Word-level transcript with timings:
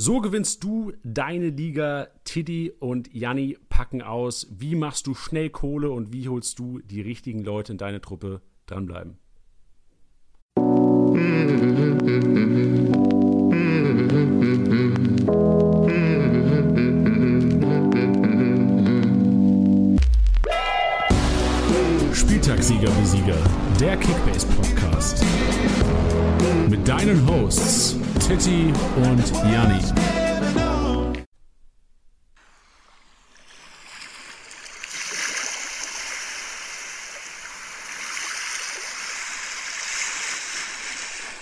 So 0.00 0.20
gewinnst 0.20 0.62
du 0.62 0.92
deine 1.02 1.48
Liga. 1.48 2.06
Tiddy 2.22 2.70
und 2.78 3.12
Janni 3.12 3.58
packen 3.68 4.00
aus. 4.00 4.46
Wie 4.48 4.76
machst 4.76 5.08
du 5.08 5.14
schnell 5.14 5.50
Kohle 5.50 5.90
und 5.90 6.12
wie 6.12 6.28
holst 6.28 6.60
du 6.60 6.78
die 6.78 7.00
richtigen 7.00 7.42
Leute 7.42 7.72
in 7.72 7.78
deine 7.78 8.00
Truppe? 8.00 8.40
Dranbleiben. 8.66 9.18
Spieltagssieger 22.14 22.88
wie 23.00 23.04
Sieger, 23.04 23.36
der 23.80 23.96
Kickbase 23.96 24.46
Podcast. 24.46 25.24
Mit 26.68 26.86
deinen 26.86 27.26
Hosts 27.26 27.96
Titti 28.26 28.70
und 28.96 29.26
Janni. 29.50 29.80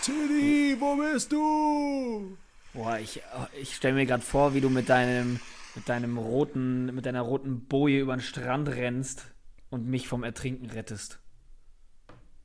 Titti, 0.01 0.77
wo 0.79 0.97
bist 0.97 1.33
du? 1.33 2.37
Boah, 2.73 2.99
ich, 3.01 3.21
ich 3.61 3.75
stelle 3.75 3.95
mir 3.95 4.07
gerade 4.07 4.23
vor, 4.23 4.55
wie 4.55 4.61
du 4.61 4.71
mit 4.71 4.89
deinem, 4.89 5.41
mit 5.75 5.89
deinem 5.89 6.19
roten, 6.19 6.95
mit 6.95 7.05
deiner 7.05 7.23
roten 7.23 7.67
Boje 7.67 7.99
über 7.99 8.15
den 8.15 8.21
Strand 8.21 8.69
rennst 8.69 9.27
und 9.71 9.89
mich 9.89 10.07
vom 10.07 10.23
Ertrinken 10.23 10.71
rettest. 10.71 11.19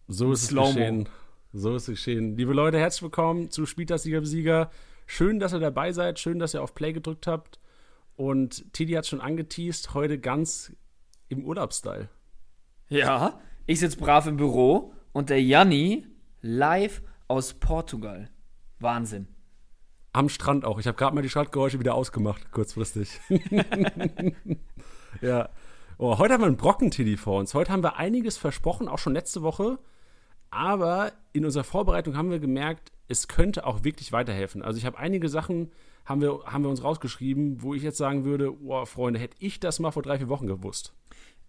So 0.08 0.34
ist 0.34 0.52
es 0.52 0.56
geschehen. 0.56 1.08
So 1.54 1.76
ist 1.76 1.84
es 1.84 1.96
geschehen. 1.96 2.38
Liebe 2.38 2.54
Leute, 2.54 2.80
herzlich 2.80 3.04
willkommen 3.04 3.52
zu 3.52 3.66
Spieltagssieger 3.66 4.24
Sieger. 4.24 4.72
Schön, 5.06 5.38
dass 5.38 5.54
ihr 5.54 5.60
dabei 5.60 5.92
seid. 5.92 6.18
Schön, 6.18 6.40
dass 6.40 6.54
ihr 6.54 6.64
auf 6.64 6.74
Play 6.74 6.94
gedrückt 6.94 7.28
habt. 7.28 7.60
Und 8.16 8.72
Tidi 8.72 8.94
hat 8.94 9.06
schon 9.06 9.20
angeteased, 9.20 9.94
heute 9.94 10.18
ganz 10.18 10.72
im 11.28 11.44
Urlaubsstyle. 11.44 12.08
Ja, 12.88 13.42
ich 13.66 13.82
sitze 13.82 13.98
brav 13.98 14.28
im 14.28 14.38
Büro 14.38 14.94
und 15.12 15.30
der 15.30 15.44
Janni 15.44 16.08
live 16.40 17.02
aus 17.28 17.54
Portugal. 17.56 18.30
Wahnsinn. 18.80 19.28
Am 20.14 20.30
Strand 20.30 20.64
auch. 20.64 20.80
Ich 20.80 20.88
habe 20.88 20.98
gerade 20.98 21.14
mal 21.14 21.22
die 21.22 21.30
Strandgeräusche 21.30 21.82
wieder 21.82 21.96
ausgemacht, 21.96 22.50
kurzfristig. 22.52 23.20
ja. 25.22 25.50
Oh, 25.98 26.18
heute 26.18 26.34
haben 26.34 26.42
wir 26.42 26.48
einen 26.48 26.56
Brocken-Tiddy 26.56 27.18
vor 27.18 27.40
uns. 27.40 27.54
Heute 27.54 27.74
haben 27.74 27.84
wir 27.84 27.98
einiges 27.98 28.38
versprochen, 28.38 28.88
auch 28.88 29.00
schon 29.00 29.14
letzte 29.14 29.42
Woche. 29.42 29.80
Aber 30.52 31.14
in 31.34 31.46
unserer 31.46 31.64
Vorbereitung 31.64 32.16
haben 32.16 32.30
wir 32.30 32.40
gemerkt, 32.40 32.92
es 33.08 33.28
könnte 33.28 33.66
auch 33.66 33.84
wirklich 33.84 34.12
weiterhelfen. 34.12 34.62
Also 34.62 34.78
ich 34.78 34.86
habe 34.86 35.00
einige 35.00 35.30
Sachen, 35.30 35.72
haben 36.06 36.22
wir, 36.22 36.42
haben 36.46 36.64
wir 36.64 36.70
uns 36.70 36.84
rausgeschrieben, 36.84 37.62
wo 37.62 37.74
ich 37.74 37.84
jetzt 37.84 37.98
sagen 37.98 38.26
würde, 38.26 38.54
oh, 38.64 38.86
Freunde, 38.86 39.20
hätte 39.20 39.38
ich 39.40 39.60
das 39.60 39.80
mal 39.80 39.92
vor 39.92 40.04
drei, 40.04 40.18
vier 40.18 40.30
Wochen 40.30 40.48
gewusst. 40.48 40.94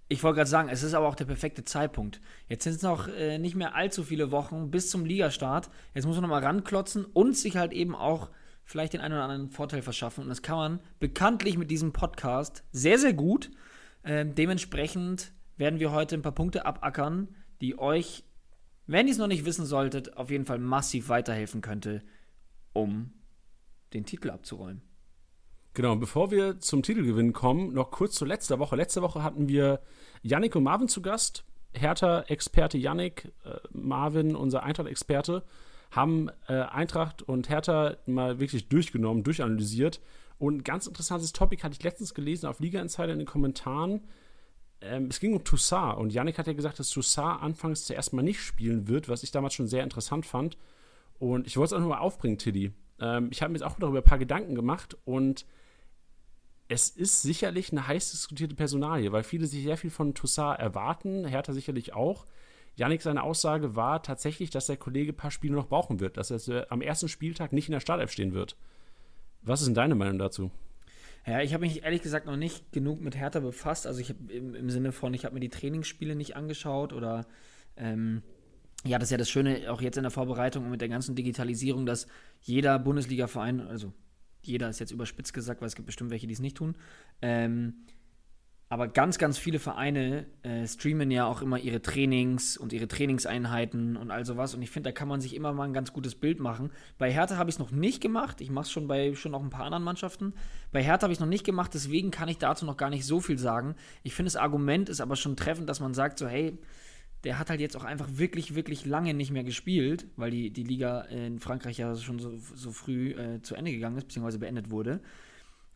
Ich 0.08 0.23
wollte 0.23 0.36
gerade 0.36 0.50
sagen, 0.50 0.69
es 0.69 0.83
ist 0.83 0.95
aber 0.95 1.08
auch 1.08 1.14
der 1.14 1.25
perfekte 1.25 1.64
Zeitpunkt. 1.64 2.20
Jetzt 2.48 2.64
sind 2.64 2.75
es 2.75 2.83
noch 2.83 3.08
äh, 3.08 3.39
nicht 3.39 3.55
mehr 3.55 3.75
allzu 3.75 4.05
viele 4.05 4.30
Wochen 4.30 4.70
bis 4.70 4.91
zum 4.91 5.05
Ligastart. 5.05 5.70
Jetzt 5.95 6.05
muss 6.06 6.17
man 6.17 6.23
nochmal 6.23 6.45
ranklotzen 6.45 7.05
und 7.05 7.36
sich 7.36 7.56
halt 7.56 7.73
eben 7.73 7.95
auch 7.95 8.30
vielleicht 8.64 8.92
den 8.92 9.00
einen 9.00 9.14
oder 9.14 9.25
anderen 9.25 9.48
Vorteil 9.48 9.83
verschaffen. 9.83 10.25
Und 10.25 10.28
das 10.28 10.42
kann 10.42 10.56
man 10.56 10.80
bekanntlich 11.00 11.56
mit 11.56 11.70
diesem 11.70 11.92
Podcast 11.92 12.62
sehr, 12.73 12.98
sehr 12.98 13.14
gut. 13.14 13.50
Ähm, 14.05 14.34
dementsprechend 14.34 15.33
werden 15.56 15.80
wir 15.80 15.92
heute 15.92 16.17
ein 16.17 16.23
paar 16.23 16.33
Punkte 16.33 16.67
abackern, 16.67 17.28
die 17.61 17.78
euch 17.78 18.25
wenn 18.86 19.06
ihr 19.06 19.12
es 19.12 19.19
noch 19.19 19.27
nicht 19.27 19.44
wissen 19.44 19.66
solltet, 19.66 20.16
auf 20.16 20.30
jeden 20.30 20.44
Fall 20.44 20.58
massiv 20.58 21.08
weiterhelfen 21.08 21.61
könnte, 21.61 22.02
um 22.72 23.12
den 23.92 24.05
Titel 24.05 24.30
abzuräumen. 24.30 24.83
Genau, 25.74 25.97
bevor 25.97 26.30
wir 26.30 26.61
zum 26.61 26.83
Titelgewinn 26.83 27.33
kommen, 27.33 27.72
noch 27.72 27.91
kurz 27.91 28.14
zu 28.14 28.24
letzter 28.24 28.58
Woche. 28.58 28.77
Letzte 28.77 29.00
Woche 29.00 29.22
hatten 29.22 29.48
wir 29.48 29.80
Yannick 30.22 30.55
und 30.55 30.64
Marvin 30.64 30.89
zu 30.89 31.00
Gast. 31.00 31.44
Hertha-Experte 31.74 32.77
Yannick, 32.77 33.33
äh, 33.45 33.57
Marvin, 33.70 34.36
unser 34.36 34.62
Eintracht-Experte, 34.62 35.45
haben 35.90 36.28
äh, 36.48 36.55
Eintracht 36.55 37.23
und 37.23 37.48
Hertha 37.48 37.96
mal 38.05 38.39
wirklich 38.39 38.68
durchgenommen, 38.68 39.23
durchanalysiert. 39.23 40.01
Und 40.39 40.57
ein 40.57 40.64
ganz 40.64 40.86
interessantes 40.86 41.33
Topic 41.33 41.62
hatte 41.62 41.77
ich 41.78 41.83
letztens 41.83 42.12
gelesen 42.12 42.46
auf 42.46 42.61
Liga 42.61 42.80
Insider 42.80 43.12
in 43.12 43.18
den 43.18 43.27
Kommentaren 43.27 44.02
ähm, 44.83 45.07
es 45.07 45.20
ging 45.20 45.35
um 45.35 45.45
Toussaint 45.45 45.98
und 45.98 46.13
Yannick 46.13 46.39
hat 46.39 46.47
ja 46.47 46.53
gesagt, 46.53 46.79
dass 46.79 46.91
Toussaint 46.91 47.43
anfangs 47.43 47.85
zuerst 47.85 48.13
mal 48.13 48.23
nicht 48.23 48.41
spielen 48.41 48.89
wird, 48.89 49.09
was 49.09 49.23
ich 49.23 49.31
damals 49.31 49.55
schon 49.55 49.69
sehr 49.69 49.83
interessant 49.83 50.27
fand. 50.27 50.57
Und 51.19 51.47
ich 51.47 51.57
wollte 51.57 51.75
es 51.75 51.79
auch 51.79 51.81
nochmal 51.81 52.01
aufbringen, 52.01 52.39
Tiddy. 52.39 52.73
Ähm, 53.01 53.29
ich 53.31 53.43
habe 53.43 53.53
mir 53.53 53.59
jetzt 53.59 53.67
auch 53.67 53.79
darüber 53.79 53.98
ein 53.98 54.05
paar 54.05 54.19
Gedanken 54.19 54.55
gemacht 54.55 54.97
und 55.05 55.47
es 56.69 56.89
ist 56.89 57.23
sicherlich 57.23 57.70
eine 57.70 57.87
heiß 57.87 58.13
diskutierte 58.13 58.55
Personalie, 58.55 59.13
weil 59.13 59.25
viele 59.25 59.47
sich 59.47 59.63
sehr 59.63 59.77
viel 59.77 59.91
von 59.91 60.15
Toussaint 60.15 60.59
erwarten, 60.59 61.27
Hertha 61.27 61.53
sicherlich 61.53 61.93
auch. 61.93 62.27
Yannick, 62.75 63.03
seine 63.03 63.23
Aussage 63.23 63.77
war 63.77 64.03
tatsächlich, 64.03 64.49
dass 64.49 64.67
der 64.67 64.79
Kollege 64.79 65.13
ein 65.13 65.17
paar 65.17 65.31
Spiele 65.31 65.55
noch 65.55 65.69
brauchen 65.69 66.01
wird, 66.01 66.17
dass 66.17 66.31
er 66.31 66.67
am 66.73 66.81
ersten 66.81 67.09
Spieltag 67.09 67.53
nicht 67.53 67.69
in 67.69 67.73
der 67.73 67.81
Startelf 67.81 68.11
stehen 68.11 68.33
wird. 68.33 68.57
Was 69.43 69.61
ist 69.61 69.67
denn 69.67 69.75
deine 69.75 69.95
Meinung 69.95 70.19
dazu? 70.19 70.51
Ja, 71.27 71.40
ich 71.40 71.55
habe 71.55 71.64
mich 71.64 71.84
ehrlich 71.84 72.02
gesagt 72.02 72.27
noch 72.27 72.36
nicht 72.36 72.72
genug 72.72 73.00
mit 73.00 73.16
Hertha 73.16 73.40
befasst. 73.40 73.86
Also 73.86 74.00
ich 74.00 74.08
habe 74.08 74.33
im, 74.33 74.55
im, 74.55 74.70
Sinne 74.70 74.92
von, 74.92 75.14
ich 75.14 75.24
habe 75.24 75.34
mir 75.34 75.40
die 75.40 75.48
Trainingsspiele 75.48 76.16
nicht 76.16 76.34
angeschaut 76.36 76.92
oder 76.92 77.27
ähm, 77.77 78.22
ja, 78.84 78.98
das 78.98 79.06
ist 79.06 79.12
ja 79.12 79.18
das 79.18 79.30
Schöne 79.30 79.70
auch 79.70 79.80
jetzt 79.80 79.96
in 79.96 80.02
der 80.02 80.10
Vorbereitung 80.10 80.64
und 80.64 80.70
mit 80.70 80.80
der 80.80 80.88
ganzen 80.88 81.14
Digitalisierung, 81.14 81.86
dass 81.86 82.08
jeder 82.40 82.78
Bundesliga-Verein, 82.80 83.60
also 83.60 83.92
jeder 84.42 84.68
ist 84.68 84.80
jetzt 84.80 84.90
überspitzt 84.90 85.33
gesagt, 85.33 85.60
weil 85.60 85.68
es 85.68 85.77
gibt 85.77 85.86
bestimmt 85.86 86.10
welche, 86.10 86.27
die 86.27 86.34
es 86.34 86.40
nicht 86.40 86.56
tun, 86.56 86.77
ähm, 87.20 87.74
aber 88.72 88.88
ganz, 88.88 89.18
ganz 89.18 89.36
viele 89.36 89.58
Vereine 89.58 90.24
äh, 90.42 90.66
streamen 90.66 91.10
ja 91.10 91.27
auch 91.27 91.42
immer 91.42 91.58
ihre 91.58 91.83
Trainings 91.83 92.56
und 92.56 92.72
ihre 92.72 92.88
Trainingseinheiten 92.88 93.98
und 93.98 94.10
all 94.10 94.24
sowas. 94.24 94.55
Und 94.55 94.62
ich 94.62 94.70
finde, 94.70 94.88
da 94.88 94.92
kann 94.92 95.08
man 95.08 95.20
sich 95.20 95.36
immer 95.36 95.52
mal 95.52 95.64
ein 95.64 95.74
ganz 95.74 95.92
gutes 95.92 96.14
Bild 96.14 96.40
machen. 96.40 96.70
Bei 96.96 97.12
Hertha 97.12 97.36
habe 97.36 97.50
ich 97.50 97.56
es 97.56 97.58
noch 97.58 97.70
nicht 97.70 98.00
gemacht. 98.00 98.40
Ich 98.40 98.48
mache 98.48 98.62
es 98.62 98.70
schon 98.70 98.88
bei 98.88 99.14
schon 99.14 99.34
auch 99.34 99.42
ein 99.42 99.50
paar 99.50 99.66
anderen 99.66 99.84
Mannschaften. 99.84 100.33
Bei 100.70 100.83
Hertha 100.83 101.02
habe 101.02 101.12
ich 101.12 101.18
es 101.18 101.20
noch 101.20 101.28
nicht 101.28 101.44
gemacht, 101.44 101.74
deswegen 101.74 102.10
kann 102.10 102.30
ich 102.30 102.38
dazu 102.38 102.64
noch 102.64 102.78
gar 102.78 102.88
nicht 102.88 103.05
so 103.05 103.20
viel 103.20 103.36
sagen. 103.36 103.74
Ich 104.05 104.14
finde, 104.14 104.28
das 104.28 104.36
Argument 104.36 104.89
ist 104.89 105.02
aber 105.02 105.16
schon 105.16 105.36
treffend, 105.36 105.68
dass 105.68 105.80
man 105.80 105.92
sagt, 105.92 106.18
so, 106.18 106.27
hey, 106.27 106.56
der 107.24 107.39
hat 107.39 107.50
halt 107.50 107.60
jetzt 107.60 107.77
auch 107.77 107.84
einfach 107.84 108.08
wirklich, 108.12 108.54
wirklich 108.54 108.86
lange 108.86 109.12
nicht 109.12 109.33
mehr 109.33 109.44
gespielt, 109.44 110.06
weil 110.16 110.30
die, 110.30 110.50
die 110.50 110.64
Liga 110.64 111.02
in 111.02 111.40
Frankreich 111.40 111.77
ja 111.77 111.94
schon 111.94 112.18
so, 112.18 112.39
so 112.39 112.72
früh 112.72 113.10
äh, 113.10 113.42
zu 113.42 113.54
Ende 113.54 113.70
gegangen 113.70 113.98
ist, 113.98 114.04
beziehungsweise 114.04 114.39
beendet 114.39 114.70
wurde. 114.70 115.02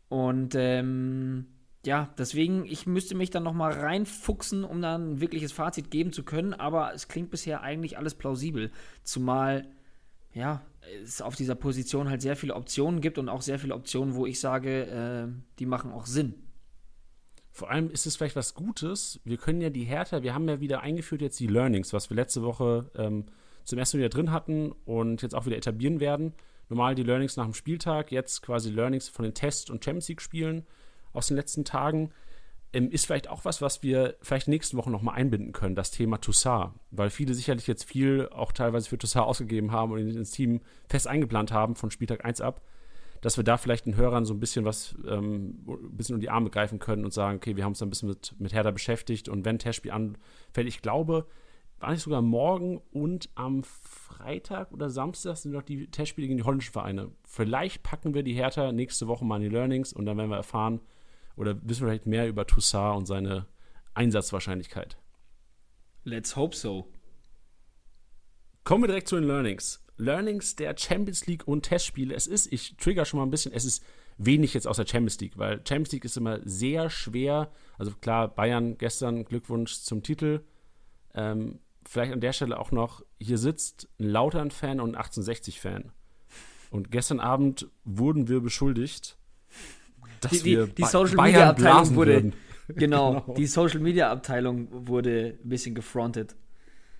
Und 0.08 0.54
ähm, 0.54 1.48
ja, 1.86 2.12
deswegen, 2.19 2.66
ich 2.66 2.86
müsste 2.86 3.14
mich 3.14 3.30
dann 3.30 3.42
nochmal 3.42 3.72
reinfuchsen, 3.72 4.64
um 4.64 4.82
dann 4.82 5.12
ein 5.12 5.20
wirkliches 5.20 5.52
Fazit 5.52 5.91
geben 5.91 6.12
zu 6.12 6.24
können, 6.24 6.52
aber 6.52 6.92
es 6.92 7.08
klingt 7.08 7.30
bisher 7.30 7.62
eigentlich 7.62 7.97
alles 7.97 8.14
plausibel. 8.14 8.70
Zumal, 9.04 9.69
ja, 10.34 10.66
es 11.02 11.22
auf 11.22 11.36
dieser 11.36 11.54
Position 11.54 12.10
halt 12.10 12.22
sehr 12.22 12.36
viele 12.36 12.54
Optionen 12.54 13.00
gibt 13.00 13.19
und 13.19 13.28
auch 13.28 13.41
sehr 13.41 13.58
viele 13.58 13.75
Optionen, 13.75 14.14
wo 14.14 14.26
ich 14.26 14.41
sage, 14.41 14.86
äh, 14.86 15.28
die 15.58 15.66
machen 15.66 15.92
auch 15.92 16.06
Sinn. 16.06 16.34
Vor 17.52 17.70
allem 17.70 17.91
ist 17.91 18.04
es 18.04 18.16
vielleicht 18.16 18.36
was 18.36 18.54
Gutes. 18.54 19.20
Wir 19.25 19.38
können 19.38 19.62
ja 19.62 19.70
die 19.70 19.84
Härte, 19.84 20.22
wir 20.22 20.34
haben 20.34 20.48
ja 20.48 20.60
wieder 20.60 20.82
eingeführt 20.82 21.22
jetzt 21.22 21.41
die 21.41 21.46
Learnings, 21.46 21.92
was 21.92 22.10
wir 22.10 22.16
letzte 22.16 22.42
Woche 22.42 22.91
ähm, 22.96 23.25
zum 23.64 23.78
ersten 23.78 23.96
Mal 23.96 24.00
wieder 24.04 24.10
drin 24.10 24.30
hatten 24.30 24.72
und 24.84 25.22
jetzt 25.22 25.34
auch 25.34 25.46
wieder 25.46 25.56
etablieren 25.56 26.00
werden. 26.00 26.34
Normal 26.69 26.94
die 26.94 27.02
Learnings 27.04 27.36
nach 27.36 27.44
dem 27.44 27.54
Spieltag, 27.54 28.12
jetzt 28.12 28.42
quasi 28.42 28.70
Learnings 28.70 29.08
von 29.08 29.22
den 29.22 29.34
Test- 29.34 29.70
und 29.70 29.84
Champions 29.84 30.08
League-Spielen 30.08 30.66
aus 31.16 31.28
den 31.28 31.37
letzten 31.37 31.65
Tagen, 31.65 32.10
ähm, 32.72 32.91
ist 32.91 33.06
vielleicht 33.06 33.28
auch 33.28 33.44
was, 33.44 33.62
was 33.62 33.82
wir 33.82 34.16
vielleicht 34.21 34.49
nächste 34.49 34.77
Woche 34.77 34.91
nochmal 34.91 35.15
einbinden 35.15 35.53
können, 35.53 35.75
das 35.75 35.91
Thema 35.91 36.19
Toussaint. 36.19 36.72
Weil 36.91 37.10
viele 37.10 37.34
sicherlich 37.34 37.66
jetzt 37.66 37.84
viel 37.84 38.28
auch 38.31 38.53
teilweise 38.53 38.88
für 38.88 38.99
Toussaint 38.99 39.26
ausgegeben 39.26 39.72
haben 39.72 39.93
und 39.93 39.99
ins 39.99 40.31
Team 40.31 40.60
fest 40.88 41.06
eingeplant 41.06 41.53
haben 41.53 41.76
von 41.76 41.91
Spieltag 41.91 42.25
1 42.25 42.41
ab, 42.41 42.60
dass 43.22 43.37
wir 43.37 43.44
da 43.44 43.56
vielleicht 43.56 43.87
den 43.87 43.97
Hörern 43.97 44.25
so 44.25 44.35
ein 44.35 44.40
bisschen 44.40 44.64
was, 44.64 44.94
ähm, 45.08 45.64
ein 45.67 45.96
bisschen 45.96 46.17
um 46.17 46.20
die 46.20 46.31
Arme 46.31 46.50
greifen 46.50 46.79
können 46.79 47.05
und 47.05 47.12
sagen, 47.12 47.37
okay, 47.37 47.56
wir 47.56 47.64
haben 47.64 47.73
uns 47.73 47.82
ein 47.82 47.90
bisschen 47.90 48.08
mit, 48.08 48.35
mit 48.38 48.52
Hertha 48.52 48.70
beschäftigt 48.70 49.29
und 49.29 49.44
wenn 49.44 49.58
Testspiel 49.58 49.93
anfällt, 49.93 50.69
ich 50.69 50.82
glaube, 50.82 51.26
war 51.79 51.90
nicht 51.90 52.02
sogar 52.02 52.23
morgen 52.23 52.81
und 52.90 53.29
am 53.35 53.62
Freitag 53.62 54.73
oder 54.73 54.88
Samstag 54.88 55.37
sind 55.37 55.52
noch 55.52 55.62
die 55.62 55.90
Testspiele 55.90 56.26
gegen 56.26 56.38
die 56.38 56.44
holländischen 56.44 56.73
Vereine. 56.73 57.11
Vielleicht 57.25 57.82
packen 57.82 58.14
wir 58.14 58.23
die 58.23 58.32
Hertha 58.32 58.73
nächste 58.73 59.08
Woche 59.08 59.25
mal 59.25 59.37
in 59.37 59.43
die 59.43 59.55
Learnings 59.55 59.93
und 59.93 60.06
dann 60.06 60.17
werden 60.17 60.31
wir 60.31 60.37
erfahren, 60.37 60.81
oder 61.37 61.56
wissen 61.62 61.83
wir 61.83 61.88
vielleicht 61.88 62.06
mehr 62.06 62.29
über 62.29 62.47
Toussaint 62.47 62.97
und 62.97 63.06
seine 63.06 63.47
Einsatzwahrscheinlichkeit? 63.94 64.97
Let's 66.05 66.37
hope 66.37 66.56
so. 66.56 66.88
Kommen 68.65 68.85
wir 68.85 68.88
direkt 68.88 69.09
zu 69.09 69.17
den 69.17 69.25
Learnings. 69.25 69.83
Learnings 69.97 70.56
der 70.56 70.77
Champions 70.77 71.27
League 71.27 71.47
und 71.47 71.62
Testspiele. 71.62 72.15
Es 72.15 72.27
ist, 72.27 72.53
ich 72.53 72.77
trigger 72.77 73.05
schon 73.05 73.19
mal 73.19 73.27
ein 73.27 73.31
bisschen, 73.31 73.53
es 73.53 73.65
ist 73.65 73.83
wenig 74.19 74.55
jetzt 74.55 74.67
aus 74.67 74.77
der 74.77 74.87
Champions 74.87 75.21
League, 75.21 75.38
weil 75.38 75.59
Champions 75.67 75.93
League 75.93 76.05
ist 76.05 76.17
immer 76.17 76.41
sehr 76.44 76.91
schwer. 76.91 77.50
Also 77.79 77.93
klar, 77.93 78.29
Bayern 78.29 78.79
gestern 78.79 79.25
Glückwunsch 79.25 79.81
zum 79.81 80.03
Titel. 80.03 80.43
Ähm, 81.15 81.61
vielleicht 81.87 82.12
an 82.12 82.21
der 82.21 82.33
Stelle 82.33 82.59
auch 82.59 82.73
noch, 82.73 83.03
hier 83.19 83.38
sitzt 83.38 83.88
ein 83.99 84.09
Lautern-Fan 84.09 84.81
und 84.81 84.94
ein 84.94 85.03
1860-Fan. 85.03 85.93
Und 86.71 86.91
gestern 86.91 87.21
Abend 87.21 87.69
wurden 87.85 88.29
wir 88.29 88.41
beschuldigt, 88.41 89.17
dass 90.28 90.43
die, 90.43 90.56
wir 90.56 90.67
die 90.67 90.84
Social 90.84 91.17
Media 91.17 91.50
Abteilung 91.50 91.94
wurde. 91.94 92.32
Genau, 92.69 93.20
genau, 93.20 93.34
die 93.37 93.46
Social 93.46 93.78
Media 93.78 94.11
Abteilung 94.11 94.67
wurde 94.88 95.38
ein 95.40 95.49
bisschen 95.49 95.76
gefrontet. 95.76 96.34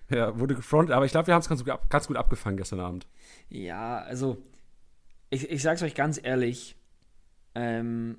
Ja, 0.08 0.38
wurde 0.38 0.55
gefrontet, 0.55 0.94
aber 0.94 1.06
ich 1.06 1.11
glaube, 1.11 1.26
wir 1.26 1.34
haben 1.34 1.40
es 1.40 1.49
ganz, 1.49 1.64
ganz, 1.88 2.06
gut 2.06 2.17
abgefangen 2.17 2.56
gestern 2.56 2.78
Abend. 2.78 3.08
Ja, 3.49 3.99
also 3.99 4.40
ich, 5.28 5.50
ich 5.50 5.62
sag's 5.62 5.82
euch 5.82 5.96
ganz 5.96 6.20
ehrlich, 6.23 6.76
ähm, 7.56 8.19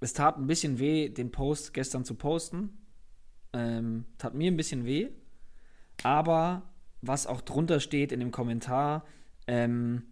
es 0.00 0.12
tat 0.12 0.36
ein 0.36 0.46
bisschen 0.46 0.78
weh, 0.78 1.08
den 1.08 1.30
Post 1.30 1.72
gestern 1.72 2.04
zu 2.04 2.16
posten. 2.16 2.76
Ähm, 3.54 4.04
tat 4.18 4.34
mir 4.34 4.50
ein 4.50 4.56
bisschen 4.56 4.84
weh. 4.84 5.08
Aber 6.02 6.62
was 7.00 7.26
auch 7.26 7.40
drunter 7.40 7.80
steht 7.80 8.12
in 8.12 8.20
dem 8.20 8.30
Kommentar, 8.30 9.06
ähm, 9.46 10.02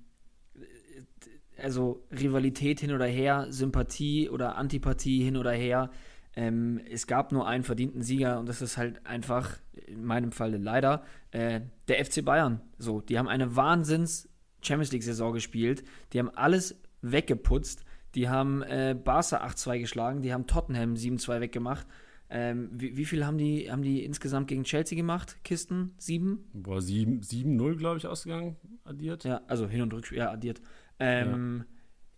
also 1.62 2.04
Rivalität 2.10 2.80
hin 2.80 2.92
oder 2.92 3.06
her, 3.06 3.46
Sympathie 3.50 4.28
oder 4.28 4.56
Antipathie 4.56 5.22
hin 5.22 5.36
oder 5.36 5.52
her, 5.52 5.90
ähm, 6.34 6.80
es 6.90 7.06
gab 7.06 7.32
nur 7.32 7.46
einen 7.46 7.64
verdienten 7.64 8.02
Sieger 8.02 8.38
und 8.38 8.48
das 8.48 8.62
ist 8.62 8.76
halt 8.76 9.04
einfach, 9.06 9.58
in 9.86 10.04
meinem 10.04 10.32
Fall 10.32 10.56
leider, 10.56 11.04
äh, 11.30 11.60
der 11.88 12.04
FC 12.04 12.24
Bayern. 12.24 12.60
So, 12.78 13.00
die 13.00 13.18
haben 13.18 13.28
eine 13.28 13.54
Wahnsinns 13.54 14.28
Champions 14.62 14.92
League-Saison 14.92 15.32
gespielt, 15.32 15.82
die 16.12 16.18
haben 16.18 16.30
alles 16.30 16.80
weggeputzt, 17.02 17.84
die 18.14 18.28
haben 18.28 18.62
äh, 18.62 18.96
Barca 18.98 19.44
8-2 19.44 19.80
geschlagen, 19.80 20.22
die 20.22 20.32
haben 20.32 20.46
Tottenham 20.46 20.94
7-2 20.94 21.40
weggemacht. 21.40 21.86
Ähm, 22.30 22.70
wie, 22.72 22.96
wie, 22.96 23.04
viel 23.04 23.26
haben 23.26 23.36
die, 23.36 23.70
haben 23.70 23.82
die 23.82 24.04
insgesamt 24.04 24.48
gegen 24.48 24.64
Chelsea 24.64 24.96
gemacht? 24.96 25.36
Kisten? 25.44 25.92
Sieben? 25.98 26.48
Boah, 26.54 26.78
7-0, 26.78 27.76
glaube 27.76 27.98
ich, 27.98 28.06
ausgegangen, 28.06 28.56
addiert. 28.84 29.24
Ja, 29.24 29.42
also 29.48 29.68
Hin- 29.68 29.82
und 29.82 29.92
Rückspiel, 29.92 30.18
ja, 30.18 30.30
addiert. 30.30 30.62
Ähm, 31.02 31.64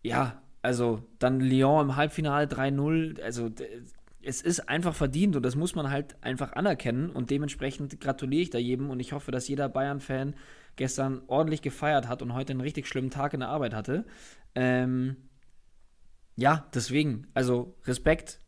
ja. 0.03 0.17
ja, 0.17 0.43
also 0.63 1.03
dann 1.19 1.41
Lyon 1.41 1.89
im 1.89 1.97
Halbfinale 1.97 2.47
3-0, 2.47 3.21
also 3.21 3.51
es 4.23 4.43
ist 4.43 4.69
einfach 4.69 4.95
verdient 4.95 5.37
und 5.37 5.43
das 5.43 5.57
muss 5.57 5.75
man 5.75 5.91
halt 5.91 6.23
einfach 6.23 6.53
anerkennen 6.53 7.11
und 7.11 7.31
dementsprechend 7.31 8.01
gratuliere 8.01 8.43
ich 8.43 8.51
da 8.51 8.59
jedem 8.59 8.91
und 8.91 9.01
ich 9.01 9.13
hoffe, 9.13 9.31
dass 9.31 9.49
jeder 9.49 9.69
Bayern-Fan 9.69 10.35
gestern 10.77 11.23
ordentlich 11.27 11.63
gefeiert 11.63 12.09
hat 12.09 12.23
und 12.23 12.35
heute 12.35 12.53
einen 12.53 12.61
richtig 12.61 12.87
schlimmen 12.87 13.11
Tag 13.11 13.35
in 13.35 13.41
der 13.41 13.49
Arbeit 13.49 13.75
hatte. 13.75 14.05
Ähm, 14.55 15.17
ja, 16.37 16.69
deswegen, 16.75 17.29
also 17.35 17.77
Respekt, 17.85 18.41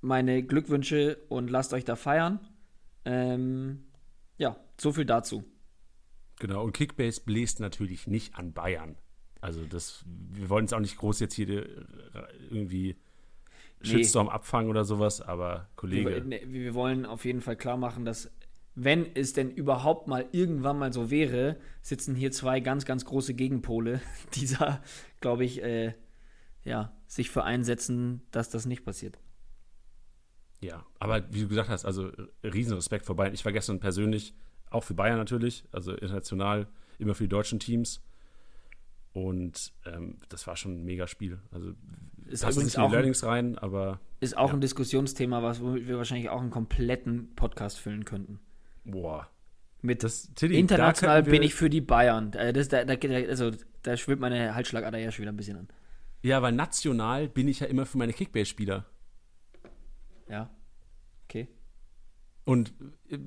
meine 0.00 0.42
Glückwünsche 0.42 1.18
und 1.28 1.50
lasst 1.50 1.72
euch 1.72 1.84
da 1.84 1.96
feiern. 1.96 2.40
Ähm, 3.04 3.84
ja, 4.36 4.56
so 4.78 4.92
viel 4.92 5.04
dazu. 5.04 5.44
Genau, 6.40 6.64
und 6.64 6.72
Kickbase 6.72 7.20
bläst 7.24 7.60
natürlich 7.60 8.06
nicht 8.06 8.34
an 8.34 8.52
Bayern. 8.52 8.96
Also 9.44 9.66
das, 9.66 10.02
wir 10.06 10.48
wollen 10.48 10.64
es 10.64 10.72
auch 10.72 10.80
nicht 10.80 10.96
groß 10.96 11.20
jetzt 11.20 11.34
hier 11.34 11.50
äh, 11.50 11.66
irgendwie 12.48 12.96
Shitstorm 13.82 14.28
nee. 14.28 14.32
abfangen 14.32 14.70
oder 14.70 14.86
sowas, 14.86 15.20
aber 15.20 15.68
Kollege. 15.76 16.24
Wir, 16.26 16.50
wir, 16.50 16.74
wollen 16.74 17.04
auf 17.04 17.26
jeden 17.26 17.42
Fall 17.42 17.54
klar 17.54 17.76
machen, 17.76 18.06
dass 18.06 18.30
wenn 18.74 19.04
es 19.14 19.34
denn 19.34 19.50
überhaupt 19.50 20.08
mal 20.08 20.24
irgendwann 20.32 20.78
mal 20.78 20.94
so 20.94 21.10
wäre, 21.10 21.58
sitzen 21.82 22.14
hier 22.14 22.32
zwei 22.32 22.60
ganz, 22.60 22.86
ganz 22.86 23.04
große 23.04 23.34
Gegenpole, 23.34 24.00
die 24.34 24.46
da, 24.46 24.82
glaube 25.20 25.44
ich, 25.44 25.62
äh, 25.62 25.92
ja, 26.64 26.96
sich 27.06 27.28
für 27.28 27.44
einsetzen, 27.44 28.22
dass 28.30 28.48
das 28.48 28.64
nicht 28.64 28.82
passiert. 28.82 29.18
Ja, 30.62 30.86
aber 30.98 31.30
wie 31.34 31.42
du 31.42 31.48
gesagt 31.48 31.68
hast, 31.68 31.84
also 31.84 32.10
Riesenrespekt 32.42 33.04
vor 33.04 33.16
Bayern. 33.16 33.34
Ich 33.34 33.44
war 33.44 33.52
gestern 33.52 33.78
persönlich, 33.78 34.34
auch 34.70 34.84
für 34.84 34.94
Bayern 34.94 35.18
natürlich, 35.18 35.66
also 35.70 35.92
international, 35.92 36.66
immer 36.98 37.14
für 37.14 37.24
die 37.24 37.28
deutschen 37.28 37.60
Teams. 37.60 38.00
Und 39.14 39.72
ähm, 39.86 40.18
das 40.28 40.46
war 40.48 40.56
schon 40.56 40.80
ein 40.80 40.84
mega 40.84 41.06
Spiel. 41.06 41.38
Also 41.52 41.72
ist 42.26 42.42
übrigens 42.42 42.76
auch 42.76 42.90
Learnings 42.90 43.24
rein, 43.24 43.56
aber 43.56 44.00
ist 44.18 44.36
auch 44.36 44.48
ja. 44.48 44.54
ein 44.54 44.60
Diskussionsthema, 44.60 45.40
was 45.40 45.62
womit 45.62 45.86
wir 45.86 45.96
wahrscheinlich 45.96 46.30
auch 46.30 46.40
einen 46.40 46.50
kompletten 46.50 47.32
Podcast 47.36 47.78
füllen 47.78 48.04
könnten. 48.04 48.40
Boah. 48.84 49.30
Mit 49.82 50.02
das, 50.02 50.34
Tilly, 50.34 50.58
international 50.58 51.22
bin 51.22 51.42
ich 51.42 51.54
für 51.54 51.70
die 51.70 51.80
Bayern. 51.80 52.32
Äh, 52.32 52.52
das, 52.52 52.68
da, 52.68 52.84
da, 52.84 52.94
also, 52.94 53.52
da 53.82 53.96
schwimmt 53.96 54.20
meine 54.20 54.54
Halsschlagader 54.54 54.98
ja 54.98 55.12
schon 55.12 55.22
wieder 55.22 55.32
ein 55.32 55.36
bisschen 55.36 55.58
an. 55.58 55.68
Ja, 56.22 56.42
weil 56.42 56.52
national 56.52 57.28
bin 57.28 57.46
ich 57.46 57.60
ja 57.60 57.68
immer 57.68 57.86
für 57.86 57.98
meine 57.98 58.14
Kickbase-Spieler. 58.14 58.84
Ja. 60.28 60.50
Okay. 61.28 61.48
Und 62.44 62.72
äh, 63.10 63.18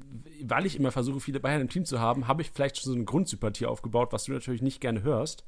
weil 0.43 0.65
ich 0.65 0.75
immer 0.75 0.91
versuche, 0.91 1.21
viele 1.21 1.39
Bayern 1.39 1.61
im 1.61 1.69
Team 1.69 1.85
zu 1.85 2.01
haben, 2.01 2.27
habe 2.27 2.41
ich 2.41 2.51
vielleicht 2.51 2.77
schon 2.77 2.91
so 2.91 2.95
eine 2.95 3.05
Grundsympathie 3.05 3.67
aufgebaut, 3.67 4.11
was 4.11 4.25
du 4.25 4.33
natürlich 4.33 4.61
nicht 4.61 4.81
gerne 4.81 5.03
hörst. 5.03 5.45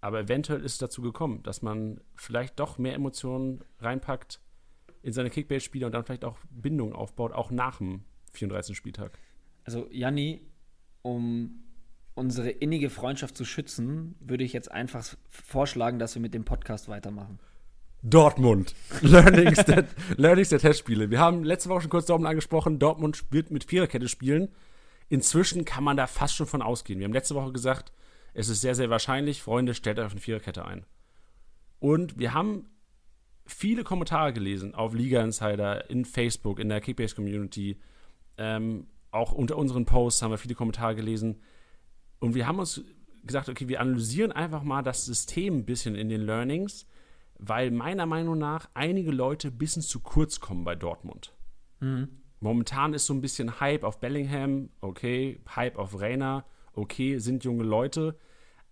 Aber 0.00 0.20
eventuell 0.20 0.60
ist 0.64 0.72
es 0.72 0.78
dazu 0.78 1.02
gekommen, 1.02 1.42
dass 1.42 1.62
man 1.62 2.00
vielleicht 2.14 2.58
doch 2.58 2.78
mehr 2.78 2.94
Emotionen 2.94 3.62
reinpackt 3.80 4.40
in 5.02 5.12
seine 5.12 5.30
Kickbase-Spieler 5.30 5.86
und 5.86 5.92
dann 5.92 6.04
vielleicht 6.04 6.24
auch 6.24 6.38
Bindungen 6.50 6.94
aufbaut, 6.94 7.32
auch 7.32 7.50
nach 7.50 7.78
dem 7.78 8.04
34. 8.32 8.76
Spieltag. 8.76 9.18
Also, 9.64 9.88
Janni, 9.90 10.42
um 11.02 11.62
unsere 12.14 12.50
innige 12.50 12.90
Freundschaft 12.90 13.36
zu 13.36 13.44
schützen, 13.44 14.14
würde 14.20 14.44
ich 14.44 14.52
jetzt 14.52 14.70
einfach 14.70 15.06
vorschlagen, 15.28 15.98
dass 15.98 16.14
wir 16.14 16.22
mit 16.22 16.34
dem 16.34 16.44
Podcast 16.44 16.88
weitermachen. 16.88 17.38
Dortmund. 18.02 18.74
Learnings 19.02 19.64
der, 19.64 19.84
Learnings 20.16 20.48
der 20.48 20.58
Testspiele. 20.58 21.10
Wir 21.10 21.18
haben 21.18 21.44
letzte 21.44 21.68
Woche 21.68 21.82
schon 21.82 21.90
kurz 21.90 22.06
Dortmund 22.06 22.28
angesprochen. 22.28 22.78
Dortmund 22.78 23.24
wird 23.30 23.50
mit 23.50 23.64
Viererkette 23.64 24.08
spielen. 24.08 24.48
Inzwischen 25.08 25.64
kann 25.64 25.84
man 25.84 25.96
da 25.96 26.06
fast 26.06 26.34
schon 26.34 26.46
von 26.46 26.62
ausgehen. 26.62 26.98
Wir 26.98 27.04
haben 27.04 27.12
letzte 27.12 27.34
Woche 27.34 27.52
gesagt, 27.52 27.92
es 28.34 28.48
ist 28.48 28.60
sehr, 28.60 28.74
sehr 28.74 28.90
wahrscheinlich, 28.90 29.42
Freunde, 29.42 29.74
stellt 29.74 29.98
euch 29.98 30.06
auf 30.06 30.12
eine 30.12 30.20
Viererkette 30.20 30.64
ein. 30.64 30.84
Und 31.78 32.18
wir 32.18 32.34
haben 32.34 32.66
viele 33.46 33.84
Kommentare 33.84 34.32
gelesen 34.32 34.74
auf 34.74 34.94
Liga 34.94 35.22
Insider, 35.22 35.90
in 35.90 36.04
Facebook, 36.04 36.58
in 36.58 36.68
der 36.68 36.80
Kickbase 36.80 37.14
Community. 37.14 37.80
Ähm, 38.36 38.86
auch 39.10 39.32
unter 39.32 39.56
unseren 39.56 39.86
Posts 39.86 40.22
haben 40.22 40.30
wir 40.30 40.38
viele 40.38 40.54
Kommentare 40.54 40.94
gelesen. 40.94 41.40
Und 42.20 42.34
wir 42.34 42.46
haben 42.46 42.58
uns 42.58 42.82
gesagt, 43.24 43.48
okay, 43.48 43.68
wir 43.68 43.80
analysieren 43.80 44.32
einfach 44.32 44.62
mal 44.62 44.82
das 44.82 45.04
System 45.04 45.58
ein 45.58 45.64
bisschen 45.64 45.94
in 45.94 46.08
den 46.08 46.22
Learnings, 46.22 46.86
weil 47.38 47.70
meiner 47.70 48.06
Meinung 48.06 48.38
nach 48.38 48.68
einige 48.74 49.10
Leute 49.10 49.48
ein 49.48 49.58
bisschen 49.58 49.82
zu 49.82 50.00
kurz 50.00 50.40
kommen 50.40 50.64
bei 50.64 50.74
Dortmund. 50.74 51.34
Mhm. 51.80 52.08
Momentan 52.40 52.94
ist 52.94 53.06
so 53.06 53.14
ein 53.14 53.20
bisschen 53.20 53.60
Hype 53.60 53.84
auf 53.84 54.00
Bellingham, 54.00 54.70
okay, 54.80 55.40
Hype 55.54 55.76
auf 55.76 56.00
Rainer, 56.00 56.46
okay, 56.80 57.18
sind 57.18 57.44
junge 57.44 57.64
Leute, 57.64 58.16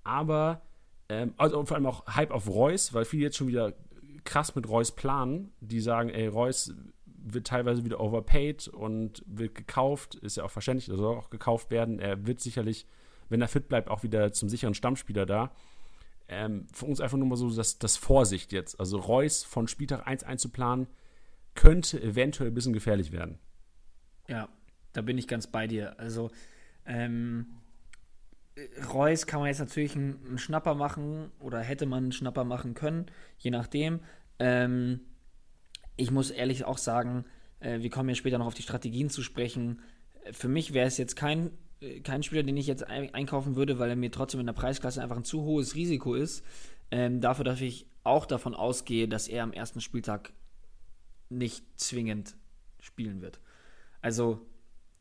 aber 0.05 0.63
ähm, 1.09 1.35
also 1.37 1.65
vor 1.65 1.77
allem 1.77 1.87
auch 1.87 2.07
Hype 2.07 2.31
auf 2.31 2.49
Reus, 2.49 2.95
weil 2.95 3.05
viele 3.05 3.25
jetzt 3.25 3.37
schon 3.37 3.49
wieder 3.49 3.75
krass 4.25 4.55
mit 4.55 4.69
Reus 4.69 4.93
planen, 4.93 5.53
die 5.61 5.81
sagen, 5.81 6.11
ey, 6.11 6.27
Reus 6.27 6.75
wird 7.07 7.47
teilweise 7.47 7.85
wieder 7.85 8.01
overpaid 8.01 8.69
und 8.69 9.23
wird 9.27 9.55
gekauft, 9.55 10.15
ist 10.17 10.37
ja 10.37 10.45
auch 10.45 10.51
verständlich, 10.51 10.89
er 10.89 10.97
soll 10.97 11.17
auch 11.17 11.31
gekauft 11.31 11.71
werden. 11.71 11.99
Er 11.99 12.27
wird 12.27 12.41
sicherlich, 12.41 12.87
wenn 13.29 13.41
er 13.41 13.49
fit 13.49 13.69
bleibt, 13.69 13.89
auch 13.89 14.03
wieder 14.03 14.33
zum 14.33 14.49
sicheren 14.49 14.75
Stammspieler 14.75 15.27
da. 15.27 15.53
Ähm, 16.29 16.67
für 16.73 16.87
uns 16.87 17.01
einfach 17.01 17.17
nur 17.17 17.27
mal 17.27 17.37
so 17.37 17.55
das, 17.55 17.79
das 17.79 17.97
Vorsicht 17.97 18.53
jetzt. 18.53 18.79
Also 18.79 18.99
Reus 18.99 19.45
von 19.45 19.67
Spieltag 19.67 20.07
1 20.07 20.25
einzuplanen, 20.25 20.87
könnte 21.55 22.01
eventuell 22.03 22.51
ein 22.51 22.55
bisschen 22.55 22.73
gefährlich 22.73 23.13
werden. 23.13 23.39
Ja, 24.29 24.49
da 24.93 25.01
bin 25.03 25.17
ich 25.19 25.27
ganz 25.27 25.47
bei 25.47 25.67
dir. 25.67 25.99
Also, 25.99 26.31
ähm, 26.85 27.47
Reus 28.93 29.27
kann 29.27 29.41
man 29.41 29.49
jetzt 29.49 29.61
natürlich 29.61 29.95
einen, 29.95 30.19
einen, 30.27 30.39
Schnapper 30.39 30.75
machen 30.75 31.31
oder 31.39 31.61
hätte 31.61 31.87
man 31.87 32.05
einen 32.05 32.13
Schnapper 32.13 32.45
machen 32.45 32.75
können, 32.75 33.07
je 33.39 33.51
nachdem. 33.51 34.01
Ähm, 34.39 35.01
ich 35.97 36.11
muss 36.11 36.31
ehrlich 36.31 36.65
auch 36.65 36.79
sagen, 36.79 37.25
äh, 37.61 37.81
wir 37.81 37.91
kommen 37.91 38.09
ja 38.09 38.15
später 38.15 38.39
noch 38.39 38.47
auf 38.47 38.55
die 38.55 38.63
Strategien 38.63 39.11
zu 39.11 39.23
sprechen. 39.23 39.81
Für 40.33 40.49
mich 40.49 40.75
wäre 40.75 40.87
es 40.87 40.97
jetzt 40.97 41.17
kein, 41.17 41.51
äh, 41.81 42.01
kein 42.01 42.23
Spieler, 42.23 42.43
den 42.43 42.57
ich 42.57 42.67
jetzt 42.67 42.85
ein 42.85 43.15
einkaufen 43.15 43.57
würde, 43.57 43.79
weil 43.79 43.91
er 43.91 43.97
mir 43.97 44.11
trotzdem 44.11 44.41
in 44.41 44.47
der 44.47 44.53
Preisklasse 44.53 45.03
einfach 45.03 45.17
ein 45.17 45.25
zu 45.25 45.43
hohes 45.43 45.75
Risiko 45.75 46.15
ist. 46.15 46.45
Ähm, 46.91 47.21
dafür, 47.21 47.45
dass 47.45 47.61
ich 47.61 47.87
auch 48.05 48.27
davon 48.27 48.55
ausgehe, 48.55 49.09
dass 49.09 49.29
er 49.29 49.43
am 49.43 49.53
ersten 49.53 49.81
Spieltag 49.81 50.33
nicht 51.29 51.65
zwingend 51.79 52.37
spielen 52.81 53.21
wird. 53.21 53.41
Also, 54.01 54.47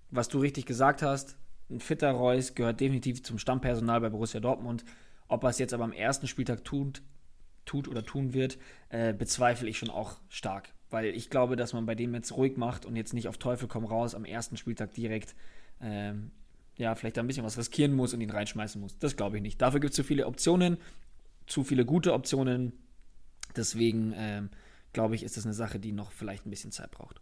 was 0.10 0.28
du 0.28 0.40
richtig 0.40 0.66
gesagt 0.66 1.02
hast, 1.02 1.38
ein 1.70 1.80
fitter 1.80 2.12
Reus 2.12 2.56
gehört 2.56 2.80
definitiv 2.80 3.24
zum 3.24 3.40
Stammpersonal 3.40 4.02
bei 4.02 4.10
Borussia 4.10 4.40
Dortmund. 4.40 4.86
Ob 5.28 5.44
er 5.44 5.50
es 5.50 5.60
jetzt 5.60 5.74
aber 5.74 5.84
am 5.84 5.92
ersten 5.92 6.28
Spieltag 6.28 6.64
tut, 6.64 7.02
tut 7.66 7.88
oder 7.88 8.04
tun 8.04 8.34
wird, 8.34 8.58
äh, 8.90 9.14
bezweifle 9.14 9.70
ich 9.70 9.78
schon 9.78 9.90
auch 9.90 10.20
stark. 10.30 10.74
Weil 10.90 11.08
ich 11.08 11.30
glaube, 11.30 11.58
dass 11.58 11.74
man 11.74 11.86
bei 11.86 11.96
dem 11.96 12.14
jetzt 12.14 12.32
ruhig 12.32 12.56
macht 12.56 12.86
und 12.86 12.96
jetzt 12.96 13.14
nicht 13.14 13.28
auf 13.28 13.38
Teufel 13.38 13.68
komm 13.68 13.84
raus 13.84 14.16
am 14.16 14.24
ersten 14.24 14.56
Spieltag 14.56 14.94
direkt 14.94 15.36
ähm, 15.82 16.32
ja, 16.78 16.96
vielleicht 16.96 17.18
ein 17.18 17.28
bisschen 17.28 17.44
was 17.44 17.58
riskieren 17.58 17.94
muss 17.94 18.14
und 18.14 18.22
ihn 18.22 18.30
reinschmeißen 18.30 18.80
muss. 18.80 18.98
Das 19.00 19.16
glaube 19.16 19.38
ich 19.38 19.42
nicht. 19.42 19.62
Dafür 19.62 19.80
gibt 19.80 19.92
es 19.92 19.96
zu 19.96 20.04
viele 20.04 20.28
Optionen, 20.28 20.78
zu 21.48 21.64
viele 21.64 21.86
gute 21.86 22.14
Optionen. 22.14 22.74
Deswegen 23.56 24.14
ähm, 24.16 24.50
glaube 24.94 25.16
ich, 25.16 25.24
ist 25.24 25.38
das 25.38 25.46
eine 25.46 25.54
Sache, 25.54 25.80
die 25.80 25.92
noch 25.92 26.12
vielleicht 26.12 26.46
ein 26.46 26.50
bisschen 26.52 26.72
Zeit 26.72 26.92
braucht. 26.92 27.20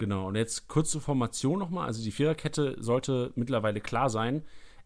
Genau, 0.00 0.28
und 0.28 0.34
jetzt 0.34 0.66
kurz 0.66 0.90
zur 0.92 1.02
Formation 1.02 1.58
nochmal. 1.58 1.84
Also 1.84 2.02
die 2.02 2.10
Viererkette 2.10 2.74
sollte 2.80 3.32
mittlerweile 3.34 3.82
klar 3.82 4.08
sein. 4.08 4.44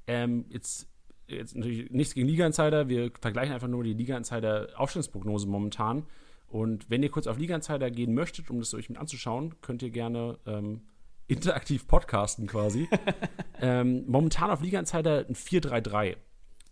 Ähm, 0.09 0.45
jetzt 0.49 0.89
jetzt 1.29 1.55
natürlich 1.55 1.89
nichts 1.93 2.15
gegen 2.15 2.27
Liga-Insider, 2.27 2.89
wir 2.89 3.13
vergleichen 3.21 3.55
einfach 3.55 3.69
nur 3.69 3.85
die 3.85 3.95
Liga-Insider-Aufstellungsprognose 3.95 5.47
momentan. 5.47 6.05
Und 6.49 6.91
wenn 6.91 7.05
ihr 7.05 7.13
kurz 7.13 7.29
auf 7.29 7.39
Liga-Insider 7.39 7.93
gehen 7.93 8.13
möchtet, 8.13 8.51
um 8.51 8.59
das 8.59 8.75
euch 8.75 8.89
mit 8.89 8.99
anzuschauen, 8.99 9.55
könnt 9.61 9.85
ihr 9.85 9.91
gerne 9.91 10.37
ähm, 10.47 10.81
interaktiv 11.29 11.87
podcasten 11.87 12.49
quasi. 12.49 12.89
ähm, 13.61 14.03
momentan 14.09 14.51
auf 14.51 14.63
Liga 14.63 14.81
Insider 14.81 15.27
ein 15.29 15.37
4-3-3. 15.37 16.17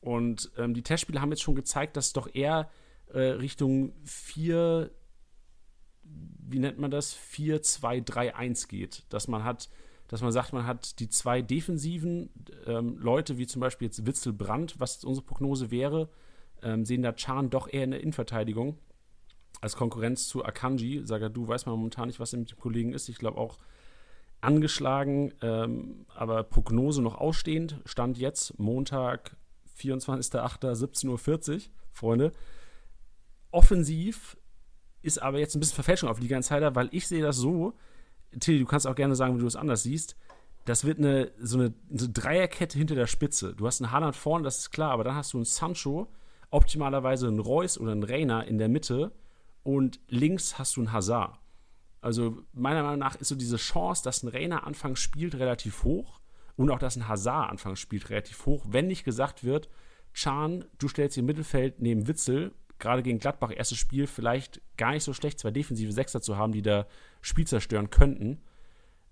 Und 0.01 0.51
ähm, 0.59 0.75
die 0.75 0.83
Testspiele 0.83 1.21
haben 1.21 1.31
jetzt 1.31 1.43
schon 1.43 1.55
gezeigt, 1.55 1.97
dass 1.97 2.09
es 2.09 2.13
doch 2.13 2.29
eher 2.35 2.69
äh, 3.15 3.21
Richtung 3.21 3.93
4, 4.05 4.91
wie 6.53 6.59
nennt 6.59 6.79
man 6.79 6.91
das? 6.91 7.17
4-2-3-1 7.17 8.69
geht. 8.69 9.05
Dass 9.09 9.29
man 9.29 9.45
hat, 9.45 9.69
dass 10.09 10.23
man 10.23 10.33
sagt, 10.33 10.53
man 10.53 10.67
hat 10.67 10.99
die 11.01 11.09
zwei 11.09 11.43
defensiven 11.43 12.31
ähm, 12.67 12.99
Leute, 12.99 13.39
wie 13.39 13.47
zum 13.47 13.61
Beispiel 13.61 13.87
jetzt 13.87 14.07
Witzel 14.07 14.33
Brandt, 14.33 14.79
was 14.79 15.05
unsere 15.05 15.25
Prognose 15.27 15.71
wäre, 15.71 16.09
ähm, 16.63 16.85
sehen 16.85 17.03
da 17.03 17.13
Chan 17.13 17.51
doch 17.51 17.73
eher 17.73 17.85
in 17.85 17.93
der 17.93 18.01
Innenverteidigung 18.01 18.79
als 19.61 19.77
Konkurrenz 19.77 20.29
zu 20.29 20.45
Akanji. 20.45 21.05
du 21.05 21.49
weiß 21.49 21.67
man 21.67 21.77
momentan 21.77 22.09
nicht, 22.09 22.21
was 22.21 22.33
mit 22.33 22.51
dem 22.51 22.59
Kollegen 22.59 22.93
ist. 22.93 23.09
Ich 23.09 23.19
glaube 23.19 23.39
auch, 23.39 23.59
angeschlagen, 24.43 25.33
ähm, 25.41 26.05
aber 26.15 26.43
Prognose 26.43 27.01
noch 27.01 27.15
ausstehend. 27.15 27.81
Stand 27.87 28.19
jetzt 28.19 28.59
Montag, 28.59 29.37
24.08.17.40 29.79 31.09
Uhr, 31.09 31.61
Freunde. 31.93 32.33
Offensiv 33.53 34.37
ist 35.03 35.21
aber 35.21 35.39
jetzt 35.39 35.55
ein 35.55 35.61
bisschen 35.61 35.75
Verfälschung 35.75 36.09
auf 36.09 36.21
Liga 36.21 36.37
Insider, 36.37 36.75
weil 36.75 36.89
ich 36.93 37.07
sehe 37.07 37.23
das 37.23 37.37
so, 37.37 37.75
Tilly, 38.39 38.61
du 38.61 38.67
kannst 38.67 38.87
auch 38.87 38.95
gerne 38.95 39.15
sagen, 39.15 39.37
wie 39.37 39.41
du 39.41 39.47
es 39.47 39.57
anders 39.57 39.83
siehst. 39.83 40.17
Das 40.65 40.85
wird 40.85 40.99
eine, 40.99 41.33
so 41.41 41.59
eine, 41.59 41.75
eine 41.91 42.09
Dreierkette 42.09 42.79
hinter 42.79 42.95
der 42.95 43.09
Spitze. 43.09 43.55
Du 43.55 43.67
hast 43.67 43.83
einen 43.83 43.91
Haaland 43.91 44.17
vorne, 44.17 44.45
das 44.45 44.59
ist 44.59 44.71
klar, 44.71 44.93
aber 44.93 45.05
dann 45.05 45.17
hast 45.17 45.33
du 45.33 45.39
einen 45.39 45.45
Sancho, 45.45 46.09
optimalerweise 46.51 47.27
einen 47.27 47.41
Reus 47.41 47.79
oder 47.79 47.93
einen 47.93 48.05
Reiner 48.05 48.47
in 48.47 48.59
der 48.59 48.69
Mitte 48.69 49.13
und 49.65 50.01
links 50.09 50.59
hast 50.59 50.77
du 50.77 50.81
einen 50.81 50.93
Hazard. 50.93 51.39
Also 52.01 52.43
meiner 52.53 52.83
Meinung 52.83 52.99
nach 52.99 53.17
ist 53.17 53.29
so 53.29 53.35
diese 53.35 53.57
Chance, 53.57 54.03
dass 54.05 54.23
ein 54.23 54.29
Rainer 54.29 54.67
anfangs 54.67 55.01
spielt, 55.01 55.35
relativ 55.37 55.85
hoch 55.85 56.21
und 56.57 56.71
auch, 56.71 56.79
dass 56.79 56.97
ein 56.97 57.09
Hazard 57.09 57.51
anfangs 57.51 57.81
spielt, 57.81 58.11
relativ 58.11 58.47
hoch, 58.47 58.65
wenn 58.69 58.87
nicht 58.87 59.05
gesagt 59.05 59.45
wird, 59.45 59.69
Chan, 60.15 60.65
du 60.79 60.89
stellst 60.89 61.17
im 61.17 61.27
Mittelfeld 61.27 61.81
neben 61.81 62.07
Witzel, 62.07 62.53
gerade 62.83 63.03
gegen 63.03 63.19
Gladbach, 63.19 63.53
erstes 63.55 63.79
Spiel, 63.79 64.07
vielleicht 64.07 64.61
gar 64.77 64.93
nicht 64.93 65.05
so 65.05 65.15
schlecht, 65.15 65.39
zwei 65.39 65.51
defensive 65.51 65.93
Sechser 65.93 66.21
zu 66.21 66.37
haben, 66.37 66.53
die 66.53 66.63
da 66.63 66.87
Spiel 67.23 67.47
zerstören 67.47 67.89
könnten. 67.89 68.43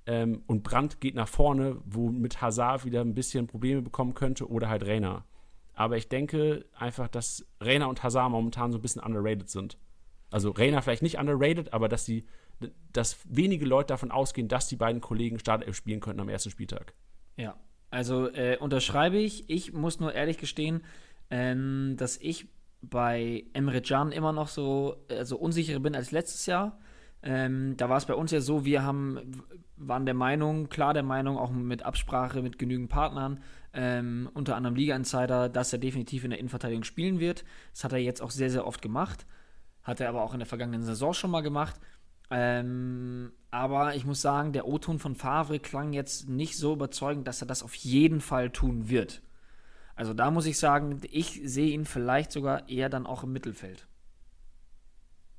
Ähm, 0.07 0.43
und 0.47 0.63
Brandt 0.63 1.01
geht 1.01 1.15
nach 1.15 1.29
vorne, 1.29 1.77
wo 1.85 2.11
mit 2.11 2.43
Hazard 2.43 2.85
wieder 2.85 3.01
ein 3.01 3.15
bisschen 3.15 3.47
Probleme 3.47 3.81
bekommen 3.81 4.15
könnte 4.15 4.49
oder 4.51 4.69
halt 4.69 4.87
Rainer. 4.87 5.25
Aber 5.73 5.97
ich 5.97 6.09
denke 6.09 6.67
einfach, 6.77 7.09
dass 7.09 7.47
Rainer 7.61 7.89
und 7.89 8.03
Hazard 8.03 8.31
momentan 8.31 8.73
so 8.73 8.79
ein 8.79 8.83
bisschen 8.83 9.03
underrated 9.03 9.49
sind. 9.49 9.79
Also 10.31 10.51
Rainer 10.51 10.83
vielleicht 10.83 11.03
nicht 11.03 11.19
underrated, 11.19 11.73
aber 11.73 11.89
dass 11.89 12.05
sie 12.05 12.27
dass 12.93 13.17
wenige 13.25 13.65
Leute 13.65 13.89
davon 13.89 14.11
ausgehen, 14.11 14.49
dass 14.49 14.69
die 14.69 14.77
beiden 14.77 15.01
Kollegen 15.01 15.39
Startelf 15.39 15.75
spielen 15.77 16.01
könnten 16.01 16.21
am 16.21 16.29
ersten 16.29 16.51
Spieltag. 16.51 16.93
Ja, 17.37 17.57
also 17.91 18.29
äh, 18.29 18.59
unterschreibe 18.59 19.17
ich. 19.17 19.49
Ich 19.49 19.73
muss 19.73 20.01
nur 20.01 20.13
ehrlich 20.13 20.39
gestehen, 20.39 20.83
ähm, 21.31 21.95
dass 21.97 22.19
ich 22.19 22.49
bei 22.83 23.45
Emre 23.53 23.83
Can 23.83 24.13
immer 24.13 24.33
noch 24.33 24.49
so 24.49 24.97
also 25.09 25.37
unsicherer 25.37 25.81
bin 25.81 25.95
als 25.95 26.11
letztes 26.11 26.47
Jahr. 26.47 26.79
Ähm, 27.23 27.77
da 27.77 27.89
war 27.89 27.99
es 27.99 28.07
bei 28.07 28.15
uns 28.15 28.31
ja 28.31 28.41
so, 28.41 28.65
wir 28.65 28.83
haben, 28.83 29.43
waren 29.77 30.07
der 30.07 30.15
Meinung, 30.15 30.69
klar 30.71 30.95
der 30.95 31.03
Meinung, 31.03 31.37
auch 31.37 31.51
mit 31.51 31.83
Absprache 31.83 32.41
mit 32.41 32.59
genügend 32.59 32.89
Partnern, 32.89 33.43
ähm, 33.75 34.31
unter 34.33 34.57
anderem 34.57 34.75
Liga-Insider, 34.75 35.49
dass 35.51 35.73
er 35.73 35.79
definitiv 35.79 36.25
in 36.25 36.31
der 36.31 36.39
Innenverteidigung 36.39 36.85
spielen 36.85 37.21
wird. 37.21 37.45
Das 37.73 37.85
hat 37.85 37.93
er 37.93 37.99
jetzt 37.99 38.23
auch 38.23 38.31
sehr, 38.31 38.51
sehr 38.51 38.67
oft 38.67 38.81
gemacht. 38.81 39.27
Hat 39.83 40.01
er 40.01 40.09
aber 40.09 40.23
auch 40.23 40.33
in 40.33 40.41
der 40.41 40.47
vergangenen 40.47 40.83
Saison 40.83 41.13
schon 41.13 41.31
mal 41.31 41.43
gemacht. 41.43 41.79
Ähm, 42.31 43.33
aber 43.51 43.97
ich 43.97 44.07
muss 44.07 44.23
sagen, 44.23 44.53
der 44.53 44.67
O-Ton 44.67 44.99
von 44.99 45.15
Favre 45.15 45.59
klang 45.59 45.93
jetzt 45.93 46.29
nicht 46.29 46.57
so 46.57 46.73
überzeugend, 46.73 47.27
dass 47.27 47.43
er 47.43 47.49
das 47.49 47.63
auf 47.63 47.75
jeden 47.75 48.21
Fall 48.21 48.51
tun 48.51 48.89
wird. 48.89 49.23
Also 49.95 50.15
da 50.15 50.31
muss 50.31 50.47
ich 50.47 50.59
sagen, 50.59 51.01
ich 51.11 51.41
sehe 51.45 51.73
ihn 51.73 51.85
vielleicht 51.85 52.33
sogar 52.33 52.69
eher 52.69 52.89
dann 52.89 53.07
auch 53.07 53.25
im 53.25 53.33
Mittelfeld. 53.33 53.87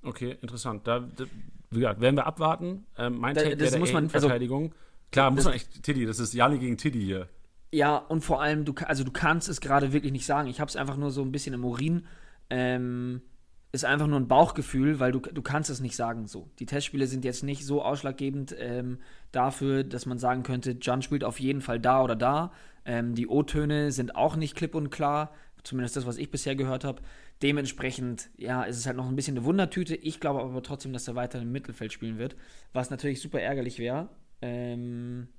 Okay, 0.03 0.37
interessant. 0.41 0.87
Da, 0.87 0.99
da 0.99 1.25
wie 1.69 1.79
gesagt, 1.79 2.01
werden 2.01 2.15
wir 2.15 2.25
abwarten. 2.25 2.85
Ähm, 2.97 3.17
mein 3.17 3.35
da, 3.35 3.43
Take 3.43 3.57
das 3.57 3.77
muss 3.77 3.93
man, 3.93 4.05
also 4.05 4.27
Verteidigung. 4.27 4.63
Also, 4.63 4.75
Klar, 5.11 5.31
muss 5.31 5.45
man 5.45 5.53
echt, 5.53 5.83
Tiddy, 5.83 6.05
das 6.05 6.19
ist 6.19 6.33
Jani 6.33 6.57
gegen 6.57 6.77
Tiddy 6.77 7.01
hier. 7.01 7.27
Ja, 7.73 7.97
und 7.97 8.21
vor 8.21 8.41
allem, 8.41 8.65
du, 8.65 8.73
also 8.85 9.03
du 9.03 9.11
kannst 9.11 9.47
es 9.47 9.61
gerade 9.61 9.93
wirklich 9.93 10.11
nicht 10.11 10.25
sagen. 10.25 10.49
Ich 10.49 10.59
habe 10.59 10.69
es 10.69 10.75
einfach 10.75 10.97
nur 10.97 11.11
so 11.11 11.21
ein 11.21 11.31
bisschen 11.31 11.53
im 11.53 11.63
Urin. 11.63 12.05
Ähm, 12.49 13.21
ist 13.71 13.85
einfach 13.85 14.07
nur 14.07 14.19
ein 14.19 14.27
Bauchgefühl, 14.27 14.99
weil 14.99 15.11
du, 15.11 15.19
du 15.19 15.41
kannst 15.41 15.69
es 15.69 15.79
nicht 15.79 15.95
sagen 15.95 16.27
so. 16.27 16.49
Die 16.59 16.65
Testspiele 16.65 17.07
sind 17.07 17.23
jetzt 17.23 17.43
nicht 17.43 17.65
so 17.65 17.81
ausschlaggebend 17.81 18.55
ähm, 18.59 18.99
dafür, 19.31 19.83
dass 19.83 20.05
man 20.05 20.17
sagen 20.17 20.43
könnte, 20.43 20.71
John 20.71 21.01
spielt 21.01 21.23
auf 21.23 21.39
jeden 21.39 21.61
Fall 21.61 21.79
da 21.79 22.03
oder 22.03 22.15
da. 22.15 22.51
Ähm, 22.85 23.15
die 23.15 23.27
O-Töne 23.27 23.91
sind 23.91 24.15
auch 24.15 24.35
nicht 24.35 24.55
klipp 24.55 24.75
und 24.75 24.89
klar, 24.89 25.33
zumindest 25.63 25.95
das, 25.95 26.05
was 26.05 26.17
ich 26.17 26.31
bisher 26.31 26.55
gehört 26.55 26.83
habe. 26.83 27.01
Dementsprechend, 27.41 28.29
ja, 28.37 28.63
ist 28.63 28.77
es 28.77 28.85
halt 28.85 28.97
noch 28.97 29.07
ein 29.07 29.15
bisschen 29.15 29.37
eine 29.37 29.45
Wundertüte. 29.45 29.95
Ich 29.95 30.19
glaube 30.19 30.41
aber 30.41 30.61
trotzdem, 30.63 30.91
dass 30.91 31.07
er 31.07 31.15
weiter 31.15 31.41
im 31.41 31.51
Mittelfeld 31.51 31.93
spielen 31.93 32.17
wird, 32.17 32.35
was 32.73 32.89
natürlich 32.89 33.21
super 33.21 33.39
ärgerlich 33.39 33.79
wäre. 33.79 34.09
Ähm, 34.41 35.29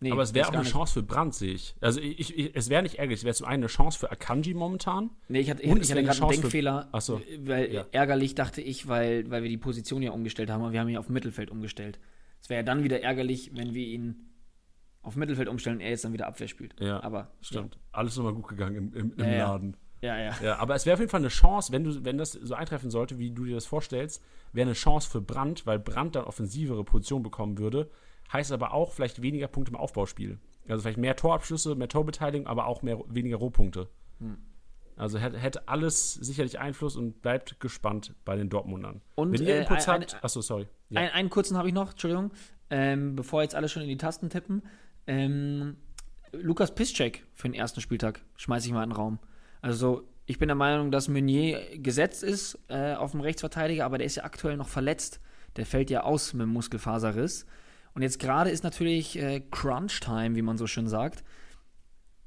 Nee, 0.00 0.12
aber 0.12 0.22
es 0.22 0.34
wäre 0.34 0.48
auch 0.48 0.52
eine 0.52 0.62
nicht. 0.62 0.72
Chance 0.72 0.92
für 0.92 1.02
Brandt, 1.02 1.34
sehe 1.34 1.54
ich. 1.54 1.74
Also 1.80 2.00
ich, 2.00 2.36
ich, 2.36 2.54
es 2.54 2.68
wäre 2.68 2.82
nicht 2.82 2.96
ärgerlich, 2.96 3.20
es 3.20 3.24
wäre 3.24 3.34
zum 3.34 3.46
einen 3.46 3.62
eine 3.62 3.68
Chance 3.68 3.98
für 3.98 4.10
Akanji 4.10 4.52
momentan. 4.52 5.10
Nee, 5.28 5.40
ich 5.40 5.50
hatte, 5.50 5.62
ich, 5.62 5.70
ich 5.70 5.90
hatte 5.90 6.02
gerade 6.02 6.22
einen 6.22 6.30
Denkfehler. 6.32 6.88
Für, 6.92 7.00
so, 7.00 7.22
weil 7.40 7.72
ja. 7.72 7.86
ärgerlich 7.92 8.34
dachte 8.34 8.60
ich, 8.60 8.88
weil, 8.88 9.30
weil 9.30 9.42
wir 9.42 9.48
die 9.48 9.56
Position 9.56 10.02
ja 10.02 10.10
umgestellt 10.10 10.50
haben 10.50 10.62
und 10.62 10.72
wir 10.72 10.80
haben 10.80 10.88
ihn 10.88 10.98
auf 10.98 11.08
Mittelfeld 11.08 11.50
umgestellt. 11.50 11.98
Es 12.42 12.50
wäre 12.50 12.60
ja 12.60 12.62
dann 12.62 12.84
wieder 12.84 13.02
ärgerlich, 13.02 13.52
wenn 13.54 13.72
wir 13.72 13.86
ihn 13.86 14.26
auf 15.02 15.16
Mittelfeld 15.16 15.48
umstellen 15.48 15.76
und 15.76 15.82
er 15.82 15.90
jetzt 15.90 16.04
dann 16.04 16.12
wieder 16.12 16.26
Abwehr 16.26 16.48
spielt. 16.48 16.78
Ja, 16.78 17.02
aber 17.02 17.30
stimmt. 17.40 17.76
Ja. 17.76 17.80
Alles 17.92 18.16
nochmal 18.16 18.34
gut 18.34 18.48
gegangen 18.48 18.76
im, 18.76 18.94
im, 18.94 19.12
im 19.16 19.24
ja, 19.24 19.48
Laden. 19.48 19.76
Ja, 20.02 20.18
ja. 20.18 20.34
ja 20.42 20.58
aber 20.58 20.74
es 20.74 20.84
wäre 20.84 20.94
auf 20.94 21.00
jeden 21.00 21.10
Fall 21.10 21.20
eine 21.20 21.28
Chance, 21.28 21.72
wenn 21.72 21.84
du, 21.84 22.04
wenn 22.04 22.18
das 22.18 22.32
so 22.32 22.54
eintreffen 22.54 22.90
sollte, 22.90 23.18
wie 23.18 23.30
du 23.30 23.44
dir 23.44 23.54
das 23.54 23.66
vorstellst, 23.66 24.22
wäre 24.52 24.66
eine 24.66 24.74
Chance 24.74 25.08
für 25.10 25.22
Brandt, 25.22 25.64
weil 25.66 25.78
Brandt 25.78 26.16
dann 26.16 26.24
offensivere 26.24 26.84
Position 26.84 27.22
bekommen 27.22 27.56
würde. 27.56 27.88
Heißt 28.32 28.52
aber 28.52 28.72
auch 28.72 28.92
vielleicht 28.92 29.22
weniger 29.22 29.48
Punkte 29.48 29.72
im 29.72 29.76
Aufbauspiel. 29.76 30.38
Also 30.68 30.82
vielleicht 30.82 30.98
mehr 30.98 31.16
Torabschlüsse, 31.16 31.74
mehr 31.74 31.88
Torbeteiligung, 31.88 32.46
aber 32.46 32.66
auch 32.66 32.82
mehr, 32.82 32.98
weniger 33.08 33.36
Rohpunkte. 33.36 33.88
Hm. 34.18 34.38
Also 34.96 35.18
hätte, 35.18 35.68
alles 35.68 36.14
sicherlich 36.14 36.58
Einfluss 36.58 36.96
und 36.96 37.20
bleibt 37.20 37.60
gespannt 37.60 38.14
bei 38.24 38.34
den 38.34 38.48
Dortmundern. 38.48 39.02
Und 39.14 39.32
Wenn 39.32 39.46
ihr 39.46 39.56
äh, 39.56 39.58
Inputs 39.60 39.88
ein, 39.88 40.00
habt, 40.00 40.24
achso, 40.24 40.40
sorry. 40.40 40.66
Ja. 40.88 41.02
Ein, 41.02 41.10
einen 41.10 41.30
kurzen 41.30 41.58
habe 41.58 41.68
ich 41.68 41.74
noch, 41.74 41.90
Entschuldigung, 41.90 42.30
ähm, 42.70 43.14
bevor 43.14 43.42
jetzt 43.42 43.54
alle 43.54 43.68
schon 43.68 43.82
in 43.82 43.88
die 43.88 43.98
Tasten 43.98 44.30
tippen. 44.30 44.62
Ähm, 45.06 45.76
Lukas 46.32 46.74
Piszczek 46.74 47.26
für 47.34 47.48
den 47.48 47.54
ersten 47.54 47.80
Spieltag 47.82 48.22
schmeiße 48.36 48.66
ich 48.66 48.72
mal 48.72 48.82
in 48.82 48.90
den 48.90 48.96
Raum. 48.96 49.18
Also 49.60 50.08
ich 50.24 50.38
bin 50.38 50.48
der 50.48 50.56
Meinung, 50.56 50.90
dass 50.90 51.08
Meunier 51.08 51.78
gesetzt 51.78 52.22
ist 52.22 52.58
äh, 52.68 52.94
auf 52.94 53.12
dem 53.12 53.20
Rechtsverteidiger, 53.20 53.84
aber 53.84 53.98
der 53.98 54.06
ist 54.06 54.16
ja 54.16 54.24
aktuell 54.24 54.56
noch 54.56 54.68
verletzt. 54.68 55.20
Der 55.56 55.66
fällt 55.66 55.90
ja 55.90 56.02
aus 56.02 56.32
mit 56.32 56.42
dem 56.42 56.52
Muskelfaserriss. 56.52 57.46
Und 57.96 58.02
jetzt 58.02 58.18
gerade 58.18 58.50
ist 58.50 58.62
natürlich 58.62 59.18
äh, 59.18 59.40
Crunch-Time, 59.50 60.36
wie 60.36 60.42
man 60.42 60.58
so 60.58 60.66
schön 60.66 60.86
sagt, 60.86 61.24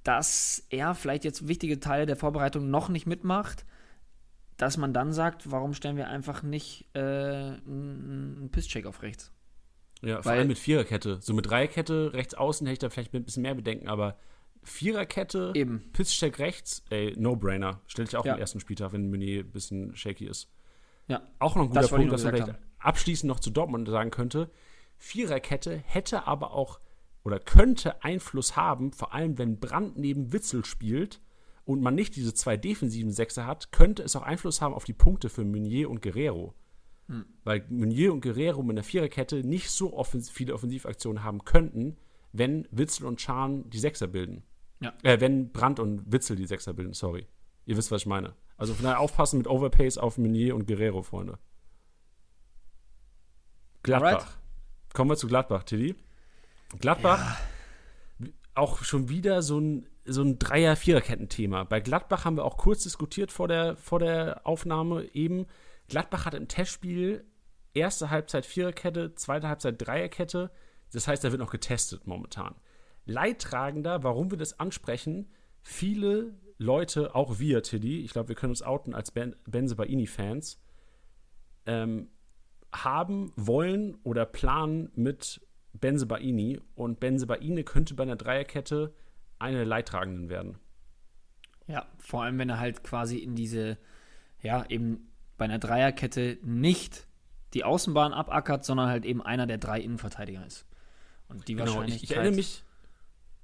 dass 0.03 0.65
er 0.71 0.95
vielleicht 0.95 1.23
jetzt 1.25 1.47
wichtige 1.47 1.79
Teile 1.79 2.07
der 2.07 2.15
Vorbereitung 2.15 2.71
noch 2.71 2.89
nicht 2.89 3.05
mitmacht, 3.05 3.67
dass 4.57 4.77
man 4.77 4.93
dann 4.93 5.13
sagt, 5.13 5.51
warum 5.51 5.75
stellen 5.75 5.95
wir 5.95 6.07
einfach 6.07 6.41
nicht 6.41 6.87
äh, 6.95 6.99
einen 6.99 8.49
Pisscheck 8.51 8.87
auf 8.87 9.03
rechts? 9.03 9.31
Ja, 10.01 10.23
vor 10.23 10.31
allem 10.31 10.47
mit 10.47 10.57
Viererkette. 10.57 11.19
So 11.21 11.35
mit 11.35 11.45
Dreierkette 11.45 12.13
rechts 12.13 12.33
außen 12.33 12.65
hätte 12.65 12.73
ich 12.73 12.79
da 12.79 12.89
vielleicht 12.89 13.13
ein 13.13 13.23
bisschen 13.23 13.43
mehr 13.43 13.53
Bedenken, 13.53 13.89
aber 13.89 14.17
Viererkette, 14.63 15.51
Eben. 15.53 15.91
Pisscheck 15.93 16.39
rechts, 16.39 16.83
ey, 16.89 17.13
No-Brainer. 17.15 17.79
Stelle 17.85 18.07
ich 18.07 18.17
auch 18.17 18.25
ja. 18.25 18.33
im 18.33 18.39
ersten 18.39 18.59
Spieltag, 18.59 18.91
wenn 18.93 19.11
Meunier 19.11 19.41
ein 19.41 19.51
bisschen 19.51 19.95
shaky 19.95 20.25
ist. 20.25 20.49
Ja. 21.07 21.21
Auch 21.37 21.55
noch 21.55 21.65
ein 21.65 21.69
guter 21.69 21.87
Punkt, 21.87 22.11
dass 22.11 22.23
man 22.23 22.33
vielleicht 22.33 22.53
haben. 22.53 22.65
abschließend 22.79 23.27
noch 23.27 23.39
zu 23.39 23.51
Dortmund 23.51 23.87
sagen 23.87 24.09
könnte. 24.09 24.49
Viererkette 24.99 25.77
hätte 25.77 26.27
aber 26.27 26.51
auch 26.51 26.79
oder 27.23 27.39
könnte 27.39 28.03
Einfluss 28.03 28.55
haben, 28.55 28.91
vor 28.91 29.13
allem 29.13 29.37
wenn 29.37 29.59
Brandt 29.59 29.97
neben 29.97 30.31
Witzel 30.31 30.65
spielt 30.65 31.21
und 31.65 31.81
man 31.81 31.95
nicht 31.95 32.15
diese 32.15 32.33
zwei 32.33 32.57
defensiven 32.57 33.11
Sechser 33.11 33.45
hat, 33.45 33.71
könnte 33.71 34.03
es 34.03 34.15
auch 34.15 34.21
Einfluss 34.21 34.61
haben 34.61 34.73
auf 34.73 34.85
die 34.85 34.93
Punkte 34.93 35.29
für 35.29 35.43
Meunier 35.43 35.89
und 35.89 36.01
Guerrero. 36.01 36.53
Hm. 37.07 37.25
Weil 37.43 37.65
Meunier 37.69 38.13
und 38.13 38.21
Guerrero 38.21 38.61
mit 38.61 38.75
einer 38.75 38.83
Viererkette 38.83 39.43
nicht 39.43 39.69
so 39.69 39.93
offens 39.93 40.29
viele 40.29 40.53
Offensivaktionen 40.53 41.23
haben 41.23 41.45
könnten, 41.45 41.97
wenn 42.31 42.67
Witzel 42.71 43.05
und 43.05 43.21
Schahn 43.21 43.69
die 43.69 43.79
Sechser 43.79 44.07
bilden. 44.07 44.43
Ja. 44.81 44.93
Äh, 45.03 45.19
wenn 45.19 45.51
Brandt 45.51 45.79
und 45.79 46.11
Witzel 46.11 46.35
die 46.35 46.45
Sechser 46.45 46.73
bilden, 46.73 46.93
sorry. 46.93 47.27
Ihr 47.65 47.77
wisst, 47.77 47.91
was 47.91 48.01
ich 48.01 48.07
meine. 48.07 48.35
Also 48.57 48.73
von 48.73 48.83
daher 48.83 48.99
aufpassen 48.99 49.37
mit 49.37 49.47
Overpace 49.47 49.97
auf 49.97 50.17
Meunier 50.17 50.55
und 50.55 50.67
Guerrero, 50.67 51.03
Freunde. 51.03 51.37
Gladbach. 53.83 54.11
Alright. 54.11 54.38
Kommen 54.99 55.11
wir 55.11 55.15
zu 55.15 55.29
Gladbach, 55.29 55.63
Tilly. 55.63 55.95
Gladbach, 56.81 57.39
ja. 58.19 58.27
auch 58.53 58.83
schon 58.83 59.07
wieder 59.07 59.41
so 59.41 59.57
ein 59.57 59.87
so 60.03 60.21
ein 60.21 60.39
Dreier-Viererketten-Thema. 60.39 61.63
Bei 61.63 61.79
Gladbach 61.79 62.25
haben 62.25 62.35
wir 62.35 62.43
auch 62.43 62.57
kurz 62.57 62.83
diskutiert 62.83 63.31
vor 63.31 63.47
der, 63.47 63.77
vor 63.77 63.99
der 63.99 64.41
Aufnahme 64.45 65.05
eben. 65.13 65.45
Gladbach 65.87 66.25
hat 66.25 66.33
im 66.33 66.49
Testspiel 66.49 67.23
erste 67.73 68.09
Halbzeit 68.09 68.45
Viererkette, 68.45 69.15
zweite 69.15 69.47
Halbzeit 69.47 69.75
Dreierkette. 69.77 70.51
Das 70.91 71.07
heißt, 71.07 71.23
da 71.23 71.31
wird 71.31 71.39
noch 71.39 71.51
getestet 71.51 72.05
momentan. 72.05 72.55
Leidtragender, 73.05 74.03
warum 74.03 74.31
wir 74.31 74.37
das 74.37 74.59
ansprechen, 74.59 75.31
viele 75.61 76.37
Leute, 76.57 77.15
auch 77.15 77.39
wir, 77.39 77.63
Tiddy, 77.63 78.01
ich 78.01 78.11
glaube, 78.11 78.27
wir 78.27 78.35
können 78.35 78.51
uns 78.51 78.63
outen 78.63 78.93
als 78.93 79.11
ben 79.11 79.37
Benzebaini-Fans, 79.45 80.59
ähm, 81.67 82.09
haben, 82.73 83.31
wollen 83.35 83.95
oder 84.03 84.25
planen 84.25 84.91
mit 84.95 85.41
Benzebaini 85.73 86.59
und 86.75 86.99
Benzebaini 86.99 87.63
könnte 87.63 87.93
bei 87.93 88.03
einer 88.03 88.15
Dreierkette 88.15 88.93
eine 89.39 89.57
der 89.57 89.65
Leidtragenden 89.65 90.29
werden. 90.29 90.57
Ja, 91.67 91.87
vor 91.97 92.23
allem, 92.23 92.37
wenn 92.39 92.49
er 92.49 92.59
halt 92.59 92.83
quasi 92.83 93.17
in 93.17 93.35
diese, 93.35 93.77
ja, 94.41 94.65
eben 94.69 95.11
bei 95.37 95.45
einer 95.45 95.59
Dreierkette 95.59 96.39
nicht 96.43 97.07
die 97.53 97.63
Außenbahn 97.63 98.13
abackert, 98.13 98.65
sondern 98.65 98.89
halt 98.89 99.05
eben 99.05 99.21
einer 99.21 99.47
der 99.47 99.57
drei 99.57 99.79
Innenverteidiger 99.79 100.45
ist. 100.45 100.67
Und 101.27 101.47
die 101.47 101.53
genau, 101.53 101.67
Wahrscheinlichkeit. 101.67 102.03
Ich, 102.03 102.09
ich 102.09 102.17
erinnere 102.17 102.35
mich. 102.35 102.63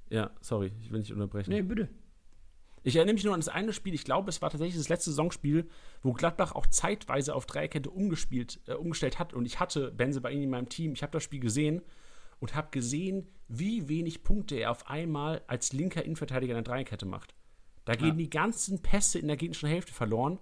Ja, 0.10 0.32
sorry, 0.42 0.72
ich 0.82 0.92
will 0.92 1.00
nicht 1.00 1.14
unterbrechen. 1.14 1.52
Nee, 1.52 1.62
bitte. 1.62 1.90
Ich 2.86 2.96
erinnere 2.98 3.16
mich 3.16 3.24
nur 3.24 3.34
an 3.34 3.40
das 3.40 3.50
eine 3.50 3.74
Spiel, 3.74 3.96
ich 3.96 4.04
glaube, 4.04 4.30
es 4.30 4.44
war 4.44 4.52
tatsächlich 4.52 4.78
das 4.78 4.90
letzte 4.90 5.10
Saisonspiel, 5.10 5.68
wo 6.04 6.14
Gladbach 6.14 6.54
auch 6.54 6.68
zeitweise 6.68 7.34
auf 7.34 7.48
Dreierkette 7.48 7.90
umgespielt, 7.90 8.62
äh, 8.68 8.74
umgestellt 8.74 9.18
hat. 9.18 9.34
Und 9.34 9.48
ich 9.48 9.60
hatte 9.60 9.92
Benze 9.92 10.22
bei 10.22 10.32
Ihnen 10.32 10.44
in 10.44 10.50
meinem 10.52 10.70
Team. 10.70 10.94
Ich 10.94 11.02
habe 11.02 11.12
das 11.12 11.24
Spiel 11.24 11.40
gesehen 11.40 11.82
und 12.40 12.54
habe 12.54 12.68
gesehen, 12.70 13.28
wie 13.48 13.90
wenig 13.90 14.24
Punkte 14.24 14.56
er 14.58 14.70
auf 14.70 14.88
einmal 14.88 15.42
als 15.48 15.74
linker 15.74 16.06
Innenverteidiger 16.06 16.56
in 16.56 16.64
der 16.64 16.74
Dreierkette 16.74 17.08
macht. 17.08 17.34
Da 17.86 17.96
gehen 17.96 18.10
ja. 18.10 18.14
die 18.14 18.30
ganzen 18.30 18.84
Pässe 18.84 19.18
in 19.18 19.28
der 19.28 19.38
gegnerischen 19.38 19.68
Hälfte 19.70 19.92
verloren. 19.92 20.38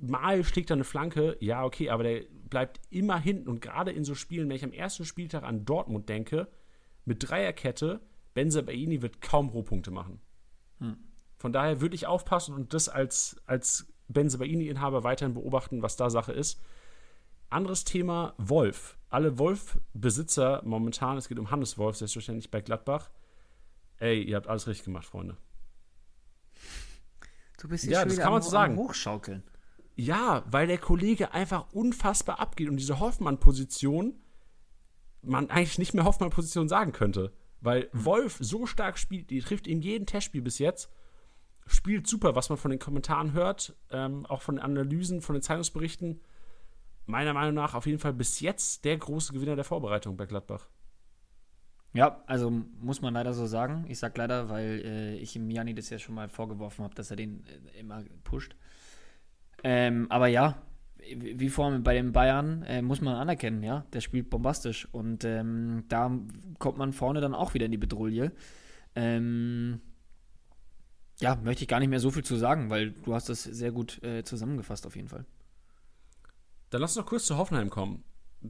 Mal 0.00 0.44
schlägt 0.44 0.68
er 0.68 0.74
eine 0.74 0.84
Flanke, 0.84 1.38
ja, 1.40 1.64
okay, 1.64 1.88
aber 1.88 2.02
der 2.02 2.24
bleibt 2.50 2.78
immer 2.90 3.18
hinten. 3.18 3.48
Und 3.48 3.62
gerade 3.62 3.90
in 3.90 4.04
so 4.04 4.14
Spielen, 4.14 4.50
wenn 4.50 4.56
ich 4.56 4.64
am 4.64 4.72
ersten 4.72 5.06
Spieltag 5.06 5.44
an 5.44 5.64
Dortmund 5.64 6.10
denke, 6.10 6.48
mit 7.06 7.26
Dreierkette, 7.26 8.02
Benze 8.34 8.62
Baini 8.62 9.00
wird 9.00 9.22
kaum 9.22 9.48
Rohpunkte 9.48 9.90
machen. 9.90 10.20
Hm. 10.80 11.07
Von 11.38 11.52
daher 11.52 11.80
würde 11.80 11.94
ich 11.94 12.06
aufpassen 12.06 12.54
und 12.54 12.74
das 12.74 12.88
als, 12.88 13.40
als 13.46 13.86
Benze 14.08 14.38
Baini-Inhaber 14.38 15.04
weiterhin 15.04 15.34
beobachten, 15.34 15.82
was 15.82 15.96
da 15.96 16.10
Sache 16.10 16.32
ist. 16.32 16.60
Anderes 17.48 17.84
Thema, 17.84 18.34
Wolf. 18.36 18.98
Alle 19.08 19.38
Wolf-Besitzer 19.38 20.62
momentan, 20.64 21.16
es 21.16 21.28
geht 21.28 21.38
um 21.38 21.50
Hannes 21.50 21.78
Wolf, 21.78 21.96
selbstverständlich 21.96 22.50
bei 22.50 22.60
Gladbach. 22.60 23.10
Ey, 23.98 24.22
ihr 24.22 24.36
habt 24.36 24.48
alles 24.48 24.66
richtig 24.66 24.84
gemacht, 24.84 25.06
Freunde. 25.06 25.36
Du 27.58 27.68
bist 27.68 27.84
ja, 27.84 28.04
das 28.04 28.18
kann 28.18 28.32
man 28.32 28.42
so 28.42 28.50
sagen. 28.50 28.76
Hochschaukeln. 28.76 29.42
Ja, 29.96 30.44
weil 30.50 30.66
der 30.66 30.78
Kollege 30.78 31.32
einfach 31.32 31.72
unfassbar 31.72 32.38
abgeht 32.38 32.68
und 32.68 32.76
diese 32.76 33.00
Hoffmann-Position 33.00 34.20
man 35.22 35.50
eigentlich 35.50 35.78
nicht 35.78 35.94
mehr 35.94 36.04
Hoffmann-Position 36.04 36.68
sagen 36.68 36.92
könnte. 36.92 37.32
Weil 37.60 37.88
hm. 37.90 38.04
Wolf 38.04 38.38
so 38.40 38.66
stark 38.66 38.98
spielt, 38.98 39.30
die 39.30 39.40
trifft 39.40 39.66
in 39.66 39.80
jedem 39.80 40.06
Testspiel 40.06 40.42
bis 40.42 40.58
jetzt, 40.58 40.90
spielt 41.68 42.06
super, 42.06 42.34
was 42.34 42.48
man 42.48 42.58
von 42.58 42.70
den 42.70 42.80
Kommentaren 42.80 43.32
hört, 43.32 43.76
ähm, 43.90 44.26
auch 44.26 44.42
von 44.42 44.56
den 44.56 44.64
Analysen, 44.64 45.20
von 45.20 45.34
den 45.34 45.42
Zeitungsberichten 45.42 46.20
meiner 47.06 47.32
Meinung 47.32 47.54
nach 47.54 47.74
auf 47.74 47.86
jeden 47.86 47.98
Fall 47.98 48.12
bis 48.12 48.40
jetzt 48.40 48.84
der 48.84 48.98
große 48.98 49.32
Gewinner 49.32 49.56
der 49.56 49.64
Vorbereitung 49.64 50.16
bei 50.16 50.26
Gladbach. 50.26 50.68
Ja, 51.94 52.22
also 52.26 52.50
muss 52.50 53.00
man 53.00 53.14
leider 53.14 53.32
so 53.32 53.46
sagen. 53.46 53.86
Ich 53.88 53.98
sag 53.98 54.16
leider, 54.16 54.50
weil 54.50 54.82
äh, 54.84 55.14
ich 55.16 55.34
ihm 55.36 55.50
Jani 55.50 55.74
das 55.74 55.88
ja 55.88 55.98
schon 55.98 56.14
mal 56.14 56.28
vorgeworfen 56.28 56.84
habe, 56.84 56.94
dass 56.94 57.10
er 57.10 57.16
den 57.16 57.44
äh, 57.46 57.80
immer 57.80 58.04
pusht. 58.24 58.54
Ähm, 59.64 60.06
aber 60.10 60.28
ja, 60.28 60.62
wie 61.16 61.48
vorhin 61.48 61.82
bei 61.82 61.94
den 61.94 62.12
Bayern 62.12 62.62
äh, 62.64 62.82
muss 62.82 63.00
man 63.00 63.14
anerkennen, 63.14 63.62
ja, 63.62 63.86
der 63.92 64.00
spielt 64.00 64.28
bombastisch 64.28 64.86
und 64.92 65.24
ähm, 65.24 65.84
da 65.88 66.10
kommt 66.58 66.76
man 66.76 66.92
vorne 66.92 67.20
dann 67.20 67.34
auch 67.34 67.54
wieder 67.54 67.66
in 67.66 67.72
die 67.72 67.78
Bedrulle. 67.78 68.32
Ähm, 68.94 69.80
ja, 71.20 71.36
möchte 71.36 71.62
ich 71.62 71.68
gar 71.68 71.80
nicht 71.80 71.88
mehr 71.88 72.00
so 72.00 72.10
viel 72.10 72.24
zu 72.24 72.36
sagen, 72.36 72.70
weil 72.70 72.92
du 72.92 73.14
hast 73.14 73.28
das 73.28 73.42
sehr 73.42 73.72
gut 73.72 74.02
äh, 74.02 74.22
zusammengefasst 74.22 74.86
auf 74.86 74.96
jeden 74.96 75.08
Fall. 75.08 75.24
Dann 76.70 76.80
lass 76.80 76.92
uns 76.92 77.04
noch 77.04 77.10
kurz 77.10 77.26
zu 77.26 77.36
Hoffenheim 77.36 77.70
kommen. 77.70 78.04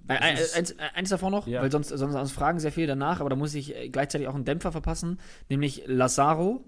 Eins, 0.06 0.74
eins, 0.94 1.08
davor 1.08 1.30
noch, 1.30 1.46
ja. 1.46 1.62
weil 1.62 1.72
sonst, 1.72 1.88
sonst, 1.88 2.12
sonst, 2.12 2.32
fragen 2.32 2.60
sehr 2.60 2.72
viel 2.72 2.86
danach, 2.86 3.20
aber 3.20 3.30
da 3.30 3.36
muss 3.36 3.54
ich 3.54 3.74
äh, 3.74 3.88
gleichzeitig 3.88 4.28
auch 4.28 4.34
einen 4.34 4.44
Dämpfer 4.44 4.70
verpassen, 4.70 5.18
nämlich 5.48 5.84
Lazaro, 5.86 6.62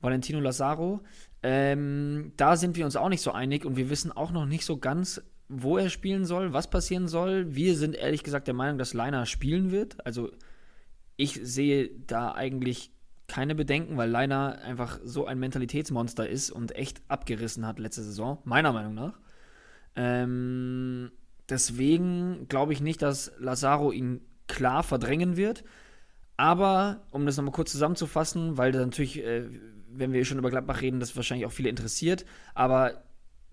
Valentino 0.00 0.38
Lazaro. 0.38 1.00
Ähm, 1.42 2.32
da 2.36 2.56
sind 2.56 2.76
wir 2.76 2.84
uns 2.84 2.94
auch 2.94 3.08
nicht 3.08 3.22
so 3.22 3.32
einig 3.32 3.64
und 3.64 3.76
wir 3.76 3.90
wissen 3.90 4.12
auch 4.12 4.30
noch 4.30 4.46
nicht 4.46 4.64
so 4.64 4.76
ganz, 4.78 5.20
wo 5.48 5.78
er 5.78 5.90
spielen 5.90 6.26
soll, 6.26 6.52
was 6.52 6.70
passieren 6.70 7.08
soll. 7.08 7.56
Wir 7.56 7.76
sind 7.76 7.96
ehrlich 7.96 8.22
gesagt 8.22 8.46
der 8.46 8.54
Meinung, 8.54 8.78
dass 8.78 8.94
Leiner 8.94 9.26
spielen 9.26 9.72
wird. 9.72 10.04
Also 10.06 10.30
ich 11.16 11.40
sehe 11.42 11.90
da 12.06 12.32
eigentlich 12.32 12.92
keine 13.28 13.54
Bedenken, 13.54 13.96
weil 13.96 14.10
Leiner 14.10 14.58
einfach 14.62 14.98
so 15.04 15.26
ein 15.26 15.38
Mentalitätsmonster 15.38 16.28
ist 16.28 16.50
und 16.50 16.74
echt 16.74 17.02
abgerissen 17.08 17.66
hat 17.66 17.78
letzte 17.78 18.02
Saison, 18.02 18.38
meiner 18.44 18.72
Meinung 18.72 18.94
nach. 18.94 19.20
Ähm, 19.94 21.12
deswegen 21.48 22.48
glaube 22.48 22.72
ich 22.72 22.80
nicht, 22.80 23.02
dass 23.02 23.32
Lazaro 23.38 23.92
ihn 23.92 24.22
klar 24.46 24.82
verdrängen 24.82 25.36
wird. 25.36 25.62
Aber, 26.36 27.02
um 27.10 27.26
das 27.26 27.36
nochmal 27.36 27.52
kurz 27.52 27.72
zusammenzufassen, 27.72 28.56
weil 28.56 28.72
natürlich, 28.72 29.22
äh, 29.22 29.44
wenn 29.90 30.12
wir 30.12 30.24
schon 30.24 30.38
über 30.38 30.50
Gladbach 30.50 30.80
reden, 30.80 31.00
das 31.00 31.14
wahrscheinlich 31.16 31.46
auch 31.46 31.52
viele 31.52 31.68
interessiert. 31.68 32.24
Aber 32.54 33.02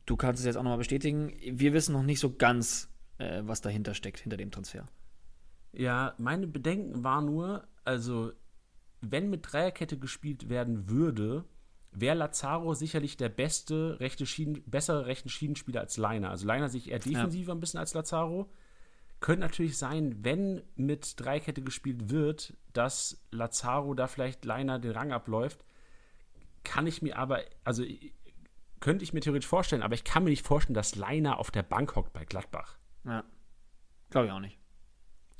du 0.05 0.15
kannst 0.15 0.39
es 0.39 0.45
jetzt 0.45 0.55
auch 0.55 0.63
nochmal 0.63 0.77
bestätigen. 0.77 1.33
Wir 1.51 1.73
wissen 1.73 1.93
noch 1.93 2.03
nicht 2.03 2.19
so 2.19 2.35
ganz, 2.35 2.89
äh, 3.17 3.41
was 3.43 3.61
dahinter 3.61 3.93
steckt, 3.95 4.19
hinter 4.19 4.37
dem 4.37 4.51
Transfer. 4.51 4.85
Ja, 5.73 6.13
meine 6.17 6.47
Bedenken 6.47 7.03
war 7.03 7.21
nur, 7.21 7.67
also, 7.83 8.31
wenn 9.11 9.29
mit 9.29 9.51
Dreierkette 9.51 9.97
gespielt 9.97 10.49
werden 10.49 10.89
würde, 10.89 11.45
wäre 11.91 12.15
Lazaro 12.15 12.73
sicherlich 12.73 13.17
der 13.17 13.29
beste 13.29 13.99
rechte 13.99 14.25
Schienen, 14.25 14.63
bessere 14.65 15.05
rechte 15.05 15.29
Schienenspieler 15.29 15.81
als 15.81 15.97
Leiner. 15.97 16.29
Also 16.29 16.45
Leiner 16.45 16.69
sich 16.69 16.91
eher 16.91 16.99
defensiver 16.99 17.49
ja. 17.49 17.55
ein 17.55 17.59
bisschen 17.59 17.79
als 17.79 17.93
Lazaro. 17.93 18.49
Könnte 19.21 19.41
natürlich 19.41 19.77
sein, 19.77 20.23
wenn 20.23 20.61
mit 20.75 21.19
Dreikette 21.19 21.61
gespielt 21.61 22.09
wird, 22.09 22.53
dass 22.73 23.25
Lazaro 23.31 23.93
da 23.93 24.07
vielleicht 24.07 24.45
Leiner 24.45 24.77
den 24.77 24.91
Rang 24.91 25.11
abläuft. 25.11 25.63
Kann 26.63 26.85
ich 26.85 27.01
mir 27.01 27.17
aber, 27.17 27.39
also 27.63 27.83
könnte 28.81 29.03
ich 29.03 29.13
mir 29.13 29.21
theoretisch 29.21 29.47
vorstellen, 29.47 29.81
aber 29.81 29.95
ich 29.95 30.03
kann 30.03 30.23
mir 30.23 30.31
nicht 30.31 30.45
vorstellen, 30.45 30.75
dass 30.75 30.95
Leiner 30.95 31.39
auf 31.39 31.49
der 31.49 31.63
Bank 31.63 31.95
hockt 31.95 32.13
bei 32.13 32.25
Gladbach. 32.25 32.77
Ja. 33.05 33.23
Glaube 34.09 34.27
ich 34.27 34.33
auch 34.33 34.39
nicht. 34.39 34.59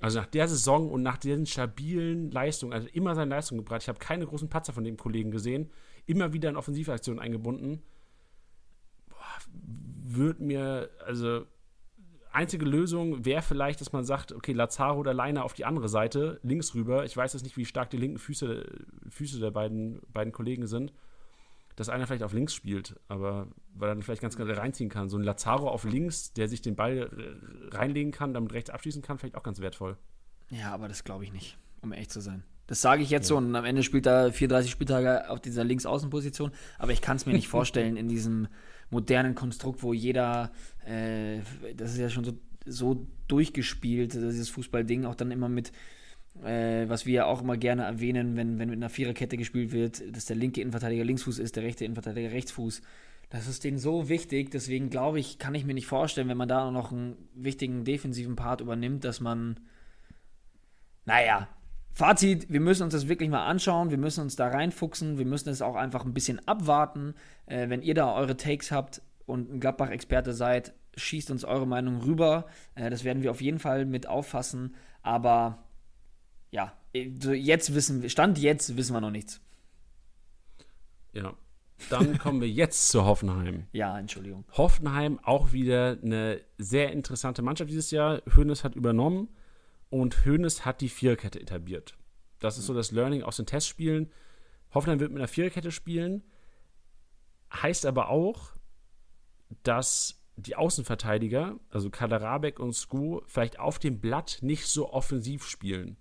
Also 0.05 0.19
nach 0.19 0.27
der 0.27 0.47
Saison 0.47 0.89
und 0.89 1.01
nach 1.03 1.17
diesen 1.17 1.45
stabilen 1.45 2.31
Leistungen, 2.31 2.73
also 2.73 2.87
immer 2.93 3.15
seine 3.15 3.31
Leistung 3.31 3.57
gebracht. 3.57 3.81
Ich 3.81 3.89
habe 3.89 3.99
keine 3.99 4.25
großen 4.25 4.49
Patzer 4.49 4.73
von 4.73 4.83
dem 4.83 4.97
Kollegen 4.97 5.31
gesehen 5.31 5.69
immer 6.05 6.33
wieder 6.33 6.49
in 6.49 6.55
Offensivaktionen 6.55 7.19
eingebunden. 7.19 7.81
Wird 10.03 10.39
mir, 10.39 10.89
also 11.05 11.45
einzige 12.31 12.65
Lösung 12.65 13.25
wäre 13.25 13.41
vielleicht, 13.41 13.81
dass 13.81 13.91
man 13.91 14.05
sagt, 14.05 14.31
okay, 14.31 14.53
Lazaro 14.53 14.99
oder 14.99 15.13
Leiner 15.13 15.43
auf 15.43 15.53
die 15.53 15.65
andere 15.65 15.89
Seite, 15.89 16.39
links 16.43 16.75
rüber. 16.75 17.05
Ich 17.05 17.17
weiß 17.17 17.33
jetzt 17.33 17.43
nicht, 17.43 17.57
wie 17.57 17.65
stark 17.65 17.89
die 17.89 17.97
linken 17.97 18.19
Füße, 18.19 18.65
Füße 19.09 19.39
der 19.39 19.51
beiden, 19.51 20.01
beiden 20.11 20.31
Kollegen 20.31 20.67
sind. 20.67 20.93
Dass 21.75 21.89
einer 21.89 22.07
vielleicht 22.07 22.23
auf 22.23 22.33
links 22.33 22.53
spielt, 22.53 22.99
aber 23.09 23.47
weil 23.73 23.89
er 23.89 23.95
dann 23.95 24.03
vielleicht 24.03 24.21
ganz 24.21 24.37
gerne 24.37 24.55
reinziehen 24.55 24.89
kann. 24.89 25.09
So 25.09 25.17
ein 25.17 25.23
Lazaro 25.23 25.69
auf 25.69 25.83
links, 25.83 26.31
der 26.31 26.47
sich 26.47 26.61
den 26.61 26.75
Ball 26.75 27.09
reinlegen 27.71 28.11
kann, 28.11 28.33
damit 28.33 28.53
rechts 28.53 28.69
abschließen 28.69 29.01
kann, 29.01 29.17
vielleicht 29.17 29.35
auch 29.35 29.43
ganz 29.43 29.59
wertvoll. 29.59 29.97
Ja, 30.49 30.73
aber 30.73 30.87
das 30.87 31.03
glaube 31.03 31.25
ich 31.25 31.33
nicht, 31.33 31.57
um 31.81 31.91
echt 31.91 32.11
zu 32.11 32.21
sein. 32.21 32.43
Das 32.67 32.81
sage 32.81 33.03
ich 33.03 33.09
jetzt 33.09 33.25
ja. 33.25 33.29
so 33.29 33.37
und 33.37 33.55
am 33.55 33.65
Ende 33.65 33.83
spielt 33.83 34.07
er 34.07 34.31
34 34.31 34.71
Spieltage 34.71 35.29
auf 35.29 35.39
dieser 35.39 35.63
Linksaußenposition. 35.63 36.51
Aber 36.79 36.91
ich 36.91 37.01
kann 37.01 37.17
es 37.17 37.25
mir 37.25 37.33
nicht 37.33 37.47
vorstellen 37.47 37.97
in 37.97 38.07
diesem 38.07 38.47
modernen 38.89 39.35
Konstrukt, 39.35 39.83
wo 39.83 39.93
jeder, 39.93 40.51
äh, 40.85 41.39
das 41.75 41.91
ist 41.91 41.99
ja 41.99 42.09
schon 42.09 42.23
so, 42.23 42.33
so 42.65 43.07
durchgespielt, 43.27 44.13
dieses 44.13 44.49
Fußballding, 44.49 45.05
auch 45.05 45.15
dann 45.15 45.31
immer 45.31 45.49
mit, 45.49 45.71
äh, 46.43 46.87
was 46.89 47.05
wir 47.05 47.13
ja 47.13 47.25
auch 47.25 47.41
immer 47.41 47.57
gerne 47.57 47.83
erwähnen, 47.83 48.35
wenn, 48.35 48.59
wenn 48.59 48.69
mit 48.69 48.77
einer 48.77 48.89
Viererkette 48.89 49.37
gespielt 49.37 49.71
wird, 49.71 50.03
dass 50.15 50.25
der 50.25 50.35
linke 50.35 50.61
Innenverteidiger 50.61 51.03
Linksfuß 51.03 51.39
ist, 51.39 51.55
der 51.55 51.63
rechte 51.63 51.85
Innenverteidiger 51.85 52.31
Rechtsfuß. 52.31 52.81
Das 53.29 53.47
ist 53.47 53.63
denen 53.63 53.79
so 53.79 54.07
wichtig, 54.07 54.51
deswegen 54.51 54.89
glaube 54.89 55.19
ich, 55.19 55.39
kann 55.39 55.55
ich 55.55 55.65
mir 55.65 55.73
nicht 55.73 55.87
vorstellen, 55.87 56.27
wenn 56.27 56.37
man 56.37 56.47
da 56.47 56.69
noch 56.71 56.91
einen 56.91 57.15
wichtigen 57.33 57.83
defensiven 57.83 58.35
Part 58.35 58.61
übernimmt, 58.61 59.03
dass 59.03 59.19
man, 59.19 59.59
naja, 61.05 61.47
Fazit, 61.93 62.51
wir 62.51 62.59
müssen 62.59 62.83
uns 62.83 62.93
das 62.93 63.07
wirklich 63.07 63.29
mal 63.29 63.45
anschauen, 63.45 63.89
wir 63.89 63.97
müssen 63.97 64.21
uns 64.21 64.35
da 64.35 64.49
reinfuchsen, 64.49 65.17
wir 65.17 65.25
müssen 65.25 65.47
es 65.47 65.61
auch 65.61 65.75
einfach 65.75 66.03
ein 66.03 66.13
bisschen 66.13 66.45
abwarten. 66.45 67.15
Äh, 67.45 67.69
wenn 67.69 67.81
ihr 67.81 67.93
da 67.93 68.13
eure 68.13 68.35
Takes 68.35 68.69
habt 68.69 69.01
und 69.25 69.49
ein 69.49 69.59
Gladbach-Experte 69.61 70.33
seid, 70.33 70.73
schießt 70.97 71.31
uns 71.31 71.45
eure 71.45 71.65
Meinung 71.65 72.01
rüber. 72.01 72.47
Äh, 72.75 72.89
das 72.89 73.05
werden 73.05 73.23
wir 73.23 73.31
auf 73.31 73.39
jeden 73.39 73.59
Fall 73.59 73.85
mit 73.85 74.07
auffassen. 74.07 74.75
Aber 75.03 75.64
ja, 76.55 76.73
jetzt 76.93 77.75
wissen 77.75 78.01
wir, 78.01 78.09
Stand 78.09 78.37
jetzt 78.37 78.77
wissen 78.77 78.93
wir 78.93 79.01
noch 79.01 79.11
nichts. 79.11 79.41
Ja. 81.11 81.33
Dann 81.89 82.17
kommen 82.19 82.39
wir 82.39 82.49
jetzt 82.49 82.87
zu 82.87 83.03
Hoffenheim. 83.03 83.67
Ja, 83.73 83.99
Entschuldigung. 83.99 84.45
Hoffenheim 84.53 85.19
auch 85.21 85.51
wieder 85.51 85.97
eine 86.01 86.39
sehr 86.57 86.93
interessante 86.93 87.41
Mannschaft 87.41 87.69
dieses 87.69 87.91
Jahr. 87.91 88.21
Hoeneß 88.33 88.63
hat 88.63 88.75
übernommen 88.75 89.27
und 89.89 90.25
Hoeneß 90.25 90.63
hat 90.63 90.79
die 90.79 90.87
Viererkette 90.87 91.41
etabliert. 91.41 91.97
Das 92.39 92.57
ist 92.57 92.67
so 92.67 92.73
das 92.73 92.91
Learning 92.91 93.23
aus 93.23 93.35
den 93.35 93.45
Testspielen. 93.45 94.09
Hoffenheim 94.73 95.01
wird 95.01 95.11
mit 95.11 95.19
einer 95.19 95.27
Viererkette 95.27 95.71
spielen. 95.71 96.23
Heißt 97.51 97.85
aber 97.85 98.07
auch, 98.07 98.53
dass 99.63 100.21
die 100.37 100.55
Außenverteidiger, 100.55 101.59
also 101.69 101.89
Kaderabek 101.89 102.59
und 102.59 102.73
Sko, 102.73 103.23
vielleicht 103.27 103.59
auf 103.59 103.77
dem 103.79 103.99
Blatt 103.99 104.39
nicht 104.41 104.67
so 104.67 104.93
offensiv 104.93 105.45
spielen. 105.45 105.97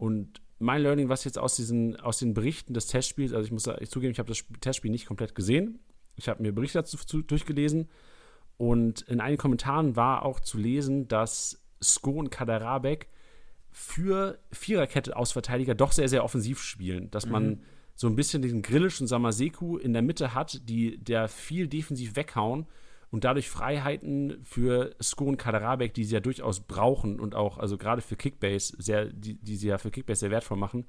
Und 0.00 0.40
mein 0.58 0.80
Learning, 0.80 1.10
was 1.10 1.24
jetzt 1.24 1.38
aus, 1.38 1.56
diesen, 1.56 2.00
aus 2.00 2.18
den 2.18 2.32
Berichten 2.32 2.72
des 2.72 2.86
Testspiels, 2.86 3.34
also 3.34 3.44
ich 3.44 3.52
muss 3.52 3.66
ich 3.80 3.90
zugeben, 3.90 4.12
ich 4.12 4.18
habe 4.18 4.30
das 4.30 4.42
Testspiel 4.62 4.90
nicht 4.90 5.04
komplett 5.04 5.34
gesehen. 5.34 5.78
Ich 6.16 6.26
habe 6.26 6.42
mir 6.42 6.52
Berichte 6.52 6.78
dazu 6.78 6.96
durchgelesen 7.20 7.86
und 8.56 9.02
in 9.02 9.20
einigen 9.20 9.38
Kommentaren 9.38 9.96
war 9.96 10.24
auch 10.24 10.40
zu 10.40 10.56
lesen, 10.56 11.06
dass 11.06 11.62
Sko 11.82 12.12
und 12.12 12.30
Kaderabek 12.30 13.08
für 13.72 14.38
Viererkette 14.52 15.16
aus 15.16 15.32
Verteidiger 15.32 15.74
doch 15.74 15.92
sehr, 15.92 16.08
sehr 16.08 16.24
offensiv 16.24 16.62
spielen. 16.62 17.10
Dass 17.10 17.26
mhm. 17.26 17.32
man 17.32 17.62
so 17.94 18.06
ein 18.06 18.16
bisschen 18.16 18.40
diesen 18.40 18.62
Grillisch 18.62 19.02
und 19.02 19.06
Samaseku 19.06 19.76
in 19.76 19.92
der 19.92 20.00
Mitte 20.00 20.32
hat, 20.32 20.66
die 20.66 20.96
der 20.96 21.28
viel 21.28 21.68
defensiv 21.68 22.16
weghauen 22.16 22.66
und 23.10 23.24
dadurch 23.24 23.48
Freiheiten 23.48 24.40
für 24.44 24.94
Sko 25.00 25.26
und 25.26 25.36
Kaderabek, 25.36 25.94
die 25.94 26.04
sie 26.04 26.14
ja 26.14 26.20
durchaus 26.20 26.60
brauchen 26.60 27.18
und 27.18 27.34
auch, 27.34 27.58
also 27.58 27.76
gerade 27.76 28.02
für 28.02 28.16
Kickbase, 28.16 28.74
sehr, 28.78 29.06
die, 29.06 29.34
die 29.34 29.56
sie 29.56 29.68
ja 29.68 29.78
für 29.78 29.90
Kickbase 29.90 30.20
sehr 30.20 30.30
wertvoll 30.30 30.58
machen, 30.58 30.86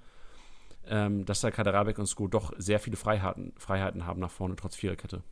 ähm, 0.86 1.26
dass 1.26 1.42
da 1.42 1.52
Kaderabek 1.52 1.98
und 2.00 2.08
Sko 2.08 2.28
doch 2.28 2.54
sehr 2.58 2.80
viele 2.80 2.98
Freiheiten, 2.98 3.54
Freiheiten 3.58 4.06
haben 4.06 4.20
nach 4.20 4.32
vorne, 4.32 4.56
trotz 4.56 4.76
Viererkette. 4.76 5.24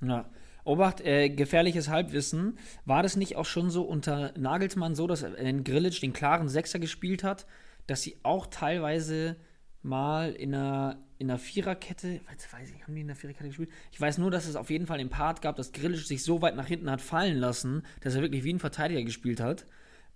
Ja. 0.00 0.28
Obacht, 0.64 1.02
äh, 1.02 1.28
gefährliches 1.28 1.90
Halbwissen. 1.90 2.58
War 2.86 3.02
das 3.02 3.16
nicht 3.16 3.36
auch 3.36 3.44
schon 3.44 3.70
so 3.70 3.82
unter 3.82 4.32
Nagelsmann 4.38 4.94
so, 4.94 5.06
dass 5.06 5.22
wenn 5.22 5.62
Grillitsch 5.62 6.02
den 6.02 6.14
klaren 6.14 6.48
Sechser 6.48 6.78
gespielt 6.78 7.22
hat, 7.22 7.46
dass 7.86 8.00
sie 8.00 8.16
auch 8.22 8.46
teilweise 8.46 9.36
mal 9.82 10.32
in 10.32 10.54
einer, 10.54 11.03
in 11.18 11.30
einer 11.30 11.38
Viererkette, 11.38 12.20
weiß 12.26 12.70
ich, 12.70 12.82
haben 12.82 12.94
die 12.94 13.00
in 13.00 13.06
der 13.06 13.16
Viererkette 13.16 13.48
gespielt? 13.48 13.70
Ich 13.92 14.00
weiß 14.00 14.18
nur, 14.18 14.30
dass 14.30 14.46
es 14.46 14.56
auf 14.56 14.70
jeden 14.70 14.86
Fall 14.86 14.98
den 14.98 15.10
Part 15.10 15.42
gab, 15.42 15.56
dass 15.56 15.72
Grillitsch 15.72 16.06
sich 16.06 16.22
so 16.22 16.42
weit 16.42 16.56
nach 16.56 16.66
hinten 16.66 16.90
hat 16.90 17.00
fallen 17.00 17.38
lassen, 17.38 17.82
dass 18.00 18.14
er 18.14 18.22
wirklich 18.22 18.44
wie 18.44 18.52
ein 18.52 18.58
Verteidiger 18.58 19.02
gespielt 19.02 19.40
hat 19.40 19.66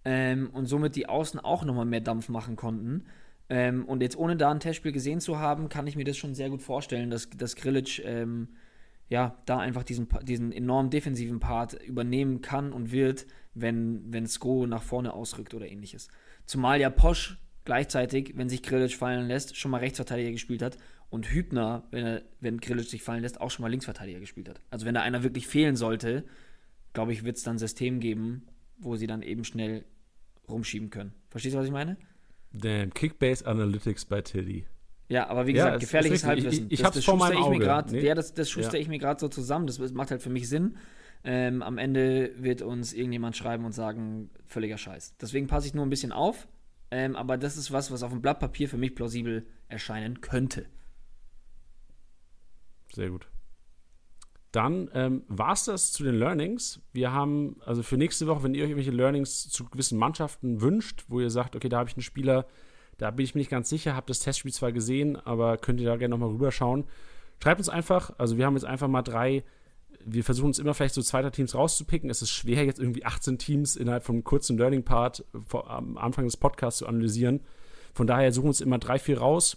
ähm, 0.04 0.50
und 0.52 0.66
somit 0.66 0.96
die 0.96 1.08
Außen 1.08 1.40
auch 1.40 1.64
nochmal 1.64 1.86
mehr 1.86 2.00
Dampf 2.00 2.28
machen 2.28 2.56
konnten. 2.56 3.04
Ähm, 3.48 3.84
und 3.84 4.02
jetzt 4.02 4.18
ohne 4.18 4.36
da 4.36 4.50
ein 4.50 4.60
Testspiel 4.60 4.92
gesehen 4.92 5.20
zu 5.20 5.38
haben, 5.38 5.68
kann 5.68 5.86
ich 5.86 5.96
mir 5.96 6.04
das 6.04 6.16
schon 6.16 6.34
sehr 6.34 6.50
gut 6.50 6.62
vorstellen, 6.62 7.10
dass, 7.10 7.30
dass 7.30 7.56
Grillitsch 7.56 8.00
ähm, 8.04 8.48
ja, 9.08 9.36
da 9.46 9.58
einfach 9.58 9.84
diesen, 9.84 10.08
diesen 10.22 10.52
enorm 10.52 10.90
defensiven 10.90 11.40
Part 11.40 11.74
übernehmen 11.82 12.42
kann 12.42 12.72
und 12.72 12.92
wird, 12.92 13.26
wenn, 13.54 14.12
wenn 14.12 14.26
Sko 14.26 14.66
nach 14.66 14.82
vorne 14.82 15.14
ausrückt 15.14 15.54
oder 15.54 15.66
ähnliches. 15.66 16.08
Zumal 16.44 16.80
ja 16.80 16.90
Posch 16.90 17.38
gleichzeitig, 17.68 18.32
wenn 18.34 18.48
sich 18.48 18.62
Grillitsch 18.62 18.96
fallen 18.96 19.28
lässt, 19.28 19.54
schon 19.54 19.70
mal 19.70 19.76
Rechtsverteidiger 19.76 20.30
gespielt 20.30 20.62
hat 20.62 20.78
und 21.10 21.30
Hübner, 21.30 21.82
wenn, 21.90 22.06
er, 22.06 22.22
wenn 22.40 22.60
Grillitsch 22.60 22.88
sich 22.88 23.02
fallen 23.02 23.20
lässt, 23.20 23.42
auch 23.42 23.50
schon 23.50 23.62
mal 23.62 23.68
Linksverteidiger 23.68 24.20
gespielt 24.20 24.48
hat. 24.48 24.62
Also 24.70 24.86
wenn 24.86 24.94
da 24.94 25.02
einer 25.02 25.22
wirklich 25.22 25.46
fehlen 25.46 25.76
sollte, 25.76 26.24
glaube 26.94 27.12
ich, 27.12 27.24
wird 27.24 27.36
es 27.36 27.42
dann 27.42 27.56
ein 27.56 27.58
System 27.58 28.00
geben, 28.00 28.46
wo 28.78 28.96
sie 28.96 29.06
dann 29.06 29.20
eben 29.20 29.44
schnell 29.44 29.84
rumschieben 30.48 30.88
können. 30.88 31.12
Verstehst 31.28 31.56
du, 31.56 31.58
was 31.58 31.66
ich 31.66 31.72
meine? 31.72 31.98
Damn, 32.54 32.94
Kickbase 32.94 33.44
Analytics 33.44 34.06
bei 34.06 34.22
Tilly. 34.22 34.64
Ja, 35.10 35.28
aber 35.28 35.46
wie 35.46 35.52
gesagt, 35.52 35.74
ja, 35.74 35.78
gefährliches 35.78 36.24
Halbwissen. 36.24 36.68
Ich, 36.68 36.72
ich, 36.72 36.80
ich 36.80 36.82
das, 36.82 36.94
das 36.94 37.04
vor 37.04 37.18
meinem 37.18 37.36
Auge. 37.36 37.58
Grad, 37.58 37.92
nee. 37.92 38.00
Ja, 38.00 38.14
das, 38.14 38.32
das 38.32 38.48
schuster 38.48 38.78
ja. 38.78 38.80
ich 38.80 38.88
mir 38.88 38.98
gerade 38.98 39.20
so 39.20 39.28
zusammen. 39.28 39.66
Das 39.66 39.78
macht 39.92 40.10
halt 40.10 40.22
für 40.22 40.30
mich 40.30 40.48
Sinn. 40.48 40.78
Ähm, 41.22 41.60
am 41.60 41.76
Ende 41.76 42.32
wird 42.38 42.62
uns 42.62 42.94
irgendjemand 42.94 43.36
schreiben 43.36 43.66
und 43.66 43.72
sagen, 43.72 44.30
völliger 44.46 44.78
Scheiß. 44.78 45.16
Deswegen 45.20 45.48
passe 45.48 45.66
ich 45.66 45.74
nur 45.74 45.84
ein 45.84 45.90
bisschen 45.90 46.12
auf. 46.12 46.48
Ähm, 46.90 47.16
aber 47.16 47.36
das 47.36 47.56
ist 47.56 47.72
was, 47.72 47.90
was 47.90 48.02
auf 48.02 48.10
dem 48.10 48.22
Blatt 48.22 48.40
Papier 48.40 48.68
für 48.68 48.78
mich 48.78 48.94
plausibel 48.94 49.46
erscheinen 49.68 50.20
könnte. 50.20 50.66
Sehr 52.92 53.10
gut. 53.10 53.28
Dann 54.52 54.90
ähm, 54.94 55.24
war 55.28 55.52
es 55.52 55.64
das 55.64 55.92
zu 55.92 56.04
den 56.04 56.14
Learnings. 56.14 56.80
Wir 56.92 57.12
haben, 57.12 57.56
also 57.66 57.82
für 57.82 57.98
nächste 57.98 58.26
Woche, 58.26 58.42
wenn 58.42 58.54
ihr 58.54 58.64
euch 58.64 58.70
irgendwelche 58.70 58.96
Learnings 58.96 59.50
zu 59.50 59.66
gewissen 59.66 59.98
Mannschaften 59.98 60.62
wünscht, 60.62 61.04
wo 61.08 61.20
ihr 61.20 61.30
sagt, 61.30 61.54
okay, 61.54 61.68
da 61.68 61.78
habe 61.78 61.90
ich 61.90 61.96
einen 61.96 62.02
Spieler, 62.02 62.46
da 62.96 63.10
bin 63.10 63.24
ich 63.24 63.34
mir 63.34 63.40
nicht 63.40 63.50
ganz 63.50 63.68
sicher, 63.68 63.94
habe 63.94 64.06
das 64.06 64.20
Testspiel 64.20 64.52
zwar 64.52 64.72
gesehen, 64.72 65.16
aber 65.16 65.58
könnt 65.58 65.80
ihr 65.80 65.86
da 65.86 65.96
gerne 65.96 66.12
nochmal 66.12 66.30
rüberschauen. 66.30 66.84
Schreibt 67.42 67.60
uns 67.60 67.68
einfach, 67.68 68.12
also 68.18 68.38
wir 68.38 68.46
haben 68.46 68.54
jetzt 68.54 68.64
einfach 68.64 68.88
mal 68.88 69.02
drei, 69.02 69.44
wir 70.12 70.24
versuchen 70.24 70.48
uns 70.48 70.58
immer 70.58 70.74
vielleicht 70.74 70.94
so 70.94 71.02
zweiter 71.02 71.30
Teams 71.30 71.54
rauszupicken. 71.54 72.10
Es 72.10 72.22
ist 72.22 72.30
schwer, 72.30 72.64
jetzt 72.64 72.80
irgendwie 72.80 73.04
18 73.04 73.38
Teams 73.38 73.76
innerhalb 73.76 74.04
von 74.04 74.16
einem 74.16 74.24
kurzen 74.24 74.58
Learning-Part 74.58 75.24
am 75.66 75.96
Anfang 75.98 76.24
des 76.24 76.36
Podcasts 76.36 76.78
zu 76.78 76.86
analysieren. 76.86 77.40
Von 77.94 78.06
daher 78.06 78.32
suchen 78.32 78.44
wir 78.44 78.50
uns 78.50 78.60
immer 78.60 78.78
drei, 78.78 78.98
vier 78.98 79.18
raus. 79.18 79.56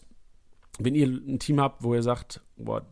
Wenn 0.80 0.96
ihr 0.96 1.08
ein 1.08 1.40
Team 1.40 1.60
habt, 1.60 1.84
wo 1.84 1.94
ihr 1.94 2.04
sagt, 2.04 2.42
boah, 2.56 2.86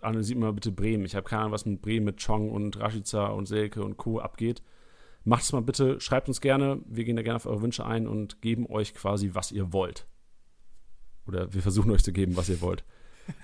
analysiert 0.00 0.38
mal 0.38 0.52
bitte 0.52 0.72
Bremen. 0.72 1.04
Ich 1.04 1.14
habe 1.14 1.28
keine 1.28 1.42
Ahnung, 1.42 1.52
was 1.52 1.66
mit 1.66 1.82
Bremen, 1.82 2.06
mit 2.06 2.24
Chong 2.24 2.50
und 2.50 2.80
Rashica 2.80 3.28
und 3.28 3.46
Selke 3.46 3.84
und 3.84 3.96
Co. 3.96 4.20
abgeht 4.20 4.62
Macht 5.26 5.42
es 5.42 5.52
mal 5.52 5.60
bitte, 5.60 6.00
schreibt 6.00 6.28
uns 6.28 6.40
gerne. 6.40 6.80
Wir 6.86 7.04
gehen 7.04 7.16
da 7.16 7.22
gerne 7.22 7.34
auf 7.34 7.46
eure 7.46 7.60
Wünsche 7.60 7.84
ein 7.84 8.06
und 8.06 8.40
geben 8.42 8.64
euch 8.70 8.94
quasi, 8.94 9.30
was 9.32 9.50
ihr 9.50 9.72
wollt. 9.72 10.06
Oder 11.26 11.52
wir 11.52 11.62
versuchen 11.62 11.90
euch 11.90 12.04
zu 12.04 12.12
geben, 12.12 12.36
was 12.36 12.48
ihr 12.48 12.60
wollt. 12.60 12.84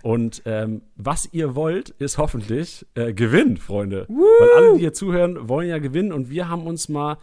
Und 0.03 0.43
ähm, 0.47 0.83
was 0.97 1.29
ihr 1.33 1.55
wollt, 1.55 1.91
ist 1.91 2.19
hoffentlich 2.19 2.87
äh, 2.95 3.13
Gewinn, 3.13 3.57
Freunde. 3.57 4.07
Woo! 4.09 4.23
Weil 4.23 4.51
alle, 4.57 4.75
die 4.75 4.81
hier 4.81 4.93
zuhören, 4.93 5.49
wollen 5.49 5.69
ja 5.69 5.79
gewinnen. 5.79 6.13
Und 6.13 6.31
wir 6.31 6.49
haben 6.49 6.67
uns 6.67 6.89
mal 6.89 7.19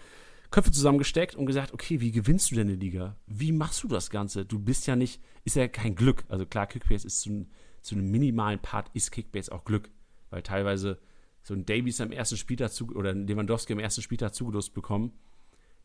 Köpfe 0.52 0.72
zusammengesteckt 0.72 1.36
und 1.36 1.46
gesagt, 1.46 1.74
okay, 1.74 2.02
wie 2.02 2.12
gewinnst 2.12 2.52
du 2.52 2.56
denn 2.56 2.68
eine 2.68 2.78
Liga? 2.78 3.16
Wie 3.28 3.52
machst 3.52 3.84
du 3.84 3.88
das 3.88 4.10
Ganze? 4.10 4.46
Du 4.46 4.60
bist 4.60 4.88
ja 4.88 4.96
nicht, 4.96 5.22
ist 5.46 5.56
ja 5.56 5.68
kein 5.68 5.96
Glück. 5.96 6.24
Also 6.30 6.46
klar, 6.46 6.68
Kickbase 6.68 7.06
ist 7.06 7.22
zu, 7.22 7.46
zu 7.82 7.96
einem 7.96 8.10
minimalen 8.10 8.60
Part, 8.60 8.90
ist 8.94 9.12
Kickbase 9.12 9.52
auch 9.52 9.64
Glück. 9.64 9.90
Weil 10.30 10.42
teilweise 10.42 11.00
so 11.44 11.54
ein 11.54 11.66
Davies 11.66 12.02
am 12.02 12.12
ersten 12.12 12.38
Spieltag 12.38 12.72
zu, 12.72 12.88
oder 12.96 13.12
ein 13.12 13.28
Lewandowski 13.28 13.74
am 13.74 13.80
ersten 13.80 14.02
Spieltag 14.02 14.34
zugelost 14.34 14.74
bekommen, 14.74 15.14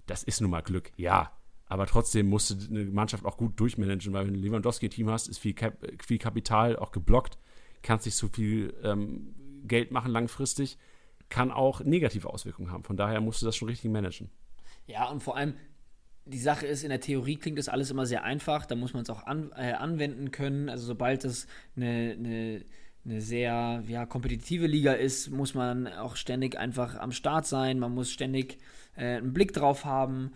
das 0.07 0.23
ist 0.23 0.41
nun 0.41 0.51
mal 0.51 0.63
Glück, 0.63 0.93
ja. 0.97 1.33
Aber 1.75 1.87
trotzdem 1.87 2.29
musst 2.29 2.51
du 2.51 2.55
eine 2.71 2.85
Mannschaft 2.85 3.25
auch 3.25 3.37
gut 3.37 3.59
durchmanagen, 3.59 4.13
weil 4.13 4.29
wenn 4.29 4.35
du 4.35 4.39
ein 4.39 4.45
Lewandowski-Team 4.45 5.11
hast, 5.11 5.27
ist 5.27 5.39
viel, 5.39 5.55
Kap 5.55 5.77
viel 6.07 6.19
Kapital 6.19 6.77
auch 6.77 6.93
geblockt, 6.93 7.37
kannst 7.83 8.07
nicht 8.07 8.15
so 8.15 8.29
viel 8.29 8.73
ähm, 8.85 9.35
Geld 9.67 9.91
machen 9.91 10.13
langfristig, 10.13 10.79
kann 11.31 11.51
auch 11.51 11.81
negative 11.81 12.31
Auswirkungen 12.31 12.71
haben. 12.71 12.85
Von 12.85 12.97
daher 12.97 13.21
musst 13.21 13.43
du 13.43 13.47
das 13.47 13.57
schon 13.57 13.67
richtig 13.67 13.91
managen. 13.91 14.31
Ja, 14.87 15.09
und 15.09 15.21
vor 15.21 15.37
allem, 15.37 15.55
die 16.27 16.39
Sache 16.39 16.65
ist, 16.65 16.85
in 16.85 16.91
der 16.91 17.01
Theorie 17.01 17.35
klingt 17.35 17.59
das 17.59 17.69
alles 17.69 17.91
immer 17.91 18.07
sehr 18.07 18.23
einfach, 18.23 18.67
da 18.67 18.77
muss 18.77 18.95
man 18.95 19.03
es 19.03 19.11
auch 19.11 19.27
an, 19.27 19.51
äh, 19.57 19.73
anwenden 19.73 20.31
können. 20.31 20.69
Also 20.69 20.87
sobald 20.87 21.25
es 21.25 21.49
eine, 21.75 22.15
eine 22.17 22.65
eine 23.05 23.21
sehr 23.21 23.83
ja, 23.87 24.07
kompetitive 24.07 24.67
Liga 24.67 24.93
ist, 24.93 25.31
muss 25.31 25.55
man 25.55 25.89
auch 25.89 26.17
ständig 26.17 26.57
einfach 26.57 26.95
am 26.95 27.13
Start 27.13 27.47
sein, 27.47 27.79
man 27.79 27.93
muss 27.93 28.11
ständig 28.11 28.59
äh, 28.97 29.17
einen 29.17 29.35
Blick 29.35 29.53
drauf 29.53 29.85
haben. 29.85 30.33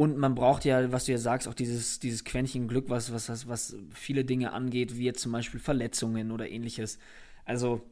Und 0.00 0.16
man 0.16 0.34
braucht 0.34 0.64
ja, 0.64 0.92
was 0.92 1.04
du 1.04 1.12
ja 1.12 1.18
sagst, 1.18 1.46
auch 1.46 1.52
dieses, 1.52 1.98
dieses 2.00 2.24
Quäntchen 2.24 2.68
Glück, 2.68 2.88
was, 2.88 3.12
was, 3.12 3.46
was 3.46 3.76
viele 3.92 4.24
Dinge 4.24 4.54
angeht, 4.54 4.96
wie 4.96 5.04
jetzt 5.04 5.20
zum 5.20 5.30
Beispiel 5.30 5.60
Verletzungen 5.60 6.30
oder 6.30 6.48
ähnliches. 6.48 6.98
Also, 7.44 7.82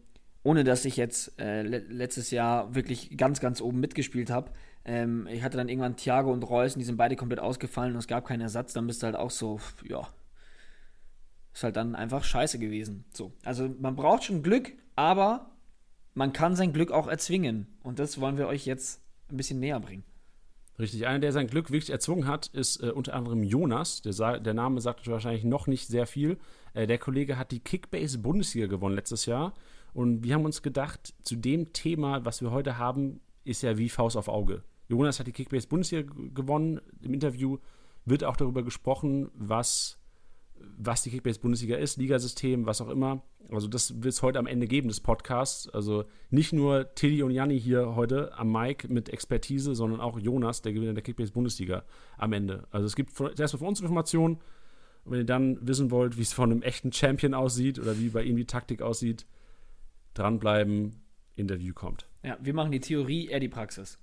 ohne 0.42 0.64
dass 0.64 0.86
ich 0.86 0.96
jetzt 0.96 1.38
äh, 1.38 1.60
letztes 1.60 2.30
Jahr 2.30 2.74
wirklich 2.74 3.14
ganz, 3.18 3.40
ganz 3.40 3.60
oben 3.60 3.80
mitgespielt 3.80 4.30
habe, 4.30 4.52
ähm, 4.86 5.28
ich 5.30 5.42
hatte 5.42 5.58
dann 5.58 5.68
irgendwann 5.68 5.96
Thiago 5.96 6.32
und 6.32 6.44
Reus 6.44 6.76
und 6.76 6.78
die 6.78 6.86
sind 6.86 6.96
beide 6.96 7.14
komplett 7.14 7.40
ausgefallen 7.40 7.92
und 7.92 7.98
es 7.98 8.06
gab 8.06 8.24
keinen 8.24 8.40
Ersatz, 8.40 8.72
dann 8.72 8.86
bist 8.86 9.02
du 9.02 9.06
halt 9.08 9.16
auch 9.16 9.30
so, 9.30 9.60
ja, 9.86 10.08
ist 11.52 11.62
halt 11.62 11.76
dann 11.76 11.94
einfach 11.94 12.24
scheiße 12.24 12.58
gewesen. 12.58 13.04
So. 13.12 13.34
Also 13.44 13.68
man 13.80 13.96
braucht 13.96 14.24
schon 14.24 14.42
Glück, 14.42 14.72
aber 14.96 15.50
man 16.14 16.32
kann 16.32 16.56
sein 16.56 16.72
Glück 16.72 16.90
auch 16.90 17.06
erzwingen. 17.06 17.66
Und 17.82 17.98
das 17.98 18.18
wollen 18.18 18.38
wir 18.38 18.46
euch 18.46 18.64
jetzt 18.64 19.02
ein 19.30 19.36
bisschen 19.36 19.60
näher 19.60 19.78
bringen. 19.78 20.04
Richtig, 20.78 21.06
einer, 21.06 21.18
der 21.18 21.32
sein 21.32 21.48
Glück 21.48 21.72
wirklich 21.72 21.90
erzwungen 21.90 22.28
hat, 22.28 22.46
ist 22.48 22.82
äh, 22.82 22.90
unter 22.90 23.14
anderem 23.14 23.42
Jonas. 23.42 24.00
Der, 24.02 24.38
der, 24.38 24.54
Name 24.54 24.80
sagt 24.80 25.08
wahrscheinlich 25.08 25.44
noch 25.44 25.66
nicht 25.66 25.88
sehr 25.88 26.06
viel. 26.06 26.38
Äh, 26.72 26.86
der 26.86 26.98
Kollege 26.98 27.36
hat 27.36 27.50
die 27.50 27.58
Kickbase 27.58 28.18
Bundesliga 28.18 28.68
gewonnen 28.68 28.94
letztes 28.94 29.26
Jahr. 29.26 29.54
Und 29.92 30.22
wir 30.22 30.34
haben 30.34 30.44
uns 30.44 30.62
gedacht, 30.62 31.14
zu 31.24 31.34
dem 31.34 31.72
Thema, 31.72 32.24
was 32.24 32.42
wir 32.42 32.52
heute 32.52 32.78
haben, 32.78 33.20
ist 33.44 33.62
ja 33.62 33.76
wie 33.76 33.88
Faust 33.88 34.16
auf 34.16 34.28
Auge. 34.28 34.62
Jonas 34.88 35.18
hat 35.18 35.26
die 35.26 35.32
Kickbase 35.32 35.66
Bundesliga 35.66 36.12
gewonnen. 36.34 36.80
Im 37.02 37.12
Interview 37.12 37.58
wird 38.04 38.22
auch 38.22 38.36
darüber 38.36 38.62
gesprochen, 38.62 39.30
was 39.34 39.98
was 40.76 41.02
die 41.02 41.10
Kickbase-Bundesliga 41.10 41.76
ist, 41.76 41.96
Ligasystem, 41.96 42.66
was 42.66 42.80
auch 42.80 42.88
immer. 42.88 43.22
Also 43.50 43.66
das 43.66 44.02
wird 44.02 44.12
es 44.12 44.22
heute 44.22 44.38
am 44.38 44.46
Ende 44.46 44.66
geben 44.66 44.88
des 44.88 45.00
Podcasts. 45.00 45.68
Also 45.68 46.04
nicht 46.30 46.52
nur 46.52 46.94
Tilly 46.94 47.22
und 47.22 47.30
Janni 47.30 47.60
hier 47.60 47.96
heute 47.96 48.36
am 48.36 48.52
Mic 48.52 48.88
mit 48.88 49.08
Expertise, 49.08 49.74
sondern 49.74 50.00
auch 50.00 50.18
Jonas, 50.18 50.62
der 50.62 50.72
Gewinner 50.72 50.94
der 50.94 51.02
Kickbase-Bundesliga 51.02 51.84
am 52.16 52.32
Ende. 52.32 52.66
Also 52.70 52.86
es 52.86 52.94
gibt 52.94 53.18
erstmal 53.20 53.48
von 53.48 53.68
uns 53.68 53.80
Informationen 53.80 54.38
Und 55.08 55.12
wenn 55.12 55.20
ihr 55.20 55.26
dann 55.26 55.58
wissen 55.66 55.90
wollt, 55.90 56.18
wie 56.18 56.22
es 56.22 56.34
von 56.34 56.50
einem 56.50 56.62
echten 56.62 56.92
Champion 56.92 57.32
aussieht 57.32 57.78
oder 57.78 57.98
wie 57.98 58.10
bei 58.10 58.22
ihm 58.22 58.36
die 58.36 58.44
Taktik 58.44 58.82
aussieht, 58.82 59.24
dranbleiben, 60.12 61.00
Interview 61.34 61.72
kommt. 61.72 62.06
Ja, 62.22 62.36
wir 62.42 62.52
machen 62.52 62.72
die 62.72 62.80
Theorie, 62.80 63.28
er 63.28 63.40
die 63.40 63.48
Praxis. 63.48 63.98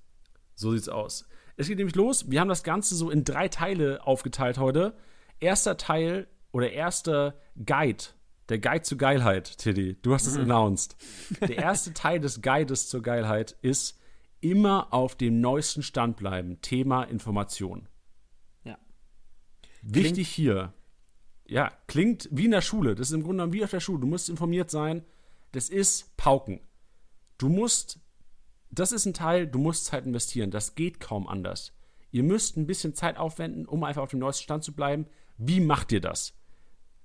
So 0.56 0.72
sieht's 0.72 0.90
aus. 0.90 1.28
Es 1.58 1.68
geht 1.68 1.78
nämlich 1.78 1.96
los. 1.96 2.32
Wir 2.32 2.40
haben 2.40 2.48
das 2.48 2.64
Ganze 2.64 2.96
so 2.96 3.12
in 3.12 3.24
drei 3.24 3.50
Teile 3.50 4.06
aufgeteilt 4.08 4.58
heute. 4.58 4.96
Erster 5.40 5.78
Teil 5.78 6.28
oder 6.56 6.72
erster 6.72 7.36
Guide, 7.66 8.06
der 8.48 8.60
Guide 8.60 8.84
zur 8.84 8.98
Geilheit, 8.98 9.58
Tiddy. 9.58 9.98
Du 10.02 10.14
hast 10.14 10.26
es 10.26 10.36
mhm. 10.36 10.44
announced. 10.44 10.96
Der 11.42 11.58
erste 11.58 11.94
Teil 11.94 12.22
des 12.22 12.42
Guides 12.42 12.88
zur 12.88 13.02
Geilheit 13.02 13.58
ist 13.62 14.00
immer 14.40 14.94
auf 14.94 15.16
dem 15.16 15.42
neuesten 15.42 15.84
Stand 15.84 16.16
bleiben. 16.16 16.62
Thema 16.62 17.04
Information. 17.04 17.90
Ja. 18.64 18.78
Wichtig 19.82 20.14
klingt, 20.14 20.28
hier. 20.28 20.74
Ja, 21.46 21.74
klingt 21.88 22.30
wie 22.32 22.46
in 22.46 22.52
der 22.52 22.62
Schule. 22.62 22.96
Das 22.96 23.10
ist 23.10 23.14
im 23.14 23.24
Grunde 23.24 23.42
genommen 23.42 23.54
wie 23.54 23.66
auf 23.66 23.72
der 23.72 23.82
Schule. 23.82 24.00
Du 24.00 24.08
musst 24.08 24.30
informiert 24.30 24.72
sein. 24.72 25.04
Das 25.52 25.68
ist 25.68 26.16
Pauken. 26.16 26.62
Du 27.38 27.50
musst 27.50 28.00
das 28.72 28.94
ist 28.94 29.06
ein 29.06 29.14
Teil, 29.14 29.46
du 29.46 29.60
musst 29.60 29.88
Zeit 29.88 30.06
investieren. 30.06 30.52
Das 30.52 30.76
geht 30.76 31.02
kaum 31.02 31.28
anders. 31.28 31.74
Ihr 32.12 32.24
müsst 32.24 32.56
ein 32.56 32.66
bisschen 32.66 32.96
Zeit 32.96 33.18
aufwenden, 33.18 33.66
um 33.66 33.84
einfach 33.84 34.04
auf 34.04 34.12
dem 34.12 34.20
neuesten 34.20 34.44
Stand 34.44 34.64
zu 34.64 34.74
bleiben. 34.74 35.06
Wie 35.38 35.60
macht 35.60 35.92
ihr 35.92 36.00
das? 36.00 36.34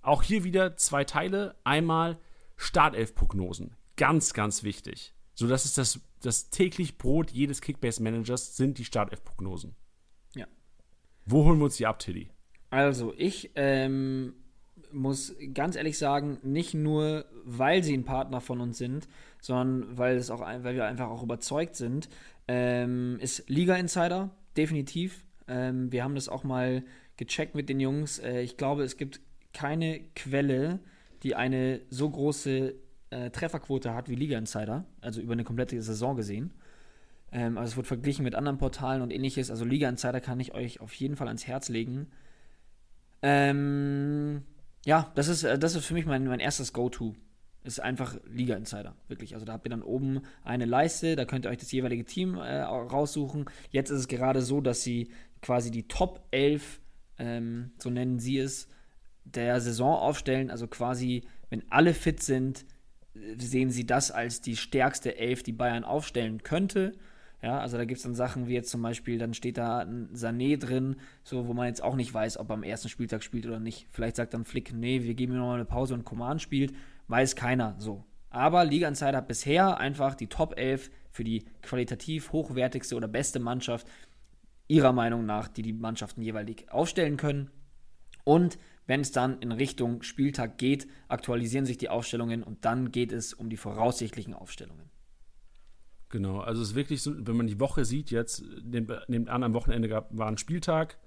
Auch 0.02 0.22
hier 0.22 0.44
wieder 0.44 0.76
zwei 0.76 1.04
Teile. 1.04 1.56
Einmal 1.64 2.18
Startelf-Prognosen. 2.56 3.76
Ganz, 3.96 4.32
ganz 4.32 4.62
wichtig. 4.62 5.14
So, 5.34 5.46
das 5.46 5.64
ist 5.64 5.78
das, 5.78 6.00
das 6.22 6.50
täglich 6.50 6.98
Brot 6.98 7.30
jedes 7.30 7.60
Kickbase-Managers, 7.60 8.56
sind 8.56 8.78
die 8.78 8.84
Startelf-Prognosen. 8.84 9.74
Ja. 10.34 10.46
Wo 11.24 11.44
holen 11.44 11.58
wir 11.58 11.64
uns 11.64 11.76
die 11.76 11.86
ab, 11.86 11.98
Tilly? 11.98 12.30
Also, 12.70 13.14
ich 13.16 13.50
ähm, 13.56 14.34
muss 14.92 15.34
ganz 15.54 15.76
ehrlich 15.76 15.98
sagen, 15.98 16.38
nicht 16.42 16.74
nur, 16.74 17.26
weil 17.44 17.82
sie 17.82 17.94
ein 17.94 18.04
Partner 18.04 18.40
von 18.40 18.60
uns 18.60 18.78
sind, 18.78 19.08
sondern 19.40 19.98
weil, 19.98 20.16
es 20.16 20.30
auch, 20.30 20.40
weil 20.40 20.74
wir 20.74 20.86
einfach 20.86 21.08
auch 21.08 21.22
überzeugt 21.22 21.76
sind, 21.76 22.08
ähm, 22.48 23.18
ist 23.20 23.48
Liga 23.48 23.76
Insider, 23.76 24.30
definitiv. 24.56 25.24
Ähm, 25.48 25.90
wir 25.92 26.04
haben 26.04 26.14
das 26.14 26.28
auch 26.28 26.44
mal 26.44 26.84
gecheckt 27.16 27.54
mit 27.54 27.68
den 27.68 27.80
Jungs. 27.80 28.18
Äh, 28.18 28.40
ich 28.42 28.56
glaube, 28.56 28.82
es 28.82 28.96
gibt 28.96 29.20
keine 29.52 30.00
Quelle, 30.14 30.80
die 31.22 31.34
eine 31.34 31.80
so 31.90 32.08
große 32.08 32.74
äh, 33.10 33.30
Trefferquote 33.30 33.94
hat 33.94 34.08
wie 34.08 34.14
Liga 34.14 34.38
Insider, 34.38 34.84
also 35.00 35.20
über 35.20 35.32
eine 35.32 35.44
komplette 35.44 35.80
Saison 35.82 36.16
gesehen. 36.16 36.52
Ähm, 37.32 37.58
also 37.58 37.72
es 37.72 37.76
wird 37.76 37.86
verglichen 37.86 38.24
mit 38.24 38.34
anderen 38.34 38.58
Portalen 38.58 39.02
und 39.02 39.12
ähnliches. 39.12 39.50
Also 39.50 39.64
Liga 39.64 39.88
Insider 39.88 40.20
kann 40.20 40.40
ich 40.40 40.54
euch 40.54 40.80
auf 40.80 40.94
jeden 40.94 41.16
Fall 41.16 41.28
ans 41.28 41.46
Herz 41.46 41.68
legen. 41.68 42.08
Ähm, 43.22 44.42
ja, 44.84 45.10
das 45.14 45.28
ist, 45.28 45.44
äh, 45.44 45.58
das 45.58 45.74
ist 45.74 45.84
für 45.84 45.94
mich 45.94 46.06
mein, 46.06 46.24
mein 46.24 46.40
erstes 46.40 46.72
Go-To. 46.72 47.14
Ist 47.62 47.78
einfach 47.78 48.16
Liga 48.26 48.56
Insider, 48.56 48.96
wirklich. 49.08 49.34
Also 49.34 49.44
da 49.44 49.52
habt 49.52 49.66
ihr 49.66 49.70
dann 49.70 49.82
oben 49.82 50.22
eine 50.44 50.64
Leiste, 50.64 51.14
da 51.14 51.26
könnt 51.26 51.44
ihr 51.44 51.50
euch 51.50 51.58
das 51.58 51.70
jeweilige 51.70 52.06
Team 52.06 52.36
äh, 52.36 52.62
raussuchen. 52.62 53.44
Jetzt 53.70 53.90
ist 53.90 53.98
es 53.98 54.08
gerade 54.08 54.40
so, 54.40 54.62
dass 54.62 54.82
sie 54.82 55.10
quasi 55.42 55.70
die 55.70 55.86
Top 55.86 56.26
11, 56.30 56.80
ähm, 57.18 57.72
so 57.78 57.90
nennen 57.90 58.18
sie 58.18 58.38
es, 58.38 58.68
der 59.24 59.60
Saison 59.60 59.94
aufstellen. 59.94 60.50
Also 60.50 60.66
quasi, 60.66 61.22
wenn 61.48 61.62
alle 61.70 61.94
fit 61.94 62.22
sind, 62.22 62.64
sehen 63.36 63.70
sie 63.70 63.86
das 63.86 64.10
als 64.10 64.40
die 64.40 64.56
stärkste 64.56 65.16
Elf, 65.16 65.42
die 65.42 65.52
Bayern 65.52 65.84
aufstellen 65.84 66.42
könnte. 66.42 66.92
Ja, 67.42 67.58
also 67.58 67.78
da 67.78 67.86
gibt 67.86 67.96
es 67.96 68.02
dann 68.02 68.14
Sachen 68.14 68.48
wie 68.48 68.52
jetzt 68.52 68.70
zum 68.70 68.82
Beispiel, 68.82 69.18
dann 69.18 69.32
steht 69.32 69.56
da 69.56 69.78
ein 69.78 70.10
Sané 70.14 70.58
drin, 70.58 70.96
so 71.24 71.48
wo 71.48 71.54
man 71.54 71.68
jetzt 71.68 71.82
auch 71.82 71.96
nicht 71.96 72.12
weiß, 72.12 72.36
ob 72.36 72.50
er 72.50 72.54
am 72.54 72.62
ersten 72.62 72.90
Spieltag 72.90 73.22
spielt 73.22 73.46
oder 73.46 73.58
nicht. 73.58 73.86
Vielleicht 73.90 74.16
sagt 74.16 74.34
dann 74.34 74.44
Flick, 74.44 74.74
nee, 74.74 75.02
wir 75.02 75.14
geben 75.14 75.32
ihm 75.32 75.38
nochmal 75.38 75.54
eine 75.54 75.64
Pause 75.64 75.94
und 75.94 76.04
Command 76.04 76.42
spielt. 76.42 76.74
Weiß 77.08 77.36
keiner 77.36 77.76
so. 77.78 78.04
Aber 78.28 78.64
Liga 78.64 78.88
Insider 78.88 79.18
hat 79.18 79.28
bisher 79.28 79.78
einfach 79.78 80.14
die 80.14 80.28
Top 80.28 80.56
11 80.58 80.90
für 81.10 81.24
die 81.24 81.44
qualitativ 81.62 82.30
hochwertigste 82.32 82.94
oder 82.94 83.08
beste 83.08 83.40
Mannschaft 83.40 83.86
ihrer 84.68 84.92
Meinung 84.92 85.26
nach, 85.26 85.48
die 85.48 85.62
die 85.62 85.72
Mannschaften 85.72 86.22
jeweilig 86.22 86.70
aufstellen 86.70 87.16
können. 87.16 87.50
Und 88.22 88.58
wenn 88.90 89.02
es 89.02 89.12
dann 89.12 89.38
in 89.38 89.52
Richtung 89.52 90.02
Spieltag 90.02 90.58
geht, 90.58 90.88
aktualisieren 91.06 91.64
sich 91.64 91.78
die 91.78 91.88
Aufstellungen 91.88 92.42
und 92.42 92.64
dann 92.64 92.90
geht 92.90 93.12
es 93.12 93.32
um 93.32 93.48
die 93.48 93.56
voraussichtlichen 93.56 94.34
Aufstellungen. 94.34 94.90
Genau, 96.08 96.40
also 96.40 96.60
es 96.60 96.70
ist 96.70 96.74
wirklich 96.74 97.00
so, 97.00 97.14
wenn 97.16 97.36
man 97.36 97.46
die 97.46 97.60
Woche 97.60 97.84
sieht, 97.84 98.10
jetzt, 98.10 98.42
nehmt, 98.64 98.90
an, 99.28 99.44
am 99.44 99.54
Wochenende 99.54 99.88
gab, 99.88 100.08
war 100.10 100.26
ein 100.26 100.38
Spieltag. 100.38 100.98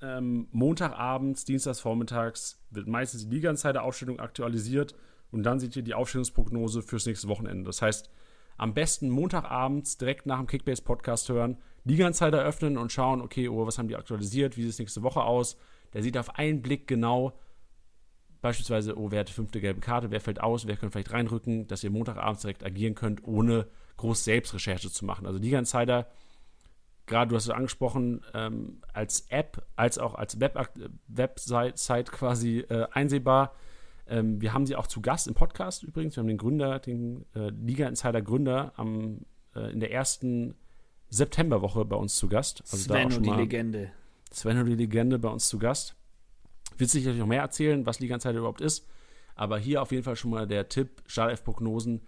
Ähm, 0.00 0.48
Montagabends, 0.52 1.44
Dienstagsvormittags 1.44 2.58
wird 2.70 2.88
meistens 2.88 3.28
die 3.28 3.34
Liga-Insider-Aufstellung 3.34 4.18
aktualisiert 4.18 4.94
und 5.30 5.42
dann 5.42 5.60
seht 5.60 5.76
ihr 5.76 5.82
die 5.82 5.92
Aufstellungsprognose 5.92 6.80
fürs 6.80 7.04
nächste 7.04 7.28
Wochenende. 7.28 7.64
Das 7.64 7.82
heißt, 7.82 8.08
am 8.56 8.72
besten 8.72 9.10
Montagabends 9.10 9.98
direkt 9.98 10.24
nach 10.24 10.38
dem 10.38 10.46
Kickbase-Podcast 10.46 11.28
hören, 11.28 11.58
Liga-Insider 11.84 12.42
öffnen 12.42 12.78
und 12.78 12.90
schauen, 12.90 13.20
okay, 13.20 13.50
oh, 13.50 13.66
was 13.66 13.76
haben 13.76 13.88
die 13.88 13.96
aktualisiert, 13.96 14.56
wie 14.56 14.62
sieht 14.62 14.70
es 14.70 14.78
nächste 14.78 15.02
Woche 15.02 15.22
aus. 15.22 15.58
Der 15.92 16.02
sieht 16.02 16.16
auf 16.16 16.36
einen 16.38 16.62
Blick 16.62 16.86
genau, 16.86 17.38
beispielsweise, 18.40 18.96
oh, 18.98 19.10
wer 19.10 19.20
hat 19.20 19.28
die 19.28 19.34
fünfte 19.34 19.60
gelbe 19.60 19.80
Karte, 19.80 20.10
wer 20.10 20.20
fällt 20.20 20.40
aus, 20.40 20.66
wer 20.66 20.76
könnte 20.76 20.92
vielleicht 20.92 21.12
reinrücken, 21.12 21.66
dass 21.66 21.84
ihr 21.84 21.90
Montagabends 21.90 22.42
direkt 22.42 22.64
agieren 22.64 22.94
könnt, 22.94 23.24
ohne 23.24 23.66
groß 23.96 24.24
Selbstrecherche 24.24 24.90
zu 24.90 25.04
machen. 25.04 25.26
Also 25.26 25.38
Liga 25.38 25.58
Insider, 25.58 26.06
gerade 27.06 27.28
du 27.28 27.36
hast 27.36 27.44
es 27.44 27.50
angesprochen, 27.50 28.22
ähm, 28.34 28.80
als 28.92 29.26
App, 29.28 29.66
als 29.76 29.98
auch 29.98 30.14
als 30.14 30.40
Web 30.40 30.58
Website 31.08 32.12
quasi 32.12 32.60
äh, 32.60 32.86
einsehbar. 32.92 33.54
Ähm, 34.06 34.40
wir 34.40 34.54
haben 34.54 34.66
sie 34.66 34.76
auch 34.76 34.86
zu 34.86 35.02
Gast 35.02 35.28
im 35.28 35.34
Podcast 35.34 35.82
übrigens. 35.82 36.16
Wir 36.16 36.22
haben 36.22 36.28
den 36.28 36.38
Gründer, 36.38 36.78
den 36.78 37.26
äh, 37.34 37.50
Liga 37.50 37.86
Insider 37.88 38.22
Gründer 38.22 38.72
am, 38.76 39.20
äh, 39.54 39.70
in 39.72 39.80
der 39.80 39.92
ersten 39.92 40.54
Septemberwoche 41.10 41.84
bei 41.84 41.96
uns 41.96 42.16
zu 42.16 42.28
Gast. 42.28 42.62
Also 42.62 42.78
Sven 42.78 43.12
und 43.12 43.26
die 43.26 43.30
Legende. 43.30 43.92
Sven 44.32 44.64
die 44.66 44.74
Legende 44.74 45.18
bei 45.18 45.28
uns 45.28 45.48
zu 45.48 45.58
Gast. 45.58 45.96
Wird 46.76 46.90
sicherlich 46.90 47.18
noch 47.18 47.26
mehr 47.26 47.42
erzählen, 47.42 47.84
was 47.86 48.00
Liga 48.00 48.14
Insider 48.14 48.38
überhaupt 48.38 48.60
ist. 48.60 48.86
Aber 49.34 49.58
hier 49.58 49.82
auf 49.82 49.92
jeden 49.92 50.04
Fall 50.04 50.16
schon 50.16 50.30
mal 50.30 50.46
der 50.46 50.68
Tipp: 50.68 51.02
Startelf-Prognosen 51.06 52.02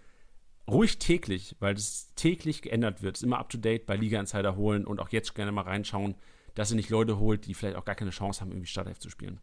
ruhig 0.69 0.99
täglich, 0.99 1.55
weil 1.59 1.73
das 1.73 2.13
täglich 2.15 2.61
geändert 2.61 3.01
wird, 3.01 3.17
ist 3.17 3.23
immer 3.23 3.39
up 3.39 3.49
to 3.49 3.57
date 3.57 3.85
bei 3.85 3.95
Liga 3.95 4.19
Insider 4.19 4.55
holen 4.55 4.85
und 4.85 4.99
auch 4.99 5.09
jetzt 5.09 5.35
gerne 5.35 5.51
mal 5.51 5.63
reinschauen, 5.63 6.15
dass 6.55 6.71
ihr 6.71 6.75
nicht 6.75 6.89
Leute 6.89 7.19
holt, 7.19 7.45
die 7.45 7.53
vielleicht 7.53 7.75
auch 7.75 7.85
gar 7.85 7.95
keine 7.95 8.11
Chance 8.11 8.41
haben, 8.41 8.51
irgendwie 8.51 8.67
Startelf 8.67 8.99
zu 8.99 9.09
spielen. 9.09 9.39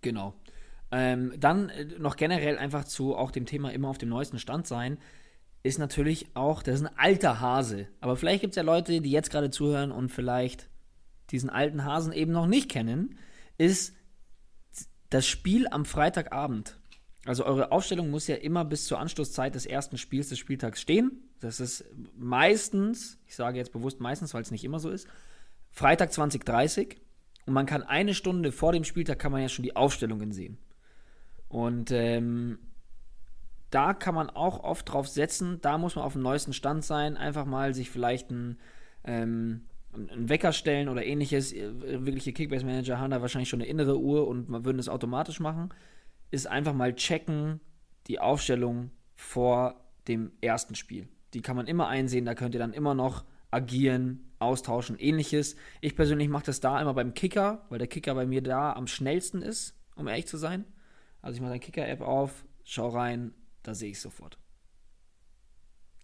Genau. 0.00 0.34
Ähm, 0.90 1.34
dann 1.38 1.68
äh, 1.70 1.84
noch 1.98 2.16
generell 2.16 2.58
einfach 2.58 2.84
zu 2.84 3.16
auch 3.16 3.30
dem 3.30 3.46
Thema 3.46 3.72
immer 3.72 3.88
auf 3.88 3.98
dem 3.98 4.08
neuesten 4.08 4.38
Stand 4.38 4.66
sein, 4.66 4.98
ist 5.62 5.78
natürlich 5.78 6.28
auch, 6.34 6.62
das 6.62 6.76
ist 6.76 6.86
ein 6.86 6.98
alter 6.98 7.40
Hase. 7.40 7.88
Aber 8.00 8.16
vielleicht 8.16 8.42
gibt 8.42 8.52
es 8.52 8.56
ja 8.56 8.62
Leute, 8.62 9.00
die 9.00 9.10
jetzt 9.10 9.30
gerade 9.30 9.50
zuhören 9.50 9.92
und 9.92 10.10
vielleicht 10.10 10.68
diesen 11.30 11.50
alten 11.50 11.84
Hasen 11.84 12.12
eben 12.12 12.32
noch 12.32 12.46
nicht 12.46 12.68
kennen, 12.70 13.18
ist 13.58 13.94
das 15.10 15.26
Spiel 15.26 15.68
am 15.68 15.84
Freitagabend. 15.84 16.78
Also 17.24 17.46
eure 17.46 17.72
Aufstellung 17.72 18.10
muss 18.10 18.26
ja 18.26 18.36
immer 18.36 18.64
bis 18.64 18.86
zur 18.86 18.98
Anschlusszeit 18.98 19.54
des 19.54 19.64
ersten 19.64 19.96
Spiels 19.96 20.28
des 20.28 20.38
Spieltags 20.38 20.80
stehen. 20.80 21.22
Das 21.40 21.60
ist 21.60 21.84
meistens, 22.16 23.18
ich 23.26 23.34
sage 23.34 23.58
jetzt 23.58 23.72
bewusst 23.72 24.00
meistens, 24.00 24.34
weil 24.34 24.42
es 24.42 24.50
nicht 24.50 24.64
immer 24.64 24.78
so 24.78 24.90
ist, 24.90 25.08
Freitag 25.70 26.12
2030. 26.12 27.00
Und 27.46 27.52
man 27.52 27.66
kann 27.66 27.82
eine 27.82 28.14
Stunde 28.14 28.52
vor 28.52 28.72
dem 28.72 28.84
Spieltag 28.84 29.18
kann 29.18 29.32
man 29.32 29.42
ja 29.42 29.48
schon 29.48 29.62
die 29.62 29.76
Aufstellungen 29.76 30.32
sehen. 30.32 30.58
Und 31.48 31.90
ähm, 31.92 32.58
da 33.70 33.92
kann 33.92 34.14
man 34.14 34.30
auch 34.30 34.62
oft 34.62 34.90
drauf 34.90 35.08
setzen, 35.08 35.60
da 35.60 35.78
muss 35.78 35.96
man 35.96 36.04
auf 36.04 36.12
dem 36.12 36.22
neuesten 36.22 36.52
Stand 36.52 36.84
sein, 36.84 37.16
einfach 37.16 37.44
mal 37.44 37.74
sich 37.74 37.90
vielleicht 37.90 38.30
ein, 38.30 38.58
ähm, 39.04 39.66
einen 39.94 40.28
Wecker 40.28 40.52
stellen 40.52 40.88
oder 40.88 41.04
ähnliches. 41.04 41.54
Wirkliche 41.54 42.32
Kickbase-Manager 42.32 42.98
haben 42.98 43.10
da 43.10 43.22
wahrscheinlich 43.22 43.48
schon 43.48 43.60
eine 43.60 43.68
innere 43.68 43.98
Uhr 43.98 44.26
und 44.26 44.48
man 44.48 44.64
würde 44.64 44.78
es 44.78 44.88
automatisch 44.88 45.40
machen 45.40 45.72
ist 46.34 46.46
einfach 46.46 46.74
mal 46.74 46.94
checken 46.94 47.60
die 48.08 48.18
Aufstellung 48.18 48.90
vor 49.14 49.88
dem 50.08 50.32
ersten 50.40 50.74
Spiel. 50.74 51.08
Die 51.32 51.40
kann 51.40 51.56
man 51.56 51.66
immer 51.66 51.88
einsehen, 51.88 52.24
da 52.24 52.34
könnt 52.34 52.54
ihr 52.54 52.58
dann 52.58 52.72
immer 52.72 52.94
noch 52.94 53.24
agieren, 53.50 54.32
austauschen, 54.40 54.98
ähnliches. 54.98 55.54
Ich 55.80 55.94
persönlich 55.94 56.28
mache 56.28 56.46
das 56.46 56.60
da 56.60 56.80
immer 56.80 56.92
beim 56.92 57.14
Kicker, 57.14 57.64
weil 57.68 57.78
der 57.78 57.86
Kicker 57.86 58.14
bei 58.14 58.26
mir 58.26 58.42
da 58.42 58.72
am 58.72 58.88
schnellsten 58.88 59.42
ist, 59.42 59.78
um 59.94 60.08
ehrlich 60.08 60.26
zu 60.26 60.36
sein. 60.36 60.64
Also 61.22 61.36
ich 61.36 61.40
mache 61.40 61.52
eine 61.52 61.60
Kicker-App 61.60 62.00
auf, 62.00 62.44
schau 62.64 62.88
rein, 62.88 63.32
da 63.62 63.74
sehe 63.74 63.90
ich 63.90 64.00
sofort. 64.00 64.38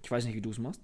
Ich 0.03 0.11
weiß 0.11 0.25
nicht, 0.25 0.37
wie 0.37 0.41
du 0.41 0.51
es 0.51 0.59
machst. 0.59 0.81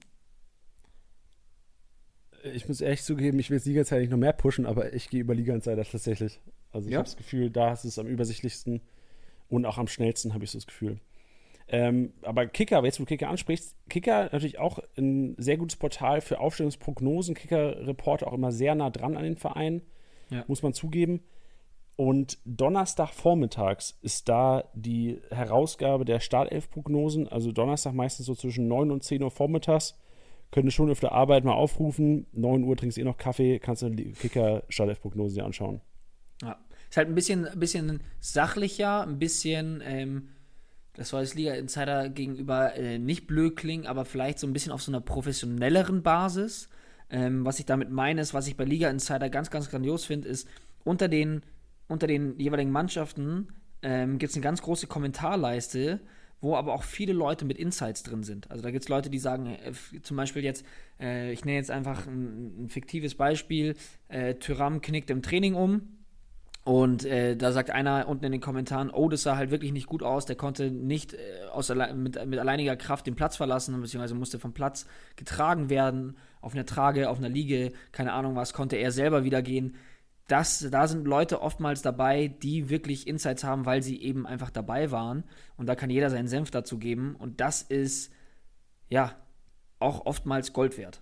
Ich 2.55 2.69
muss 2.69 2.81
ehrlich 2.81 3.03
zugeben, 3.03 3.39
ich 3.39 3.51
will 3.51 3.61
Liga-Zeit 3.65 4.01
nicht 4.01 4.11
noch 4.11 4.19
mehr 4.19 4.33
pushen, 4.33 4.67
aber 4.67 4.93
ich 4.93 5.09
gehe 5.11 5.21
über 5.21 5.35
Liga-Insider 5.35 5.85
tatsächlich. 5.85 6.41
Also 6.73 6.89
ich 6.89 6.93
ja? 6.93 6.99
habe 6.99 7.07
das 7.07 7.17
Gefühl, 7.17 7.51
da 7.51 7.73
ist 7.73 7.85
es 7.85 7.99
am 7.99 8.07
übersichtlichsten 8.07 8.81
und 9.49 9.65
auch 9.65 9.79
am 9.79 9.89
schnellsten, 9.89 10.35
habe 10.35 10.45
ich 10.45 10.51
so 10.51 10.59
das 10.59 10.67
Gefühl. 10.67 10.99
Ähm, 11.69 12.13
aber 12.23 12.47
Kicker, 12.47 12.85
jetzt 12.85 13.01
wo 13.01 13.05
du 13.05 13.09
Kicker 13.09 13.29
ansprichst, 13.29 13.75
Kicker 13.89 14.25
natürlich 14.25 14.59
auch 14.59 14.79
ein 14.97 15.35
sehr 15.37 15.57
gutes 15.57 15.77
Portal 15.77 16.21
für 16.21 16.39
Aufstellungsprognosen. 16.39 17.35
Kicker-Report 17.35 18.25
auch 18.25 18.33
immer 18.33 18.53
sehr 18.53 18.75
nah 18.75 18.91
dran 18.91 19.17
an 19.17 19.25
den 19.25 19.37
Verein, 19.37 19.83
ja. 20.31 20.45
muss 20.47 20.63
man 20.63 20.75
zugeben. 20.75 21.23
Und 21.97 22.39
Donnerstag 22.45 23.15
vormittags 23.15 23.99
ist 24.03 24.29
da 24.29 24.65
die 24.75 25.19
Herausgabe 25.31 26.05
der 26.05 26.21
Startelf-Prognosen. 26.21 27.27
Also 27.27 27.53
Donnerstag 27.53 27.95
meistens 27.95 28.27
so 28.27 28.35
zwischen 28.35 28.69
9 28.69 28.91
und 28.91 29.03
10 29.03 29.23
Uhr 29.23 29.31
vormittags. 29.31 29.99
Könnt 30.57 30.69
ihr 30.69 30.73
schon 30.73 30.91
auf 30.91 31.01
der 31.01 31.13
Arbeit 31.13 31.45
mal 31.45 31.53
aufrufen. 31.53 32.25
9 32.33 32.65
Uhr 32.65 32.75
trinkst 32.79 32.97
du 32.97 33.03
eh 33.03 33.05
noch 33.05 33.19
Kaffee, 33.19 33.59
kannst 33.59 33.83
du 33.83 33.91
die 33.91 34.13
Kicker-Startelf-Prognosen 34.13 35.43
anschauen. 35.43 35.83
Ja. 36.41 36.57
Ist 36.89 36.97
halt 36.97 37.09
ein 37.09 37.15
bisschen, 37.15 37.47
ein 37.47 37.61
bisschen 37.61 38.01
sachlicher, 38.21 39.03
ein 39.03 39.19
bisschen, 39.19 39.83
ähm, 39.85 40.29
das 40.95 41.11
soll 41.11 41.21
als 41.21 41.35
Liga-Insider 41.35 42.09
gegenüber 42.09 42.75
äh, 42.75 42.99
nicht 42.99 43.27
blöd 43.27 43.57
klingen, 43.57 43.87
aber 43.87 44.07
vielleicht 44.07 44.39
so 44.39 44.47
ein 44.47 44.55
bisschen 44.55 44.73
auf 44.73 44.81
so 44.81 44.91
einer 44.91 45.03
professionelleren 45.03 46.03
Basis. 46.03 46.71
Ähm, 47.11 47.45
was 47.45 47.59
ich 47.59 47.67
damit 47.67 47.91
meine, 47.91 48.23
ist, 48.23 48.33
was 48.33 48.49
ich 48.49 48.57
bei 48.57 48.65
Liga 48.65 48.89
Insider 48.89 49.29
ganz, 49.29 49.51
ganz 49.51 49.69
grandios 49.69 50.07
finde, 50.07 50.29
ist, 50.29 50.49
unter 50.85 51.09
den, 51.09 51.43
unter 51.87 52.07
den 52.07 52.39
jeweiligen 52.39 52.71
Mannschaften 52.71 53.49
ähm, 53.83 54.17
gibt 54.17 54.31
es 54.31 54.37
eine 54.37 54.43
ganz 54.43 54.63
große 54.63 54.87
Kommentarleiste, 54.87 56.01
wo 56.41 56.57
aber 56.57 56.75
auch 56.75 56.83
viele 56.83 57.13
Leute 57.13 57.45
mit 57.45 57.59
Insights 57.59 58.03
drin 58.03 58.23
sind. 58.23 58.51
Also 58.51 58.63
da 58.63 58.71
gibt 58.71 58.85
es 58.85 58.89
Leute, 58.89 59.11
die 59.11 59.19
sagen, 59.19 59.47
äh, 59.47 60.01
zum 60.03 60.17
Beispiel 60.17 60.45
jetzt, 60.45 60.65
äh, 61.01 61.33
ich 61.33 61.45
nenne 61.45 61.57
jetzt 61.57 61.71
einfach 61.71 62.07
ein, 62.07 62.65
ein 62.65 62.69
fiktives 62.69 63.15
Beispiel, 63.15 63.75
äh, 64.09 64.35
Tyram 64.35 64.81
knickt 64.81 65.11
im 65.11 65.23
Training 65.23 65.55
um. 65.55 65.97
Und 66.67 67.05
äh, 67.05 67.37
da 67.37 67.53
sagt 67.53 67.71
einer 67.71 68.09
unten 68.09 68.25
in 68.25 68.33
den 68.33 68.41
Kommentaren, 68.41 68.91
oh, 68.91 69.09
das 69.09 69.23
sah 69.23 69.37
halt 69.37 69.53
wirklich 69.53 69.71
nicht 69.71 69.87
gut 69.87 70.03
aus, 70.03 70.27
der 70.27 70.35
konnte 70.35 70.73
nicht 70.73 71.15
äh, 71.15 71.19
aus, 71.53 71.69
mit, 71.69 72.27
mit 72.27 72.39
alleiniger 72.41 72.75
Kraft 72.75 73.07
den 73.07 73.15
Platz 73.15 73.37
verlassen, 73.37 73.81
beziehungsweise 73.81 74.17
musste 74.17 74.41
vom 74.41 74.53
Platz 74.53 74.85
getragen 75.15 75.71
werden, 75.71 76.17
auf 76.41 76.55
einer 76.55 76.67
Trage, 76.67 77.09
auf 77.09 77.19
einer 77.19 77.29
Liege, 77.29 77.73
keine 77.93 78.13
Ahnung 78.13 78.35
was, 78.35 78.53
konnte 78.53 78.75
er 78.75 78.91
selber 78.91 79.23
wieder 79.23 79.43
gehen. 79.43 79.77
Das, 80.27 80.67
da 80.71 80.89
sind 80.89 81.07
Leute 81.07 81.41
oftmals 81.41 81.83
dabei, 81.83 82.29
die 82.29 82.69
wirklich 82.69 83.07
Insights 83.07 83.45
haben, 83.45 83.65
weil 83.65 83.83
sie 83.83 84.03
eben 84.03 84.27
einfach 84.27 84.51
dabei 84.51 84.91
waren. 84.91 85.25
Und 85.57 85.67
da 85.67 85.77
kann 85.77 85.91
jeder 85.91 86.11
seinen 86.11 86.27
Senf 86.27 86.51
dazu 86.51 86.79
geben. 86.79 87.15
Und 87.17 87.41
das 87.41 87.63
ist, 87.63 88.13
ja, 88.89 89.17
auch 89.79 90.05
oftmals 90.07 90.53
Gold 90.53 90.79
wert. 90.79 91.01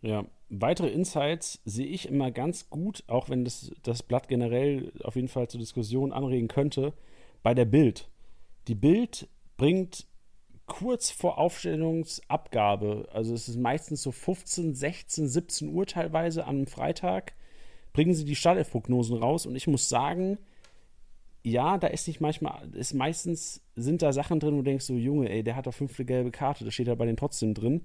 Ja, 0.00 0.24
weitere 0.48 0.88
Insights 0.88 1.60
sehe 1.64 1.86
ich 1.86 2.08
immer 2.08 2.30
ganz 2.30 2.70
gut, 2.70 3.02
auch 3.08 3.28
wenn 3.28 3.44
das, 3.44 3.72
das 3.82 4.02
Blatt 4.02 4.28
generell 4.28 4.92
auf 5.02 5.16
jeden 5.16 5.28
Fall 5.28 5.48
zur 5.48 5.60
Diskussion 5.60 6.12
anregen 6.12 6.48
könnte, 6.48 6.94
bei 7.42 7.54
der 7.54 7.64
Bild. 7.64 8.08
Die 8.68 8.74
Bild 8.74 9.28
bringt 9.56 10.06
kurz 10.66 11.10
vor 11.10 11.38
Aufstellungsabgabe, 11.38 13.08
also 13.10 13.34
es 13.34 13.48
ist 13.48 13.56
meistens 13.56 14.02
so 14.02 14.12
15, 14.12 14.74
16, 14.74 15.26
17 15.26 15.74
Uhr 15.74 15.86
teilweise 15.86 16.46
einem 16.46 16.66
Freitag, 16.66 17.32
bringen 17.98 18.14
sie 18.14 18.24
die 18.24 18.36
Startelf-Prognosen 18.36 19.18
raus 19.18 19.44
und 19.44 19.56
ich 19.56 19.66
muss 19.66 19.88
sagen, 19.88 20.38
ja, 21.42 21.78
da 21.78 21.88
ist 21.88 22.06
nicht 22.06 22.20
manchmal, 22.20 22.72
ist 22.76 22.94
meistens 22.94 23.60
sind 23.74 24.02
da 24.02 24.12
Sachen 24.12 24.38
drin, 24.38 24.52
wo 24.52 24.58
du 24.58 24.70
denkst 24.70 24.84
so, 24.84 24.94
Junge, 24.94 25.28
ey, 25.28 25.42
der 25.42 25.56
hat 25.56 25.66
doch 25.66 25.74
fünfte 25.74 26.04
gelbe 26.04 26.30
Karte, 26.30 26.64
das 26.64 26.74
steht 26.74 26.86
da 26.86 26.94
bei 26.94 27.06
denen 27.06 27.16
trotzdem 27.16 27.54
drin. 27.54 27.84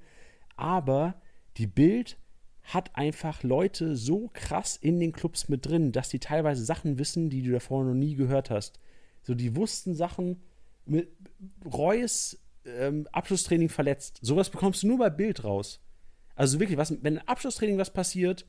Aber 0.56 1.16
die 1.58 1.66
Bild 1.66 2.20
hat 2.62 2.96
einfach 2.96 3.42
Leute 3.42 3.96
so 3.96 4.30
krass 4.34 4.78
in 4.78 5.00
den 5.00 5.14
Clubs 5.14 5.50
mit 5.50 5.66
drin, 5.66 5.92
dass 5.92 6.10
die 6.10 6.20
teilweise 6.20 6.64
Sachen 6.64 7.00
wissen, 7.00 7.32
die 7.32 7.42
du 7.42 7.52
davor 7.52 7.84
noch 7.84 7.96
nie 7.96 8.14
gehört 8.14 8.52
hast. 8.52 8.80
So, 9.24 9.34
die 9.34 9.56
wussten 9.56 9.96
Sachen 9.96 10.44
mit 10.86 11.10
Reus 11.66 12.38
ähm, 12.68 13.08
Abschlusstraining 13.12 13.70
verletzt. 13.70 14.20
Sowas 14.22 14.52
bekommst 14.52 14.84
du 14.84 14.88
nur 14.90 15.00
bei 15.00 15.10
Bild 15.10 15.44
raus. 15.44 15.82
Also 16.36 16.60
wirklich, 16.60 16.78
was, 16.78 16.96
wenn 17.02 17.18
ein 17.18 17.28
Abschlusstraining 17.28 17.80
was 17.80 17.92
passiert, 17.92 18.46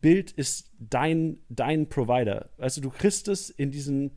Bild 0.00 0.32
ist 0.32 0.70
dein, 0.78 1.38
dein 1.48 1.88
Provider. 1.88 2.50
Weißt 2.56 2.82
du, 2.84 2.90
kriegst 2.90 3.28
es 3.28 3.50
in 3.50 3.70
diesen 3.70 4.12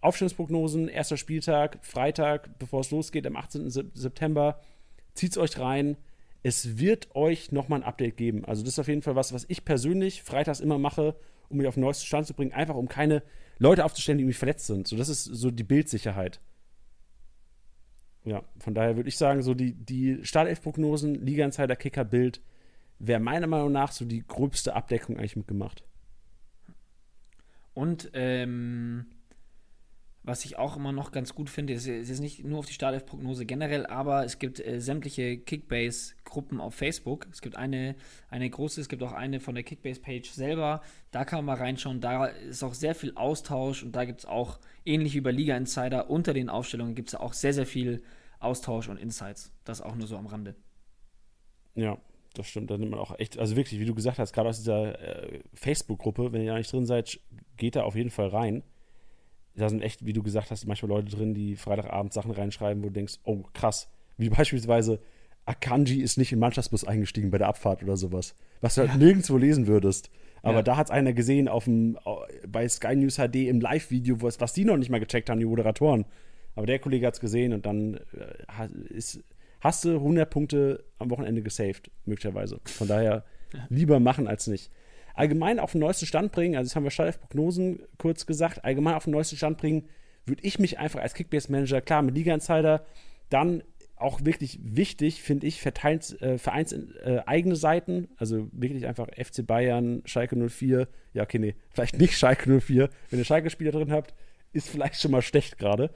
Aufstellungsprognosen, 0.00 0.88
erster 0.88 1.16
Spieltag, 1.16 1.78
Freitag, 1.82 2.58
bevor 2.58 2.80
es 2.80 2.90
losgeht, 2.90 3.26
am 3.26 3.36
18. 3.36 3.70
September. 3.70 4.60
Zieht's 5.14 5.38
euch 5.38 5.58
rein 5.58 5.96
es 6.44 6.78
wird 6.78 7.16
euch 7.16 7.52
nochmal 7.52 7.80
ein 7.80 7.86
Update 7.86 8.18
geben. 8.18 8.44
Also 8.44 8.62
das 8.62 8.74
ist 8.74 8.78
auf 8.78 8.88
jeden 8.88 9.00
Fall 9.00 9.16
was, 9.16 9.32
was 9.32 9.46
ich 9.48 9.64
persönlich 9.64 10.22
freitags 10.22 10.60
immer 10.60 10.78
mache, 10.78 11.16
um 11.48 11.56
mich 11.56 11.66
auf 11.66 11.74
den 11.74 11.80
neuesten 11.80 12.04
Stand 12.04 12.26
zu 12.26 12.34
bringen, 12.34 12.52
einfach 12.52 12.74
um 12.74 12.86
keine 12.86 13.22
Leute 13.58 13.82
aufzustellen, 13.82 14.18
die 14.18 14.24
irgendwie 14.24 14.38
verletzt 14.38 14.66
sind. 14.66 14.86
So, 14.86 14.96
das 14.96 15.08
ist 15.08 15.24
so 15.24 15.50
die 15.50 15.64
Bildsicherheit. 15.64 16.40
Ja, 18.24 18.42
von 18.58 18.74
daher 18.74 18.96
würde 18.96 19.08
ich 19.08 19.16
sagen, 19.16 19.42
so 19.42 19.54
die, 19.54 19.72
die 19.72 20.18
Startelf-Prognosen, 20.22 21.14
Liga-Insider, 21.14 21.76
Kicker, 21.76 22.04
Bild, 22.04 22.42
wäre 22.98 23.20
meiner 23.20 23.46
Meinung 23.46 23.72
nach 23.72 23.92
so 23.92 24.04
die 24.04 24.26
gröbste 24.26 24.74
Abdeckung 24.74 25.16
eigentlich 25.16 25.36
mitgemacht. 25.36 25.84
Und 27.74 28.10
ähm, 28.14 29.06
was 30.26 30.46
ich 30.46 30.56
auch 30.56 30.76
immer 30.76 30.92
noch 30.92 31.12
ganz 31.12 31.34
gut 31.34 31.50
finde, 31.50 31.74
ist, 31.74 31.86
ist 31.86 32.20
nicht 32.20 32.44
nur 32.44 32.60
auf 32.60 32.66
die 32.66 32.72
Startelf-Prognose 32.72 33.44
generell, 33.44 33.84
aber 33.84 34.24
es 34.24 34.38
gibt 34.38 34.58
äh, 34.58 34.80
sämtliche 34.80 35.36
Kickbase-Gruppen 35.36 36.60
auf 36.60 36.74
Facebook. 36.74 37.26
Es 37.30 37.42
gibt 37.42 37.56
eine, 37.56 37.94
eine 38.30 38.48
große, 38.48 38.80
es 38.80 38.88
gibt 38.88 39.02
auch 39.02 39.12
eine 39.12 39.38
von 39.38 39.54
der 39.54 39.64
Kickbase-Page 39.64 40.30
selber. 40.30 40.80
Da 41.10 41.26
kann 41.26 41.44
man 41.44 41.56
mal 41.56 41.62
reinschauen. 41.62 42.00
Da 42.00 42.24
ist 42.24 42.62
auch 42.62 42.72
sehr 42.72 42.94
viel 42.94 43.12
Austausch 43.16 43.82
und 43.82 43.94
da 43.94 44.06
gibt 44.06 44.20
es 44.20 44.26
auch, 44.26 44.60
ähnlich 44.86 45.14
wie 45.14 45.20
bei 45.20 45.30
Liga 45.30 45.56
Insider, 45.58 46.08
unter 46.08 46.32
den 46.32 46.48
Aufstellungen 46.48 46.94
gibt 46.94 47.08
es 47.08 47.14
auch 47.14 47.34
sehr, 47.34 47.52
sehr 47.52 47.66
viel 47.66 48.02
Austausch 48.38 48.88
und 48.88 48.96
Insights. 48.96 49.52
Das 49.64 49.82
auch 49.82 49.94
nur 49.94 50.06
so 50.06 50.16
am 50.16 50.26
Rande. 50.26 50.54
Ja, 51.74 51.98
das 52.34 52.48
stimmt. 52.48 52.70
Da 52.70 52.78
nimmt 52.78 52.90
man 52.90 53.00
auch 53.00 53.18
echt, 53.18 53.38
also 53.38 53.56
wirklich, 53.56 53.80
wie 53.80 53.84
du 53.84 53.94
gesagt 53.94 54.18
hast, 54.18 54.32
gerade 54.32 54.48
aus 54.48 54.58
dieser 54.58 55.00
äh, 55.00 55.40
Facebook-Gruppe, 55.54 56.32
wenn 56.32 56.42
ihr 56.42 56.52
da 56.52 56.58
nicht 56.58 56.72
drin 56.72 56.86
seid, 56.86 57.20
geht 57.56 57.76
da 57.76 57.84
auf 57.84 57.94
jeden 57.94 58.10
Fall 58.10 58.28
rein 58.28 58.62
da 59.56 59.68
sind 59.68 59.82
echt, 59.82 60.04
wie 60.04 60.12
du 60.12 60.22
gesagt 60.22 60.50
hast, 60.50 60.66
manchmal 60.66 60.90
Leute 60.90 61.14
drin, 61.16 61.34
die 61.34 61.56
Freitagabend 61.56 62.12
Sachen 62.12 62.32
reinschreiben, 62.32 62.82
wo 62.82 62.88
du 62.88 62.94
denkst, 62.94 63.14
oh 63.24 63.42
krass, 63.52 63.88
wie 64.16 64.28
beispielsweise 64.30 65.00
Akanji 65.46 66.00
ist 66.00 66.16
nicht 66.16 66.32
in 66.32 66.38
Mannschaftsbus 66.38 66.84
eingestiegen 66.84 67.30
bei 67.30 67.38
der 67.38 67.48
Abfahrt 67.48 67.82
oder 67.82 67.96
sowas, 67.96 68.34
was 68.60 68.74
du 68.74 68.82
halt 68.82 68.92
ja. 68.92 68.96
nirgendwo 68.96 69.36
lesen 69.36 69.66
würdest. 69.66 70.10
Aber 70.42 70.56
ja. 70.56 70.62
da 70.62 70.76
hat 70.76 70.88
es 70.88 70.90
einer 70.90 71.12
gesehen 71.12 71.48
auf 71.48 71.64
dem, 71.64 71.98
bei 72.46 72.68
Sky 72.68 72.96
News 72.96 73.16
HD 73.16 73.36
im 73.48 73.60
Live-Video, 73.60 74.20
was, 74.20 74.40
was 74.40 74.52
die 74.52 74.64
noch 74.64 74.76
nicht 74.76 74.90
mal 74.90 75.00
gecheckt 75.00 75.30
haben, 75.30 75.38
die 75.38 75.46
Moderatoren. 75.46 76.04
Aber 76.54 76.66
der 76.66 76.78
Kollege 76.78 77.06
hat 77.06 77.14
es 77.14 77.20
gesehen 77.20 77.52
und 77.52 77.66
dann 77.66 77.94
äh, 78.12 78.68
ist, 78.90 79.22
hast 79.64 79.84
du 79.86 79.96
100 79.96 80.28
Punkte 80.28 80.84
am 80.98 81.10
Wochenende 81.10 81.42
gesaved, 81.42 81.90
möglicherweise. 82.04 82.60
Von 82.66 82.86
daher 82.86 83.24
lieber 83.70 83.98
machen 83.98 84.28
als 84.28 84.46
nicht. 84.46 84.70
Allgemein 85.14 85.58
auf 85.58 85.72
den 85.72 85.80
neuesten 85.80 86.04
Stand 86.06 86.32
bringen, 86.32 86.54
also 86.54 86.68
das 86.68 86.76
haben 86.76 86.84
wir 86.84 86.90
Startelf-Prognosen 86.90 87.80
kurz 87.96 88.26
gesagt, 88.26 88.64
allgemein 88.64 88.94
auf 88.94 89.04
den 89.04 89.12
neuesten 89.12 89.36
Stand 89.36 89.56
bringen, 89.56 89.88
würde 90.26 90.44
ich 90.44 90.58
mich 90.58 90.78
einfach 90.78 91.00
als 91.00 91.14
Kickbase-Manager, 91.14 91.80
klar, 91.80 92.02
mit 92.02 92.14
Liga-Insider, 92.14 92.84
dann 93.30 93.62
auch 93.96 94.22
wirklich 94.22 94.58
wichtig, 94.62 95.22
finde 95.22 95.46
ich, 95.46 95.62
Vereins, 95.62 96.20
äh, 96.20 96.36
Vereins 96.36 96.72
äh, 96.72 97.22
eigene 97.24 97.56
Seiten, 97.56 98.08
also 98.18 98.48
wirklich 98.52 98.86
einfach 98.86 99.08
FC 99.16 99.46
Bayern, 99.46 100.02
Schalke 100.04 100.36
04, 100.36 100.88
ja, 101.14 101.22
okay, 101.22 101.38
nee, 101.38 101.54
vielleicht 101.70 101.98
nicht 101.98 102.18
Schalke 102.18 102.60
04, 102.60 102.90
wenn 103.08 103.18
ihr 103.18 103.24
Schalke-Spieler 103.24 103.70
drin 103.70 103.92
habt, 103.92 104.12
ist 104.52 104.68
vielleicht 104.68 105.00
schon 105.00 105.12
mal 105.12 105.22
schlecht 105.22 105.58
gerade, 105.58 105.90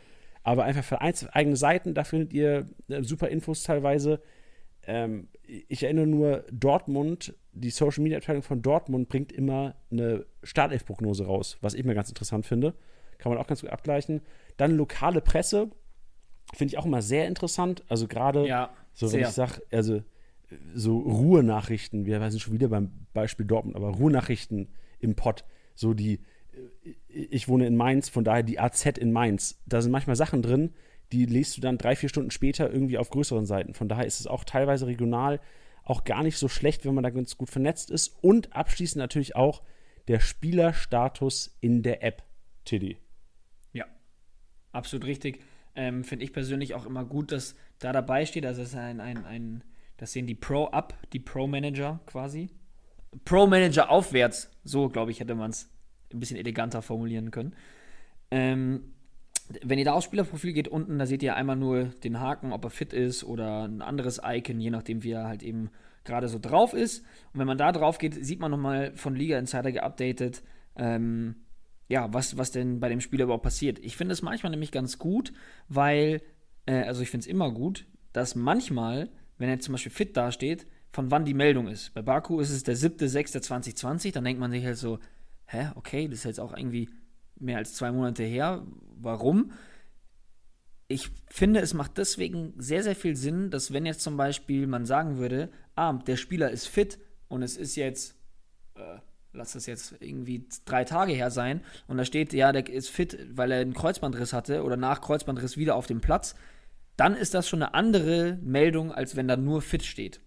aber 0.48 0.64
einfach 0.64 0.82
vereinseigene 0.82 1.56
Seiten, 1.56 1.92
da 1.92 2.04
findet 2.04 2.32
ihr 2.32 2.70
äh, 2.88 3.02
super 3.02 3.28
Infos 3.28 3.64
teilweise. 3.64 4.22
Ähm, 4.82 5.28
ich 5.42 5.82
erinnere 5.82 6.06
nur, 6.06 6.46
Dortmund, 6.50 7.34
die 7.52 7.68
Social 7.68 8.02
Media 8.02 8.16
Abteilung 8.16 8.42
von 8.42 8.62
Dortmund 8.62 9.10
bringt 9.10 9.30
immer 9.30 9.74
eine 9.90 10.24
Startelf-Prognose 10.42 11.26
raus, 11.26 11.58
was 11.60 11.74
ich 11.74 11.84
mir 11.84 11.94
ganz 11.94 12.08
interessant 12.08 12.46
finde. 12.46 12.72
Kann 13.18 13.30
man 13.30 13.38
auch 13.38 13.46
ganz 13.46 13.60
gut 13.60 13.68
abgleichen. 13.68 14.22
Dann 14.56 14.74
lokale 14.74 15.20
Presse, 15.20 15.70
finde 16.54 16.72
ich 16.72 16.78
auch 16.78 16.86
immer 16.86 17.02
sehr 17.02 17.28
interessant. 17.28 17.84
Also 17.88 18.08
gerade, 18.08 18.46
ja, 18.46 18.70
so 18.94 19.12
wenn 19.12 19.20
ich 19.20 19.28
sage, 19.28 19.60
also 19.70 20.02
so 20.74 20.98
Ruhenachrichten, 20.98 22.06
wir 22.06 22.30
sind 22.30 22.40
schon 22.40 22.54
wieder 22.54 22.68
beim 22.68 22.90
Beispiel 23.12 23.44
Dortmund, 23.44 23.76
aber 23.76 23.90
Ruhenachrichten 23.90 24.68
im 24.98 25.14
Pott, 25.14 25.44
so 25.74 25.92
die, 25.92 26.20
ich 27.08 27.48
wohne 27.48 27.66
in 27.66 27.76
Mainz, 27.76 28.08
von 28.08 28.24
daher 28.24 28.42
die 28.42 28.58
AZ 28.58 28.84
in 28.86 29.12
Mainz. 29.12 29.62
Da 29.66 29.80
sind 29.80 29.92
manchmal 29.92 30.16
Sachen 30.16 30.42
drin, 30.42 30.74
die 31.12 31.26
liest 31.26 31.56
du 31.56 31.60
dann 31.60 31.78
drei, 31.78 31.96
vier 31.96 32.08
Stunden 32.08 32.30
später 32.30 32.70
irgendwie 32.70 32.98
auf 32.98 33.10
größeren 33.10 33.46
Seiten. 33.46 33.74
Von 33.74 33.88
daher 33.88 34.06
ist 34.06 34.20
es 34.20 34.26
auch 34.26 34.44
teilweise 34.44 34.86
regional 34.86 35.40
auch 35.84 36.04
gar 36.04 36.22
nicht 36.22 36.36
so 36.36 36.48
schlecht, 36.48 36.84
wenn 36.84 36.94
man 36.94 37.04
da 37.04 37.10
ganz 37.10 37.38
gut 37.38 37.48
vernetzt 37.48 37.90
ist. 37.90 38.18
Und 38.20 38.54
abschließend 38.54 38.98
natürlich 38.98 39.36
auch 39.36 39.62
der 40.06 40.20
Spielerstatus 40.20 41.56
in 41.60 41.82
der 41.82 42.02
App, 42.02 42.22
Tiddy. 42.64 42.98
Ja, 43.72 43.86
absolut 44.72 45.06
richtig. 45.06 45.42
Ähm, 45.74 46.04
Finde 46.04 46.24
ich 46.24 46.32
persönlich 46.32 46.74
auch 46.74 46.84
immer 46.84 47.04
gut, 47.04 47.32
dass 47.32 47.54
da 47.78 47.92
dabei 47.92 48.26
steht. 48.26 48.44
Also, 48.44 48.62
es 48.62 48.70
ist 48.70 48.74
ein, 48.74 49.00
ein, 49.00 49.24
ein 49.24 49.64
das 49.96 50.12
sehen 50.12 50.26
die 50.26 50.34
Pro-Up, 50.34 50.94
die 51.12 51.20
Pro-Manager 51.20 52.00
quasi. 52.06 52.50
Pro-Manager 53.24 53.90
aufwärts, 53.90 54.50
so 54.64 54.88
glaube 54.88 55.10
ich, 55.10 55.20
hätte 55.20 55.34
man 55.34 55.50
es 55.50 55.70
ein 56.12 56.20
bisschen 56.20 56.36
eleganter 56.36 56.82
formulieren 56.82 57.30
können. 57.30 57.54
Ähm, 58.30 58.92
wenn 59.62 59.78
ihr 59.78 59.84
da 59.84 59.94
aufs 59.94 60.06
Spielerprofil 60.06 60.52
geht, 60.52 60.68
unten, 60.68 60.98
da 60.98 61.06
seht 61.06 61.22
ihr 61.22 61.34
einmal 61.34 61.56
nur 61.56 61.84
den 61.84 62.20
Haken, 62.20 62.52
ob 62.52 62.64
er 62.64 62.70
fit 62.70 62.92
ist 62.92 63.24
oder 63.24 63.64
ein 63.64 63.80
anderes 63.80 64.20
Icon, 64.22 64.60
je 64.60 64.70
nachdem, 64.70 65.02
wie 65.02 65.12
er 65.12 65.26
halt 65.26 65.42
eben 65.42 65.70
gerade 66.04 66.28
so 66.28 66.38
drauf 66.38 66.74
ist. 66.74 67.00
Und 67.32 67.40
wenn 67.40 67.46
man 67.46 67.58
da 67.58 67.72
drauf 67.72 67.98
geht, 67.98 68.14
sieht 68.24 68.40
man 68.40 68.50
nochmal 68.50 68.92
von 68.96 69.14
Liga 69.14 69.38
Insider 69.38 69.72
geupdatet, 69.72 70.42
ähm, 70.76 71.36
ja, 71.88 72.12
was, 72.12 72.36
was 72.36 72.50
denn 72.50 72.80
bei 72.80 72.88
dem 72.88 73.00
Spieler 73.00 73.24
überhaupt 73.24 73.44
passiert. 73.44 73.78
Ich 73.78 73.96
finde 73.96 74.12
es 74.12 74.22
manchmal 74.22 74.50
nämlich 74.50 74.72
ganz 74.72 74.98
gut, 74.98 75.32
weil, 75.68 76.20
äh, 76.66 76.82
also 76.82 77.02
ich 77.02 77.10
finde 77.10 77.22
es 77.22 77.26
immer 77.26 77.50
gut, 77.50 77.86
dass 78.12 78.34
manchmal, 78.34 79.08
wenn 79.38 79.48
er 79.48 79.60
zum 79.60 79.72
Beispiel 79.72 79.92
fit 79.92 80.16
dasteht, 80.16 80.66
von 80.90 81.10
wann 81.10 81.24
die 81.24 81.34
Meldung 81.34 81.68
ist. 81.68 81.94
Bei 81.94 82.02
Baku 82.02 82.40
ist 82.40 82.50
es 82.50 82.62
der 82.62 82.76
7.6.2020, 82.76 84.12
dann 84.12 84.24
denkt 84.24 84.40
man 84.40 84.50
sich 84.50 84.64
halt 84.64 84.76
so, 84.76 84.98
hä, 85.48 85.70
okay, 85.74 86.08
das 86.08 86.20
ist 86.20 86.24
jetzt 86.24 86.40
auch 86.40 86.56
irgendwie 86.56 86.88
mehr 87.36 87.58
als 87.58 87.74
zwei 87.74 87.90
Monate 87.90 88.22
her. 88.22 88.66
Warum? 89.00 89.52
Ich 90.86 91.10
finde, 91.26 91.60
es 91.60 91.74
macht 91.74 91.98
deswegen 91.98 92.54
sehr, 92.56 92.82
sehr 92.82 92.96
viel 92.96 93.16
Sinn, 93.16 93.50
dass 93.50 93.72
wenn 93.72 93.86
jetzt 93.86 94.00
zum 94.00 94.16
Beispiel 94.16 94.66
man 94.66 94.86
sagen 94.86 95.18
würde, 95.18 95.50
ah, 95.74 95.92
der 95.92 96.16
Spieler 96.16 96.50
ist 96.50 96.66
fit 96.66 96.98
und 97.28 97.42
es 97.42 97.56
ist 97.56 97.76
jetzt, 97.76 98.16
äh, 98.74 98.98
lass 99.32 99.52
das 99.52 99.66
jetzt 99.66 99.94
irgendwie 100.00 100.46
drei 100.64 100.84
Tage 100.84 101.12
her 101.12 101.30
sein 101.30 101.62
und 101.86 101.98
da 101.98 102.04
steht, 102.04 102.32
ja, 102.32 102.52
der 102.52 102.68
ist 102.68 102.88
fit, 102.88 103.18
weil 103.30 103.52
er 103.52 103.60
einen 103.60 103.74
Kreuzbandriss 103.74 104.32
hatte 104.32 104.62
oder 104.64 104.76
nach 104.76 105.00
Kreuzbandriss 105.00 105.56
wieder 105.56 105.76
auf 105.76 105.86
dem 105.86 106.00
Platz, 106.00 106.34
dann 106.96 107.14
ist 107.14 107.34
das 107.34 107.48
schon 107.48 107.62
eine 107.62 107.74
andere 107.74 108.38
Meldung, 108.42 108.92
als 108.92 109.14
wenn 109.14 109.28
da 109.28 109.36
nur 109.36 109.62
fit 109.62 109.84
steht. 109.84 110.20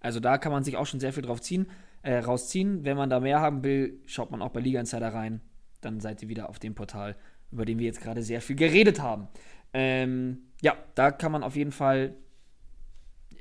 Also 0.00 0.20
da 0.20 0.36
kann 0.36 0.52
man 0.52 0.64
sich 0.64 0.76
auch 0.76 0.86
schon 0.86 1.00
sehr 1.00 1.14
viel 1.14 1.22
drauf 1.22 1.40
ziehen, 1.40 1.66
äh, 2.04 2.18
rausziehen. 2.18 2.84
Wenn 2.84 2.96
man 2.96 3.10
da 3.10 3.20
mehr 3.20 3.40
haben 3.40 3.64
will, 3.64 4.00
schaut 4.06 4.30
man 4.30 4.42
auch 4.42 4.50
bei 4.50 4.60
Liga 4.60 4.78
Insider 4.78 5.12
rein. 5.12 5.40
Dann 5.80 6.00
seid 6.00 6.22
ihr 6.22 6.28
wieder 6.28 6.48
auf 6.48 6.58
dem 6.58 6.74
Portal, 6.74 7.16
über 7.50 7.64
den 7.64 7.78
wir 7.78 7.86
jetzt 7.86 8.00
gerade 8.00 8.22
sehr 8.22 8.40
viel 8.40 8.56
geredet 8.56 9.00
haben. 9.00 9.28
Ähm, 9.72 10.38
ja, 10.62 10.76
da 10.94 11.10
kann 11.10 11.32
man 11.32 11.42
auf 11.42 11.56
jeden 11.56 11.72
Fall 11.72 12.14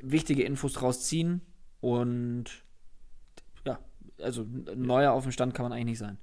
wichtige 0.01 0.43
Infos 0.43 0.81
rausziehen 0.81 1.41
und 1.79 2.45
ja, 3.65 3.79
also 4.19 4.45
neuer 4.75 5.13
auf 5.13 5.23
dem 5.23 5.31
Stand 5.31 5.53
kann 5.53 5.63
man 5.63 5.71
eigentlich 5.71 5.85
nicht 5.85 5.99
sein. 5.99 6.17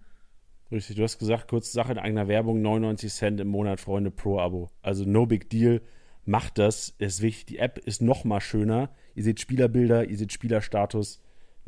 Richtig, 0.73 0.97
du 0.97 1.03
hast 1.03 1.19
gesagt, 1.19 1.49
kurze 1.49 1.73
Sache 1.73 1.93
in 1.93 1.99
eigener 1.99 2.29
Werbung, 2.29 2.63
99 2.63 3.13
Cent 3.13 3.41
im 3.41 3.49
Monat, 3.49 3.81
Freunde, 3.81 4.11
Pro-Abo. 4.11 4.71
Also 4.83 5.05
no 5.05 5.27
big 5.27 5.51
deal 5.51 5.81
macht 6.25 6.59
das. 6.59 6.95
Ist 6.99 7.23
wichtig. 7.23 7.47
Die 7.47 7.59
App 7.59 7.79
ist 7.79 8.03
noch 8.03 8.25
mal 8.25 8.41
schöner. 8.41 8.91
Ihr 9.15 9.25
seht 9.25 9.41
Spielerbilder, 9.41 10.09
ihr 10.09 10.17
seht 10.17 10.33
Spielerstatus. 10.33 11.21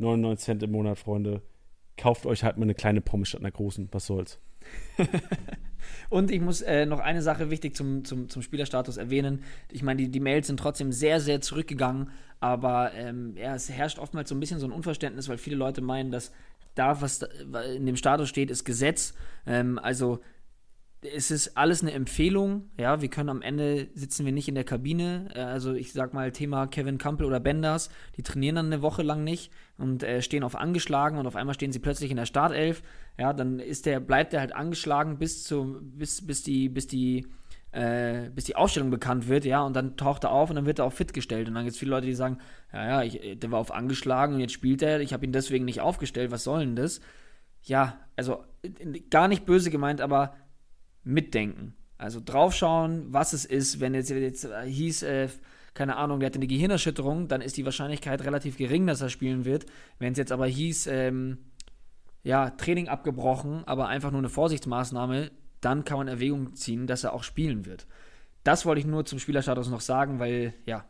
99 0.03 0.45
Cent 0.45 0.63
im 0.63 0.71
Monat, 0.71 0.99
Freunde. 0.99 1.41
Kauft 1.97 2.25
euch 2.25 2.43
halt 2.43 2.57
mal 2.57 2.63
eine 2.63 2.75
kleine 2.75 3.01
Pommes 3.01 3.29
statt 3.29 3.41
einer 3.41 3.51
großen. 3.51 3.89
Was 3.91 4.05
soll's? 4.05 4.39
Und 6.09 6.31
ich 6.31 6.41
muss 6.41 6.61
äh, 6.61 6.85
noch 6.85 6.99
eine 6.99 7.21
Sache 7.21 7.49
wichtig 7.49 7.75
zum, 7.75 8.05
zum, 8.05 8.29
zum 8.29 8.41
Spielerstatus 8.41 8.97
erwähnen. 8.97 9.43
Ich 9.71 9.83
meine, 9.83 10.01
die, 10.01 10.09
die 10.09 10.19
Mails 10.19 10.47
sind 10.47 10.59
trotzdem 10.59 10.91
sehr, 10.91 11.19
sehr 11.19 11.41
zurückgegangen, 11.41 12.09
aber 12.39 12.93
ähm, 12.93 13.35
ja, 13.35 13.55
es 13.55 13.69
herrscht 13.69 13.99
oftmals 13.99 14.29
so 14.29 14.35
ein 14.35 14.39
bisschen 14.39 14.59
so 14.59 14.67
ein 14.67 14.71
Unverständnis, 14.71 15.29
weil 15.29 15.37
viele 15.37 15.55
Leute 15.55 15.81
meinen, 15.81 16.11
dass 16.11 16.31
da, 16.75 17.01
was 17.01 17.21
in 17.75 17.85
dem 17.85 17.95
Status 17.95 18.29
steht, 18.29 18.49
ist 18.49 18.63
Gesetz. 18.63 19.13
Ähm, 19.45 19.77
also 19.77 20.19
es 21.05 21.31
ist 21.31 21.57
alles 21.57 21.81
eine 21.81 21.91
Empfehlung. 21.91 22.69
Ja, 22.79 23.01
wir 23.01 23.09
können 23.09 23.29
am 23.29 23.41
Ende 23.41 23.87
sitzen 23.93 24.25
wir 24.25 24.31
nicht 24.31 24.47
in 24.47 24.55
der 24.55 24.63
Kabine. 24.63 25.29
Äh, 25.33 25.39
also 25.39 25.73
ich 25.73 25.93
sag 25.93 26.13
mal 26.13 26.31
Thema 26.31 26.67
Kevin 26.67 26.97
Campbell 26.97 27.27
oder 27.27 27.39
Benders, 27.39 27.89
die 28.17 28.23
trainieren 28.23 28.55
dann 28.55 28.65
eine 28.67 28.81
Woche 28.81 29.03
lang 29.03 29.23
nicht 29.23 29.51
und 29.77 30.03
äh, 30.03 30.21
stehen 30.21 30.43
auf 30.43 30.55
angeschlagen 30.55 31.17
und 31.17 31.27
auf 31.27 31.35
einmal 31.35 31.55
stehen 31.55 31.71
sie 31.71 31.79
plötzlich 31.79 32.11
in 32.11 32.17
der 32.17 32.25
Startelf. 32.25 32.83
Ja, 33.17 33.33
dann 33.33 33.59
ist 33.59 33.85
der 33.85 33.99
bleibt 33.99 34.33
der 34.33 34.39
halt 34.39 34.55
angeschlagen 34.55 35.17
bis 35.17 35.43
zu 35.43 35.79
bis 35.81 36.25
bis 36.25 36.43
die 36.43 36.69
bis 36.69 36.87
die 36.87 37.27
äh, 37.71 38.29
bis 38.29 38.45
die 38.45 38.55
Aufstellung 38.55 38.91
bekannt 38.91 39.27
wird, 39.27 39.45
ja, 39.45 39.63
und 39.63 39.75
dann 39.75 39.97
taucht 39.97 40.25
er 40.25 40.31
auf 40.31 40.49
und 40.51 40.55
dann 40.57 40.67
wird 40.67 40.77
er 40.77 40.85
auch 40.85 40.93
fit 40.93 41.11
gestellt. 41.11 41.47
Und 41.47 41.55
dann 41.55 41.63
gibt 41.63 41.73
es 41.73 41.79
viele 41.79 41.89
Leute, 41.89 42.05
die 42.05 42.13
sagen, 42.13 42.37
ja, 42.71 42.87
ja, 42.87 43.03
ich, 43.03 43.39
der 43.39 43.51
war 43.51 43.59
auf 43.59 43.73
angeschlagen 43.73 44.35
und 44.35 44.41
jetzt 44.41 44.53
spielt 44.53 44.83
er, 44.83 44.99
ich 45.01 45.11
habe 45.11 45.25
ihn 45.25 45.31
deswegen 45.31 45.65
nicht 45.65 45.81
aufgestellt, 45.81 46.29
was 46.29 46.43
soll 46.43 46.59
denn 46.59 46.75
das? 46.75 47.01
Ja, 47.63 47.97
also 48.15 48.43
gar 49.09 49.27
nicht 49.27 49.45
böse 49.45 49.71
gemeint, 49.71 50.01
aber 50.01 50.35
mitdenken. 51.03 51.75
Also 51.97 52.21
draufschauen, 52.23 53.05
was 53.13 53.33
es 53.33 53.45
ist. 53.45 53.79
Wenn 53.79 53.93
jetzt, 53.93 54.09
jetzt 54.09 54.47
hieß, 54.65 55.03
äh, 55.03 55.29
keine 55.73 55.95
Ahnung, 55.95 56.19
der 56.19 56.27
hatte 56.27 56.39
eine 56.39 56.47
Gehirnerschütterung, 56.47 57.27
dann 57.27 57.41
ist 57.41 57.57
die 57.57 57.65
Wahrscheinlichkeit 57.65 58.23
relativ 58.23 58.57
gering, 58.57 58.87
dass 58.87 59.01
er 59.01 59.09
spielen 59.09 59.45
wird. 59.45 59.65
Wenn 59.99 60.11
es 60.11 60.17
jetzt 60.17 60.31
aber 60.31 60.47
hieß, 60.47 60.87
ähm, 60.87 61.37
ja, 62.23 62.51
Training 62.51 62.87
abgebrochen, 62.87 63.63
aber 63.65 63.87
einfach 63.87 64.11
nur 64.11 64.19
eine 64.19 64.29
Vorsichtsmaßnahme, 64.29 65.31
dann 65.61 65.85
kann 65.85 65.97
man 65.97 66.07
Erwägung 66.07 66.55
ziehen, 66.55 66.87
dass 66.87 67.03
er 67.03 67.13
auch 67.13 67.23
spielen 67.23 67.65
wird. 67.65 67.87
Das 68.43 68.65
wollte 68.65 68.81
ich 68.81 68.85
nur 68.85 69.05
zum 69.05 69.19
Spielerstatus 69.19 69.69
noch 69.69 69.81
sagen, 69.81 70.19
weil 70.19 70.53
ja, 70.65 70.85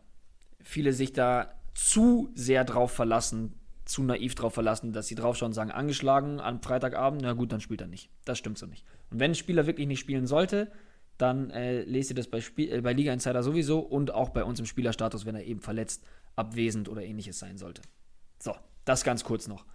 viele 0.63 0.93
sich 0.93 1.13
da 1.13 1.53
zu 1.75 2.31
sehr 2.35 2.63
drauf 2.63 2.91
verlassen, 2.91 3.53
zu 3.85 4.03
naiv 4.03 4.35
drauf 4.35 4.53
verlassen, 4.53 4.93
dass 4.93 5.07
sie 5.07 5.15
draufschauen 5.15 5.49
und 5.49 5.53
sagen, 5.53 5.71
angeschlagen 5.71 6.39
am 6.39 6.61
Freitagabend, 6.61 7.21
na 7.21 7.33
gut, 7.33 7.51
dann 7.51 7.61
spielt 7.61 7.81
er 7.81 7.87
nicht. 7.87 8.09
Das 8.25 8.37
stimmt 8.37 8.57
so 8.57 8.65
nicht. 8.65 8.85
Und 9.11 9.19
wenn 9.19 9.31
ein 9.31 9.35
Spieler 9.35 9.65
wirklich 9.65 9.87
nicht 9.87 9.99
spielen 9.99 10.27
sollte, 10.27 10.71
dann 11.17 11.51
äh, 11.51 11.83
lest 11.83 12.09
ihr 12.09 12.15
das 12.15 12.27
bei, 12.27 12.41
Spiel, 12.41 12.71
äh, 12.71 12.81
bei 12.81 12.93
Liga 12.93 13.13
Insider 13.13 13.43
sowieso 13.43 13.79
und 13.79 14.11
auch 14.11 14.29
bei 14.29 14.43
uns 14.43 14.59
im 14.59 14.65
Spielerstatus, 14.65 15.25
wenn 15.25 15.35
er 15.35 15.43
eben 15.43 15.61
verletzt, 15.61 16.03
abwesend 16.35 16.89
oder 16.89 17.03
ähnliches 17.03 17.39
sein 17.39 17.57
sollte. 17.57 17.81
So, 18.39 18.55
das 18.85 19.03
ganz 19.03 19.23
kurz 19.23 19.47
noch. 19.47 19.65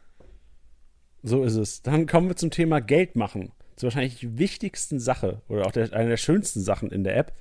So 1.22 1.44
ist 1.44 1.56
es. 1.56 1.82
Dann 1.82 2.06
kommen 2.06 2.28
wir 2.28 2.36
zum 2.36 2.50
Thema 2.50 2.80
Geld 2.80 3.16
machen. 3.16 3.52
Zur 3.76 3.88
wahrscheinlich 3.88 4.36
wichtigsten 4.36 4.98
Sache 4.98 5.42
oder 5.48 5.66
auch 5.66 5.72
der, 5.72 5.92
einer 5.92 6.08
der 6.08 6.16
schönsten 6.16 6.60
Sachen 6.60 6.90
in 6.90 7.04
der 7.04 7.16
App, 7.16 7.32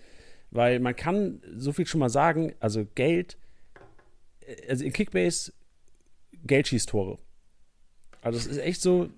weil 0.51 0.79
man 0.79 0.95
kann 0.95 1.41
so 1.55 1.71
viel 1.71 1.87
schon 1.87 1.99
mal 1.99 2.09
sagen, 2.09 2.53
also 2.59 2.85
Geld, 2.93 3.37
äh, 4.41 4.69
also 4.69 4.85
in 4.85 4.93
Kickbase 4.93 5.51
Geld 6.47 6.67
schießt 6.67 6.89
Tore. 6.89 7.19
Also 8.21 8.39
es 8.39 8.47
ist 8.47 8.57
echt 8.57 8.81
so, 8.81 9.09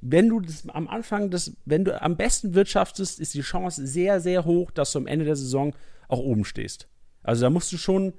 wenn 0.00 0.28
du 0.28 0.40
das 0.40 0.68
am 0.68 0.88
Anfang, 0.88 1.30
das, 1.30 1.56
wenn 1.64 1.84
du 1.84 2.00
am 2.00 2.16
besten 2.16 2.54
wirtschaftest, 2.54 3.20
ist 3.20 3.34
die 3.34 3.42
Chance 3.42 3.86
sehr, 3.86 4.20
sehr 4.20 4.44
hoch, 4.44 4.70
dass 4.70 4.92
du 4.92 4.98
am 4.98 5.06
Ende 5.06 5.24
der 5.24 5.36
Saison 5.36 5.74
auch 6.08 6.18
oben 6.18 6.44
stehst. 6.44 6.88
Also 7.22 7.42
da 7.42 7.50
musst 7.50 7.72
du 7.72 7.78
schon 7.78 8.14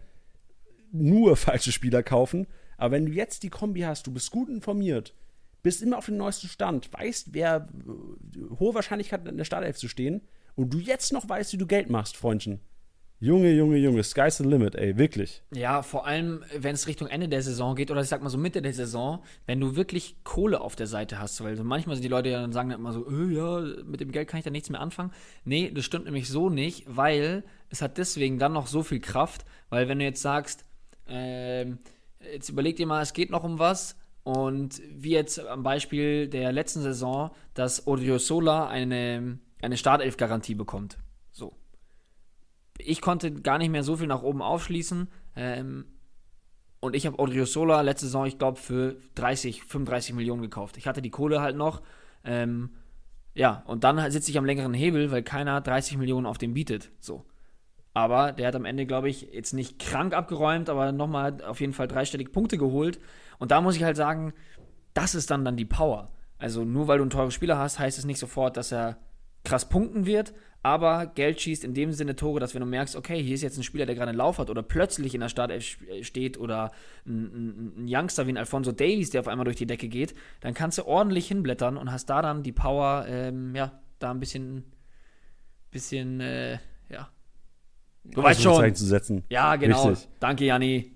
nur 0.91 1.35
falsche 1.37 1.71
Spieler 1.71 2.03
kaufen. 2.03 2.47
Aber 2.77 2.91
wenn 2.91 3.05
du 3.05 3.11
jetzt 3.11 3.43
die 3.43 3.49
Kombi 3.49 3.81
hast, 3.81 4.07
du 4.07 4.13
bist 4.13 4.31
gut 4.31 4.49
informiert, 4.49 5.13
bist 5.63 5.81
immer 5.81 5.97
auf 5.97 6.05
dem 6.05 6.17
neuesten 6.17 6.47
Stand, 6.47 6.93
weißt, 6.93 7.33
wer 7.33 7.67
hohe 8.59 8.75
Wahrscheinlichkeit 8.75 9.21
hat, 9.21 9.27
in 9.27 9.37
der 9.37 9.45
Startelf 9.45 9.77
zu 9.77 9.87
stehen 9.87 10.21
und 10.55 10.73
du 10.73 10.79
jetzt 10.79 11.11
noch 11.11 11.27
weißt, 11.27 11.53
wie 11.53 11.57
du 11.57 11.65
Geld 11.65 11.89
machst, 11.89 12.15
Freundchen, 12.15 12.59
Junge, 13.19 13.51
Junge, 13.51 13.77
Junge, 13.77 14.03
sky's 14.03 14.37
the 14.37 14.43
limit, 14.43 14.75
ey, 14.75 14.95
wirklich. 14.95 15.41
Ja, 15.51 15.81
vor 15.81 16.05
allem, 16.05 16.43
wenn 16.55 16.75
es 16.75 16.85
Richtung 16.85 17.07
Ende 17.07 17.27
der 17.27 17.41
Saison 17.41 17.75
geht 17.75 17.89
oder 17.89 18.01
ich 18.01 18.09
sag 18.09 18.21
mal 18.21 18.29
so 18.29 18.37
Mitte 18.37 18.61
der 18.61 18.73
Saison, 18.73 19.23
wenn 19.47 19.59
du 19.59 19.75
wirklich 19.75 20.23
Kohle 20.23 20.61
auf 20.61 20.75
der 20.75 20.85
Seite 20.85 21.17
hast, 21.17 21.43
weil 21.43 21.55
so 21.57 21.63
manchmal 21.63 21.95
sind 21.95 22.03
die 22.03 22.09
Leute 22.09 22.29
ja 22.29 22.39
dann 22.39 22.53
sagen 22.53 22.69
immer 22.69 22.93
so, 22.93 23.09
äh, 23.09 23.33
ja, 23.33 23.61
mit 23.85 24.01
dem 24.01 24.11
Geld 24.11 24.27
kann 24.27 24.37
ich 24.37 24.43
da 24.43 24.51
nichts 24.51 24.69
mehr 24.69 24.81
anfangen. 24.81 25.11
Nee, 25.45 25.71
das 25.73 25.83
stimmt 25.83 26.05
nämlich 26.05 26.29
so 26.29 26.51
nicht, 26.51 26.83
weil 26.87 27.43
es 27.71 27.81
hat 27.81 27.97
deswegen 27.97 28.37
dann 28.37 28.53
noch 28.53 28.67
so 28.67 28.83
viel 28.83 28.99
Kraft, 28.99 29.45
weil 29.69 29.87
wenn 29.87 29.97
du 29.97 30.05
jetzt 30.05 30.21
sagst, 30.21 30.65
äh, 31.09 31.65
jetzt 32.31 32.49
überleg 32.49 32.75
dir 32.75 32.85
mal, 32.85 33.01
es 33.01 33.13
geht 33.13 33.31
noch 33.31 33.43
um 33.43 33.57
was 33.57 33.97
und 34.21 34.79
wie 34.91 35.11
jetzt 35.11 35.39
am 35.39 35.63
Beispiel 35.63 36.27
der 36.27 36.51
letzten 36.51 36.83
Saison, 36.83 37.31
dass 37.55 37.87
Odriozola 37.87 38.67
eine, 38.67 39.39
eine 39.59 39.77
Startelf-Garantie 39.77 40.53
bekommt 40.53 40.99
ich 42.77 43.01
konnte 43.01 43.31
gar 43.31 43.57
nicht 43.57 43.69
mehr 43.69 43.83
so 43.83 43.97
viel 43.97 44.07
nach 44.07 44.23
oben 44.23 44.41
aufschließen. 44.41 45.07
Ähm, 45.35 45.85
und 46.79 46.95
ich 46.95 47.05
habe 47.05 47.19
Odriozola 47.19 47.81
letzte 47.81 48.05
Saison, 48.05 48.25
ich 48.25 48.37
glaube, 48.37 48.59
für 48.59 48.97
30, 49.15 49.63
35 49.63 50.13
Millionen 50.13 50.41
gekauft. 50.41 50.77
Ich 50.77 50.87
hatte 50.87 51.01
die 51.01 51.09
Kohle 51.09 51.41
halt 51.41 51.55
noch. 51.55 51.81
Ähm, 52.23 52.71
ja, 53.33 53.63
und 53.67 53.83
dann 53.83 54.11
sitze 54.11 54.31
ich 54.31 54.37
am 54.37 54.45
längeren 54.45 54.73
Hebel, 54.73 55.11
weil 55.11 55.23
keiner 55.23 55.61
30 55.61 55.97
Millionen 55.97 56.25
auf 56.25 56.37
dem 56.37 56.53
bietet. 56.53 56.91
So. 56.99 57.25
Aber 57.93 58.31
der 58.31 58.47
hat 58.47 58.55
am 58.55 58.65
Ende, 58.65 58.85
glaube 58.85 59.09
ich, 59.09 59.33
jetzt 59.33 59.53
nicht 59.53 59.79
krank 59.79 60.13
abgeräumt, 60.13 60.69
aber 60.69 60.91
nochmal 60.91 61.43
auf 61.43 61.61
jeden 61.61 61.73
Fall 61.73 61.87
dreistellig 61.87 62.31
Punkte 62.31 62.57
geholt. 62.57 62.99
Und 63.39 63.51
da 63.51 63.59
muss 63.59 63.75
ich 63.75 63.83
halt 63.83 63.97
sagen, 63.97 64.33
das 64.93 65.15
ist 65.15 65.31
dann 65.31 65.45
dann 65.45 65.57
die 65.57 65.65
Power. 65.65 66.11
Also 66.37 66.63
nur 66.63 66.87
weil 66.87 66.99
du 66.99 67.03
einen 67.03 67.09
teuren 67.09 67.31
Spieler 67.31 67.57
hast, 67.57 67.79
heißt 67.79 67.97
es 67.97 68.05
nicht 68.05 68.19
sofort, 68.19 68.55
dass 68.55 68.71
er 68.71 68.97
krass 69.43 69.67
punkten 69.69 70.05
wird, 70.05 70.33
aber 70.63 71.05
Geld 71.07 71.39
schießt 71.39 71.63
in 71.63 71.73
dem 71.73 71.91
Sinne 71.93 72.15
Tore, 72.15 72.39
dass 72.39 72.53
wenn 72.53 72.61
du 72.61 72.67
merkst, 72.67 72.95
okay, 72.95 73.21
hier 73.21 73.35
ist 73.35 73.41
jetzt 73.41 73.57
ein 73.57 73.63
Spieler, 73.63 73.85
der 73.85 73.95
gerade 73.95 74.09
einen 74.09 74.17
Lauf 74.17 74.37
hat 74.37 74.49
oder 74.49 74.63
plötzlich 74.63 75.13
in 75.13 75.21
der 75.21 75.29
Startelf 75.29 75.77
äh, 75.89 76.03
steht 76.03 76.37
oder 76.37 76.71
ein, 77.05 77.75
ein, 77.77 77.85
Youngster 77.87 78.27
wie 78.27 78.31
ein 78.31 78.37
Alfonso 78.37 78.71
Davies, 78.71 79.11
der 79.11 79.21
auf 79.21 79.27
einmal 79.27 79.45
durch 79.45 79.57
die 79.57 79.67
Decke 79.67 79.87
geht, 79.87 80.13
dann 80.41 80.53
kannst 80.53 80.77
du 80.77 80.85
ordentlich 80.85 81.27
hinblättern 81.27 81.77
und 81.77 81.91
hast 81.91 82.09
da 82.09 82.21
dann 82.21 82.43
die 82.43 82.51
Power, 82.51 83.05
ähm, 83.07 83.55
ja, 83.55 83.79
da 83.99 84.11
ein 84.11 84.19
bisschen, 84.19 84.63
bisschen, 85.71 86.19
äh, 86.19 86.59
ja. 86.89 87.09
Du 88.03 88.23
weißt 88.23 88.41
schon. 88.41 88.75
Zu 88.75 88.85
setzen. 88.85 89.23
Ja, 89.29 89.55
genau. 89.55 89.89
Richtig. 89.89 90.09
Danke, 90.19 90.45
Janni. 90.45 90.91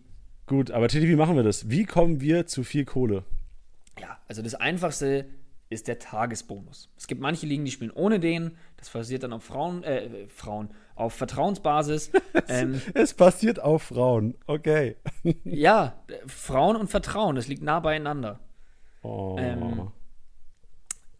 Gut, 0.47 0.72
aber 0.72 0.88
Titi, 0.88 1.07
wie 1.07 1.16
machen 1.16 1.36
wir 1.36 1.43
das? 1.43 1.70
Wie 1.70 1.86
kommen 1.86 2.20
wir 2.20 2.45
zu 2.45 2.64
viel 2.64 2.84
Kohle? 2.84 3.24
Ja, 3.99 4.18
also 4.28 4.41
das 4.41 4.55
Einfachste 4.55 5.26
ist 5.72 5.88
der 5.88 5.99
Tagesbonus. 5.99 6.89
Es 6.97 7.07
gibt 7.07 7.22
manche 7.22 7.45
Ligen, 7.45 7.65
die 7.65 7.72
spielen 7.72 7.91
ohne 7.91 8.19
den. 8.19 8.57
Das 8.78 8.89
basiert 8.89 9.24
dann 9.24 9.34
auf 9.34 9.43
Frauen, 9.43 9.84
äh, 9.84 10.28
Frauen, 10.28 10.69
auf 10.95 11.13
Vertrauensbasis. 11.13 12.11
ähm, 12.47 12.82
es 12.93 13.13
basiert 13.13 13.59
auf 13.59 13.84
Frauen, 13.84 14.36
okay. 14.47 14.97
ja, 15.43 16.03
Frauen 16.28 16.76
und 16.76 16.89
Vertrauen, 16.89 17.36
das 17.36 17.47
liegt 17.47 17.63
nah 17.63 17.80
beieinander. 17.80 18.39
Oh. 19.01 19.38
Ähm, 19.39 19.91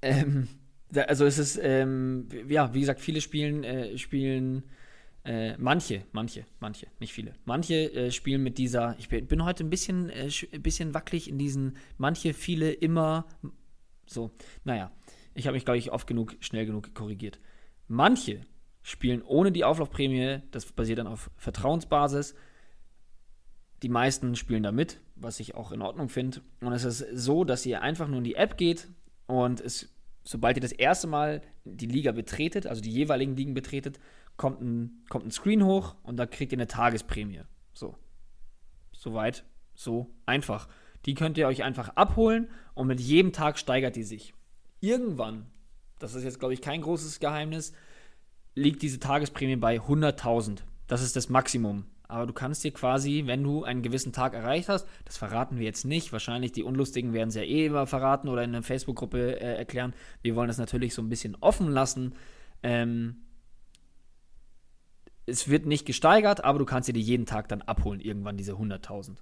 ähm, 0.02 0.48
also 1.08 1.26
es 1.26 1.38
ist, 1.38 1.60
ähm, 1.62 2.28
ja, 2.48 2.74
wie 2.74 2.82
gesagt, 2.82 3.00
viele 3.00 3.22
spielen, 3.22 3.64
äh, 3.64 3.98
spielen 3.98 4.64
äh, 5.24 5.56
manche, 5.58 6.04
manche, 6.12 6.46
manche, 6.60 6.88
nicht 7.00 7.14
viele. 7.14 7.34
Manche 7.46 7.94
äh, 7.94 8.12
spielen 8.12 8.42
mit 8.42 8.58
dieser, 8.58 8.96
ich 8.98 9.08
bin, 9.08 9.28
bin 9.28 9.46
heute 9.46 9.64
ein 9.64 9.70
bisschen, 9.70 10.10
äh, 10.10 10.30
ein 10.52 10.62
bisschen 10.62 10.94
wackelig 10.94 11.30
in 11.30 11.38
diesen, 11.38 11.78
manche, 11.98 12.34
viele, 12.34 12.72
immer, 12.72 13.28
so, 14.14 14.32
naja, 14.64 14.92
ich 15.34 15.48
habe 15.48 15.56
mich, 15.56 15.66
glaube 15.66 15.78
ich, 15.78 15.92
oft 15.92 16.08
genug, 16.08 16.36
schnell 16.40 16.66
genug 16.66 16.94
korrigiert. 16.94 17.40
Manche 17.88 18.42
spielen 18.84 19.22
ohne 19.22 19.52
die 19.52 19.64
Auflaufprämie, 19.64 20.42
das 20.52 20.66
basiert 20.66 21.00
dann 21.00 21.08
auf 21.08 21.32
Vertrauensbasis. 21.38 22.36
Die 23.82 23.90
meisten 23.90 24.36
spielen 24.36 24.64
damit, 24.64 25.02
was 25.16 25.40
ich 25.40 25.56
auch 25.56 25.72
in 25.72 25.82
Ordnung 25.82 26.10
finde. 26.10 26.42
Und 26.62 26.74
es 26.74 26.84
ist 26.84 27.06
so, 27.14 27.44
dass 27.44 27.66
ihr 27.66 27.82
einfach 27.82 28.08
nur 28.08 28.20
in 28.20 28.24
die 28.24 28.36
App 28.36 28.58
geht 28.58 28.88
und 29.28 29.62
es, 29.62 29.90
sobald 30.24 30.58
ihr 30.58 30.62
das 30.62 30.72
erste 30.72 31.08
Mal 31.08 31.42
die 31.64 31.88
Liga 31.88 32.12
betretet, 32.12 32.68
also 32.68 32.82
die 32.82 32.92
jeweiligen 32.92 33.36
Ligen 33.36 33.54
betretet, 33.54 34.00
kommt 34.38 34.62
ein, 34.62 35.04
kommt 35.10 35.26
ein 35.26 35.32
Screen 35.32 35.64
hoch 35.64 35.96
und 36.04 36.18
da 36.18 36.26
kriegt 36.26 36.52
ihr 36.52 36.58
eine 36.58 36.68
Tagesprämie. 36.68 37.42
So. 37.74 37.96
Soweit, 38.92 39.46
so 39.74 40.14
einfach. 40.26 40.68
Die 41.06 41.16
könnt 41.16 41.38
ihr 41.38 41.48
euch 41.48 41.64
einfach 41.64 41.90
abholen 41.96 42.50
und 42.74 42.88
mit 42.88 43.00
jedem 43.00 43.34
Tag 43.34 43.58
steigert 43.58 43.96
die 43.96 44.04
sich. 44.04 44.34
Irgendwann, 44.80 45.48
das 46.00 46.16
ist 46.16 46.24
jetzt 46.24 46.40
glaube 46.40 46.54
ich 46.54 46.62
kein 46.62 46.82
großes 46.82 47.20
Geheimnis, 47.20 47.74
liegt 48.56 48.82
diese 48.82 49.00
Tagesprämie 49.00 49.56
bei 49.56 49.78
100.000. 49.78 50.60
Das 50.88 51.02
ist 51.02 51.16
das 51.16 51.30
Maximum. 51.30 51.86
Aber 52.12 52.26
du 52.26 52.34
kannst 52.34 52.62
dir 52.66 52.74
quasi, 52.74 53.24
wenn 53.26 53.42
du 53.42 53.64
einen 53.64 53.82
gewissen 53.82 54.12
Tag 54.12 54.34
erreicht 54.34 54.68
hast, 54.68 54.86
das 55.06 55.16
verraten 55.16 55.58
wir 55.58 55.64
jetzt 55.64 55.86
nicht, 55.86 56.12
wahrscheinlich 56.12 56.52
die 56.52 56.64
Unlustigen 56.64 57.14
werden 57.14 57.30
es 57.30 57.36
ja 57.36 57.44
eh 57.44 57.68
immer 57.68 57.88
verraten 57.88 58.28
oder 58.28 58.44
in 58.44 58.50
einer 58.50 58.64
Facebook-Gruppe 58.64 59.40
äh, 59.40 59.56
erklären. 59.56 59.94
Wir 60.22 60.36
wollen 60.36 60.50
das 60.50 60.58
natürlich 60.58 60.94
so 60.94 61.02
ein 61.02 61.08
bisschen 61.08 61.38
offen 61.40 61.70
lassen. 61.72 62.16
Ähm, 62.64 63.22
es 65.26 65.48
wird 65.48 65.66
nicht 65.66 65.86
gesteigert, 65.86 66.44
aber 66.44 66.60
du 66.60 66.66
kannst 66.66 66.90
dir 66.90 66.94
die 66.94 67.02
jeden 67.02 67.26
Tag 67.26 67.48
dann 67.48 67.62
abholen, 67.62 68.02
irgendwann 68.02 68.36
diese 68.36 68.56
100.000. 68.56 69.16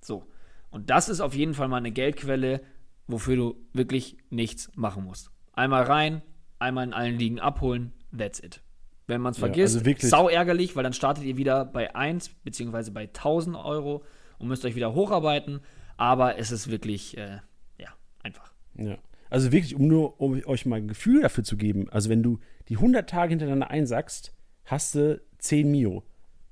So. 0.00 0.24
Und 0.70 0.90
das 0.90 1.08
ist 1.08 1.20
auf 1.20 1.34
jeden 1.34 1.54
Fall 1.54 1.68
mal 1.68 1.78
eine 1.78 1.90
Geldquelle, 1.90 2.60
wofür 3.06 3.36
du 3.36 3.66
wirklich 3.72 4.16
nichts 4.30 4.70
machen 4.74 5.04
musst. 5.04 5.30
Einmal 5.52 5.84
rein, 5.84 6.22
einmal 6.58 6.84
in 6.84 6.92
allen 6.92 7.18
Ligen 7.18 7.40
abholen, 7.40 7.92
that's 8.16 8.40
it. 8.40 8.62
Wenn 9.06 9.22
man 9.22 9.32
es 9.32 9.38
vergisst, 9.38 9.86
ja, 9.86 9.92
also 9.92 10.08
sau 10.08 10.28
ärgerlich, 10.28 10.76
weil 10.76 10.82
dann 10.82 10.92
startet 10.92 11.24
ihr 11.24 11.38
wieder 11.38 11.64
bei 11.64 11.94
1 11.94 12.28
beziehungsweise 12.44 12.90
bei 12.90 13.04
1000 13.04 13.56
Euro 13.56 14.04
und 14.38 14.48
müsst 14.48 14.66
euch 14.66 14.74
wieder 14.74 14.94
hocharbeiten. 14.94 15.60
Aber 15.96 16.38
es 16.38 16.52
ist 16.52 16.70
wirklich, 16.70 17.16
äh, 17.16 17.38
ja, 17.78 17.88
einfach. 18.22 18.52
Ja. 18.74 18.98
Also 19.30 19.50
wirklich, 19.50 19.74
um 19.74 19.88
nur 19.88 20.20
um 20.20 20.40
euch 20.44 20.66
mal 20.66 20.76
ein 20.76 20.88
Gefühl 20.88 21.22
dafür 21.22 21.42
zu 21.42 21.56
geben, 21.56 21.88
also 21.90 22.10
wenn 22.10 22.22
du 22.22 22.38
die 22.68 22.76
100 22.76 23.08
Tage 23.08 23.30
hintereinander 23.30 23.70
einsackst, 23.70 24.34
hast 24.64 24.94
du 24.94 25.20
10 25.38 25.70
Mio. 25.70 26.04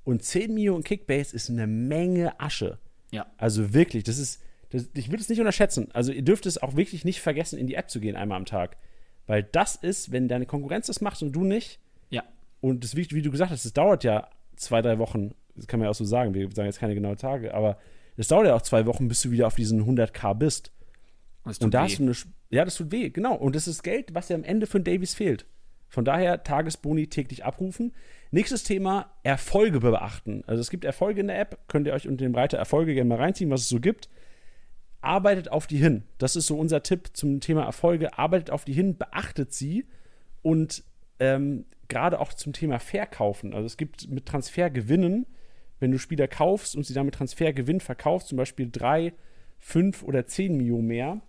Und 0.03 0.23
10 0.23 0.53
Mio 0.53 0.75
in 0.75 0.83
Kickbase 0.83 1.35
ist 1.35 1.49
eine 1.49 1.67
Menge 1.67 2.39
Asche. 2.39 2.79
Ja. 3.11 3.25
Also 3.37 3.73
wirklich, 3.73 4.03
das 4.03 4.17
ist, 4.17 4.41
das, 4.69 4.89
ich 4.93 5.09
würde 5.09 5.21
es 5.21 5.29
nicht 5.29 5.39
unterschätzen. 5.39 5.89
Also 5.93 6.11
ihr 6.11 6.23
dürft 6.23 6.45
es 6.45 6.61
auch 6.61 6.75
wirklich 6.75 7.05
nicht 7.05 7.21
vergessen, 7.21 7.57
in 7.57 7.67
die 7.67 7.75
App 7.75 7.89
zu 7.89 7.99
gehen 7.99 8.15
einmal 8.15 8.37
am 8.37 8.45
Tag. 8.45 8.77
Weil 9.25 9.43
das 9.43 9.75
ist, 9.75 10.11
wenn 10.11 10.27
deine 10.27 10.45
Konkurrenz 10.45 10.87
das 10.87 11.01
macht 11.01 11.21
und 11.21 11.31
du 11.33 11.43
nicht. 11.43 11.79
Ja. 12.09 12.23
Und 12.61 12.83
das, 12.83 12.95
wie, 12.95 13.09
wie 13.11 13.21
du 13.21 13.31
gesagt 13.31 13.51
hast, 13.51 13.65
es 13.65 13.73
dauert 13.73 14.03
ja 14.03 14.29
zwei, 14.55 14.81
drei 14.81 14.97
Wochen. 14.99 15.33
Das 15.55 15.67
kann 15.67 15.79
man 15.79 15.85
ja 15.85 15.91
auch 15.91 15.95
so 15.95 16.05
sagen. 16.05 16.33
Wir 16.33 16.49
sagen 16.51 16.67
jetzt 16.67 16.79
keine 16.79 16.95
genauen 16.95 17.17
Tage. 17.17 17.53
Aber 17.53 17.77
es 18.15 18.27
dauert 18.27 18.47
ja 18.47 18.55
auch 18.55 18.61
zwei 18.61 18.85
Wochen, 18.85 19.07
bis 19.07 19.21
du 19.21 19.31
wieder 19.31 19.47
auf 19.47 19.55
diesen 19.55 19.83
100k 19.85 20.33
bist. 20.33 20.71
und 21.43 21.73
da 21.73 21.79
weh. 21.79 21.83
hast 21.83 21.99
du 21.99 22.03
eine. 22.03 22.13
Ja, 22.49 22.63
das 22.63 22.75
tut 22.75 22.91
weh, 22.91 23.09
genau. 23.09 23.35
Und 23.35 23.55
das 23.55 23.67
ist 23.67 23.83
Geld, 23.83 24.13
was 24.13 24.29
ja 24.29 24.35
am 24.35 24.43
Ende 24.43 24.67
für 24.67 24.79
Davies 24.79 25.13
fehlt. 25.13 25.45
Von 25.89 26.05
daher 26.05 26.43
Tagesboni 26.43 27.07
täglich 27.07 27.45
abrufen. 27.45 27.93
Nächstes 28.31 28.63
Thema, 28.63 29.11
Erfolge 29.23 29.79
beachten. 29.79 30.43
Also 30.47 30.61
es 30.61 30.69
gibt 30.69 30.83
Erfolge 30.83 31.21
in 31.21 31.27
der 31.27 31.39
App, 31.39 31.59
könnt 31.67 31.87
ihr 31.87 31.93
euch 31.93 32.07
unter 32.07 32.25
dem 32.25 32.35
Reiter 32.35 32.57
Erfolge 32.57 32.93
gerne 32.93 33.07
mal 33.07 33.17
reinziehen, 33.17 33.49
was 33.49 33.61
es 33.61 33.69
so 33.69 33.79
gibt. 33.79 34.09
Arbeitet 34.99 35.49
auf 35.51 35.67
die 35.67 35.77
hin. 35.77 36.03
Das 36.17 36.35
ist 36.35 36.47
so 36.47 36.57
unser 36.57 36.83
Tipp 36.83 37.11
zum 37.13 37.39
Thema 37.39 37.63
Erfolge. 37.63 38.17
Arbeitet 38.17 38.51
auf 38.51 38.65
die 38.65 38.73
hin, 38.73 38.97
beachtet 38.97 39.53
sie 39.53 39.85
und 40.41 40.83
ähm, 41.19 41.65
gerade 41.87 42.19
auch 42.19 42.33
zum 42.33 42.53
Thema 42.53 42.79
Verkaufen. 42.79 43.53
Also 43.53 43.65
es 43.65 43.77
gibt 43.77 44.09
mit 44.09 44.25
Transfergewinnen, 44.25 45.25
wenn 45.79 45.91
du 45.91 45.99
Spieler 45.99 46.27
kaufst 46.27 46.75
und 46.75 46.85
sie 46.85 46.93
dann 46.93 47.05
mit 47.05 47.15
Transfergewinn 47.15 47.79
verkaufst, 47.79 48.29
zum 48.29 48.37
Beispiel 48.37 48.69
drei, 48.71 49.13
fünf 49.59 50.03
oder 50.03 50.25
zehn 50.25 50.57
Millionen 50.57 50.87
mehr, 50.87 51.21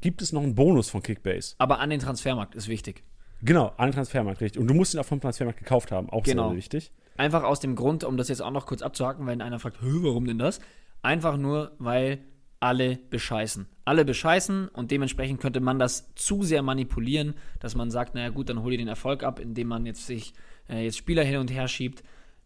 gibt 0.00 0.22
es 0.22 0.32
noch 0.32 0.42
einen 0.42 0.54
Bonus 0.54 0.90
von 0.90 1.02
Kickbase. 1.02 1.54
Aber 1.58 1.78
an 1.78 1.90
den 1.90 2.00
Transfermarkt 2.00 2.54
ist 2.54 2.68
wichtig. 2.68 3.04
Genau, 3.42 3.72
an 3.76 3.88
den 3.88 3.94
Transfermarkt, 3.94 4.40
richtig. 4.40 4.60
Und 4.60 4.68
du 4.68 4.74
musst 4.74 4.94
ihn 4.94 5.00
auch 5.00 5.06
vom 5.06 5.20
Transfermarkt 5.20 5.58
gekauft 5.58 5.92
haben, 5.92 6.10
auch 6.10 6.24
genau. 6.24 6.48
sehr 6.48 6.56
wichtig. 6.56 6.92
Einfach 7.16 7.42
aus 7.42 7.60
dem 7.60 7.76
Grund, 7.76 8.04
um 8.04 8.16
das 8.16 8.28
jetzt 8.28 8.42
auch 8.42 8.50
noch 8.50 8.66
kurz 8.66 8.82
abzuhaken, 8.82 9.26
wenn 9.26 9.42
einer 9.42 9.58
fragt, 9.58 9.78
warum 9.80 10.26
denn 10.26 10.38
das? 10.38 10.60
Einfach 11.02 11.36
nur, 11.36 11.72
weil 11.78 12.20
alle 12.60 12.96
bescheißen. 12.96 13.66
Alle 13.84 14.04
bescheißen 14.04 14.68
und 14.68 14.90
dementsprechend 14.90 15.40
könnte 15.40 15.60
man 15.60 15.78
das 15.78 16.14
zu 16.14 16.42
sehr 16.42 16.62
manipulieren, 16.62 17.34
dass 17.58 17.74
man 17.74 17.90
sagt, 17.90 18.14
naja 18.14 18.28
gut, 18.28 18.50
dann 18.50 18.62
hol 18.62 18.70
dir 18.70 18.78
den 18.78 18.88
Erfolg 18.88 19.22
ab, 19.22 19.40
indem 19.40 19.68
man 19.68 19.86
jetzt 19.86 20.06
sich 20.06 20.34
äh, 20.68 20.84
jetzt 20.84 20.98
Spieler 20.98 21.24
hin 21.24 21.38
und 21.38 21.50
her 21.50 21.68
schiebt. 21.68 22.02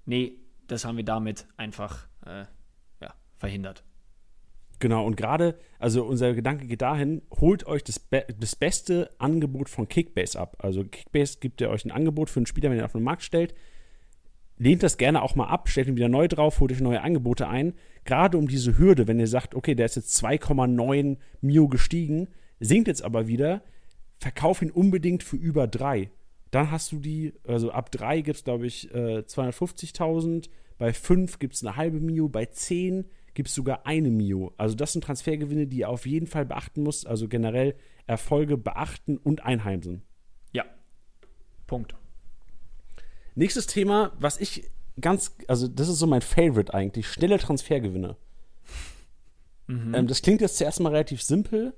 Nee, 0.06 0.38
das 0.68 0.84
haben 0.84 0.96
wir 0.96 1.04
damit 1.04 1.46
einfach 1.56 2.06
äh, 2.24 2.44
ja, 3.00 3.14
verhindert. 3.36 3.84
Genau, 4.84 5.06
und 5.06 5.16
gerade, 5.16 5.54
also 5.78 6.04
unser 6.04 6.34
Gedanke 6.34 6.66
geht 6.66 6.82
dahin, 6.82 7.22
holt 7.40 7.66
euch 7.66 7.82
das, 7.82 7.98
be 7.98 8.26
das 8.38 8.54
beste 8.54 9.10
Angebot 9.16 9.70
von 9.70 9.88
Kickbase 9.88 10.38
ab. 10.38 10.58
Also 10.58 10.84
Kickbase 10.84 11.38
gibt 11.40 11.62
ja 11.62 11.70
euch 11.70 11.86
ein 11.86 11.90
Angebot 11.90 12.28
für 12.28 12.40
einen 12.40 12.44
Spieler, 12.44 12.68
wenn 12.68 12.76
ihr 12.76 12.84
auf 12.84 12.92
den 12.92 13.02
Markt 13.02 13.22
stellt. 13.22 13.54
Lehnt 14.58 14.82
das 14.82 14.98
gerne 14.98 15.22
auch 15.22 15.36
mal 15.36 15.46
ab, 15.46 15.70
stellt 15.70 15.88
ihn 15.88 15.96
wieder 15.96 16.10
neu 16.10 16.28
drauf, 16.28 16.60
holt 16.60 16.70
euch 16.70 16.82
neue 16.82 17.00
Angebote 17.00 17.48
ein. 17.48 17.72
Gerade 18.04 18.36
um 18.36 18.46
diese 18.46 18.76
Hürde, 18.76 19.08
wenn 19.08 19.18
ihr 19.18 19.26
sagt, 19.26 19.54
okay, 19.54 19.74
der 19.74 19.86
ist 19.86 19.96
jetzt 19.96 20.22
2,9 20.22 21.16
Mio 21.40 21.66
gestiegen, 21.68 22.28
sinkt 22.60 22.88
jetzt 22.88 23.04
aber 23.04 23.26
wieder, 23.26 23.62
verkauf 24.18 24.60
ihn 24.60 24.70
unbedingt 24.70 25.22
für 25.22 25.36
über 25.36 25.66
3. 25.66 26.10
Dann 26.50 26.70
hast 26.70 26.92
du 26.92 26.98
die, 26.98 27.32
also 27.48 27.70
ab 27.70 27.90
3 27.90 28.20
gibt 28.20 28.36
es, 28.36 28.44
glaube 28.44 28.66
ich, 28.66 28.94
äh, 28.94 29.20
250.000, 29.20 30.50
bei 30.76 30.92
5 30.92 31.38
gibt 31.38 31.54
es 31.54 31.64
eine 31.64 31.78
halbe 31.78 32.00
Mio, 32.00 32.28
bei 32.28 32.44
10 32.44 33.04
gibt 33.04 33.23
es 33.42 33.54
sogar 33.54 33.86
eine 33.86 34.10
Mio. 34.10 34.54
Also 34.56 34.74
das 34.74 34.92
sind 34.92 35.04
Transfergewinne, 35.04 35.66
die 35.66 35.78
ihr 35.78 35.88
auf 35.88 36.06
jeden 36.06 36.26
Fall 36.26 36.46
beachten 36.46 36.82
muss. 36.82 37.04
Also 37.04 37.28
generell 37.28 37.74
Erfolge 38.06 38.56
beachten 38.56 39.16
und 39.18 39.44
einheimsen. 39.44 40.02
Ja. 40.52 40.64
Punkt. 41.66 41.94
Nächstes 43.34 43.66
Thema, 43.66 44.12
was 44.18 44.40
ich 44.40 44.70
ganz, 45.00 45.36
also 45.48 45.66
das 45.68 45.88
ist 45.88 45.98
so 45.98 46.06
mein 46.06 46.22
Favorite 46.22 46.72
eigentlich, 46.72 47.08
schnelle 47.08 47.38
Transfergewinne. 47.38 48.16
Mhm. 49.66 49.94
Ähm, 49.94 50.06
das 50.06 50.22
klingt 50.22 50.40
jetzt 50.40 50.56
zuerst 50.58 50.80
mal 50.80 50.90
relativ 50.90 51.22
simpel, 51.22 51.74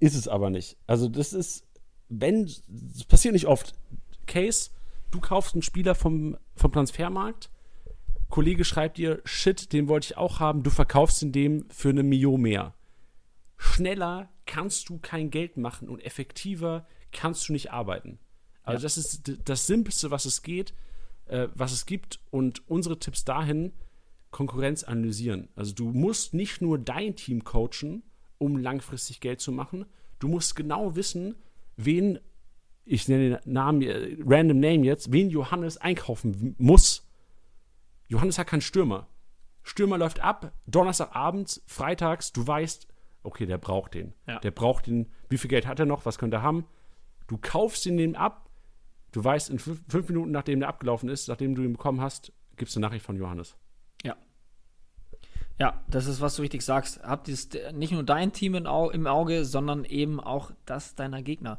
ist 0.00 0.14
es 0.14 0.28
aber 0.28 0.50
nicht. 0.50 0.76
Also 0.86 1.08
das 1.08 1.32
ist, 1.32 1.66
wenn, 2.08 2.46
das 2.46 3.04
passiert 3.04 3.34
nicht 3.34 3.46
oft. 3.46 3.74
Case, 4.26 4.70
du 5.10 5.20
kaufst 5.20 5.54
einen 5.54 5.62
Spieler 5.62 5.94
vom, 5.94 6.36
vom 6.54 6.72
Transfermarkt, 6.72 7.50
Kollege 8.28 8.64
schreibt 8.64 8.98
dir, 8.98 9.20
shit, 9.24 9.72
den 9.72 9.88
wollte 9.88 10.06
ich 10.06 10.16
auch 10.16 10.40
haben, 10.40 10.62
du 10.62 10.70
verkaufst 10.70 11.22
ihn 11.22 11.32
dem 11.32 11.68
für 11.70 11.88
eine 11.88 12.02
Mio 12.02 12.36
mehr. 12.36 12.74
Schneller 13.56 14.28
kannst 14.46 14.88
du 14.88 14.98
kein 14.98 15.30
Geld 15.30 15.56
machen 15.56 15.88
und 15.88 16.04
effektiver 16.04 16.86
kannst 17.12 17.48
du 17.48 17.52
nicht 17.52 17.72
arbeiten. 17.72 18.18
Also 18.62 18.80
ja. 18.80 18.82
das 18.82 18.98
ist 18.98 19.32
das 19.44 19.66
Simpelste, 19.66 20.10
was 20.10 20.26
es 20.26 20.42
geht, 20.42 20.74
äh, 21.26 21.48
was 21.54 21.72
es 21.72 21.86
gibt 21.86 22.20
und 22.30 22.68
unsere 22.68 22.98
Tipps 22.98 23.24
dahin, 23.24 23.72
Konkurrenz 24.30 24.84
analysieren. 24.84 25.48
Also 25.56 25.74
du 25.74 25.90
musst 25.90 26.34
nicht 26.34 26.60
nur 26.60 26.78
dein 26.78 27.16
Team 27.16 27.44
coachen, 27.44 28.02
um 28.36 28.58
langfristig 28.58 29.20
Geld 29.20 29.40
zu 29.40 29.52
machen, 29.52 29.86
du 30.18 30.28
musst 30.28 30.54
genau 30.54 30.96
wissen, 30.96 31.34
wen, 31.76 32.18
ich 32.84 33.08
nenne 33.08 33.40
den 33.40 33.52
Namen, 33.52 33.82
äh, 33.82 34.16
random 34.24 34.60
Name 34.60 34.84
jetzt, 34.84 35.12
wen 35.12 35.30
Johannes 35.30 35.78
einkaufen 35.78 36.54
muss, 36.58 37.07
Johannes 38.08 38.38
hat 38.38 38.48
keinen 38.48 38.62
Stürmer. 38.62 39.06
Stürmer 39.62 39.98
läuft 39.98 40.20
ab, 40.20 40.52
Donnerstagabends, 40.66 41.62
freitags, 41.66 42.32
du 42.32 42.46
weißt, 42.46 42.88
okay, 43.22 43.46
der 43.46 43.58
braucht 43.58 43.94
den. 43.94 44.14
Ja. 44.26 44.38
Der 44.40 44.50
braucht 44.50 44.86
den. 44.86 45.12
Wie 45.28 45.38
viel 45.38 45.50
Geld 45.50 45.66
hat 45.66 45.78
er 45.78 45.86
noch? 45.86 46.06
Was 46.06 46.18
könnte 46.18 46.38
er 46.38 46.42
haben? 46.42 46.66
Du 47.26 47.38
kaufst 47.38 47.84
ihn 47.86 47.98
dem 47.98 48.14
ab. 48.14 48.48
Du 49.12 49.22
weißt, 49.22 49.50
in 49.50 49.58
fünf, 49.58 50.08
Minuten, 50.08 50.30
nachdem 50.30 50.60
der 50.60 50.68
abgelaufen 50.68 51.08
ist, 51.08 51.28
nachdem 51.28 51.54
du 51.54 51.62
ihn 51.62 51.72
bekommen 51.72 52.00
hast, 52.00 52.32
gibst 52.56 52.74
du 52.74 52.80
eine 52.80 52.86
Nachricht 52.86 53.04
von 53.04 53.16
Johannes. 53.16 53.56
Ja. 54.02 54.16
Ja, 55.58 55.82
das 55.88 56.06
ist, 56.06 56.20
was 56.20 56.36
du 56.36 56.42
richtig 56.42 56.62
sagst. 56.62 57.02
Habt 57.02 57.28
ihr 57.28 57.72
nicht 57.72 57.92
nur 57.92 58.04
dein 58.04 58.32
Team 58.32 58.54
im 58.54 58.66
Auge, 58.66 59.44
sondern 59.44 59.84
eben 59.84 60.20
auch 60.20 60.52
das 60.66 60.94
deiner 60.94 61.22
Gegner. 61.22 61.58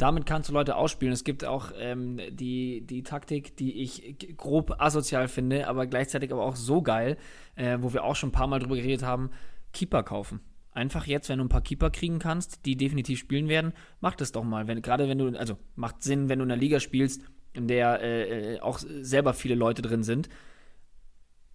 Damit 0.00 0.24
kannst 0.24 0.48
du 0.48 0.54
Leute 0.54 0.76
ausspielen. 0.76 1.12
Es 1.12 1.24
gibt 1.24 1.44
auch 1.44 1.72
ähm, 1.78 2.18
die, 2.30 2.80
die 2.86 3.02
Taktik, 3.02 3.54
die 3.58 3.82
ich 3.82 4.16
grob 4.38 4.76
asozial 4.78 5.28
finde, 5.28 5.68
aber 5.68 5.86
gleichzeitig 5.86 6.32
aber 6.32 6.42
auch 6.42 6.56
so 6.56 6.80
geil, 6.80 7.18
äh, 7.54 7.76
wo 7.82 7.92
wir 7.92 8.02
auch 8.02 8.16
schon 8.16 8.30
ein 8.30 8.32
paar 8.32 8.46
Mal 8.46 8.60
drüber 8.60 8.76
geredet 8.76 9.02
haben, 9.02 9.28
Keeper 9.74 10.02
kaufen. 10.02 10.40
Einfach 10.72 11.06
jetzt, 11.06 11.28
wenn 11.28 11.36
du 11.36 11.44
ein 11.44 11.50
paar 11.50 11.60
Keeper 11.60 11.90
kriegen 11.90 12.18
kannst, 12.18 12.64
die 12.64 12.78
definitiv 12.78 13.18
spielen 13.18 13.48
werden, 13.48 13.74
mach 14.00 14.14
das 14.14 14.32
doch 14.32 14.42
mal. 14.42 14.66
Wenn, 14.68 14.80
gerade 14.80 15.06
wenn 15.06 15.18
du, 15.18 15.38
also 15.38 15.58
macht 15.74 16.02
Sinn, 16.02 16.30
wenn 16.30 16.38
du 16.38 16.46
in 16.46 16.50
einer 16.50 16.60
Liga 16.60 16.80
spielst, 16.80 17.20
in 17.52 17.68
der 17.68 18.00
äh, 18.00 18.54
äh 18.54 18.60
auch 18.60 18.78
selber 18.78 19.34
viele 19.34 19.54
Leute 19.54 19.82
drin 19.82 20.02
sind 20.02 20.30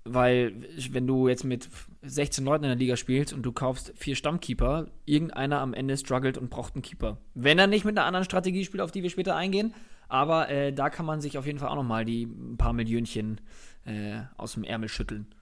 weil, 0.06 0.54
wenn 0.92 1.08
du 1.08 1.28
jetzt 1.28 1.44
mit 1.44 1.68
16 2.04 2.46
Leuten 2.46 2.64
in 2.64 2.70
der 2.70 2.78
Liga 2.78 2.96
spielst 2.96 3.34
und 3.34 3.44
du 3.44 3.52
kaufst 3.52 3.92
vier 3.96 4.16
Stammkeeper, 4.16 4.88
irgendeiner 5.06 5.60
am 5.60 5.74
Ende 5.74 5.98
struggelt 5.98 6.38
und 6.38 6.50
braucht 6.50 6.76
einen 6.76 6.84
Keeper. 6.84 7.18
Wenn 7.34 7.60
er 7.60 7.68
nicht 7.68 7.86
mit 7.86 7.98
einer 7.98 8.06
anderen 8.06 8.24
Strategie 8.24 8.64
spielt, 8.64 8.82
auf 8.82 8.92
die 8.92 9.04
wir 9.04 9.10
später 9.10 9.36
eingehen. 9.36 9.74
Aber 10.08 10.50
äh, 10.50 10.72
da 10.72 10.92
kann 10.92 11.08
man 11.08 11.20
sich 11.20 11.40
auf 11.40 11.48
jeden 11.48 11.58
Fall 11.58 11.70
auch 11.70 11.76
nochmal 11.76 12.06
die 12.06 12.28
paar 12.58 12.74
Millionchen 12.74 13.42
äh, 13.86 14.22
aus 14.38 14.54
dem 14.54 14.64
Ärmel 14.64 14.88
schütteln. 14.88 15.34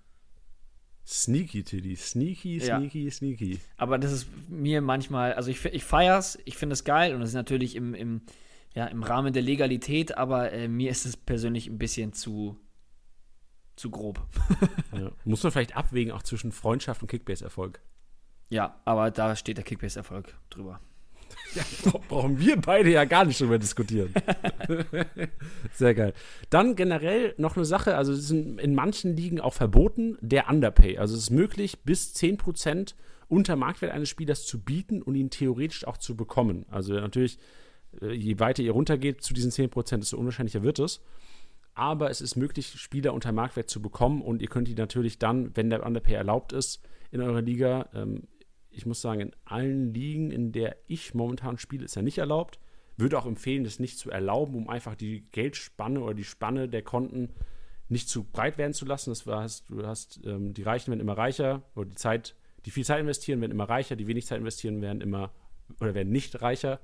Sneaky, 1.06 1.64
Tiddy. 1.64 1.98
Sneaky, 1.98 2.62
sneaky, 2.62 3.04
ja. 3.04 3.12
sneaky. 3.12 3.60
Aber 3.76 3.98
das 3.98 4.14
ist 4.14 4.28
mir 4.48 4.80
manchmal, 4.80 5.34
also 5.34 5.52
ich, 5.52 5.66
ich 5.66 5.84
feier's, 5.84 6.40
ich 6.46 6.56
finde 6.56 6.74
es 6.74 6.86
geil 6.86 7.14
und 7.14 7.22
es 7.22 7.30
ist 7.30 7.36
natürlich 7.36 7.76
im, 7.76 7.94
im, 7.94 8.22
ja, 8.74 8.86
im 8.86 9.04
Rahmen 9.04 9.34
der 9.34 9.42
Legalität, 9.42 10.18
aber 10.18 10.54
äh, 10.54 10.70
mir 10.70 10.90
ist 10.90 11.06
es 11.06 11.18
persönlich 11.18 11.68
ein 11.68 11.78
bisschen 11.78 12.14
zu, 12.14 12.58
zu 13.76 13.90
grob. 13.90 14.22
ja. 14.94 15.12
Muss 15.26 15.44
man 15.44 15.52
vielleicht 15.52 15.76
abwägen, 15.76 16.12
auch 16.12 16.24
zwischen 16.24 16.52
Freundschaft 16.52 17.02
und 17.02 17.08
Kickbase-Erfolg. 17.08 17.80
Ja, 18.50 18.80
aber 18.86 19.12
da 19.12 19.36
steht 19.36 19.58
der 19.58 19.64
Kickbase-Erfolg 19.64 20.36
drüber. 20.50 20.80
Ja, 21.56 21.64
brauchen 22.08 22.40
wir 22.40 22.60
beide 22.60 22.90
ja 22.90 23.06
gar 23.06 23.26
nicht 23.26 23.40
drüber 23.40 23.60
diskutieren. 23.60 24.12
Sehr 25.74 25.94
geil. 25.94 26.14
Dann 26.50 26.76
generell 26.76 27.36
noch 27.38 27.56
eine 27.56 27.66
Sache, 27.66 27.96
also 27.96 28.12
es 28.12 28.32
ist 28.32 28.32
in 28.32 28.74
manchen 28.74 29.16
Ligen 29.16 29.40
auch 29.40 29.54
verboten, 29.54 30.18
der 30.20 30.50
Underpay. 30.50 30.98
Also 30.98 31.16
es 31.16 31.24
ist 31.24 31.30
möglich, 31.30 31.84
bis 31.84 32.16
10% 32.16 32.96
unter 33.28 33.56
Marktwert 33.56 33.92
eines 33.92 34.10
Spielers 34.10 34.48
zu 34.48 34.62
bieten 34.62 35.04
und 35.04 35.14
ihn 35.14 35.30
theoretisch 35.30 35.86
auch 35.86 35.98
zu 35.98 36.16
bekommen. 36.16 36.66
Also 36.72 36.94
natürlich, 36.94 37.38
äh, 38.02 38.14
je 38.14 38.40
weiter 38.40 38.64
ihr 38.64 38.72
runtergeht 38.72 39.22
zu 39.22 39.36
diesen 39.36 39.52
10%, 39.52 39.98
desto 39.98 40.18
unwahrscheinlicher 40.18 40.64
wird 40.64 40.80
es 40.80 41.02
aber 41.76 42.10
es 42.10 42.22
ist 42.22 42.36
möglich, 42.36 42.68
Spieler 42.68 43.14
unter 43.14 43.32
Marktwert 43.32 43.70
zu 43.70 43.82
bekommen 43.82 44.22
und 44.22 44.42
ihr 44.42 44.48
könnt 44.48 44.68
die 44.68 44.76
natürlich 44.76 45.20
dann, 45.20 45.56
wenn 45.56 45.70
der 45.70 45.86
Underpay 45.86 46.14
erlaubt 46.14 46.54
ist, 46.54 46.82
in 47.12 47.22
eurer 47.22 47.42
Liga, 47.42 47.90
ähm, 47.94 48.28
ich 48.70 48.86
muss 48.86 49.02
sagen, 49.02 49.22
in 49.22 49.36
allen 49.46 49.94
Ligen, 49.94 50.32
in 50.32 50.52
der 50.52 50.78
ich 50.88 51.14
momentan 51.14 51.58
spiele, 51.58 51.86
ist 51.86 51.96
er 51.96 52.02
nicht 52.02 52.18
erlaubt. 52.18 52.60
Würde 52.98 53.18
auch 53.18 53.26
empfehlen, 53.26 53.64
das 53.64 53.80
nicht 53.80 53.98
zu 53.98 54.12
erlauben, 54.12 54.56
um 54.56 54.70
einfach 54.70 54.96
die 54.96 55.28
Geldspanne 55.32 56.00
oder 56.00 56.14
die 56.14 56.24
Spanne 56.24 56.70
der 56.70 56.84
Konten 56.84 57.30
nicht 57.90 58.10
zu 58.10 58.24
breit 58.24 58.58
werden 58.58 58.74
zu 58.74 58.86
lassen. 58.86 59.12
Das 59.12 59.26
heißt, 59.26 59.70
du 59.70 59.86
hast 59.86 60.22
ähm, 60.26 60.54
die 60.54 60.64
Reichen 60.64 60.92
werden 60.92 61.02
immer 61.02 61.18
reicher 61.18 61.64
oder 61.76 61.90
die 61.90 61.96
Zeit, 61.96 62.36
die 62.66 62.72
viel 62.72 62.86
Zeit 62.86 63.00
investieren, 63.00 63.42
werden 63.42 63.52
immer 63.52 63.70
reicher, 63.70 63.96
die 63.96 64.08
wenig 64.08 64.26
Zeit 64.26 64.40
investieren, 64.40 64.82
werden 64.82 65.02
immer 65.02 65.32
oder 65.80 65.94
werden 65.94 66.12
nicht 66.12 66.42
reicher. 66.42 66.80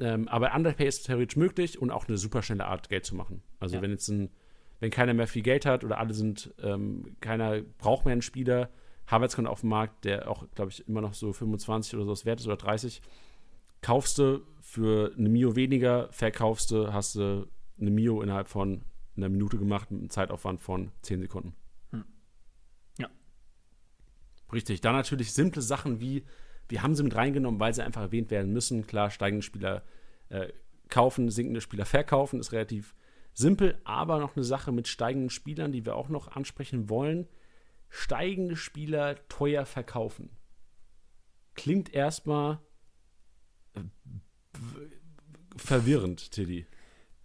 Ähm, 0.00 0.28
aber 0.28 0.54
Underpay 0.54 0.86
ist 0.86 1.06
theoretisch 1.06 1.36
möglich 1.36 1.80
und 1.80 1.90
auch 1.90 2.08
eine 2.08 2.16
super 2.16 2.42
schnelle 2.42 2.66
Art, 2.66 2.88
Geld 2.88 3.04
zu 3.04 3.14
machen. 3.14 3.42
Also 3.60 3.76
ja. 3.76 3.82
wenn 3.82 3.90
jetzt 3.90 4.08
ein, 4.08 4.30
wenn 4.80 4.90
keiner 4.90 5.14
mehr 5.14 5.26
viel 5.26 5.42
Geld 5.42 5.66
hat 5.66 5.84
oder 5.84 5.98
alle 5.98 6.14
sind, 6.14 6.52
ähm, 6.60 7.16
keiner 7.20 7.60
braucht 7.78 8.04
mehr 8.04 8.12
einen 8.12 8.22
Spieler, 8.22 8.70
Havertz 9.06 9.36
kommt 9.36 9.48
auf 9.48 9.60
den 9.60 9.70
Markt, 9.70 10.04
der 10.04 10.30
auch, 10.30 10.46
glaube 10.54 10.70
ich, 10.70 10.88
immer 10.88 11.00
noch 11.00 11.14
so 11.14 11.32
25 11.32 11.94
oder 11.94 12.04
so 12.04 12.24
wert 12.24 12.40
ist 12.40 12.46
oder 12.46 12.56
30, 12.56 13.02
kaufst 13.82 14.18
du 14.18 14.40
für 14.60 15.12
eine 15.16 15.28
Mio 15.28 15.56
weniger, 15.56 16.08
verkaufst 16.10 16.70
du, 16.70 16.92
hast 16.92 17.16
du 17.16 17.46
eine 17.78 17.90
Mio 17.90 18.22
innerhalb 18.22 18.48
von 18.48 18.82
einer 19.16 19.28
Minute 19.28 19.58
gemacht 19.58 19.90
mit 19.90 20.00
einem 20.00 20.10
Zeitaufwand 20.10 20.60
von 20.60 20.90
10 21.02 21.20
Sekunden. 21.20 21.54
Hm. 21.90 22.04
Ja. 22.98 23.08
Richtig. 24.52 24.80
Dann 24.80 24.94
natürlich 24.94 25.32
simple 25.32 25.62
Sachen 25.62 26.00
wie 26.00 26.24
wir 26.68 26.82
haben 26.82 26.94
sie 26.94 27.02
mit 27.02 27.14
reingenommen, 27.14 27.60
weil 27.60 27.74
sie 27.74 27.84
einfach 27.84 28.02
erwähnt 28.02 28.30
werden 28.30 28.52
müssen. 28.52 28.86
Klar, 28.86 29.10
steigende 29.10 29.42
Spieler 29.42 29.82
äh, 30.28 30.48
kaufen, 30.88 31.30
sinkende 31.30 31.60
Spieler 31.60 31.84
verkaufen, 31.84 32.40
ist 32.40 32.52
relativ 32.52 32.94
simpel, 33.32 33.80
aber 33.84 34.18
noch 34.18 34.36
eine 34.36 34.44
Sache 34.44 34.72
mit 34.72 34.88
steigenden 34.88 35.30
Spielern, 35.30 35.72
die 35.72 35.84
wir 35.84 35.96
auch 35.96 36.08
noch 36.08 36.28
ansprechen 36.28 36.88
wollen. 36.88 37.28
Steigende 37.88 38.56
Spieler 38.56 39.16
teuer 39.28 39.66
verkaufen. 39.66 40.30
Klingt 41.54 41.92
erstmal 41.92 42.60
äh, 43.74 43.80
verwirrend, 45.56 46.32
Tilly. 46.32 46.66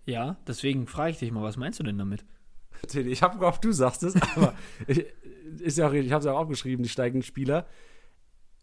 Ja, 0.05 0.37
deswegen 0.47 0.87
frage 0.87 1.11
ich 1.11 1.19
dich 1.19 1.31
mal, 1.31 1.43
was 1.43 1.57
meinst 1.57 1.79
du 1.79 1.83
denn 1.83 1.97
damit? 1.97 2.25
Tilly, 2.87 3.11
ich 3.11 3.23
habe 3.23 3.37
gehofft, 3.37 3.63
du 3.63 3.71
sagst 3.71 4.03
es, 4.03 4.15
aber 4.35 4.55
ich, 4.87 5.05
ist 5.59 5.77
ja 5.77 5.87
auch, 5.87 5.93
ich 5.93 6.11
habe 6.11 6.19
es 6.19 6.25
ja 6.25 6.33
auch 6.33 6.39
aufgeschrieben, 6.39 6.83
die 6.83 6.89
steigenden 6.89 7.23
Spieler 7.23 7.67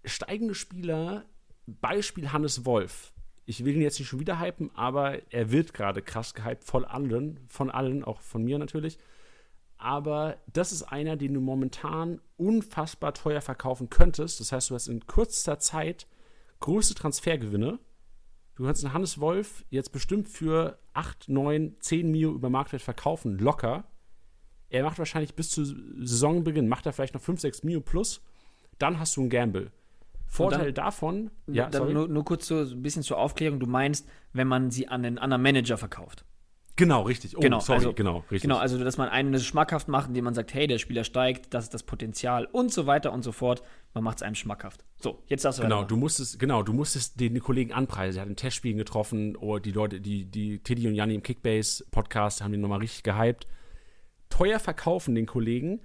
steigende 0.07 0.54
Spieler, 0.54 1.24
Beispiel 1.66 2.32
Hannes 2.32 2.64
Wolf. 2.64 3.12
Ich 3.44 3.64
will 3.64 3.76
ihn 3.76 3.82
jetzt 3.82 3.98
nicht 3.98 4.09
schon 4.09 4.20
wieder 4.20 4.40
hypen, 4.40 4.70
aber 4.74 5.20
er 5.32 5.52
wird 5.52 5.72
gerade 5.72 6.02
krass 6.02 6.34
gehypt 6.34 6.64
von 6.64 6.84
allen, 6.84 7.40
von 7.48 7.70
allen, 7.70 8.02
auch 8.02 8.20
von 8.20 8.42
mir 8.42 8.59
natürlich. 8.59 8.98
Aber 9.78 10.38
das 10.52 10.72
ist 10.72 10.82
einer, 10.82 11.16
den 11.16 11.34
du 11.34 11.40
momentan 11.40 12.20
unfassbar 12.36 13.14
teuer 13.14 13.40
verkaufen 13.40 13.90
könntest. 13.90 14.40
Das 14.40 14.52
heißt, 14.52 14.70
du 14.70 14.74
hast 14.74 14.88
in 14.88 15.07
kürzester 15.07 15.59
Zeit 15.59 16.07
größte 16.61 16.94
Transfergewinne. 16.94 17.78
Du 18.54 18.64
kannst 18.64 18.84
einen 18.84 18.94
Hannes 18.94 19.20
Wolf 19.20 19.64
jetzt 19.68 19.92
bestimmt 19.92 20.28
für 20.28 20.78
8, 20.94 21.28
9, 21.28 21.76
10 21.78 22.11
Mio 22.11 22.32
über 22.32 22.48
Marktwert 22.48 22.82
verkaufen, 22.82 23.38
locker. 23.38 23.84
Er 24.70 24.82
macht 24.82 24.98
wahrscheinlich 24.98 25.34
bis 25.34 25.50
zu 25.50 25.64
Saisonbeginn, 25.64 26.66
macht 26.66 26.86
er 26.86 26.92
vielleicht 26.92 27.14
noch 27.14 27.20
5, 27.20 27.40
6 27.40 27.62
Mio 27.64 27.80
plus. 27.80 28.22
Dann 28.78 28.98
hast 28.98 29.16
du 29.16 29.20
einen 29.20 29.30
Gamble. 29.30 29.72
Vorteil 30.27 30.72
dann, 30.72 30.85
davon, 30.85 31.31
ja, 31.47 31.68
dann 31.68 31.93
nur, 31.93 32.09
nur, 32.09 32.24
kurz 32.24 32.47
so 32.47 32.59
ein 32.59 32.83
bisschen 32.83 33.03
zur 33.03 33.18
Aufklärung, 33.18 33.61
du 33.61 33.66
meinst, 33.66 34.09
wenn 34.33 34.49
man 34.49 34.70
sie 34.70 34.89
an 34.89 35.05
einen 35.05 35.18
anderen 35.18 35.43
Manager 35.43 35.79
verkauft. 35.79 36.24
Genau, 36.77 37.03
richtig. 37.03 37.37
Oh, 37.37 37.41
genau, 37.41 37.59
sorry, 37.61 37.79
also, 37.79 37.95
genau, 37.95 38.18
richtig. 38.31 38.43
Genau, 38.43 38.59
also 38.59 38.83
dass 38.83 38.99
man 38.99 39.09
einen 39.09 39.41
schmackhaft 39.41 39.89
macht, 39.89 40.09
indem 40.09 40.24
man 40.24 40.35
sagt, 40.35 40.53
hey, 40.53 40.66
der 40.66 40.79
Spieler 40.79 41.05
steigt, 41.05 41.55
das 41.55 41.64
ist 41.64 41.74
das 41.74 41.83
Potenzial 41.83 42.45
und 42.53 42.70
so 42.70 42.87
weiter 42.87 43.14
und 43.14 43.22
so 43.22 43.33
fort. 43.33 43.62
Man 43.95 44.05
macht 44.05 44.18
es 44.18 44.22
einem 44.22 44.35
schmackhaft. 44.35 44.85
So, 45.01 45.22
jetzt 45.27 45.47
hast 45.47 45.59
du 45.59 45.62
Genau, 45.62 45.85
du 45.85 45.97
musstest, 45.97 46.39
genau, 46.39 46.62
du 46.62 46.74
musstest 46.74 47.18
den 47.18 47.41
Kollegen 47.41 47.72
anpreisen. 47.72 48.18
Er 48.18 48.22
hat 48.22 48.29
in 48.29 48.37
Testspielen 48.37 48.77
getroffen, 48.77 49.37
oder 49.37 49.55
oh, 49.55 49.59
die 49.59 49.72
Leute, 49.72 50.03
die, 50.03 50.27
die 50.27 50.59
Tiddy 50.59 50.87
und 50.87 50.95
Janni 50.95 51.14
im 51.14 51.22
Kickbase-Podcast 51.22 52.43
haben 52.43 52.53
ihn 52.53 52.61
nochmal 52.61 52.81
richtig 52.81 53.05
gehypt. 53.05 53.47
Teuer 54.29 54.59
verkaufen 54.59 55.14
den 55.14 55.24
Kollegen. 55.24 55.81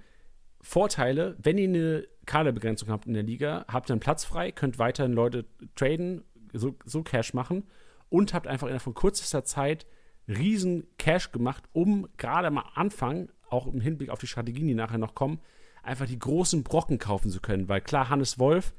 Vorteile, 0.60 1.36
wenn 1.38 1.56
ihr 1.56 1.68
eine 1.68 2.08
Kaderbegrenzung 2.26 2.90
habt 2.90 3.06
in 3.06 3.14
der 3.14 3.22
Liga, 3.22 3.64
habt 3.68 3.90
einen 3.90 4.00
Platz 4.00 4.24
frei, 4.24 4.52
könnt 4.52 4.78
weiterhin 4.78 5.12
Leute 5.12 5.44
traden, 5.74 6.24
so, 6.52 6.74
so 6.84 7.02
Cash 7.02 7.34
machen 7.34 7.64
und 8.08 8.34
habt 8.34 8.46
einfach 8.46 8.66
innerhalb 8.66 8.82
von 8.82 8.94
kürzester 8.94 9.44
Zeit 9.44 9.86
riesen 10.28 10.86
Cash 10.98 11.32
gemacht, 11.32 11.64
um 11.72 12.08
gerade 12.16 12.46
am 12.46 12.58
Anfang, 12.58 13.30
auch 13.48 13.66
im 13.66 13.80
Hinblick 13.80 14.10
auf 14.10 14.20
die 14.20 14.26
Strategien, 14.26 14.68
die 14.68 14.74
nachher 14.74 14.98
noch 14.98 15.14
kommen, 15.14 15.40
einfach 15.82 16.06
die 16.06 16.18
großen 16.18 16.62
Brocken 16.62 16.98
kaufen 16.98 17.30
zu 17.30 17.40
können. 17.40 17.68
Weil 17.68 17.80
klar, 17.80 18.08
Hannes 18.08 18.38
Wolf 18.38 18.74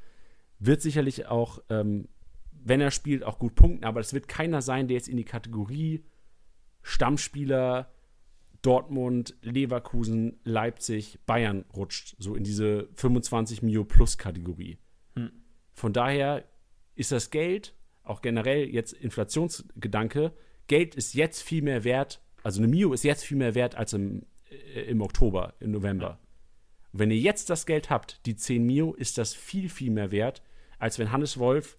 wird 0.59 0.81
sicherlich 0.81 1.27
auch, 1.27 1.59
ähm, 1.69 2.07
wenn 2.51 2.79
er 2.79 2.91
spielt, 2.91 3.23
auch 3.23 3.39
gut 3.39 3.55
punkten, 3.55 3.83
aber 3.83 3.99
es 3.99 4.13
wird 4.13 4.27
keiner 4.27 4.61
sein, 4.61 4.87
der 4.87 4.95
jetzt 4.95 5.09
in 5.09 5.17
die 5.17 5.25
Kategorie 5.25 6.03
Stammspieler 6.81 7.91
Dortmund, 8.63 9.35
Leverkusen, 9.41 10.39
Leipzig, 10.43 11.19
Bayern 11.25 11.65
rutscht, 11.75 12.15
so 12.17 12.33
in 12.33 12.43
diese 12.43 12.87
25 12.95 13.61
Mio 13.61 13.83
Plus 13.83 14.17
Kategorie. 14.17 14.79
Hm. 15.15 15.31
Von 15.73 15.93
daher 15.93 16.45
ist 16.95 17.11
das 17.11 17.29
Geld, 17.29 17.75
auch 18.03 18.21
generell 18.21 18.67
jetzt 18.67 18.93
Inflationsgedanke, 18.93 20.31
Geld 20.67 20.95
ist 20.95 21.13
jetzt 21.13 21.41
viel 21.41 21.61
mehr 21.61 21.83
wert, 21.83 22.21
also 22.41 22.59
eine 22.59 22.69
Mio 22.69 22.93
ist 22.93 23.03
jetzt 23.03 23.25
viel 23.25 23.37
mehr 23.37 23.53
wert 23.53 23.75
als 23.75 23.93
im, 23.93 24.25
äh, 24.49 24.81
im 24.83 25.01
Oktober, 25.01 25.53
im 25.59 25.71
November. 25.71 26.07
Ja. 26.07 26.19
Wenn 26.93 27.11
ihr 27.11 27.17
jetzt 27.17 27.49
das 27.49 27.65
Geld 27.65 27.89
habt, 27.89 28.25
die 28.25 28.35
10 28.35 28.65
Mio, 28.65 28.93
ist 28.93 29.17
das 29.17 29.33
viel, 29.33 29.67
viel 29.67 29.91
mehr 29.91 30.11
wert, 30.11 30.41
als 30.79 30.99
wenn 30.99 31.11
Hannes 31.11 31.37
Wolf 31.37 31.77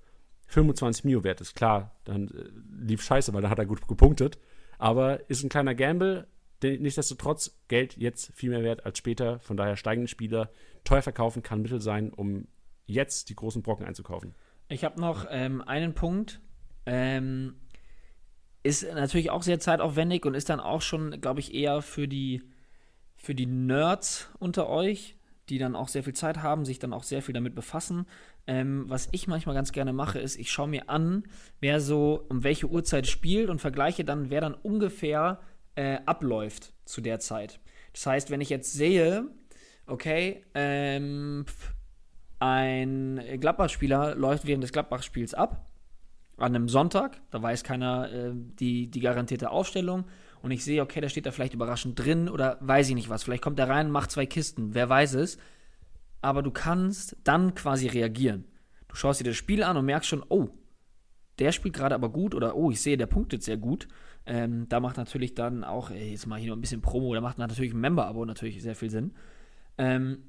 25 0.49 1.05
Mio 1.05 1.25
wert 1.25 1.41
ist. 1.41 1.55
Klar, 1.55 1.97
dann 2.05 2.29
äh, 2.29 2.85
lief 2.85 3.03
scheiße, 3.03 3.33
weil 3.33 3.41
dann 3.41 3.51
hat 3.51 3.59
er 3.59 3.67
gut 3.67 3.87
gepunktet. 3.89 4.39
Aber 4.77 5.31
ist 5.31 5.43
ein 5.43 5.49
kleiner 5.49 5.75
Gamble, 5.75 6.27
nichtsdestotrotz 6.73 7.59
Geld 7.69 7.97
jetzt 7.97 8.33
viel 8.35 8.51
mehr 8.51 8.63
wert 8.63 8.85
als 8.85 8.99
später. 8.99 9.39
Von 9.41 9.57
daher 9.57 9.77
steigende 9.77 10.09
Spieler 10.09 10.51
teuer 10.85 11.03
verkaufen 11.03 11.43
kann 11.43 11.63
Mittel 11.63 11.81
sein, 11.81 12.11
um 12.11 12.47
jetzt 12.87 13.29
die 13.29 13.37
großen 13.37 13.63
Brocken 13.63 13.87
einzukaufen. 13.87 14.35
Ich 14.69 14.85
habe 14.85 15.01
noch 15.01 15.27
ähm, 15.31 15.63
einen 15.63 15.95
Punkt. 15.95 16.41
Ähm, 16.87 17.55
ist 18.63 18.83
natürlich 18.83 19.31
auch 19.31 19.43
sehr 19.43 19.61
zeitaufwendig 19.61 20.25
und 20.25 20.35
ist 20.35 20.49
dann 20.49 20.61
auch 20.61 20.83
schon, 20.83 21.21
glaube 21.21 21.41
ich, 21.41 21.55
eher 21.55 21.83
für 21.83 22.09
die, 22.09 22.43
für 23.17 23.35
die 23.35 23.47
Nerds 23.47 24.31
unter 24.39 24.69
euch. 24.69 25.17
die 25.49 25.59
dann 25.59 25.77
auch 25.77 25.89
sehr 25.89 26.03
viel 26.03 26.15
Zeit 26.15 26.43
haben, 26.43 26.65
sich 26.65 26.79
dann 26.79 26.93
auch 26.93 27.03
sehr 27.03 27.23
viel 27.23 27.35
damit 27.35 27.55
befassen. 27.55 28.07
Ähm, 28.47 28.85
was 28.89 29.09
ich 29.13 29.27
manchmal 29.27 29.55
ganz 29.55 29.73
gerne 29.73 29.93
mache, 29.93 30.19
ist, 30.19 30.39
ich 30.39 30.51
schaue 30.51 30.69
mir 30.69 30.89
an, 30.89 31.25
wer 31.61 31.81
so 31.81 32.25
um 32.29 32.45
welche 32.45 32.69
Uhrzeit 32.69 33.07
spielt 33.07 33.51
und 33.51 33.61
vergleiche 33.61 34.05
dann, 34.05 34.31
wer 34.31 34.41
dann 34.41 34.55
ungefähr 34.55 35.41
äh, 35.75 35.99
abläuft 36.07 36.73
zu 36.85 37.01
der 37.01 37.21
Zeit. 37.21 37.61
Das 37.93 38.07
heißt, 38.07 38.31
wenn 38.31 38.41
ich 38.41 38.51
jetzt 38.51 38.73
sehe, 38.73 39.29
okay, 39.87 40.45
ähm, 40.55 41.45
ein 42.39 43.21
Gladbach-Spieler 43.41 44.15
läuft 44.15 44.47
während 44.47 44.65
des 44.65 44.73
Gladbach-Spiels 44.73 45.35
ab, 45.35 45.71
an 46.37 46.55
einem 46.55 46.69
Sonntag, 46.69 47.21
da 47.31 47.41
weiß 47.41 47.63
keiner 47.63 48.13
äh, 48.13 48.33
die, 48.35 48.91
die 48.91 49.01
garantierte 49.01 49.51
Aufstellung 49.51 50.05
und 50.43 50.51
ich 50.51 50.65
sehe, 50.65 50.83
okay, 50.83 51.01
da 51.01 51.09
steht 51.09 51.27
da 51.27 51.31
vielleicht 51.31 51.55
überraschend 51.55 51.99
drin 51.99 52.29
oder 52.29 52.59
weiß 52.61 52.89
ich 52.89 52.95
nicht 52.95 53.09
was. 53.09 53.23
Vielleicht 53.23 53.43
kommt 53.43 53.59
er 53.59 53.69
rein, 53.69 53.91
macht 53.91 54.11
zwei 54.11 54.27
Kisten, 54.27 54.75
wer 54.75 54.89
weiß 54.89 55.15
es. 55.15 55.39
Aber 56.21 56.43
du 56.43 56.51
kannst 56.51 57.17
dann 57.25 57.55
quasi 57.55 57.87
reagieren. 57.87 58.45
Du 58.89 58.97
schaust 58.97 59.21
dir 59.21 59.25
das 59.25 59.37
Spiel 59.37 59.63
an 59.63 59.77
und 59.77 59.87
merkst 59.87 60.09
schon, 60.09 60.25
oh, 60.29 60.49
der 61.39 61.53
spielt 61.53 61.75
gerade 61.75 61.95
aber 61.95 62.11
gut 62.11 62.35
oder 62.35 62.57
oh, 62.57 62.71
ich 62.71 62.81
sehe, 62.81 62.97
der 62.97 63.07
punktet 63.07 63.43
sehr 63.43 63.57
gut. 63.57 63.89
Ähm, 64.27 64.69
da 64.69 64.81
macht 64.81 64.97
natürlich 64.97 65.35
dann 65.35 65.65
auch, 65.65 65.91
ey, 65.91 66.13
jetzt 66.13 66.27
mal 66.27 66.39
hier 66.39 66.51
noch 66.51 66.57
ein 66.57 66.61
bisschen 66.61 66.81
Promo, 66.81 67.15
da 67.15 67.21
macht 67.21 67.39
natürlich 67.39 67.75
ein 67.75 67.81
Member-Abo 67.81 68.25
natürlich 68.25 68.63
sehr 68.63 68.75
viel 68.75 68.91
Sinn. 68.91 69.13
Ähm, 69.77 70.23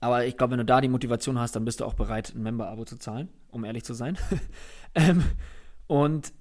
aber 0.00 0.26
ich 0.26 0.36
glaube, 0.36 0.52
wenn 0.52 0.58
du 0.58 0.64
da 0.64 0.80
die 0.80 0.88
Motivation 0.88 1.38
hast, 1.38 1.56
dann 1.56 1.64
bist 1.64 1.80
du 1.80 1.84
auch 1.84 1.94
bereit, 1.94 2.34
ein 2.34 2.42
Member-Abo 2.42 2.84
zu 2.84 2.96
zahlen, 2.96 3.28
um 3.50 3.64
ehrlich 3.64 3.84
zu 3.84 3.94
sein. 3.94 4.16
ähm, 4.94 5.24
und 5.86 6.32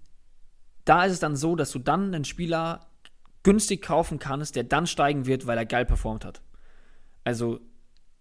da 0.85 1.05
ist 1.05 1.13
es 1.13 1.19
dann 1.19 1.35
so, 1.35 1.55
dass 1.55 1.71
du 1.71 1.79
dann 1.79 2.13
einen 2.13 2.25
Spieler 2.25 2.87
günstig 3.43 3.81
kaufen 3.81 4.19
kannst, 4.19 4.55
der 4.55 4.63
dann 4.63 4.87
steigen 4.87 5.25
wird, 5.25 5.47
weil 5.47 5.57
er 5.57 5.65
geil 5.65 5.85
performt 5.85 6.25
hat. 6.25 6.41
Also 7.23 7.59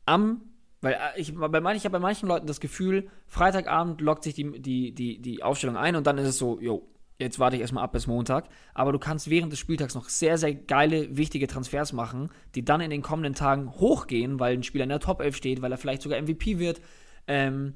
am, 0.07 0.43
weil 0.81 0.95
äh, 0.95 1.21
ich, 1.21 1.35
bei 1.35 1.61
manchen, 1.61 1.79
ich 1.79 1.85
habe 1.85 1.93
bei 1.93 1.99
manchen 1.99 2.29
Leuten 2.29 2.47
das 2.47 2.61
Gefühl, 2.61 3.09
Freitagabend 3.27 4.01
lockt 4.01 4.25
sich 4.25 4.35
die, 4.35 4.61
die, 4.61 4.93
die, 4.95 5.21
die 5.21 5.43
Aufstellung 5.43 5.77
ein 5.77 5.97
und 5.97 6.07
dann 6.07 6.19
ist 6.19 6.29
es 6.29 6.39
so, 6.39 6.61
jo, 6.61 6.89
jetzt 7.19 7.39
warte 7.39 7.57
ich 7.57 7.63
erstmal 7.63 7.85
ab 7.85 7.93
bis 7.93 8.07
Montag. 8.07 8.49
Aber 8.75 8.93
du 8.93 8.99
kannst 8.99 9.29
während 9.29 9.53
des 9.53 9.59
Spieltags 9.59 9.95
noch 9.95 10.09
sehr, 10.09 10.39
sehr 10.39 10.55
geile, 10.55 11.17
wichtige 11.17 11.47
Transfers 11.47 11.93
machen, 11.93 12.31
die 12.55 12.65
dann 12.65 12.81
in 12.81 12.91
den 12.91 13.03
kommenden 13.03 13.35
Tagen 13.35 13.73
hochgehen, 13.73 14.39
weil 14.39 14.55
ein 14.55 14.63
Spieler 14.63 14.85
in 14.85 14.91
der 14.91 15.01
Top 15.01 15.21
11 15.21 15.37
steht, 15.37 15.63
weil 15.63 15.73
er 15.73 15.79
vielleicht 15.79 16.03
sogar 16.03 16.21
MVP 16.21 16.59
wird. 16.59 16.81
Ähm, 17.27 17.75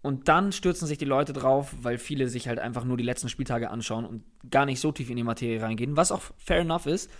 und 0.00 0.28
dann 0.28 0.52
stürzen 0.52 0.86
sich 0.86 0.98
die 0.98 1.06
Leute 1.06 1.32
drauf, 1.32 1.74
weil 1.80 1.96
viele 1.98 2.28
sich 2.28 2.48
halt 2.48 2.58
einfach 2.58 2.84
nur 2.84 2.96
die 2.96 3.04
letzten 3.04 3.28
Spieltage 3.28 3.70
anschauen 3.70 4.04
und 4.04 4.22
gar 4.50 4.66
nicht 4.66 4.80
so 4.80 4.92
tief 4.92 5.08
in 5.08 5.16
die 5.16 5.22
Materie 5.22 5.62
reingehen, 5.62 5.96
was 5.96 6.12
auch 6.12 6.22
fair 6.36 6.60
enough 6.60 6.86
ist. 6.86 7.10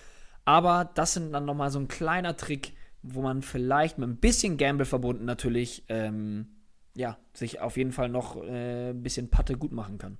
Aber 0.44 0.90
das 0.94 1.14
sind 1.14 1.32
dann 1.32 1.46
nochmal 1.46 1.70
so 1.70 1.78
ein 1.78 1.88
kleiner 1.88 2.36
Trick, 2.36 2.74
wo 3.06 3.20
man 3.20 3.42
vielleicht 3.42 3.98
mit 3.98 4.08
ein 4.08 4.16
bisschen 4.16 4.56
Gamble 4.56 4.86
verbunden 4.86 5.26
natürlich, 5.26 5.84
ähm, 5.88 6.46
ja, 6.96 7.18
sich 7.34 7.60
auf 7.60 7.76
jeden 7.76 7.92
Fall 7.92 8.08
noch 8.08 8.42
äh, 8.42 8.90
ein 8.90 9.02
bisschen 9.02 9.28
Patte 9.28 9.56
gut 9.56 9.72
machen 9.72 9.98
kann. 9.98 10.18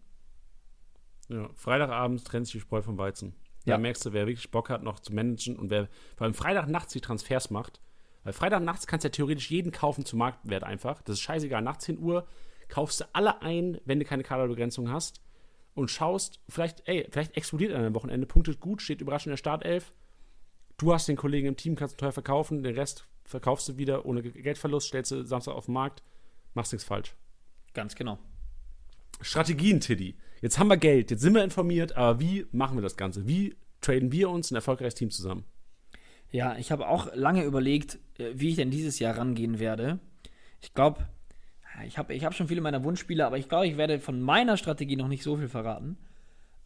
Ja, 1.29 1.49
Freitagabends 1.55 2.25
trennt 2.25 2.47
sich 2.47 2.55
die 2.55 2.61
Spreu 2.61 2.83
vom 2.83 2.99
Weizen. 2.99 3.35
Da 3.65 3.73
ja. 3.73 3.79
merkst 3.79 4.05
du, 4.05 4.13
wer 4.13 4.27
wirklich 4.27 4.51
Bock 4.51 4.69
hat, 4.69 4.83
noch 4.83 5.01
zu 5.01 5.15
managen 5.15 5.57
und 5.57 5.71
wer 5.71 5.89
vor 6.17 6.27
allem 6.27 6.35
Freitagnachts 6.35 6.93
die 6.93 7.01
Transfers 7.01 7.51
macht. 7.51 7.81
Weil 8.23 8.35
Freitagnachts 8.35 8.87
kannst 8.87 9.05
du 9.05 9.09
ja 9.09 9.13
theoretisch 9.13 9.51
jeden 9.51 9.73
kaufen 9.73 10.05
zum 10.05 10.19
Marktwert 10.19 10.65
einfach. 10.65 11.01
Das 11.03 11.15
ist 11.15 11.23
scheißegal. 11.23 11.63
Nach 11.63 11.79
10 11.79 11.99
Uhr 11.99 12.27
kaufst 12.69 13.01
du 13.01 13.05
alle 13.15 13.41
ein, 13.41 13.81
wenn 13.87 13.99
du 13.99 14.05
keine 14.05 14.23
Kaderbegrenzung 14.23 14.91
hast 14.91 15.23
und 15.75 15.91
schaust, 15.91 16.41
vielleicht, 16.49 16.87
ey, 16.87 17.09
vielleicht 17.11 17.37
explodiert 17.37 17.73
an 17.73 17.81
einem 17.81 17.95
Wochenende, 17.95 18.27
punktet 18.27 18.61
gut, 18.61 18.83
steht 18.83 19.01
überraschend 19.01 19.29
in 19.29 19.33
der 19.33 19.39
Startelf. 19.39 19.95
Du 20.77 20.93
hast 20.93 21.09
den 21.09 21.17
Kollegen 21.17 21.49
im 21.49 21.57
Team, 21.57 21.77
kannst 21.77 21.99
teuer 21.99 22.13
verkaufen, 22.13 22.63
den 22.63 22.75
Rest 22.75 23.07
verkaufst 23.25 23.69
du 23.69 23.79
wieder 23.79 24.07
ohne 24.07 24.23
Geldverlust, 24.23 24.89
stellst 24.89 25.13
du 25.13 25.25
Samstag 25.25 25.55
auf 25.55 25.67
den 25.67 25.75
Markt, 25.75 26.03
machst 26.55 26.73
nichts 26.73 26.87
falsch. 26.87 27.15
Ganz 27.73 27.95
genau. 27.95 28.19
Strategien, 29.21 29.81
Tiddy. 29.81 30.17
Jetzt 30.41 30.59
haben 30.59 30.69
wir 30.69 30.77
Geld, 30.77 31.11
jetzt 31.11 31.23
sind 31.23 31.35
wir 31.35 31.45
informiert, 31.45 31.97
aber 31.97 32.21
wie 32.21 32.47
machen 32.53 32.77
wir 32.77 32.83
das 32.83 32.97
Ganze? 32.97 33.27
Wie 33.27 33.57
traden 33.81 34.13
wir 34.13 34.29
uns 34.29 34.51
ein 34.51 34.57
erfolgreiches 34.57 34.95
Team 34.95 35.11
zusammen? 35.11 35.45
Ja, 36.31 36.57
ich 36.59 36.73
habe 36.73 36.89
auch 36.89 37.15
lange 37.15 37.45
überlegt, 37.45 37.99
äh, 38.19 38.33
wie 38.35 38.51
ich 38.51 38.57
denn 38.57 38.71
dieses 38.71 38.99
Jahr 38.99 39.17
rangehen 39.17 39.61
werde. 39.61 40.01
Ich 40.61 40.75
glaube, 40.75 41.07
ich 41.87 41.99
habe 41.99 42.15
ich 42.15 42.25
hab 42.25 42.35
schon 42.35 42.49
viele 42.49 42.61
meiner 42.61 42.85
Wunschspiele, 42.85 43.25
aber 43.25 43.39
ich 43.39 43.49
glaube, 43.49 43.67
ich 43.67 43.77
werde 43.77 44.01
von 44.01 44.21
meiner 44.21 44.57
Strategie 44.57 44.97
noch 44.97 45.09
nicht 45.09 45.23
so 45.23 45.37
viel 45.37 45.49
verraten. 45.49 45.97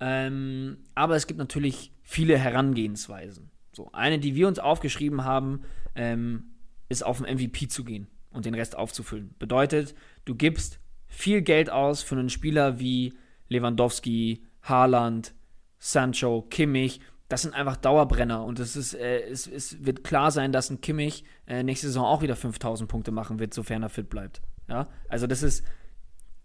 Ähm, 0.00 0.78
aber 0.94 1.16
es 1.16 1.26
gibt 1.26 1.38
natürlich 1.38 1.92
viele 2.02 2.38
Herangehensweisen. 2.38 3.50
So, 3.78 3.90
eine, 3.92 4.18
die 4.18 4.34
wir 4.34 4.48
uns 4.48 4.58
aufgeschrieben 4.58 5.24
haben, 5.24 5.60
ähm, 5.94 6.50
ist 6.88 7.06
auf 7.06 7.18
den 7.22 7.32
MVP 7.32 7.68
zu 7.68 7.84
gehen 7.84 8.08
und 8.32 8.44
den 8.44 8.54
Rest 8.54 8.76
aufzufüllen. 8.76 9.36
Bedeutet, 9.38 9.94
du 10.24 10.34
gibst 10.34 10.80
viel 11.06 11.42
Geld 11.42 11.70
aus 11.70 12.02
für 12.02 12.16
einen 12.16 12.28
Spieler 12.28 12.80
wie 12.80 13.14
Lewandowski, 13.48 14.44
Haaland, 14.62 15.32
Sancho, 15.78 16.42
Kimmich. 16.50 17.00
Das 17.28 17.42
sind 17.42 17.54
einfach 17.54 17.76
Dauerbrenner 17.76 18.44
und 18.44 18.58
es, 18.58 18.74
ist, 18.74 18.94
äh, 18.94 19.20
es, 19.20 19.46
es 19.46 19.84
wird 19.84 20.02
klar 20.02 20.32
sein, 20.32 20.50
dass 20.50 20.70
ein 20.70 20.80
Kimmich 20.80 21.22
äh, 21.46 21.62
nächste 21.62 21.86
Saison 21.86 22.04
auch 22.04 22.20
wieder 22.20 22.34
5000 22.34 22.90
Punkte 22.90 23.12
machen 23.12 23.38
wird, 23.38 23.54
sofern 23.54 23.84
er 23.84 23.90
fit 23.90 24.10
bleibt. 24.10 24.42
Ja, 24.68 24.88
also 25.08 25.28
das 25.28 25.44
ist, 25.44 25.64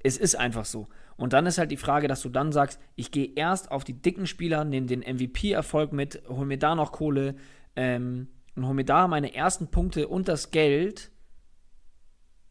es 0.03 0.17
ist 0.17 0.35
einfach 0.35 0.65
so. 0.65 0.87
Und 1.15 1.33
dann 1.33 1.45
ist 1.45 1.57
halt 1.57 1.71
die 1.71 1.77
Frage, 1.77 2.07
dass 2.07 2.21
du 2.21 2.29
dann 2.29 2.51
sagst, 2.51 2.79
ich 2.95 3.11
gehe 3.11 3.31
erst 3.35 3.71
auf 3.71 3.83
die 3.83 4.01
dicken 4.01 4.27
Spieler, 4.27 4.65
nehme 4.65 4.87
den 4.87 4.99
MVP-Erfolg 4.99 5.93
mit, 5.93 6.21
hol 6.27 6.45
mir 6.45 6.57
da 6.59 6.75
noch 6.75 6.91
Kohle 6.91 7.35
ähm, 7.75 8.27
und 8.55 8.67
hol 8.67 8.73
mir 8.73 8.85
da 8.85 9.07
meine 9.07 9.33
ersten 9.33 9.67
Punkte 9.67 10.07
und 10.07 10.27
das 10.27 10.51
Geld, 10.51 11.11